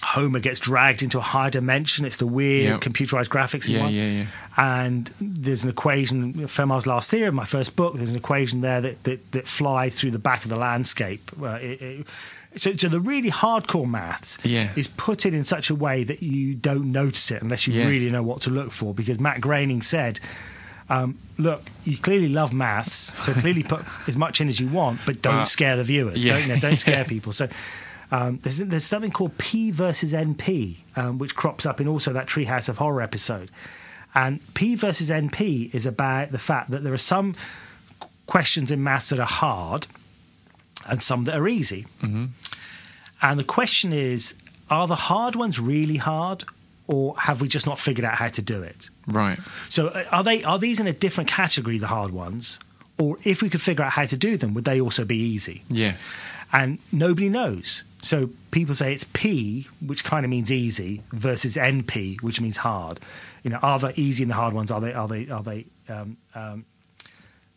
Homer 0.02 0.40
gets 0.40 0.60
dragged 0.60 1.04
into 1.04 1.18
a 1.18 1.22
higher 1.22 1.50
dimension. 1.50 2.06
It's 2.06 2.18
the 2.18 2.26
weird 2.28 2.70
Yep. 2.70 2.82
computerized 2.82 3.28
graphics 3.30 3.68
Yeah, 3.68 3.82
one. 3.82 3.94
yeah, 3.94 4.08
yeah. 4.08 4.26
And 4.58 5.12
there's 5.20 5.64
an 5.64 5.70
equation, 5.70 6.34
Fermat's 6.48 6.88
Last 6.88 7.12
Theorem, 7.12 7.36
my 7.36 7.46
first 7.46 7.76
book, 7.76 7.96
there's 7.98 8.12
an 8.12 8.16
equation 8.16 8.62
there 8.62 8.80
that, 8.82 9.04
that, 9.04 9.32
that 9.34 9.48
flies 9.48 10.00
through 10.00 10.12
the 10.12 10.20
back 10.20 10.44
of 10.46 10.50
the 10.50 10.58
landscape. 10.60 11.30
Uh, 11.42 11.60
it, 11.62 11.82
it, 11.82 12.08
so, 12.56 12.74
so 12.76 12.88
the 12.88 13.00
really 13.00 13.30
hardcore 13.30 13.88
maths 13.90 14.38
Yeah. 14.44 14.70
is 14.76 14.88
put 14.88 15.26
in 15.26 15.34
in 15.34 15.44
such 15.44 15.70
a 15.70 15.76
way 15.76 16.04
that 16.06 16.24
you 16.24 16.56
don't 16.56 16.92
notice 16.92 17.30
it 17.32 17.42
unless 17.42 17.68
you 17.68 17.74
Yeah. 17.74 17.88
really 17.88 18.10
know 18.10 18.24
what 18.24 18.42
to 18.42 18.50
look 18.52 18.72
for. 18.72 18.94
Because 18.94 19.20
Matt 19.20 19.42
Groening 19.42 19.82
said, 19.82 20.20
um, 20.90 21.18
look, 21.38 21.62
you 21.84 21.98
clearly 21.98 22.30
love 22.30 22.54
maths, 22.54 23.14
so 23.24 23.34
clearly 23.34 23.64
put 23.64 23.82
as 24.08 24.16
much 24.18 24.40
in 24.42 24.48
as 24.48 24.60
you 24.62 24.68
want, 24.70 25.02
but 25.06 25.22
don't 25.22 25.40
Uh, 25.40 25.46
scare 25.46 25.76
the 25.76 25.84
viewers. 25.84 26.24
yeah. 26.24 26.34
Don't, 26.34 26.48
you 26.48 26.54
know, 26.56 26.60
don't 26.60 26.78
scare 26.78 27.04
people. 27.16 27.32
So 27.34 27.48
um, 28.12 28.40
there's, 28.42 28.58
there's 28.58 28.86
something 28.86 29.12
called 29.12 29.38
P 29.38 29.72
versus 29.72 30.14
NP, 30.14 30.78
um, 30.96 31.20
which 31.20 31.36
crops 31.36 31.66
up 31.66 31.80
in 31.80 31.88
also 31.88 32.14
that 32.14 32.28
Treehouse 32.28 32.70
of 32.70 32.78
Horror 32.78 33.02
episode. 33.02 33.52
And 34.16 34.40
P 34.56 34.76
versus 34.76 35.10
NP 35.10 35.74
is 35.74 35.86
about 35.86 36.32
the 36.32 36.40
fact 36.40 36.72
that 36.72 36.84
there 36.84 36.94
are 36.94 36.98
some 36.98 37.36
questions 38.26 38.72
in 38.72 38.84
maths 38.84 39.10
that 39.10 39.20
are 39.20 39.26
hard 39.26 39.88
and 40.88 41.02
some 41.04 41.26
that 41.26 41.36
are 41.36 41.48
easy. 41.48 41.86
And 43.22 43.40
the 43.40 43.44
question 43.44 43.94
is 43.94 44.36
are 44.70 44.88
the 44.88 44.96
hard 44.96 45.36
ones 45.36 45.60
really 45.60 45.98
hard 45.98 46.44
or 46.88 47.16
have 47.18 47.42
we 47.42 47.48
just 47.48 47.68
not 47.68 47.78
figured 47.78 48.06
out 48.06 48.16
how 48.16 48.30
to 48.30 48.42
do 48.42 48.64
it? 48.64 48.90
Right. 49.08 49.38
So 49.70 49.88
uh, 49.88 50.06
are 50.12 50.24
they 50.24 50.44
are 50.44 50.58
these 50.58 50.80
in 50.80 50.88
a 50.88 50.94
different 50.94 51.30
category, 51.30 51.78
the 51.78 51.88
hard 51.88 52.12
ones, 52.12 52.60
or 52.98 53.18
if 53.24 53.42
we 53.42 53.50
could 53.50 53.62
figure 53.62 53.86
out 53.86 53.92
how 53.92 54.06
to 54.06 54.18
do 54.18 54.38
them, 54.38 54.54
would 54.56 54.66
they 54.66 54.82
also 54.82 55.06
be 55.06 55.18
easy? 55.18 55.64
Yeah. 55.70 55.94
And 56.52 56.80
nobody 56.92 57.30
knows. 57.30 57.84
So 58.02 58.30
people 58.52 58.76
say 58.76 58.94
it's 58.94 59.06
P, 59.14 59.68
which 59.86 60.04
kind 60.04 60.26
of 60.26 60.30
means 60.30 60.52
easy, 60.52 61.04
versus 61.12 61.58
NP, 61.58 62.22
which 62.22 62.42
means 62.42 62.58
hard. 62.58 63.00
You 63.44 63.52
know, 63.52 63.60
are 63.62 63.80
the 63.80 64.00
easy 64.00 64.24
and 64.24 64.32
the 64.32 64.36
hard 64.36 64.54
ones? 64.54 64.72
Are 64.72 64.82
they 64.82 64.94
are 64.94 65.08
they 65.08 65.30
are 65.30 65.44
they 65.44 65.66
um, 65.90 66.18
um, 66.34 66.66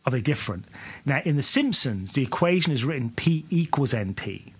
are 0.04 0.10
they 0.10 0.20
different? 0.20 0.64
Now, 1.04 1.20
in 1.24 1.36
The 1.36 1.42
Simpsons, 1.42 2.12
the 2.14 2.22
equation 2.22 2.72
is 2.72 2.84
written 2.84 3.10
P 3.10 3.46
equals 3.50 3.92
NP. 3.92 4.52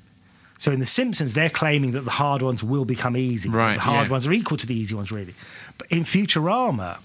So 0.58 0.70
in 0.70 0.78
The 0.78 0.86
Simpsons, 0.86 1.34
they're 1.34 1.50
claiming 1.50 1.92
that 1.92 2.02
the 2.02 2.10
hard 2.10 2.42
ones 2.42 2.62
will 2.62 2.84
become 2.84 3.16
easy. 3.16 3.48
Right, 3.48 3.74
The 3.74 3.80
hard 3.80 4.06
yeah. 4.06 4.12
ones 4.12 4.26
are 4.26 4.32
equal 4.32 4.56
to 4.58 4.66
the 4.66 4.74
easy 4.74 4.94
ones, 4.94 5.10
really. 5.10 5.34
But 5.78 5.90
in 5.90 6.04
Futurama, 6.04 6.98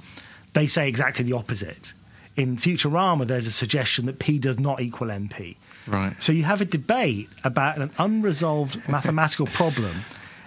they 0.54 0.68
say 0.68 0.88
exactly 0.88 1.26
the 1.26 1.34
opposite. 1.34 1.94
In 2.36 2.58
Futurama, 2.58 3.26
there's 3.26 3.48
a 3.48 3.52
suggestion 3.52 4.06
that 4.06 4.20
P 4.20 4.38
does 4.38 4.60
not 4.60 4.80
equal 4.82 5.08
NP. 5.08 5.56
Right. 5.88 6.22
So 6.22 6.32
you 6.32 6.44
have 6.44 6.62
a 6.62 6.66
debate 6.66 7.30
about 7.44 7.78
an 7.78 7.92
unresolved 7.98 8.88
mathematical 8.90 9.46
problem 9.48 9.96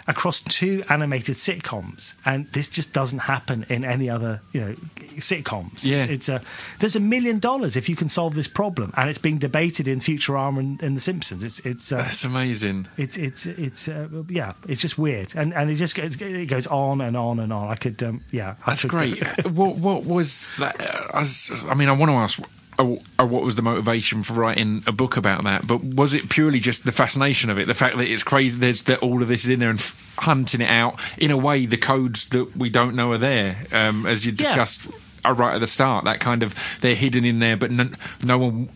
across 0.09 0.41
two 0.41 0.83
animated 0.89 1.37
sitcoms, 1.37 2.15
and 2.25 2.47
this 2.49 2.67
just 2.69 2.93
doesn't 2.93 3.21
happen 3.21 3.65
in 3.69 3.85
any 3.85 4.11
other, 4.11 4.41
you 4.53 4.61
know, 4.61 4.75
sitcoms. 5.19 5.87
Yeah. 5.87 6.05
it's 6.05 6.29
a 6.29 6.41
there's 6.81 6.97
a 6.97 7.01
million 7.01 7.39
dollars 7.39 7.77
if 7.77 7.89
you 7.89 7.95
can 7.95 8.09
solve 8.09 8.35
this 8.35 8.49
problem, 8.49 8.93
and 8.97 9.09
it's 9.09 9.19
being 9.21 9.39
debated 9.39 9.87
in 9.87 10.01
Futurama 10.01 10.59
and, 10.59 10.83
and 10.83 10.97
The 10.97 11.01
Simpsons. 11.01 11.45
It's 11.45 11.61
it's 11.61 11.93
uh, 11.93 11.99
That's 11.99 12.25
amazing. 12.25 12.89
it's 12.97 13.17
it's 13.19 13.47
it's 13.47 13.89
uh, 13.89 14.09
yeah, 14.29 14.55
it's 14.67 14.81
just 14.81 14.99
weird, 14.99 15.33
and 15.37 15.55
and 15.55 15.71
it 15.71 15.77
just 15.77 15.95
goes, 15.97 16.21
it 16.21 16.47
goes 16.49 16.67
on 16.67 17.01
and 17.03 17.17
on 17.17 17.39
and 17.39 17.53
on. 17.53 17.69
I 17.69 17.77
could 17.77 18.03
um, 18.03 18.25
yeah, 18.33 18.57
I 18.67 18.71
That's 18.71 18.85
great. 18.87 19.21
what 19.47 19.77
what 19.77 20.05
was 20.05 20.51
that? 20.59 20.81
uh, 20.81 21.09
I, 21.15 21.21
was- 21.21 21.65
I 21.69 21.75
mean, 21.75 21.89
I 21.89 21.93
want 21.93 22.11
to 22.11 22.17
ask. 22.17 22.43
Uh, 22.83 23.27
What 23.27 23.43
was 23.43 23.57
the 23.57 23.63
motivation 23.63 24.23
for 24.23 24.35
writing 24.35 24.83
a 24.87 24.93
book 24.93 25.17
about 25.17 25.45
that? 25.45 25.67
But 25.67 25.83
was 25.83 26.15
it 26.15 26.29
purely 26.29 26.61
just 26.61 26.85
the 26.85 26.93
fascination 26.93 27.51
of 27.51 27.59
it, 27.59 27.67
the 27.67 27.75
fact 27.75 27.97
that 27.99 28.09
it's 28.09 28.23
crazy, 28.23 28.57
there's 28.57 28.83
that 28.83 29.01
all 29.01 29.23
of 29.23 29.29
this 29.29 29.45
is 29.45 29.51
in 29.51 29.61
there 29.61 29.71
and 29.71 29.79
f- 29.79 30.15
hunting 30.19 30.61
it 30.61 30.71
out 30.71 31.01
in 31.19 31.31
a 31.31 31.37
way, 31.37 31.67
the 31.67 31.77
codes 31.77 32.29
that 32.31 32.57
we 32.57 32.71
don't 32.71 32.95
know 32.95 33.13
are 33.13 33.19
there, 33.19 33.57
um, 33.73 34.07
as 34.07 34.25
you 34.27 34.33
discussed 34.33 34.91
uh, 35.25 35.33
right 35.33 35.55
at 35.55 35.61
the 35.61 35.67
start. 35.67 36.05
That 36.05 36.21
kind 36.21 36.43
of 36.43 36.55
they're 36.81 36.95
hidden 36.95 37.25
in 37.25 37.39
there, 37.39 37.57
but 37.57 37.71
no, 37.71 37.89
no 38.25 38.39
one, 38.39 38.69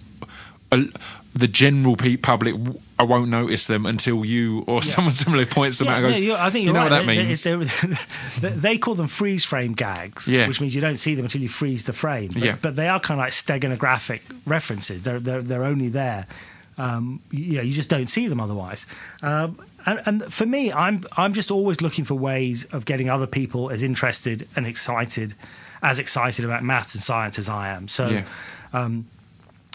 uh, 0.72 0.82
the 1.32 1.48
general 1.48 1.96
public, 1.96 2.54
I 3.04 3.06
won't 3.06 3.28
notice 3.30 3.66
them 3.66 3.86
until 3.86 4.24
you 4.24 4.64
or 4.66 4.82
someone 4.82 5.14
similar 5.14 5.46
points 5.46 5.78
them 5.78 5.86
Yeah, 5.86 5.92
out. 5.92 5.96
and 5.98 6.04
no, 6.06 6.10
goes, 6.10 6.20
you're- 6.20 6.40
I 6.40 6.50
think 6.50 6.66
you 6.66 6.72
know 6.72 6.78
right. 6.80 6.90
what 6.90 6.98
that 6.98 7.06
They- 7.06 7.24
means. 7.24 7.42
they- 7.42 8.40
they're- 8.40 8.50
they 8.56 8.78
call 8.78 8.94
them 8.94 9.06
freeze 9.06 9.44
frame 9.44 9.72
gags, 9.72 10.26
Yeah. 10.26 10.48
which 10.48 10.60
means 10.60 10.74
you 10.74 10.80
don't 10.80 10.96
see 10.96 11.14
them 11.14 11.26
until 11.26 11.42
you 11.42 11.48
freeze 11.48 11.84
the 11.84 11.92
frame. 11.92 12.30
But, 12.32 12.42
Yeah. 12.42 12.56
but 12.60 12.76
they 12.76 12.88
are 12.88 12.98
kind 13.00 13.20
of 13.20 13.24
like 13.24 13.32
steganographic 13.32 14.20
references. 14.46 15.02
They're 15.02 15.20
they're, 15.20 15.42
they're 15.42 15.64
only 15.64 15.88
there. 15.88 16.26
Um, 16.78 17.20
you 17.30 17.56
know, 17.56 17.62
you 17.62 17.72
just 17.72 17.88
don't 17.88 18.08
see 18.10 18.26
them 18.26 18.40
otherwise. 18.40 18.86
Um, 19.22 19.58
and, 19.86 20.00
and 20.06 20.32
for 20.32 20.46
me, 20.46 20.72
I'm 20.72 21.02
I'm 21.16 21.32
just 21.34 21.50
always 21.50 21.80
looking 21.80 22.04
for 22.04 22.14
ways 22.14 22.64
of 22.72 22.84
getting 22.84 23.08
other 23.10 23.26
people 23.28 23.70
as 23.70 23.82
interested 23.82 24.48
and 24.56 24.66
excited, 24.66 25.34
as 25.82 25.98
excited 25.98 26.44
about 26.44 26.64
maths 26.64 26.94
and 26.94 27.02
science 27.02 27.38
as 27.38 27.48
I 27.48 27.68
am. 27.70 27.86
So. 27.88 28.08
Yeah. 28.08 28.24
Um, 28.72 29.06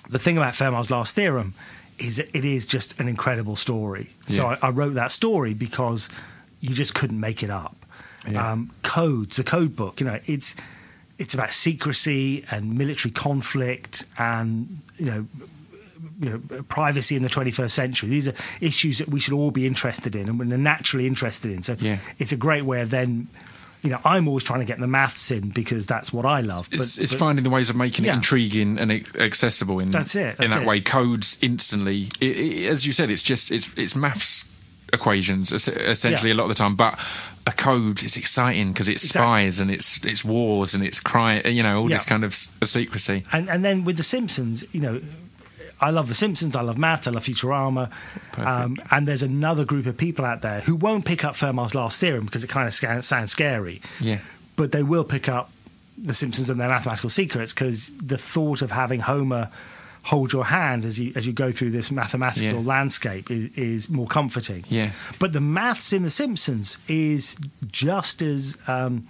the 0.09 0.17
thing 0.19 0.37
about 0.37 0.53
Fermat's 0.55 0.89
last 0.89 1.13
theorem 1.15 1.53
is 1.99 2.19
it 2.19 2.45
is 2.45 2.65
just 2.65 2.99
an 2.99 3.07
incredible 3.07 3.55
story. 3.55 4.09
So 4.27 4.43
Yeah. 4.49 4.57
I, 4.61 4.67
I 4.67 4.69
wrote 4.71 4.93
that 4.95 5.11
story 5.11 5.53
because 5.53 6.09
you 6.61 6.73
just 6.75 6.93
couldn't 6.93 7.19
make 7.19 7.43
it 7.43 7.49
up. 7.49 7.75
Yeah. 8.29 8.51
Um, 8.51 8.71
codes, 8.83 9.37
the 9.37 9.43
code 9.43 9.75
book, 9.75 9.99
you 9.99 10.05
know, 10.05 10.19
it's 10.25 10.55
it's 11.17 11.33
about 11.33 11.51
secrecy 11.51 12.45
and 12.51 12.77
military 12.77 13.11
conflict 13.11 14.05
and 14.17 14.79
you 14.97 15.05
know. 15.05 15.25
You 16.21 16.29
know, 16.49 16.63
privacy 16.63 17.15
in 17.15 17.23
the 17.23 17.29
21st 17.29 17.71
century. 17.71 18.09
These 18.09 18.27
are 18.27 18.33
issues 18.59 18.97
that 18.97 19.07
we 19.07 19.21
should 19.21 19.33
all 19.33 19.51
be 19.51 19.65
interested 19.65 20.15
in 20.17 20.27
and 20.27 20.37
we're 20.37 20.45
naturally 20.57 21.07
interested 21.07 21.49
in. 21.51 21.61
So 21.61 21.75
Yeah. 21.79 21.99
it's 22.19 22.33
a 22.33 22.37
great 22.37 22.63
way 22.63 22.81
of 22.81 22.89
then, 22.89 23.27
you 23.81 23.89
know, 23.91 23.99
I'm 24.03 24.27
always 24.27 24.43
trying 24.43 24.59
to 24.59 24.65
get 24.65 24.79
the 24.79 24.87
maths 24.87 25.31
in 25.31 25.49
because 25.49 25.85
that's 25.85 26.11
what 26.11 26.25
I 26.25 26.41
love. 26.41 26.67
It's, 26.71 26.97
but- 26.97 27.03
it's 27.03 27.13
but- 27.13 27.19
finding 27.19 27.43
the 27.43 27.49
ways 27.49 27.69
of 27.69 27.75
making 27.75 28.05
it 28.05 28.13
intriguing 28.13 28.77
and 28.77 28.91
accessible 29.17 29.79
in 29.79 29.89
That's 29.91 30.15
it, 30.15 30.39
in 30.39 30.49
that 30.49 30.63
it. 30.63 30.67
way. 30.67 30.81
Codes 30.81 31.37
instantly, 31.41 32.07
it, 32.19 32.37
it, 32.37 32.67
as 32.67 32.85
you 32.85 32.93
said, 32.93 33.09
it's 33.11 33.23
just 33.23 33.51
it's 33.51 33.77
it's 33.77 33.95
maths 33.95 34.45
equations 34.91 35.51
essentially 35.51 36.29
Yeah. 36.31 36.35
a 36.35 36.37
lot 36.37 36.43
of 36.43 36.49
the 36.49 36.55
time. 36.55 36.75
But 36.75 36.99
a 37.47 37.51
code 37.51 38.03
is 38.03 38.17
exciting 38.17 38.71
because 38.73 38.89
it's 38.89 39.03
Exactly. 39.05 39.21
spies 39.25 39.59
and 39.59 39.71
it's 39.71 40.03
it's 40.03 40.25
wars 40.25 40.73
and 40.75 40.83
it's 40.83 40.99
crime. 40.99 41.41
You 41.45 41.63
know 41.63 41.79
all 41.81 41.87
this 41.87 42.05
kind 42.05 42.23
of 42.23 42.33
secrecy. 42.33 43.23
and 43.31 43.49
and 43.49 43.63
then 43.63 43.83
with 43.85 43.97
the 43.97 44.03
Simpsons, 44.03 44.63
you 44.73 44.81
know, 44.81 44.99
I 45.81 45.91
love 45.91 46.07
the 46.07 46.13
Simpsons, 46.15 46.55
I 46.55 46.61
love 46.61 46.77
Matt, 46.77 47.07
I 47.07 47.11
love 47.11 47.23
Futurama, 47.23 47.89
um, 48.37 48.75
and 48.91 49.07
there's 49.07 49.23
another 49.23 49.63
group 49.65 49.85
of 49.85 49.97
people 49.97 50.25
out 50.25 50.41
there 50.41 50.59
who 50.61 50.75
won't 50.75 51.05
pick 51.05 51.23
up 51.23 51.35
Fermat's 51.35 51.73
last 51.75 51.99
theorem 51.99 52.25
because 52.25 52.43
it 52.43 52.49
kind 52.49 52.67
of 52.67 52.73
sounds 53.03 53.31
scary, 53.31 53.81
Yeah. 54.01 54.19
but 54.55 54.71
they 54.71 54.83
will 54.83 55.03
pick 55.05 55.29
up 55.29 55.51
the 55.97 56.13
Simpsons 56.13 56.49
and 56.49 56.59
their 56.59 56.69
mathematical 56.69 57.09
secrets 57.09 57.53
because 57.53 57.93
the 57.97 58.17
thought 58.17 58.61
of 58.61 58.71
having 58.71 58.99
Homer 59.01 59.49
hold 60.03 60.31
your 60.31 60.45
hand 60.45 60.85
as 60.85 60.97
you 60.97 61.11
as 61.15 61.27
you 61.27 61.33
go 61.33 61.51
through 61.51 61.69
this 61.71 61.91
mathematical 61.91 62.61
Yeah. 62.61 62.67
landscape 62.67 63.29
is, 63.29 63.49
is 63.57 63.89
more 63.89 64.07
comforting. 64.07 64.63
Yeah. 64.69 64.91
But 65.19 65.33
the 65.33 65.41
maths 65.41 65.91
in 65.91 66.03
The 66.03 66.09
Simpsons 66.09 66.77
is 66.87 67.35
just 67.67 68.21
as 68.21 68.57
um, 68.67 69.07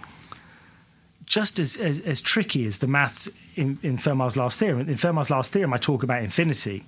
just 1.30 1.58
as, 1.60 1.76
as, 1.76 2.00
as 2.00 2.20
tricky 2.20 2.66
as 2.66 2.78
the 2.78 2.88
maths 2.88 3.30
in, 3.54 3.78
in 3.84 3.96
Fermat's 3.96 4.34
last 4.36 4.58
theorem. 4.58 4.80
In 4.80 4.96
Fermat's 4.96 5.30
last 5.30 5.52
theorem, 5.52 5.72
I 5.72 5.76
talk 5.78 6.02
about 6.02 6.22
infinity. 6.24 6.84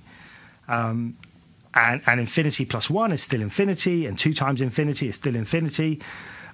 Um, 0.68 1.16
and, 1.74 2.02
and 2.06 2.18
infinity 2.20 2.64
plus 2.64 2.90
one 2.90 3.12
is 3.12 3.22
still 3.22 3.40
infinity, 3.40 4.04
and 4.06 4.18
two 4.18 4.34
times 4.34 4.60
infinity 4.60 5.06
is 5.08 5.14
still 5.14 5.36
infinity. 5.36 6.00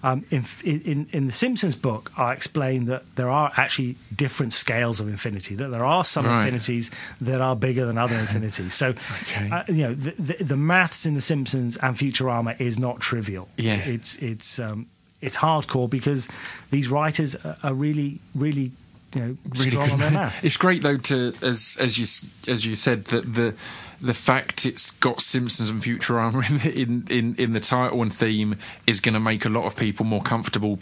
Um, 0.03 0.25
in, 0.31 0.45
in, 0.65 1.09
in 1.13 1.27
the 1.27 1.33
Simpsons 1.33 1.75
book, 1.75 2.13
I 2.17 2.33
explain 2.35 2.85
that 2.85 3.03
there 3.17 3.31
are 3.31 3.51
actually 3.57 3.97
different 4.15 4.53
scales 4.53 5.01
of 5.01 5.09
infinity. 5.09 5.55
That 5.57 5.71
there 5.73 5.85
are 5.85 6.05
some 6.05 6.27
Right. 6.27 6.41
infinities 6.45 6.91
that 7.23 7.41
are 7.41 7.57
bigger 7.57 7.85
than 7.87 7.97
other 7.99 8.17
infinities. 8.27 8.75
So, 8.75 8.91
Okay. 9.23 9.51
uh, 9.51 9.65
you 9.67 9.83
know, 9.89 9.95
the, 9.95 10.11
the, 10.35 10.45
the 10.45 10.57
maths 10.59 11.05
in 11.07 11.15
the 11.15 11.21
Simpsons 11.23 11.77
and 11.79 11.97
Futurama 11.97 12.61
is 12.61 12.79
not 12.79 13.01
trivial. 13.01 13.49
Yeah. 13.57 13.81
it's 13.85 14.19
it's 14.19 14.61
um, 14.61 14.87
it's 15.21 15.37
hardcore 15.37 15.89
because 15.91 16.29
these 16.71 16.89
writers 16.89 17.37
are, 17.63 17.75
really, 17.75 18.21
really, 18.35 18.71
you 19.15 19.21
know, 19.21 19.37
really 19.57 19.71
strong 19.71 19.85
good. 19.87 19.93
on 19.95 19.99
their 20.01 20.11
maths. 20.11 20.45
It's 20.45 20.57
great 20.57 20.83
though 20.83 20.99
to 20.99 21.35
as 21.43 21.77
as 21.81 21.99
you 21.99 22.53
as 22.53 22.65
you 22.65 22.77
said 22.77 23.07
that 23.07 23.35
the 23.35 23.55
the 24.01 24.15
fact 24.15 24.65
it's 24.65 24.93
got 24.93 25.21
Simpsons 25.21 25.71
and 25.71 25.81
Futurama 25.81 26.49
in 26.51 26.59
the, 26.59 26.83
in, 26.83 27.07
in 27.11 27.35
in 27.37 27.53
the 27.53 27.61
title 27.61 28.01
and 28.03 28.13
theme 28.13 28.57
is 28.87 29.01
going 29.01 29.15
to 29.15 29.21
make 29.21 29.45
a 29.45 29.49
lot 29.49 29.65
of 29.65 29.75
people 29.77 30.05
more 30.05 30.23
comfortable 30.23 30.79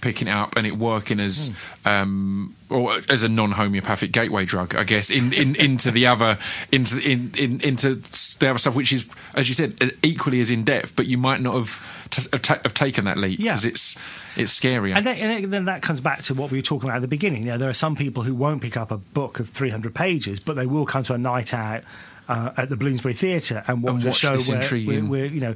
picking 0.00 0.28
it 0.28 0.30
up 0.30 0.56
and 0.56 0.66
it 0.66 0.78
working 0.78 1.20
as 1.20 1.48
Hmm. 1.84 1.88
um 1.88 2.56
or 2.70 3.00
as 3.10 3.22
a 3.22 3.28
non-homeopathic 3.28 4.12
gateway 4.12 4.46
drug 4.46 4.74
i 4.74 4.82
guess 4.84 5.10
in, 5.10 5.32
in 5.34 5.54
into 5.56 5.90
the 5.90 6.06
other 6.06 6.38
into 6.72 6.96
in, 6.98 7.32
in 7.36 7.60
into 7.60 7.96
the 7.96 8.48
other 8.48 8.58
stuff 8.58 8.74
which 8.74 8.94
is 8.94 9.10
as 9.34 9.48
you 9.48 9.54
said 9.54 9.74
equally 10.02 10.40
as 10.40 10.50
in 10.50 10.64
depth 10.64 10.96
but 10.96 11.04
you 11.06 11.18
might 11.18 11.40
not 11.40 11.54
have 11.54 11.99
have, 12.14 12.42
ta- 12.42 12.60
have 12.62 12.74
taken 12.74 13.04
that 13.06 13.18
leap 13.18 13.38
Yeah. 13.40 13.52
because 13.52 13.64
it's 13.64 13.96
it's 14.36 14.52
scary 14.52 14.92
And 14.92 15.06
then, 15.06 15.42
and 15.44 15.52
then 15.52 15.64
that 15.66 15.82
comes 15.82 16.00
back 16.00 16.22
to 16.22 16.34
what 16.34 16.50
we 16.50 16.58
were 16.58 16.62
talking 16.62 16.88
about 16.88 16.96
at 16.96 17.02
the 17.02 17.08
beginning. 17.08 17.42
You 17.42 17.52
know, 17.52 17.58
there 17.58 17.70
are 17.70 17.74
some 17.74 17.96
people 17.96 18.22
who 18.22 18.34
won't 18.34 18.62
pick 18.62 18.76
up 18.76 18.90
a 18.90 18.96
book 18.98 19.40
of 19.40 19.48
300 19.50 19.94
pages, 19.94 20.40
but 20.40 20.54
they 20.56 20.66
will 20.66 20.86
come 20.86 21.02
to 21.04 21.14
a 21.14 21.18
night 21.18 21.52
out 21.54 21.82
uh, 22.28 22.52
at 22.56 22.68
the 22.68 22.76
Bloomsbury 22.76 23.14
Theatre 23.14 23.64
and 23.66 23.82
watch, 23.82 23.94
And 23.94 24.02
a 24.04 24.06
watch 24.08 24.16
show 24.16 24.36
this 24.36 24.48
where, 24.50 24.80
where, 24.84 25.00
where, 25.02 25.26
you 25.26 25.40
know. 25.40 25.54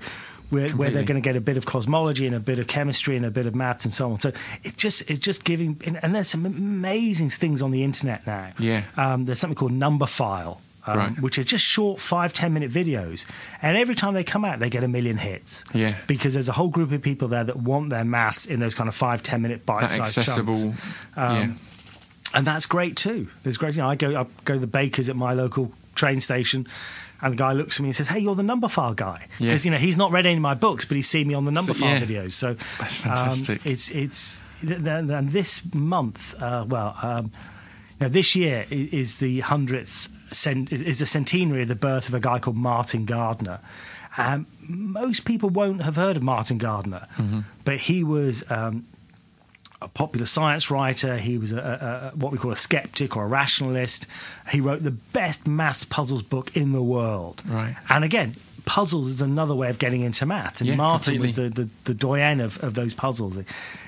Where, 0.51 0.69
where 0.71 0.91
they're 0.91 1.03
going 1.05 1.21
to 1.21 1.25
get 1.27 1.35
a 1.37 1.41
bit 1.41 1.57
of 1.57 1.65
cosmology 1.65 2.27
and 2.27 2.35
a 2.37 2.39
bit 2.39 2.59
of 2.61 2.69
chemistry 2.69 3.17
and 3.17 3.25
a 3.25 3.31
bit 3.31 3.47
of 3.47 3.55
maths 3.57 3.87
and 3.87 3.95
so 3.95 4.13
on. 4.13 4.21
So 4.21 4.31
it's 4.63 4.77
just 4.77 5.11
it's 5.11 5.19
just 5.19 5.43
giving, 5.43 5.81
and, 5.85 5.99
and 6.05 6.15
there's 6.15 6.29
some 6.29 6.45
amazing 6.47 7.31
things 7.31 7.61
on 7.63 7.71
the 7.73 7.83
internet 7.83 8.25
now. 8.27 8.53
Yeah. 8.59 8.83
um, 8.97 9.25
there's 9.25 9.41
something 9.41 9.57
called 9.57 9.73
Numberphile, 9.73 10.59
um, 10.87 10.99
Right. 10.99 11.21
which 11.21 11.39
are 11.39 11.45
just 11.45 11.65
short 11.65 12.01
five 12.01 12.33
ten 12.33 12.53
minute 12.53 12.71
videos, 12.71 13.27
and 13.63 13.77
every 13.77 13.95
time 13.95 14.15
they 14.15 14.25
come 14.25 14.45
out, 14.45 14.59
they 14.61 14.71
get 14.71 14.85
a 14.85 14.89
million 14.89 15.17
hits. 15.17 15.65
Yeah. 15.73 15.95
because 16.07 16.35
there's 16.35 16.49
a 16.49 16.53
whole 16.53 16.69
group 16.69 16.93
of 16.93 17.01
people 17.03 17.29
there 17.29 17.45
that 17.45 17.57
want 17.57 17.91
their 17.91 18.05
maths 18.05 18.47
in 18.47 18.61
those 18.61 18.75
kind 18.75 18.89
of 18.89 18.95
five 18.95 19.23
ten 19.23 19.43
minute 19.43 19.65
bite 19.67 19.91
sized 19.91 20.19
accessible 20.19 20.57
chunks. 20.57 20.97
yeah 21.17 21.29
Um, 21.43 21.59
and 22.35 22.47
that's 22.47 22.67
great 22.67 22.97
too. 22.97 23.29
There's 23.45 23.57
great. 23.57 23.77
You 23.77 23.83
know, 23.83 23.89
I 23.91 23.95
go 23.97 24.21
I 24.21 24.27
go 24.45 24.55
to 24.55 24.61
the 24.61 24.67
bakers 24.67 25.09
at 25.09 25.17
my 25.17 25.33
local 25.35 25.73
train 25.95 26.21
station. 26.21 26.67
And 27.23 27.33
the 27.33 27.39
guy 27.39 27.53
looks 27.53 27.77
at 27.77 27.81
me 27.83 27.89
and 27.89 27.97
says, 27.97 28.09
"Hey, 28.09 28.19
you're 28.19 28.35
the 28.35 28.43
Numberphile 28.43 28.97
guy," 28.97 29.29
Yeah. 29.39 29.47
because 29.49 29.65
you 29.65 29.71
know 29.71 29.79
he's 29.79 29.97
not 29.97 30.11
read 30.11 30.27
any 30.27 30.35
of 30.35 30.43
my 30.43 30.53
books, 30.55 30.85
but 30.85 30.97
he's 30.97 31.09
seen 31.09 31.27
me 31.29 31.33
on 31.33 31.47
the 31.47 31.53
number 31.53 31.73
So- 31.73 31.81
file 31.81 31.95
yeah. 32.01 32.01
videos. 32.05 32.33
So 32.33 32.53
That's 32.79 33.07
um, 33.07 33.17
fantastic. 33.17 33.65
it's 33.65 33.89
it's 33.91 34.43
and 34.63 35.31
this 35.33 35.63
month, 35.75 36.35
uh, 36.43 36.65
well, 36.69 36.95
um, 37.01 37.25
you 37.99 38.07
know, 38.07 38.09
this 38.09 38.35
year 38.37 38.67
is 38.69 39.19
the 39.19 39.41
hundredth 39.41 40.09
is 40.33 40.99
the 40.99 41.07
centenary 41.07 41.63
of 41.63 41.69
the 41.69 41.75
birth 41.77 42.09
of 42.09 42.15
a 42.15 42.21
guy 42.21 42.39
called 42.39 42.57
Martin 42.57 43.05
Gardner. 43.05 43.61
Um, 44.17 44.47
most 44.69 45.25
people 45.25 45.49
won't 45.51 45.83
have 45.83 45.97
heard 45.97 46.17
of 46.17 46.23
Martin 46.23 46.59
Gardner, 46.59 47.07
Mm-hmm. 47.17 47.41
but 47.65 47.79
he 47.79 48.05
was 48.05 48.45
um, 48.51 48.87
a 49.83 49.89
popular 49.89 50.25
science 50.27 50.71
writer. 50.71 51.17
He 51.17 51.37
was 51.37 51.51
a, 51.53 51.59
a, 51.59 52.07
a, 52.15 52.17
what 52.17 52.31
we 52.33 52.39
call 52.39 52.53
a 52.53 52.57
skeptic 52.57 53.17
or 53.17 53.25
a 53.25 53.29
rationalist. 53.29 54.07
He 54.51 54.61
wrote 54.61 54.83
the 54.85 54.93
best 54.93 55.47
maths 55.47 55.85
puzzles 55.85 56.23
book 56.23 56.57
in 56.57 56.73
the 56.73 56.83
world. 56.83 57.43
Right. 57.47 57.77
And 57.89 58.05
again, 58.05 58.35
puzzles 58.65 59.09
is 59.09 59.21
another 59.21 59.55
way 59.55 59.69
of 59.71 59.79
getting 59.79 60.01
into 60.03 60.27
maths. 60.27 60.61
And 60.61 60.69
Yeah, 60.69 60.77
Martin 60.77 61.21
was 61.21 61.37
the, 61.37 61.49
the, 61.49 61.71
the 61.85 61.95
doyen 61.95 62.41
of, 62.41 62.63
of 62.63 62.75
those 62.75 62.95
puzzles. 62.95 63.39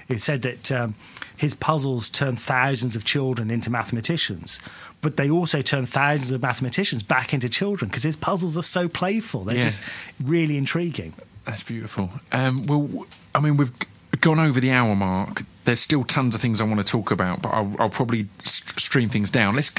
He, 0.08 0.18
said 0.18 0.42
that 0.42 0.70
um, 0.72 0.94
his 1.36 1.54
puzzles 1.54 2.08
turned 2.10 2.38
thousands 2.38 2.96
of 2.96 3.04
children 3.04 3.50
into 3.50 3.70
mathematicians, 3.70 4.60
but 5.00 5.16
they 5.16 5.30
also 5.30 5.62
turned 5.62 5.88
thousands 5.88 6.30
of 6.30 6.42
mathematicians 6.42 7.02
back 7.02 7.34
into 7.34 7.48
children 7.48 7.88
because 7.88 8.02
his 8.02 8.16
puzzles 8.16 8.56
are 8.56 8.62
so 8.62 8.88
playful. 8.88 9.44
They're 9.44 9.56
Yeah. 9.56 9.62
just 9.62 9.82
really 10.22 10.56
intriguing. 10.56 11.14
That's 11.44 11.62
beautiful. 11.62 12.10
Um, 12.32 12.66
well, 12.66 13.06
I 13.34 13.40
mean, 13.40 13.56
we've 13.56 13.72
gone 14.20 14.38
over 14.38 14.60
the 14.60 14.72
hour 14.72 14.94
mark. 14.96 15.42
There's 15.64 15.80
still 15.80 16.04
tons 16.04 16.34
of 16.34 16.40
things 16.40 16.60
I 16.60 16.64
want 16.64 16.78
to 16.78 16.84
talk 16.86 17.10
about, 17.10 17.42
but 17.42 17.50
I'll, 17.50 17.74
I'll 17.78 17.90
probably 17.90 18.26
stream 18.44 19.08
things 19.08 19.30
down. 19.30 19.54
Let's. 19.54 19.72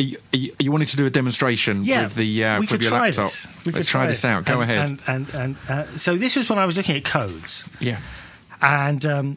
Are 0.00 0.02
you, 0.02 0.16
are 0.32 0.36
you- 0.38 0.52
are 0.58 0.62
you 0.62 0.72
wanting 0.72 0.86
to 0.88 0.96
do 0.96 1.04
a 1.04 1.10
demonstration 1.10 1.84
Yeah, 1.84 2.04
with 2.04 2.14
the 2.14 2.44
uh, 2.44 2.54
we 2.54 2.60
with 2.60 2.70
could 2.70 2.82
your 2.82 2.90
try 2.90 3.00
laptop? 3.08 3.26
this. 3.26 3.46
We 3.66 3.72
Let's 3.72 3.84
could 3.86 3.90
try 3.90 4.06
this 4.06 4.24
out. 4.24 4.46
Go 4.46 4.62
And- 4.62 4.70
ahead. 4.70 4.88
And, 4.88 5.02
and, 5.06 5.34
and 5.34 5.56
uh, 5.68 5.96
so 5.98 6.16
this 6.16 6.36
was 6.36 6.48
when 6.48 6.58
I 6.58 6.64
was 6.64 6.76
looking 6.78 6.96
at 6.96 7.04
codes, 7.04 7.68
yeah. 7.80 8.00
and 8.62 9.04
um, 9.04 9.36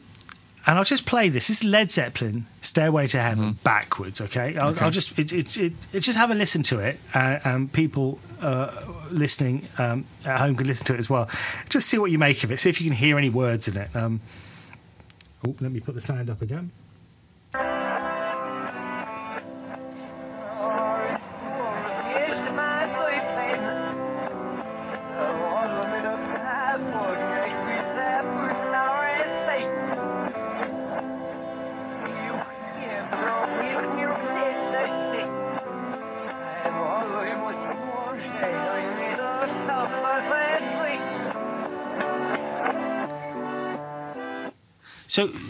and 0.66 0.78
I'll 0.78 0.84
just 0.84 1.04
play 1.04 1.28
this. 1.28 1.48
This 1.48 1.58
is 1.60 1.64
Led 1.64 1.90
Zeppelin, 1.90 2.46
"Stairway 2.62 3.06
to 3.08 3.20
Heaven" 3.20 3.58
backwards. 3.62 4.22
Okay, 4.22 4.56
I'll. 4.56 4.70
Okay. 4.70 4.84
I'll 4.86 4.90
just 4.90 5.18
it, 5.18 5.34
it, 5.34 5.54
it, 5.58 5.72
it- 5.92 6.00
just 6.00 6.16
have 6.16 6.30
a 6.30 6.34
listen 6.34 6.62
to 6.64 6.78
it, 6.78 6.98
uh, 7.12 7.40
and 7.44 7.70
people 7.70 8.18
uh, 8.40 8.70
listening 9.10 9.66
um, 9.76 10.06
at 10.24 10.38
home 10.40 10.56
can 10.56 10.66
listen 10.66 10.86
to 10.86 10.94
it 10.94 10.98
as 10.98 11.10
well. 11.10 11.28
Just 11.68 11.88
see 11.90 11.98
what 11.98 12.10
you 12.10 12.18
make 12.18 12.42
of 12.42 12.50
it. 12.50 12.56
See 12.58 12.70
if 12.70 12.80
you 12.80 12.88
can 12.88 12.96
hear 12.96 13.18
any 13.18 13.28
words 13.28 13.68
in 13.68 13.76
it. 13.76 13.94
Um, 13.94 14.22
oh, 15.46 15.54
let 15.60 15.70
me 15.72 15.80
put 15.80 15.94
the 15.94 16.00
sound 16.00 16.30
up 16.30 16.40
again. 16.40 16.70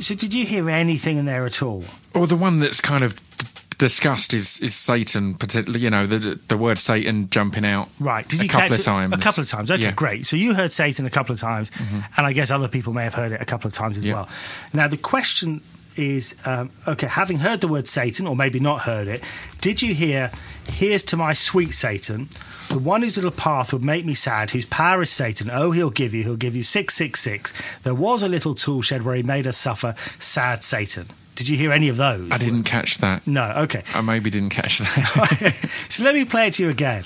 So, 0.05 0.15
did 0.15 0.35
you 0.35 0.45
hear 0.45 0.69
anything 0.71 1.17
in 1.19 1.25
there 1.25 1.45
at 1.47 1.63
all? 1.63 1.85
Or 2.15 2.27
the 2.27 2.37
one 2.37 2.61
that's 2.61 2.81
kind 2.81 3.03
of 3.05 3.15
d- 3.39 3.47
discussed 3.79 4.35
is 4.35 4.61
is 4.61 4.75
Satan, 4.75 5.35
particularly. 5.35 5.83
You 5.85 5.91
know, 5.91 6.07
the 6.07 6.39
the 6.49 6.57
word 6.57 6.79
Satan 6.79 7.29
jumping 7.31 7.65
out. 7.65 7.89
Right. 7.99 8.27
Did 8.29 8.41
a 8.41 8.43
you 8.45 8.49
couple 8.49 8.69
catch 8.69 8.75
of 8.75 8.81
it? 8.81 8.83
times? 8.85 9.15
A 9.15 9.19
couple 9.19 9.43
of 9.43 9.49
times. 9.49 9.71
Okay, 9.71 9.83
Yeah. 9.83 9.89
Mm-hmm. 9.89 9.95
great. 9.97 10.27
So 10.27 10.37
you 10.37 10.55
heard 10.55 10.73
Satan 10.73 11.07
a 11.07 11.11
couple 11.11 11.33
of 11.33 11.41
times, 11.41 11.71
and 12.17 12.27
I 12.27 12.33
guess 12.33 12.51
other 12.51 12.69
people 12.69 12.93
may 12.93 13.05
have 13.05 13.15
heard 13.15 13.33
it 13.33 13.41
a 13.41 13.45
couple 13.45 13.67
of 13.69 13.75
times 13.75 13.97
as 13.99 14.05
Yeah. 14.05 14.15
well. 14.15 14.29
Now 14.73 14.89
the 14.89 14.97
question 14.99 15.61
is, 15.97 16.35
um, 16.45 16.71
okay, 16.89 17.07
having 17.07 17.39
heard 17.39 17.61
the 17.61 17.69
word 17.69 17.87
Satan, 17.89 18.27
or 18.27 18.35
maybe 18.35 18.59
not 18.61 18.81
heard 18.83 19.07
it, 19.09 19.23
did 19.61 19.81
you 19.81 19.95
hear? 19.95 20.31
Here's 20.75 21.05
to 21.05 21.17
my 21.17 21.33
sweet 21.33 21.73
Satan, 21.73 22.29
the 22.69 22.79
one 22.79 23.03
whose 23.03 23.17
little 23.17 23.31
path 23.31 23.73
would 23.73 23.85
make 23.85 24.05
me 24.05 24.15
sad, 24.15 24.51
whose 24.51 24.67
power 24.67 25.03
is 25.03 25.11
Satan. 25.11 25.51
Oh, 25.53 25.71
he'll 25.71 25.91
give 25.91 26.15
you, 26.15 26.23
he'll 26.25 26.37
give 26.37 26.57
you 26.57 26.63
six 26.63 26.95
six 26.95 27.21
six. 27.21 27.53
There 27.79 27.95
was 27.95 28.23
a 28.23 28.29
little 28.29 28.55
tool 28.55 28.83
shed 28.83 29.03
where 29.05 29.15
he 29.15 29.23
made 29.23 29.47
us 29.47 29.57
suffer. 29.57 29.95
Sad 30.19 30.63
Satan. 30.63 31.07
Did 31.37 31.49
you 31.49 31.57
hear 31.57 31.73
any 31.73 31.89
of 31.89 31.97
those? 31.97 32.31
I 32.31 32.39
didn't 32.39 32.65
catch 32.65 32.99
that. 32.99 33.27
No. 33.27 33.53
Okay. 33.65 33.83
I 33.95 34.01
maybe 34.01 34.31
didn't 34.31 34.51
catch 34.51 34.79
that. 34.79 35.69
so 35.89 36.05
let 36.05 36.15
me 36.15 36.25
play 36.25 36.49
it 36.49 36.55
to 36.55 36.65
you 36.65 36.69
again. 36.71 37.05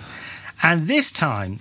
And 0.62 0.86
this 0.86 1.12
time, 1.12 1.60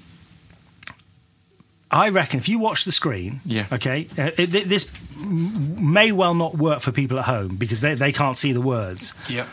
I 1.89 2.10
reckon 2.10 2.39
if 2.39 2.49
you 2.49 2.60
watch 2.60 2.84
the 2.86 2.91
screen, 2.91 3.39
Yeah. 3.45 3.68
okay, 3.72 4.08
uh, 4.18 4.32
it, 4.38 4.47
this 4.68 4.91
may 5.26 6.12
well 6.12 6.34
not 6.34 6.58
work 6.58 6.82
for 6.82 6.91
people 6.91 7.18
at 7.20 7.26
home 7.26 7.55
because 7.55 7.80
they, 7.80 7.95
they 7.95 8.12
can't 8.12 8.36
see 8.36 8.51
the 8.51 8.62
words. 8.62 9.14
yep. 9.30 9.47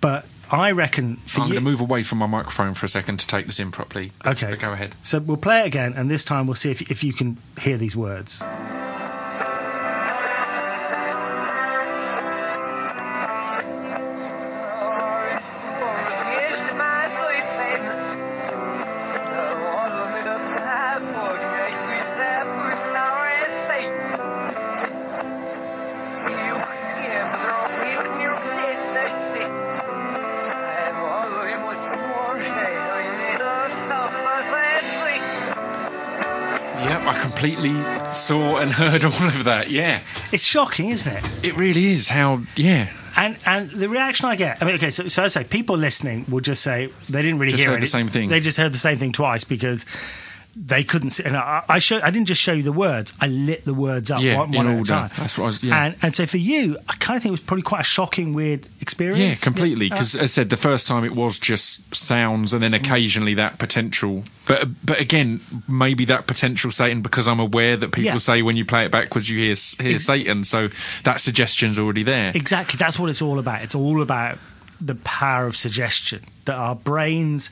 But 0.00 0.26
I 0.50 0.72
reckon 0.72 1.16
for 1.26 1.42
I'm 1.42 1.46
you. 1.48 1.54
going 1.54 1.64
to 1.64 1.70
move 1.70 1.80
away 1.80 2.02
from 2.02 2.18
my 2.18 2.26
microphone 2.26 2.74
for 2.74 2.86
a 2.86 2.88
second 2.88 3.18
to 3.20 3.26
take 3.26 3.46
this 3.46 3.60
in 3.60 3.70
properly. 3.70 4.12
But- 4.24 4.42
Okay. 4.42 4.50
but 4.50 4.58
go 4.60 4.72
ahead. 4.72 4.94
So 5.02 5.18
we'll 5.20 5.36
play 5.36 5.60
it 5.62 5.66
again, 5.66 5.92
and 5.94 6.10
this 6.10 6.24
time 6.24 6.46
we'll 6.46 6.54
see 6.56 6.70
if, 6.70 6.90
if 6.90 7.04
you 7.04 7.12
can 7.12 7.36
hear 7.60 7.76
these 7.76 7.94
words. 7.96 8.42
Saw 38.12 38.58
and 38.58 38.70
heard 38.82 39.04
all 39.04 39.10
of 39.26 39.44
that. 39.44 39.70
Yeah, 39.70 40.00
It's 40.32 40.44
shocking, 40.44 40.90
isn't 40.90 41.12
it? 41.12 41.24
it 41.44 41.56
really 41.56 41.92
is. 41.92 42.08
How? 42.08 42.40
Yeah, 42.56 42.88
And 43.16 43.36
and 43.46 43.70
the 43.70 43.88
reaction 43.88 44.26
I 44.28 44.36
get, 44.36 44.62
I 44.62 44.66
mean, 44.66 44.74
okay, 44.76 44.90
so, 44.90 45.08
so 45.08 45.24
I 45.24 45.28
say 45.28 45.44
people 45.44 45.76
listening 45.76 46.24
will 46.28 46.40
just 46.40 46.62
say 46.62 46.88
they 47.08 47.22
didn't 47.22 47.38
really 47.38 47.52
Just 47.52 47.62
hear 47.62 47.72
heard 47.72 47.82
the 47.82 47.86
same 47.86 48.08
thing. 48.08 48.28
They 48.28 48.40
just 48.40 48.58
heard 48.58 48.72
the 48.72 48.78
same 48.78 48.98
thing 48.98 49.12
twice 49.12 49.44
because 49.44 49.84
they 50.56 50.82
couldn't. 50.82 51.10
See, 51.10 51.24
and 51.24 51.36
I, 51.36 51.62
I 51.68 51.78
show, 51.78 52.00
I 52.02 52.10
didn't 52.10 52.26
just 52.26 52.40
show 52.40 52.52
you 52.52 52.62
the 52.62 52.72
words; 52.72 53.12
I 53.20 53.28
lit 53.28 53.64
the 53.64 53.74
words 53.74 54.10
up 54.10 54.20
Yeah, 54.22 54.38
one, 54.38 54.52
one 54.52 54.66
at 54.66 54.80
a 54.80 54.84
time. 54.84 55.10
That's 55.16 55.38
what 55.38 55.44
I 55.44 55.46
was- 55.46 55.62
yeah. 55.64 55.84
And 55.84 55.96
and 56.02 56.14
so 56.14 56.26
for 56.26 56.38
you, 56.38 56.76
I 56.88 56.94
kind 56.94 57.16
of 57.16 57.22
think 57.22 57.30
it 57.30 57.32
was 57.32 57.40
probably 57.40 57.62
quite 57.62 57.82
a 57.82 57.84
shocking, 57.84 58.32
weird 58.32 58.68
experience. 58.80 59.18
yeah, 59.18 59.34
completely. 59.44 59.86
Yeah. 59.86 59.94
Because 59.94 60.14
as 60.16 60.22
I 60.22 60.26
said, 60.26 60.50
the 60.50 60.56
first 60.56 60.86
time 60.86 61.04
it 61.04 61.14
was 61.14 61.38
just 61.38 61.94
sounds, 61.94 62.52
and 62.52 62.62
then 62.62 62.72
mm. 62.72 62.76
occasionally 62.76 63.34
that 63.34 63.58
potential. 63.58 64.24
But 64.46 64.68
but 64.84 65.00
again, 65.00 65.40
maybe 65.68 66.04
that 66.06 66.26
potential 66.26 66.70
Satan 66.70 67.00
because 67.02 67.28
I'm 67.28 67.40
aware 67.40 67.76
that 67.76 67.92
people 67.92 68.12
Yeah. 68.12 68.16
say 68.16 68.42
when 68.42 68.56
you 68.56 68.64
play 68.64 68.84
it 68.84 68.90
backwards 68.90 69.30
you 69.30 69.38
hear 69.38 69.56
hear 69.80 69.98
Satan, 69.98 70.44
so 70.44 70.68
that 71.04 71.20
suggestion's 71.20 71.78
already 71.78 72.02
there. 72.02 72.32
Exactly. 72.34 72.76
That's 72.76 72.98
what 72.98 73.10
it's 73.10 73.22
all 73.22 73.38
about. 73.38 73.62
It's 73.62 73.74
all 73.74 74.02
about 74.02 74.38
the 74.80 74.94
power 74.96 75.46
of 75.46 75.56
suggestion. 75.56 76.24
That 76.46 76.56
our 76.56 76.74
brains 76.74 77.50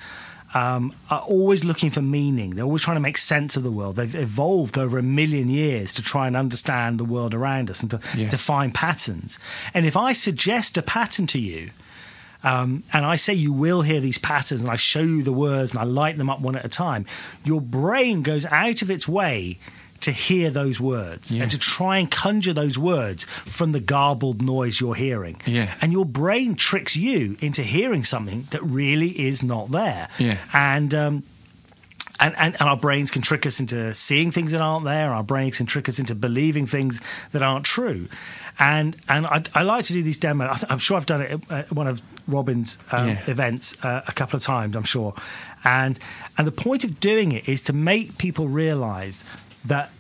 um, 0.55 0.95
are 1.11 1.21
always 1.21 1.65
looking 1.65 1.91
for 1.91 2.01
meaning. 2.03 2.51
They're 2.51 2.65
always 2.65 2.83
trying 2.83 2.97
to 2.97 3.01
make 3.01 3.19
sense 3.19 3.57
of 3.57 3.63
the 3.65 3.71
world. 3.71 3.97
They've 3.97 4.15
evolved 4.15 4.79
over 4.79 4.99
a 4.99 5.03
million 5.03 5.49
years 5.49 5.93
to 5.95 6.03
try 6.03 6.27
and 6.27 6.37
understand 6.37 6.99
the 6.99 7.05
world 7.05 7.35
around 7.35 7.71
us 7.71 7.83
and 7.83 7.91
to, 7.91 8.01
Yeah. 8.17 8.29
to 8.31 8.39
find 8.39 8.75
patterns. 8.75 9.39
And 9.75 9.85
if 9.87 9.97
I 9.97 10.13
suggest 10.15 10.79
a 10.79 10.83
pattern 10.83 11.27
to 11.29 11.39
you, 11.39 11.71
um, 12.43 12.83
and 12.93 13.05
I 13.05 13.17
say 13.17 13.35
you 13.35 13.53
will 13.53 13.83
hear 13.83 14.01
these 14.01 14.17
patterns, 14.19 14.63
and 14.63 14.71
I 14.71 14.77
show 14.77 15.01
you 15.01 15.23
the 15.23 15.33
words, 15.33 15.73
and 15.73 15.81
I 15.81 15.85
light 15.85 16.17
them 16.17 16.31
up 16.31 16.41
one 16.41 16.57
at 16.57 16.65
a 16.65 16.69
time, 16.69 17.05
your 17.45 17.61
brain 17.61 18.23
goes 18.23 18.47
out 18.47 18.81
of 18.81 18.91
its 18.91 19.07
way 19.09 19.59
to 20.01 20.13
hear 20.13 20.51
those 20.51 20.79
words 20.81 21.33
Yeah. 21.33 21.43
and 21.43 21.51
to 21.51 21.59
try 21.59 21.99
and 21.99 22.11
conjure 22.11 22.53
those 22.53 22.79
words 22.79 23.25
from 23.25 23.73
the 23.73 23.81
garbled 23.81 24.41
noise 24.43 24.81
you're 24.81 24.95
hearing. 24.95 25.41
Yeah. 25.45 25.75
And 25.81 25.93
your 25.93 26.05
brain 26.05 26.55
tricks 26.55 26.97
you 26.97 27.37
into 27.41 27.63
hearing 27.63 28.05
something 28.05 28.47
that 28.51 28.63
really 28.63 29.09
is 29.09 29.43
not 29.43 29.71
there. 29.73 30.09
Yeah. 30.19 30.39
And 30.53 30.95
um, 30.95 31.23
and, 32.21 32.35
and, 32.37 32.55
and 32.59 32.69
our 32.69 32.77
brains 32.77 33.11
can 33.13 33.23
trick 33.23 33.47
us 33.47 33.61
into 33.61 33.95
seeing 33.95 34.33
things 34.33 34.51
that 34.53 34.61
aren't 34.61 34.85
there. 34.85 35.13
Our 35.13 35.23
brains 35.23 35.59
can 35.59 35.67
trick 35.67 35.89
us 35.89 36.01
into 36.01 36.17
believing 36.17 36.67
things 36.67 37.01
that 37.31 37.43
aren't 37.43 37.65
true. 37.65 38.09
And 38.59 38.97
and 39.09 39.25
I, 39.27 39.43
I 39.55 39.63
like 39.63 39.85
to 39.85 39.93
do 39.93 40.03
these 40.03 40.19
demos. 40.19 40.65
I'm 40.69 40.79
sure 40.81 40.97
I've 40.97 41.07
done 41.07 41.21
it 41.23 41.41
at 41.51 41.71
one 41.73 41.87
of 41.87 42.03
Robin's 42.27 42.77
um, 42.91 43.09
Yeah. 43.09 43.21
events 43.29 43.77
uh, 43.85 44.03
a 44.07 44.13
couple 44.13 44.37
of 44.37 44.43
times. 44.43 44.75
I'm 44.75 44.83
sure. 44.83 45.15
And 45.63 45.97
and 46.37 46.45
the 46.47 46.53
point 46.53 46.83
of 46.83 46.99
doing 46.99 47.31
it 47.33 47.49
is 47.49 47.63
to 47.63 47.73
make 47.73 48.19
people 48.19 48.49
realise 48.49 49.25
that 49.69 49.91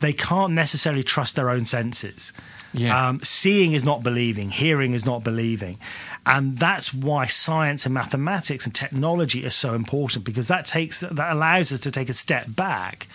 they 0.00 0.12
can't 0.12 0.52
necessarily 0.52 1.02
trust 1.02 1.36
their 1.36 1.50
own 1.50 1.64
senses. 1.64 2.32
Yeah. 2.72 3.08
Um, 3.08 3.20
seeing 3.20 3.72
is 3.72 3.84
not 3.84 4.02
believing, 4.02 4.50
hearing 4.50 4.94
is 4.94 5.04
not 5.04 5.24
believing. 5.24 5.76
And 6.24 6.56
that's 6.58 6.94
why 6.94 7.26
science 7.26 7.84
and 7.84 7.94
mathematics 7.94 8.64
and 8.64 8.74
technology 8.74 9.44
are 9.44 9.50
so 9.50 9.74
important 9.74 10.24
because 10.24 10.48
that 10.48 10.66
takes 10.66 11.00
that 11.00 11.32
allows 11.32 11.72
us 11.72 11.80
to 11.80 11.90
take 11.90 12.08
a 12.08 12.14
step 12.14 12.46
back 12.48 13.08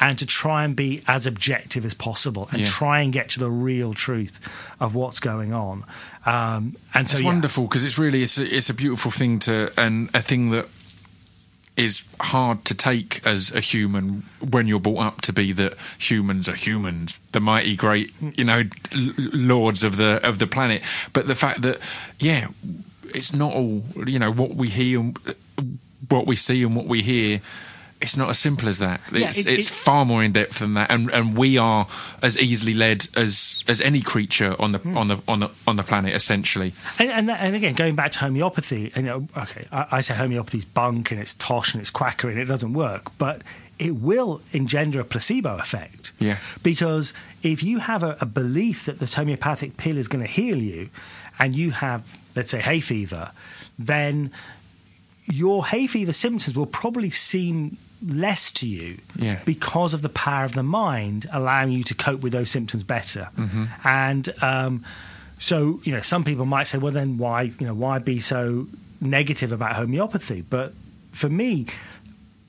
and 0.00 0.18
to 0.18 0.26
try 0.26 0.64
and 0.64 0.74
be 0.74 1.02
as 1.06 1.26
objective 1.26 1.84
as 1.84 1.94
possible 1.94 2.48
and 2.50 2.62
Yeah. 2.62 2.66
try 2.68 3.00
and 3.00 3.12
get 3.12 3.28
to 3.30 3.40
the 3.40 3.50
real 3.50 3.94
truth 3.94 4.40
of 4.80 4.94
what's 4.94 5.20
going 5.20 5.52
on. 5.52 5.84
Um, 6.26 6.74
and 6.94 7.08
so 7.08 7.14
It's 7.14 7.20
yeah. 7.22 7.26
wonderful 7.28 7.64
because 7.68 7.84
it's 7.84 7.98
really 7.98 8.22
it's 8.22 8.38
a, 8.38 8.56
it's 8.56 8.70
a 8.70 8.74
beautiful 8.74 9.10
thing 9.12 9.38
to 9.40 9.70
and 9.78 10.08
a 10.14 10.22
thing 10.22 10.50
that 10.50 10.66
is 11.76 12.06
hard 12.20 12.64
to 12.64 12.74
take 12.74 13.26
as 13.26 13.50
a 13.52 13.60
human 13.60 14.24
when 14.40 14.66
you're 14.68 14.78
brought 14.80 15.00
up 15.00 15.20
to 15.22 15.32
be 15.32 15.52
that 15.52 15.74
humans 15.98 16.48
are 16.48 16.54
humans, 16.54 17.18
the 17.32 17.40
mighty 17.40 17.74
great, 17.74 18.12
you 18.20 18.44
know, 18.44 18.62
lords 18.92 19.82
of 19.82 19.96
the 19.96 20.20
of 20.26 20.38
the 20.38 20.46
planet. 20.46 20.82
But 21.12 21.26
the 21.26 21.34
fact 21.34 21.62
that, 21.62 21.78
yeah, 22.18 22.48
it's 23.06 23.34
not 23.34 23.52
all 23.54 23.82
you 24.06 24.18
know 24.18 24.30
what 24.30 24.54
we 24.54 24.68
hear, 24.68 25.00
and 25.00 25.18
what 26.08 26.26
we 26.26 26.36
see, 26.36 26.62
and 26.62 26.76
what 26.76 26.86
we 26.86 27.02
hear. 27.02 27.40
It's 28.04 28.16
not 28.16 28.30
as 28.30 28.38
simple 28.38 28.68
as 28.68 28.78
that. 28.78 29.00
Yeah, 29.12 29.26
It's 29.28 29.38
it- 29.38 29.48
it's 29.48 29.68
far 29.68 30.04
more 30.04 30.22
in 30.22 30.32
depth 30.32 30.58
than 30.60 30.74
that, 30.74 30.90
and 30.90 31.10
and 31.10 31.36
we 31.36 31.58
are 31.58 31.86
as 32.22 32.38
easily 32.38 32.74
led 32.74 33.06
as 33.16 33.62
as 33.68 33.80
any 33.80 34.00
creature 34.00 34.54
on 34.58 34.72
the 34.72 34.78
Hmm. 34.78 34.96
on 34.96 35.08
the 35.08 35.18
on 35.26 35.38
the 35.40 35.50
on 35.66 35.76
the 35.76 35.82
planet. 35.82 36.14
Essentially, 36.14 36.72
And, 36.98 37.10
and, 37.10 37.28
that, 37.28 37.40
and 37.40 37.54
again, 37.56 37.74
going 37.74 37.94
back 37.96 38.10
to 38.12 38.18
homeopathy, 38.20 38.92
and, 38.94 39.04
you 39.06 39.10
know, 39.12 39.28
okay, 39.36 39.66
I, 39.72 39.86
I 39.98 40.00
say 40.02 40.14
homeopathy's 40.14 40.64
bunk 40.64 41.10
and 41.10 41.20
it's 41.20 41.34
tosh 41.34 41.74
and 41.74 41.80
it's 41.80 41.90
quackery 41.90 42.32
and 42.32 42.40
it 42.40 42.46
doesn't 42.46 42.72
work, 42.74 43.02
but 43.18 43.42
it 43.78 43.96
will 43.96 44.40
engender 44.52 45.00
a 45.00 45.04
placebo 45.04 45.56
effect. 45.58 46.12
Yeah. 46.20 46.36
Because 46.62 47.12
if 47.42 47.62
you 47.62 47.78
have 47.80 48.02
a, 48.04 48.16
a 48.20 48.26
belief 48.26 48.84
that 48.84 48.98
this 49.00 49.14
homeopathic 49.14 49.76
pill 49.76 49.96
is 49.98 50.06
going 50.08 50.24
to 50.24 50.30
heal 50.30 50.58
you, 50.62 50.88
and 51.40 51.56
you 51.56 51.72
have, 51.72 52.02
let's 52.36 52.52
say, 52.52 52.60
hay 52.60 52.78
fever, 52.80 53.32
then 53.78 54.30
your 55.26 55.66
hay 55.66 55.86
fever 55.86 56.12
symptoms 56.12 56.54
will 56.56 56.66
probably 56.66 57.10
seem 57.10 57.76
less 58.06 58.52
to 58.52 58.68
you 58.68 58.98
Yeah. 59.16 59.40
because 59.44 59.94
of 59.94 60.02
the 60.02 60.08
power 60.08 60.44
of 60.44 60.52
the 60.52 60.62
mind 60.62 61.26
allowing 61.32 61.72
you 61.72 61.84
to 61.84 61.94
cope 61.94 62.20
with 62.20 62.32
those 62.32 62.50
symptoms 62.50 62.82
better. 62.82 63.28
Mm-hmm. 63.38 63.64
And 63.84 64.28
um, 64.42 64.84
so, 65.38 65.80
you 65.84 65.92
know, 65.92 66.00
some 66.00 66.24
people 66.24 66.44
might 66.44 66.66
say, 66.66 66.78
well, 66.78 66.92
then 66.92 67.18
why, 67.18 67.42
you 67.42 67.66
know, 67.66 67.74
why 67.74 67.98
be 67.98 68.20
so 68.20 68.66
negative 69.00 69.52
about 69.52 69.76
homeopathy? 69.76 70.42
But 70.42 70.74
for 71.12 71.28
me, 71.28 71.66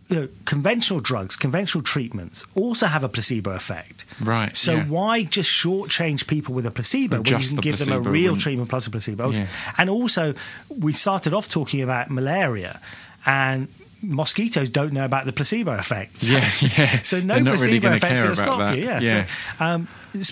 you 0.09 0.15
know, 0.17 0.27
conventional 0.45 0.99
drugs, 0.99 1.35
conventional 1.35 1.83
treatments 1.83 2.45
also 2.53 2.85
have 2.85 3.03
a 3.03 3.09
placebo 3.09 3.51
effect. 3.51 4.05
Right, 4.21 4.55
So 4.55 4.73
yeah. 4.73 4.85
why 4.85 5.23
just 5.23 5.49
shortchange 5.49 6.27
people 6.27 6.53
with 6.53 6.65
a 6.67 6.71
placebo 6.71 7.17
when 7.23 7.25
you 7.25 7.37
can 7.47 7.55
the 7.55 7.61
give 7.61 7.79
them 7.79 7.91
a 7.93 7.99
real 8.01 8.31
wouldn't- 8.33 8.41
treatment 8.43 8.69
plus 8.69 8.85
a 8.87 8.91
placebo? 8.91 9.31
Yeah. 9.31 9.47
And 9.79 9.89
also, 9.89 10.35
we 10.69 10.93
started 10.93 11.33
off 11.33 11.49
talking 11.49 11.81
about 11.81 12.11
malaria, 12.11 12.79
and 13.25 13.67
mosquitoes 14.01 14.69
don't 14.69 14.93
know 14.93 15.05
about 15.05 15.25
the 15.25 15.33
placebo 15.33 15.73
effect. 15.77 16.17
So, 16.19 16.33
Yeah, 16.33 16.39
yeah. 16.77 16.85
So 17.01 17.19
no 17.19 17.35
really 17.35 17.45
placebo 17.51 17.79
gonna 17.81 17.95
effect's 17.97 18.19
going 18.19 18.29
to 18.31 18.35
stop 18.35 18.57
that. 18.59 18.77
you. 18.77 18.83
Yeah. 18.85 18.99
Yeah. 19.01 19.25
So, 19.25 19.65
um, 19.65 19.87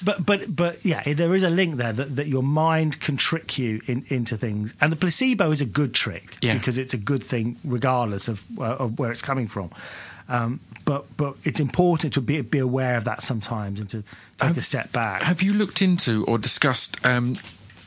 but 0.05 0.25
but 0.25 0.55
but 0.55 0.85
yeah, 0.85 1.01
there 1.13 1.33
is 1.35 1.43
a 1.43 1.49
link 1.49 1.75
there 1.75 1.93
that, 1.93 2.15
that 2.15 2.27
your 2.27 2.43
mind 2.43 2.99
can 3.01 3.17
trick 3.17 3.57
you 3.57 3.81
in, 3.87 4.05
into 4.09 4.37
things, 4.37 4.73
and 4.79 4.91
the 4.91 4.95
placebo 4.95 5.51
is 5.51 5.61
a 5.61 5.65
good 5.65 5.93
trick 5.93 6.37
Yeah. 6.41 6.53
because 6.53 6.77
it's 6.77 6.93
a 6.93 6.97
good 6.97 7.23
thing 7.23 7.57
regardless 7.63 8.27
of, 8.27 8.43
uh, 8.59 8.63
of 8.63 8.99
where 8.99 9.11
it's 9.11 9.21
coming 9.21 9.47
from. 9.47 9.71
Um, 10.29 10.61
but 10.85 11.05
but 11.17 11.35
it's 11.43 11.59
important 11.59 12.13
to 12.13 12.21
be 12.21 12.39
be 12.41 12.59
aware 12.59 12.95
of 12.97 13.03
that 13.05 13.21
sometimes 13.23 13.79
and 13.81 13.89
to 13.89 14.03
take 14.37 14.47
Have- 14.47 14.57
a 14.57 14.61
step 14.61 14.91
back. 14.93 15.21
Have 15.21 15.41
you 15.41 15.53
looked 15.53 15.81
into 15.81 16.23
or 16.25 16.37
discussed 16.37 17.05
um, 17.05 17.35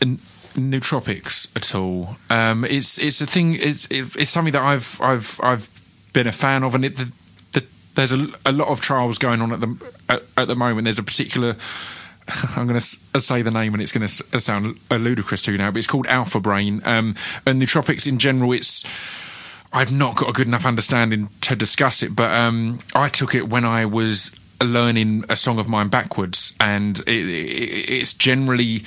n- 0.03 0.19
nootropics 0.57 1.55
at 1.57 1.75
all? 1.75 2.17
Um, 2.31 2.65
it's 2.65 2.99
it's 2.99 3.21
a 3.21 3.27
thing. 3.27 3.55
It's 3.55 3.87
it, 3.87 4.17
it's 4.17 4.31
something 4.31 4.53
that 4.53 4.63
I've 4.63 5.01
I've 5.01 5.41
I've 5.43 5.71
been 6.13 6.27
a 6.27 6.33
fan 6.33 6.65
of, 6.65 6.75
and 6.75 6.85
it, 6.85 6.97
the, 6.97 7.13
the, 7.53 7.67
there's 7.95 8.13
a, 8.13 8.27
a 8.45 8.53
lot 8.53 8.69
of 8.69 8.81
trials 8.81 9.19
going 9.19 9.41
on 9.41 9.53
at 9.53 9.61
the 9.61 9.93
at, 10.09 10.23
at 10.37 10.49
the 10.49 10.57
moment. 10.57 10.85
There's 10.85 10.99
a 10.99 11.03
particular. 11.03 11.57
I'm 12.57 12.67
going 12.67 12.81
to 12.81 13.21
say 13.21 13.43
the 13.43 13.53
name, 13.53 13.73
and 13.75 13.83
it's 13.83 13.93
going 13.93 14.07
to 14.07 14.41
sound 14.41 14.81
uh, 14.91 14.97
ludicrous 14.97 15.43
to 15.43 15.53
you 15.53 15.59
now, 15.59 15.71
but 15.71 15.79
it's 15.79 15.87
called 15.87 16.09
Alpha 16.09 16.41
Brain. 16.41 16.81
Um, 16.85 17.15
and 17.47 17.63
nootropics 17.63 18.09
in 18.09 18.19
general, 18.19 18.53
it's 18.53 18.85
I've 19.73 19.93
not 19.93 20.17
got 20.17 20.31
a 20.31 20.33
good 20.33 20.47
enough 20.47 20.67
understanding 20.67 21.29
to 21.43 21.55
discuss 21.55 22.03
it, 22.03 22.17
but 22.17 22.33
um, 22.33 22.81
I 22.95 23.09
took 23.09 23.35
it 23.35 23.49
when 23.49 23.65
I 23.65 23.85
was 23.85 24.35
learning 24.63 25.25
a 25.29 25.37
song 25.37 25.59
of 25.59 25.69
mine 25.69 25.89
backwards, 25.89 26.55
and 26.61 26.99
it, 27.01 27.09
it, 27.09 27.91
it's 27.91 28.15
generally 28.15 28.83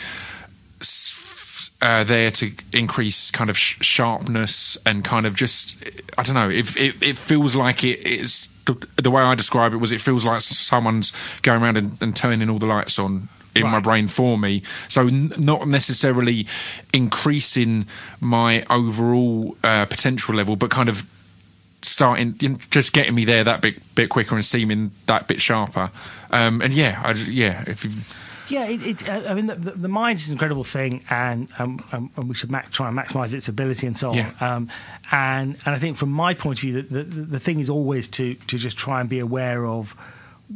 uh, 1.82 2.04
there 2.04 2.32
to 2.32 2.52
increase 2.74 3.32
kind 3.32 3.50
of 3.50 3.58
sh- 3.58 3.78
sharpness 3.82 4.78
and 4.86 5.04
kind 5.04 5.26
of 5.26 5.36
just 5.36 5.78
I 6.18 6.24
don't 6.24 6.36
know. 6.36 6.50
It 6.50 6.76
it, 6.76 7.02
it 7.02 7.18
feels 7.18 7.56
like 7.56 7.84
it 7.84 8.06
is 8.06 8.50
the, 8.66 8.88
the 9.02 9.12
way 9.12 9.24
I 9.24 9.36
describe 9.36 9.74
it 9.74 9.78
was 9.78 9.92
it 9.92 10.02
feels 10.02 10.26
like 10.26 10.42
someone's 10.42 11.12
going 11.42 11.62
around 11.64 11.78
and, 11.78 12.02
and 12.02 12.16
turning 12.16 12.50
all 12.50 12.60
the 12.60 12.68
lights 12.68 13.00
on 13.00 13.30
in 13.56 13.68
my 13.68 13.80
brain 13.80 14.08
for 14.08 14.38
me. 14.38 14.62
So 14.88 15.08
n- 15.08 15.34
not 15.38 15.68
necessarily 15.68 16.48
increasing 16.94 17.88
my 18.22 18.64
overall 18.70 19.58
uh, 19.64 19.86
potential 19.86 20.36
level, 20.36 20.56
but 20.56 20.70
kind 20.70 20.90
of 20.90 21.06
starting 21.82 22.36
you 22.42 22.50
know, 22.50 22.58
just 22.72 22.94
getting 22.94 23.16
me 23.16 23.26
there 23.26 23.44
that 23.44 23.62
bit 23.62 23.96
bit 23.96 24.10
quicker 24.10 24.36
and 24.36 24.46
seeming 24.46 24.92
that 25.06 25.28
bit 25.28 25.42
sharper. 25.42 25.92
Um, 26.32 26.62
and 26.62 26.74
yeah, 26.74 27.02
I, 27.04 27.12
yeah, 27.14 27.64
if 27.68 27.86
you, 27.86 27.92
Yeah, 28.50 28.66
it, 28.66 28.84
it, 28.86 29.10
uh, 29.10 29.24
I 29.30 29.34
mean, 29.34 29.48
the, 29.48 29.56
the, 29.56 29.72
the 29.72 29.88
mind 29.88 30.18
is 30.20 30.30
an 30.30 30.34
incredible 30.34 30.64
thing, 30.64 31.04
and 31.10 31.52
um, 31.60 31.84
um, 31.92 32.12
and 32.16 32.28
we 32.30 32.36
should 32.36 32.52
ma- 32.52 32.62
try 32.72 32.88
and 32.90 32.98
maximise 32.98 33.34
its 33.34 33.48
ability 33.48 33.86
and 33.88 33.96
so 33.96 34.10
on. 34.10 34.16
Yeah. 34.18 34.32
Um, 34.42 34.70
and 35.12 35.56
and 35.66 35.76
I 35.76 35.78
think 35.78 35.98
from 35.98 36.12
my 36.12 36.34
point 36.34 36.60
of 36.60 36.62
view, 36.62 36.82
the, 36.82 37.04
the, 37.04 37.22
the 37.22 37.40
thing 37.40 37.60
is 37.60 37.70
always 37.70 38.08
to 38.10 38.34
to 38.36 38.58
just 38.58 38.78
try 38.78 39.00
and 39.02 39.10
be 39.10 39.20
aware 39.20 39.66
of 39.66 39.96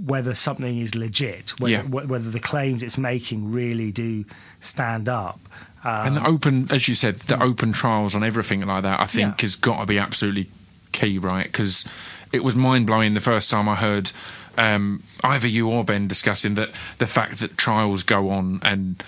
whether 0.05 0.33
something 0.33 0.79
is 0.79 0.95
legit, 0.95 1.51
whether, 1.59 1.71
Yeah. 1.73 1.81
wh- 1.83 2.09
whether 2.09 2.29
the 2.31 2.39
claims 2.39 2.81
it's 2.81 2.97
making 2.97 3.51
really 3.51 3.91
do 3.91 4.25
stand 4.59 5.07
up. 5.07 5.39
Um, 5.83 6.07
and 6.07 6.15
the 6.15 6.25
open, 6.25 6.71
as 6.71 6.87
you 6.87 6.95
said, 6.95 7.17
the 7.17 7.41
open 7.43 7.73
trials 7.73 8.15
on 8.15 8.23
everything 8.23 8.65
like 8.65 8.81
that, 8.83 8.99
I 8.99 9.05
think 9.05 9.37
Yeah. 9.37 9.41
has 9.41 9.55
got 9.55 9.81
to 9.81 9.85
be 9.85 9.99
absolutely 9.99 10.47
key, 10.93 11.17
right? 11.17 11.45
Because 11.45 11.85
it 12.31 12.43
was 12.43 12.55
mind 12.55 12.87
blowing 12.87 13.13
the 13.13 13.19
first 13.21 13.49
time 13.49 13.67
I 13.67 13.75
heard 13.75 14.11
um, 14.57 15.03
either 15.23 15.47
you 15.47 15.69
or 15.69 15.83
Ben 15.83 16.07
discussing 16.07 16.55
that 16.55 16.69
the 16.99 17.07
fact 17.07 17.39
that 17.39 17.57
trials 17.57 18.03
go 18.03 18.29
on 18.29 18.59
and 18.63 19.03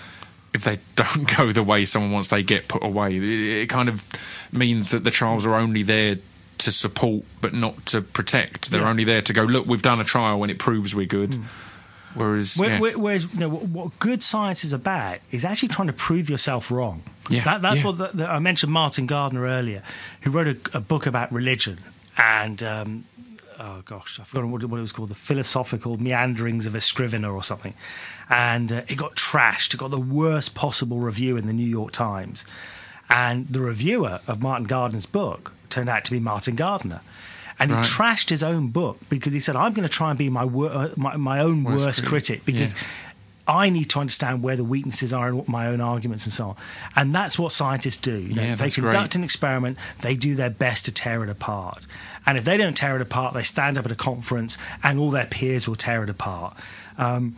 if 0.52 0.64
they 0.64 0.78
don't 0.96 1.36
go 1.36 1.52
the 1.52 1.62
way 1.62 1.84
someone 1.84 2.12
wants, 2.12 2.28
they 2.28 2.42
get 2.42 2.68
put 2.68 2.82
away. 2.82 3.16
It, 3.16 3.22
it 3.62 3.68
kind 3.68 3.88
of 3.88 4.04
means 4.52 4.90
that 4.90 5.04
the 5.04 5.10
trials 5.10 5.46
are 5.46 5.54
only 5.54 5.82
there 5.82 6.16
to 6.58 6.72
support, 6.72 7.24
but 7.40 7.52
not 7.52 7.84
to 7.86 8.00
protect. 8.00 8.70
They're 8.70 8.80
Yeah. 8.80 8.88
only 8.88 9.04
there 9.04 9.22
to 9.22 9.32
go. 9.32 9.42
Look, 9.42 9.66
we've 9.66 9.82
done 9.82 10.00
a 10.00 10.04
trial 10.04 10.42
and 10.42 10.50
it 10.50 10.58
proves 10.58 10.94
we're 10.94 11.06
good. 11.06 11.36
Whereas, 12.16 12.56
Where- 12.56 12.70
yeah. 12.70 12.80
where- 12.80 12.98
Whereas, 12.98 13.32
you 13.32 13.38
know, 13.40 13.48
what, 13.48 13.62
what 13.68 13.98
good 13.98 14.22
science 14.22 14.64
is 14.64 14.72
about 14.72 15.18
is 15.30 15.44
actually 15.44 15.68
trying 15.68 15.86
to 15.88 15.92
prove 15.92 16.28
yourself 16.30 16.70
wrong. 16.70 17.02
Yeah, 17.28 17.44
That, 17.44 17.62
that's 17.62 17.78
yeah. 17.80 17.84
what 17.86 17.98
the, 17.98 18.08
the, 18.14 18.26
I 18.28 18.38
mentioned. 18.38 18.72
Martin 18.72 19.06
Gardner 19.06 19.42
earlier, 19.44 19.82
who 20.22 20.30
wrote 20.30 20.46
a, 20.48 20.56
a 20.78 20.80
book 20.80 21.06
about 21.06 21.32
religion, 21.32 21.78
and 22.16 22.62
um, 22.62 23.04
oh 23.58 23.82
gosh, 23.84 24.18
I 24.20 24.24
forgot 24.24 24.46
what, 24.48 24.62
it- 24.62 24.66
what 24.66 24.78
it 24.78 24.80
was 24.82 24.92
called, 24.92 25.08
the 25.10 25.14
philosophical 25.14 25.96
meanderings 26.00 26.66
of 26.66 26.74
a 26.74 26.80
scrivener 26.80 27.30
or 27.32 27.42
something, 27.42 27.74
and 28.30 28.70
uh, 28.72 28.82
it 28.88 28.96
got 28.96 29.14
trashed. 29.16 29.74
It 29.74 29.78
got 29.78 29.90
the 29.90 30.00
worst 30.00 30.54
possible 30.54 30.98
review 31.00 31.36
in 31.36 31.46
the 31.46 31.52
New 31.52 31.66
York 31.68 31.92
Times, 31.92 32.46
and 33.10 33.46
the 33.48 33.60
reviewer 33.60 34.20
of 34.26 34.40
Martin 34.40 34.66
Gardner's 34.66 35.06
book 35.06 35.52
turned 35.68 35.88
out 35.88 36.04
to 36.06 36.10
be 36.12 36.20
Martin 36.20 36.54
Gardner. 36.54 37.00
And 37.58 37.70
Right. 37.70 37.84
he 37.84 37.90
trashed 37.90 38.28
his 38.30 38.42
own 38.42 38.68
book 38.68 38.98
because 39.08 39.32
he 39.32 39.40
said, 39.40 39.56
"I'm 39.56 39.72
going 39.72 39.88
to 39.88 39.92
try 39.92 40.10
and 40.10 40.18
be 40.18 40.28
my 40.30 40.44
wor- 40.44 40.70
uh, 40.70 40.88
my, 40.96 41.16
my 41.16 41.38
own 41.40 41.64
Worst 41.64 41.84
worst, 41.86 42.04
critic. 42.04 42.44
critic 42.44 42.44
because 42.44 42.72
Yeah. 42.74 42.78
I 43.48 43.70
need 43.70 43.88
to 43.90 44.00
understand 44.00 44.42
where 44.42 44.56
the 44.56 44.64
weaknesses 44.64 45.12
are 45.12 45.28
in 45.28 45.44
my 45.46 45.68
own 45.68 45.80
arguments 45.80 46.24
and 46.26 46.32
so 46.32 46.48
on. 46.50 46.56
And 46.96 47.14
that's 47.14 47.38
what 47.38 47.52
scientists 47.52 47.96
do. 47.98 48.18
You 48.18 48.34
know, 48.34 48.42
Yeah, 48.42 48.54
they 48.56 48.68
conduct 48.68 48.94
great. 48.96 49.14
an 49.14 49.22
experiment, 49.24 49.78
they 50.00 50.16
do 50.16 50.34
their 50.34 50.50
best 50.50 50.84
to 50.86 50.92
tear 50.92 51.22
it 51.22 51.30
apart. 51.30 51.86
And 52.26 52.36
if 52.36 52.44
they 52.44 52.56
don't 52.56 52.76
tear 52.76 52.96
it 52.96 53.02
apart, 53.02 53.34
they 53.34 53.42
stand 53.44 53.78
up 53.78 53.84
at 53.86 53.92
a 53.92 53.96
conference 53.96 54.58
and 54.82 54.98
all 54.98 55.10
their 55.10 55.26
peers 55.26 55.68
will 55.68 55.76
tear 55.76 56.02
it 56.02 56.10
apart 56.10 56.56
um, 56.98 57.36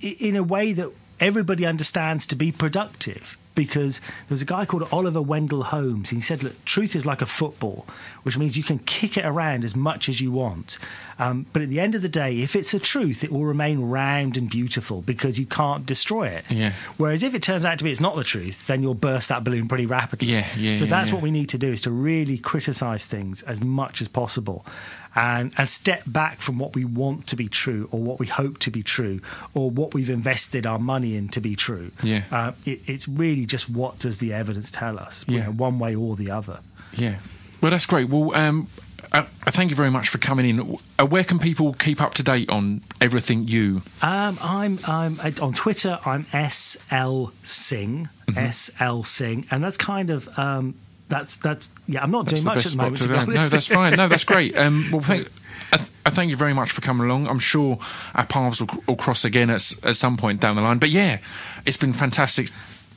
in 0.00 0.36
a 0.36 0.42
way 0.42 0.72
that 0.74 0.90
everybody 1.20 1.64
understands 1.64 2.26
to 2.26 2.36
be 2.36 2.52
productive. 2.52 3.38
Because 3.54 4.00
there 4.00 4.34
was 4.36 4.42
a 4.42 4.44
guy 4.44 4.66
called 4.66 4.86
Oliver 4.92 5.22
Wendell 5.22 5.62
Holmes, 5.62 6.12
and 6.12 6.18
he 6.18 6.22
said, 6.22 6.42
Look, 6.42 6.62
truth 6.66 6.94
is 6.94 7.06
like 7.06 7.22
a 7.22 7.26
football, 7.26 7.86
which 8.26 8.36
means 8.36 8.56
you 8.56 8.64
can 8.64 8.80
kick 8.80 9.16
it 9.16 9.24
around 9.24 9.62
as 9.62 9.76
much 9.76 10.08
as 10.08 10.20
you 10.20 10.32
want. 10.32 10.80
Um, 11.20 11.46
but 11.52 11.62
at 11.62 11.68
the 11.68 11.78
end 11.78 11.94
of 11.94 12.02
the 12.02 12.08
day, 12.08 12.40
if 12.40 12.56
it's 12.56 12.74
a 12.74 12.80
truth, 12.80 13.22
it 13.22 13.30
will 13.30 13.44
remain 13.44 13.82
round 13.82 14.36
and 14.36 14.50
beautiful 14.50 15.00
because 15.00 15.38
you 15.38 15.46
can't 15.46 15.86
destroy 15.86 16.26
it. 16.26 16.44
Yeah. 16.50 16.72
Whereas 16.96 17.22
if 17.22 17.36
it 17.36 17.42
turns 17.42 17.64
out 17.64 17.78
to 17.78 17.84
be 17.84 17.92
it's 17.92 18.00
not 18.00 18.16
the 18.16 18.24
truth, 18.24 18.66
then 18.66 18.82
you'll 18.82 18.94
burst 18.94 19.28
that 19.28 19.44
balloon 19.44 19.68
pretty 19.68 19.86
rapidly. 19.86 20.26
Yeah, 20.26 20.44
yeah, 20.56 20.74
So 20.74 20.86
yeah, 20.86 20.90
that's 20.90 21.10
yeah. 21.10 21.14
what 21.14 21.22
we 21.22 21.30
need 21.30 21.50
to 21.50 21.58
do 21.58 21.70
is 21.70 21.82
to 21.82 21.92
really 21.92 22.36
criticize 22.36 23.06
things 23.06 23.42
as 23.42 23.60
much 23.60 24.02
as 24.02 24.08
possible 24.08 24.66
and 25.14 25.52
and 25.56 25.68
step 25.68 26.02
back 26.04 26.38
from 26.40 26.58
what 26.58 26.74
we 26.74 26.84
want 26.84 27.28
to 27.28 27.36
be 27.36 27.48
true 27.48 27.88
or 27.92 28.00
what 28.00 28.18
we 28.18 28.26
hope 28.26 28.58
to 28.58 28.72
be 28.72 28.82
true 28.82 29.20
or 29.54 29.70
what 29.70 29.94
we've 29.94 30.10
invested 30.10 30.66
our 30.66 30.80
money 30.80 31.14
in 31.14 31.28
to 31.28 31.40
be 31.40 31.54
true. 31.54 31.92
Yeah. 32.02 32.24
Uh, 32.32 32.52
it, 32.64 32.80
it's 32.88 33.06
really 33.06 33.46
just 33.46 33.70
what 33.70 34.00
does 34.00 34.18
the 34.18 34.32
evidence 34.34 34.72
tell 34.72 34.98
us, 34.98 35.24
you 35.28 35.38
know, 35.38 35.52
one 35.52 35.78
way 35.78 35.94
or 35.94 36.16
the 36.16 36.32
other. 36.32 36.58
Yeah. 36.92 37.18
Well, 37.60 37.70
that's 37.70 37.86
great. 37.86 38.08
Well, 38.08 38.34
um, 38.34 38.68
uh, 39.12 39.24
uh, 39.46 39.50
thank 39.50 39.70
you 39.70 39.76
very 39.76 39.90
much 39.90 40.08
for 40.08 40.18
coming 40.18 40.46
in. 40.46 40.74
Uh, 40.98 41.06
where 41.06 41.24
can 41.24 41.38
people 41.38 41.72
keep 41.74 42.00
up 42.02 42.14
to 42.14 42.22
date 42.22 42.50
on 42.50 42.82
everything 43.00 43.48
you? 43.48 43.82
Um, 44.02 44.38
I'm 44.42 44.78
I'm 44.86 45.20
I- 45.20 45.34
on 45.40 45.52
Twitter. 45.54 45.98
I'm 46.04 46.24
SL 46.50 47.26
Singh, 47.42 48.08
Mm-hmm. 48.28 48.50
SL 48.50 49.02
Singh, 49.04 49.46
and 49.50 49.62
that's 49.62 49.76
kind 49.76 50.10
of 50.10 50.28
um, 50.38 50.74
that's 51.08 51.36
that's 51.36 51.70
yeah. 51.86 52.02
I'm 52.02 52.10
not 52.10 52.26
That's 52.26 52.40
doing 52.42 52.54
much 52.56 52.66
at 52.66 52.72
the 52.72 52.76
moment. 52.78 52.96
to 52.98 53.08
No, 53.08 53.48
that's 53.48 53.66
fine. 53.68 53.94
No, 53.96 54.08
that's 54.08 54.24
great. 54.24 54.56
Um, 54.58 54.84
well, 54.90 55.00
thank, 55.00 55.28
I, 55.72 55.76
th- 55.76 55.90
I 56.04 56.10
thank 56.10 56.30
you 56.30 56.36
very 56.36 56.52
much 56.52 56.70
for 56.72 56.80
coming 56.80 57.06
along. 57.08 57.28
I'm 57.28 57.38
sure 57.38 57.78
our 58.14 58.26
paths 58.26 58.60
will, 58.60 58.68
will 58.88 58.96
cross 58.96 59.24
again 59.24 59.48
at, 59.50 59.72
at 59.84 59.94
some 59.96 60.16
point 60.16 60.40
down 60.40 60.56
the 60.56 60.62
line. 60.62 60.78
But 60.78 60.90
yeah, 60.90 61.18
it's 61.64 61.76
been 61.76 61.92
fantastic 61.92 62.48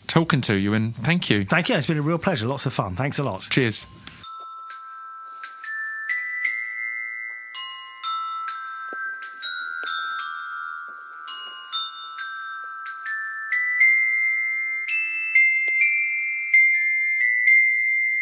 talking 0.07 0.41
to 0.41 0.56
you, 0.57 0.73
and 0.73 0.95
thank 0.95 1.30
you. 1.30 1.45
Thank 1.45 1.69
you. 1.69 1.76
It's 1.76 1.86
been 1.88 1.98
a 1.98 2.02
real 2.02 2.18
pleasure. 2.18 2.48
Lots 2.48 2.65
of 2.65 2.73
fun. 2.73 2.95
Thanks 2.95 3.19
a 3.19 3.23
lot. 3.23 3.48
Cheers. 3.49 3.86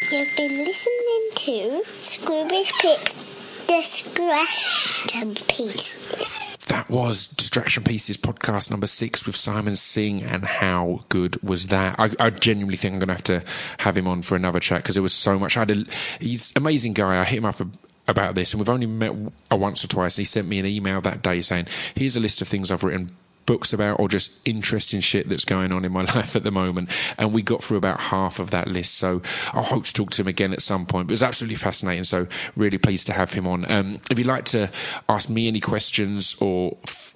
You've 0.03 0.35
been 0.37 0.63
listening 0.63 1.29
to 1.35 1.81
Scroobius 1.99 2.71
Pip's 2.81 3.65
Distraction 3.67 5.33
Pieces. 5.49 6.67
That 6.67 6.87
was 6.89 7.25
Distraction 7.27 7.83
Pieces 7.83 8.15
podcast 8.15 8.69
number 8.69 8.87
six 8.87 9.25
with 9.25 9.35
Simon 9.35 9.75
Singh, 9.75 10.23
and 10.23 10.45
how 10.45 10.99
good 11.09 11.41
was 11.43 11.67
that? 11.67 11.99
I, 11.99 12.11
I 12.19 12.29
genuinely 12.29 12.77
think 12.77 12.93
I'm 12.93 12.99
going 12.99 13.17
to 13.17 13.33
have 13.33 13.43
to 13.45 13.83
have 13.83 13.97
him 13.97 14.07
on 14.07 14.21
for 14.21 14.35
another 14.35 14.59
chat 14.61 14.83
because 14.83 14.95
there 14.95 15.01
was 15.01 15.13
so 15.13 15.37
much. 15.39 15.57
I 15.57 15.61
had 15.61 15.71
a, 15.71 15.83
he's 16.21 16.51
an 16.55 16.61
amazing 16.61 16.93
guy. 16.93 17.19
I 17.19 17.25
hit 17.25 17.39
him 17.39 17.45
up 17.45 17.59
ab- 17.59 17.75
about 18.07 18.35
this, 18.35 18.53
and 18.53 18.61
we've 18.61 18.69
only 18.69 18.87
met 18.87 19.13
uh, 19.51 19.57
once 19.57 19.83
or 19.83 19.87
twice. 19.87 20.17
And 20.17 20.21
he 20.21 20.25
sent 20.25 20.47
me 20.47 20.59
an 20.59 20.67
email 20.67 21.01
that 21.01 21.21
day 21.23 21.41
saying, 21.41 21.65
"Here's 21.95 22.15
a 22.15 22.21
list 22.21 22.41
of 22.41 22.47
things 22.47 22.71
I've 22.71 22.83
written." 22.83 23.09
Books 23.47 23.73
about 23.73 23.99
or 23.99 24.07
just 24.07 24.47
interesting 24.47 24.99
shit 24.99 25.27
that's 25.27 25.45
going 25.45 25.71
on 25.71 25.83
in 25.83 25.91
my 25.91 26.03
life 26.15 26.35
at 26.35 26.43
the 26.43 26.51
moment, 26.51 27.15
and 27.17 27.33
we 27.33 27.41
got 27.41 27.63
through 27.63 27.77
about 27.77 27.99
half 27.99 28.39
of 28.39 28.51
that 28.51 28.67
list. 28.67 28.95
So 28.95 29.21
I 29.53 29.63
hope 29.63 29.85
to 29.85 29.93
talk 29.93 30.11
to 30.11 30.21
him 30.21 30.27
again 30.27 30.53
at 30.53 30.61
some 30.61 30.85
point. 30.85 31.07
But 31.07 31.13
it 31.13 31.15
was 31.15 31.23
absolutely 31.23 31.55
fascinating. 31.55 32.03
So 32.03 32.27
really 32.55 32.77
pleased 32.77 33.07
to 33.07 33.13
have 33.13 33.33
him 33.33 33.47
on. 33.47 33.69
Um, 33.71 33.99
if 34.11 34.19
you'd 34.19 34.27
like 34.27 34.45
to 34.45 34.69
ask 35.09 35.29
me 35.29 35.47
any 35.47 35.59
questions 35.59 36.39
or 36.39 36.77
f- 36.83 37.13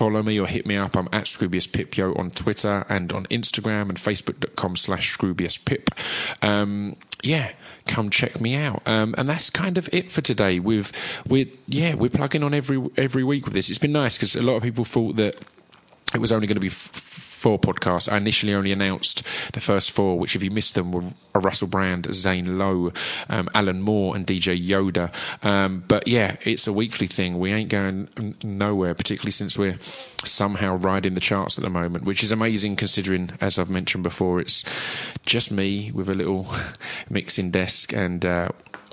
follow 0.00 0.22
me 0.22 0.40
or 0.40 0.46
hit 0.46 0.64
me 0.66 0.76
up. 0.76 0.96
I'm 0.96 1.08
at 1.12 1.24
Scroobius 1.24 1.68
Pipyo 1.68 2.18
on 2.18 2.30
Twitter 2.30 2.86
and 2.88 3.12
on 3.12 3.24
Instagram 3.26 3.90
and 3.90 3.98
Facebook.com 3.98 4.76
slash 4.76 5.16
Scroobius 5.16 5.62
Pip. 5.62 5.90
Um, 6.42 6.96
yeah, 7.22 7.52
come 7.86 8.08
check 8.08 8.40
me 8.40 8.56
out. 8.56 8.86
Um, 8.88 9.14
and 9.18 9.28
that's 9.28 9.50
kind 9.50 9.76
of 9.76 9.90
it 9.92 10.10
for 10.10 10.22
today. 10.22 10.58
We've, 10.58 10.90
we're, 11.28 11.46
yeah, 11.66 11.94
we're 11.94 12.08
plugging 12.08 12.42
on 12.42 12.54
every, 12.54 12.82
every 12.96 13.24
week 13.24 13.44
with 13.44 13.52
this. 13.52 13.68
It's 13.68 13.78
been 13.78 13.92
nice 13.92 14.16
because 14.16 14.36
a 14.36 14.42
lot 14.42 14.56
of 14.56 14.62
people 14.62 14.84
thought 14.84 15.16
that 15.16 15.36
it 16.14 16.20
was 16.20 16.32
only 16.32 16.46
going 16.46 16.56
to 16.56 16.60
be 16.60 16.68
f- 16.68 16.72
four 17.40 17.58
podcasts. 17.58 18.10
I 18.10 18.16
initially 18.16 18.52
only 18.52 18.72
announced 18.72 19.52
the 19.52 19.60
first 19.60 19.92
four, 19.92 20.18
which, 20.18 20.36
if 20.36 20.42
you 20.42 20.50
missed 20.50 20.74
them, 20.74 20.92
were 20.92 21.02
Russell 21.34 21.68
Brand, 21.68 22.12
Zane 22.12 22.58
Lowe, 22.58 22.92
um, 23.28 23.48
Alan 23.54 23.80
Moore, 23.80 24.16
and 24.16 24.26
DJ 24.26 24.60
Yoda. 24.60 25.10
Um, 25.44 25.84
but 25.86 26.06
yeah, 26.08 26.36
it's 26.42 26.66
a 26.66 26.72
weekly 26.72 27.06
thing. 27.06 27.38
We 27.38 27.52
ain't 27.52 27.70
going 27.70 28.08
nowhere, 28.44 28.94
particularly 28.94 29.32
since 29.32 29.56
we're 29.56 29.78
somehow 29.80 30.76
riding 30.76 31.14
the 31.14 31.20
charts 31.20 31.56
at 31.58 31.64
the 31.64 31.70
moment, 31.70 32.04
which 32.04 32.22
is 32.22 32.32
amazing 32.32 32.76
considering, 32.76 33.30
as 33.40 33.58
I've 33.58 33.70
mentioned 33.70 34.02
before, 34.02 34.40
it's 34.40 35.14
just 35.24 35.52
me 35.52 35.92
with 35.92 36.08
a 36.08 36.14
little 36.14 36.46
mixing 37.10 37.50
desk 37.50 37.92
and 37.92 38.24
uh, 38.26 38.48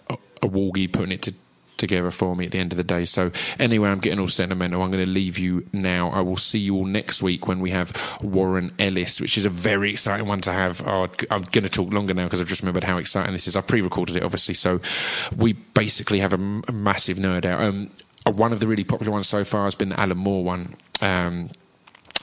a, 0.10 0.14
a 0.44 0.48
walgie 0.48 0.92
putting 0.92 1.12
it 1.12 1.22
to 1.24 1.34
together 1.78 2.12
for 2.12 2.36
me 2.36 2.46
at 2.46 2.52
the 2.52 2.60
end 2.60 2.74
of 2.74 2.78
the 2.78 2.84
day. 2.84 3.06
So 3.06 3.32
anyway, 3.60 3.90
I'm 3.90 4.00
getting 4.00 4.20
all 4.20 4.28
sentimental. 4.28 4.82
I'm 4.82 4.92
going 4.92 5.04
to 5.04 5.10
leave 5.10 5.38
you 5.38 5.66
now. 5.72 6.10
I 6.10 6.22
will 6.22 6.38
see 6.38 6.60
you 6.60 6.76
all 6.76 6.86
next 6.86 7.22
week 7.22 7.48
when 7.48 7.60
we 7.60 7.72
have 7.72 8.18
Warren 8.22 8.72
Ellis, 8.80 9.22
which 9.22 9.38
is 9.38 9.46
a 9.46 9.50
very 9.50 9.92
exciting 9.92 10.28
one 10.28 10.40
to 10.42 10.52
have. 10.52 10.82
Oh, 10.86 11.08
I'm 11.32 11.42
going 11.44 11.64
to 11.64 11.70
talk 11.70 11.94
longer 11.94 12.14
now 12.14 12.26
because 12.26 12.42
I've 12.42 12.48
just 12.48 12.62
remembered 12.62 12.84
how 12.84 12.98
exciting 12.98 13.34
this 13.34 13.48
is. 13.48 13.56
I've 13.56 13.68
pre-recorded 13.68 14.16
it, 14.18 14.24
obviously, 14.24 14.54
so 14.56 14.80
we 15.38 15.54
basically 15.54 16.20
have 16.20 16.34
a, 16.34 16.38
m- 16.38 16.64
a 16.68 16.72
massive 16.72 17.18
nerd 17.18 17.46
out. 17.46 17.62
Um, 17.62 17.90
one 18.26 18.52
of 18.52 18.60
the 18.60 18.68
really 18.68 18.84
popular 18.84 19.12
ones 19.12 19.28
so 19.28 19.44
far 19.44 19.64
has 19.64 19.76
been 19.76 19.90
the 19.90 20.00
Alan 20.00 20.18
Moore 20.18 20.44
one. 20.44 20.76
Um, 21.02 21.50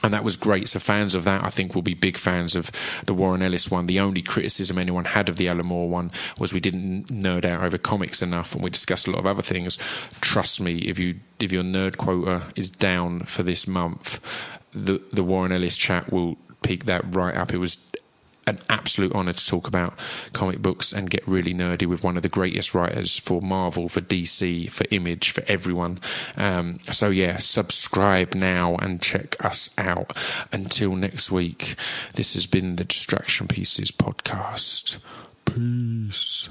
and 0.05 0.13
that 0.13 0.23
was 0.23 0.37
great. 0.37 0.67
So 0.67 0.79
fans 0.79 1.15
of 1.15 1.23
that, 1.23 1.43
I 1.43 1.49
think, 1.49 1.73
will 1.73 1.81
be 1.81 1.95
big 1.95 2.15
fans 2.15 2.55
of 2.55 2.69
the 3.07 3.13
Warren 3.13 3.41
Ellis 3.41 3.71
one. 3.71 3.87
The 3.87 3.99
only 3.99 4.21
criticism 4.21 4.77
anyone 4.77 5.05
had 5.05 5.29
of 5.29 5.37
the 5.37 5.49
Alan 5.49 5.65
Moore 5.65 5.89
one 5.89 6.11
was 6.37 6.53
we 6.53 6.59
didn't 6.59 7.05
nerd 7.07 7.43
out 7.43 7.63
over 7.63 7.79
comics 7.79 8.21
enough, 8.21 8.53
and 8.53 8.63
we 8.63 8.69
discussed 8.69 9.07
a 9.07 9.11
lot 9.11 9.17
of 9.17 9.25
other 9.25 9.41
things. 9.41 9.77
Trust 10.21 10.61
me, 10.61 10.77
if 10.77 10.99
you 10.99 11.15
if 11.39 11.51
your 11.51 11.63
nerd 11.63 11.97
quota 11.97 12.43
is 12.55 12.69
down 12.69 13.21
for 13.21 13.41
this 13.41 13.67
month, 13.67 14.59
the 14.71 15.01
the 15.11 15.23
Warren 15.23 15.51
Ellis 15.51 15.75
chat 15.75 16.11
will 16.11 16.37
peak 16.61 16.85
that 16.85 17.15
right 17.15 17.35
up. 17.35 17.51
It 17.51 17.57
was 17.57 17.91
an 18.47 18.59
absolute 18.69 19.13
honour 19.13 19.33
to 19.33 19.45
talk 19.47 19.67
about 19.67 19.93
comic 20.33 20.61
books 20.61 20.93
and 20.93 21.09
get 21.09 21.27
really 21.27 21.53
nerdy 21.53 21.87
with 21.87 22.03
one 22.03 22.17
of 22.17 22.23
the 22.23 22.29
greatest 22.29 22.73
writers 22.73 23.17
for 23.19 23.41
Marvel, 23.41 23.89
for 23.89 24.01
DC, 24.01 24.69
for 24.69 24.85
Image, 24.91 25.31
for 25.31 25.43
everyone. 25.47 25.99
Um, 26.37 26.79
so, 26.81 27.09
yeah, 27.09 27.37
subscribe 27.37 28.35
now 28.35 28.75
and 28.75 29.01
check 29.01 29.43
us 29.43 29.73
out. 29.77 30.11
Until 30.51 30.95
next 30.95 31.31
week, 31.31 31.75
this 32.15 32.33
has 32.35 32.47
been 32.47 32.75
the 32.75 32.83
Distraction 32.85 33.47
Pieces 33.47 33.91
podcast. 33.91 34.99
Peace. 35.45 36.49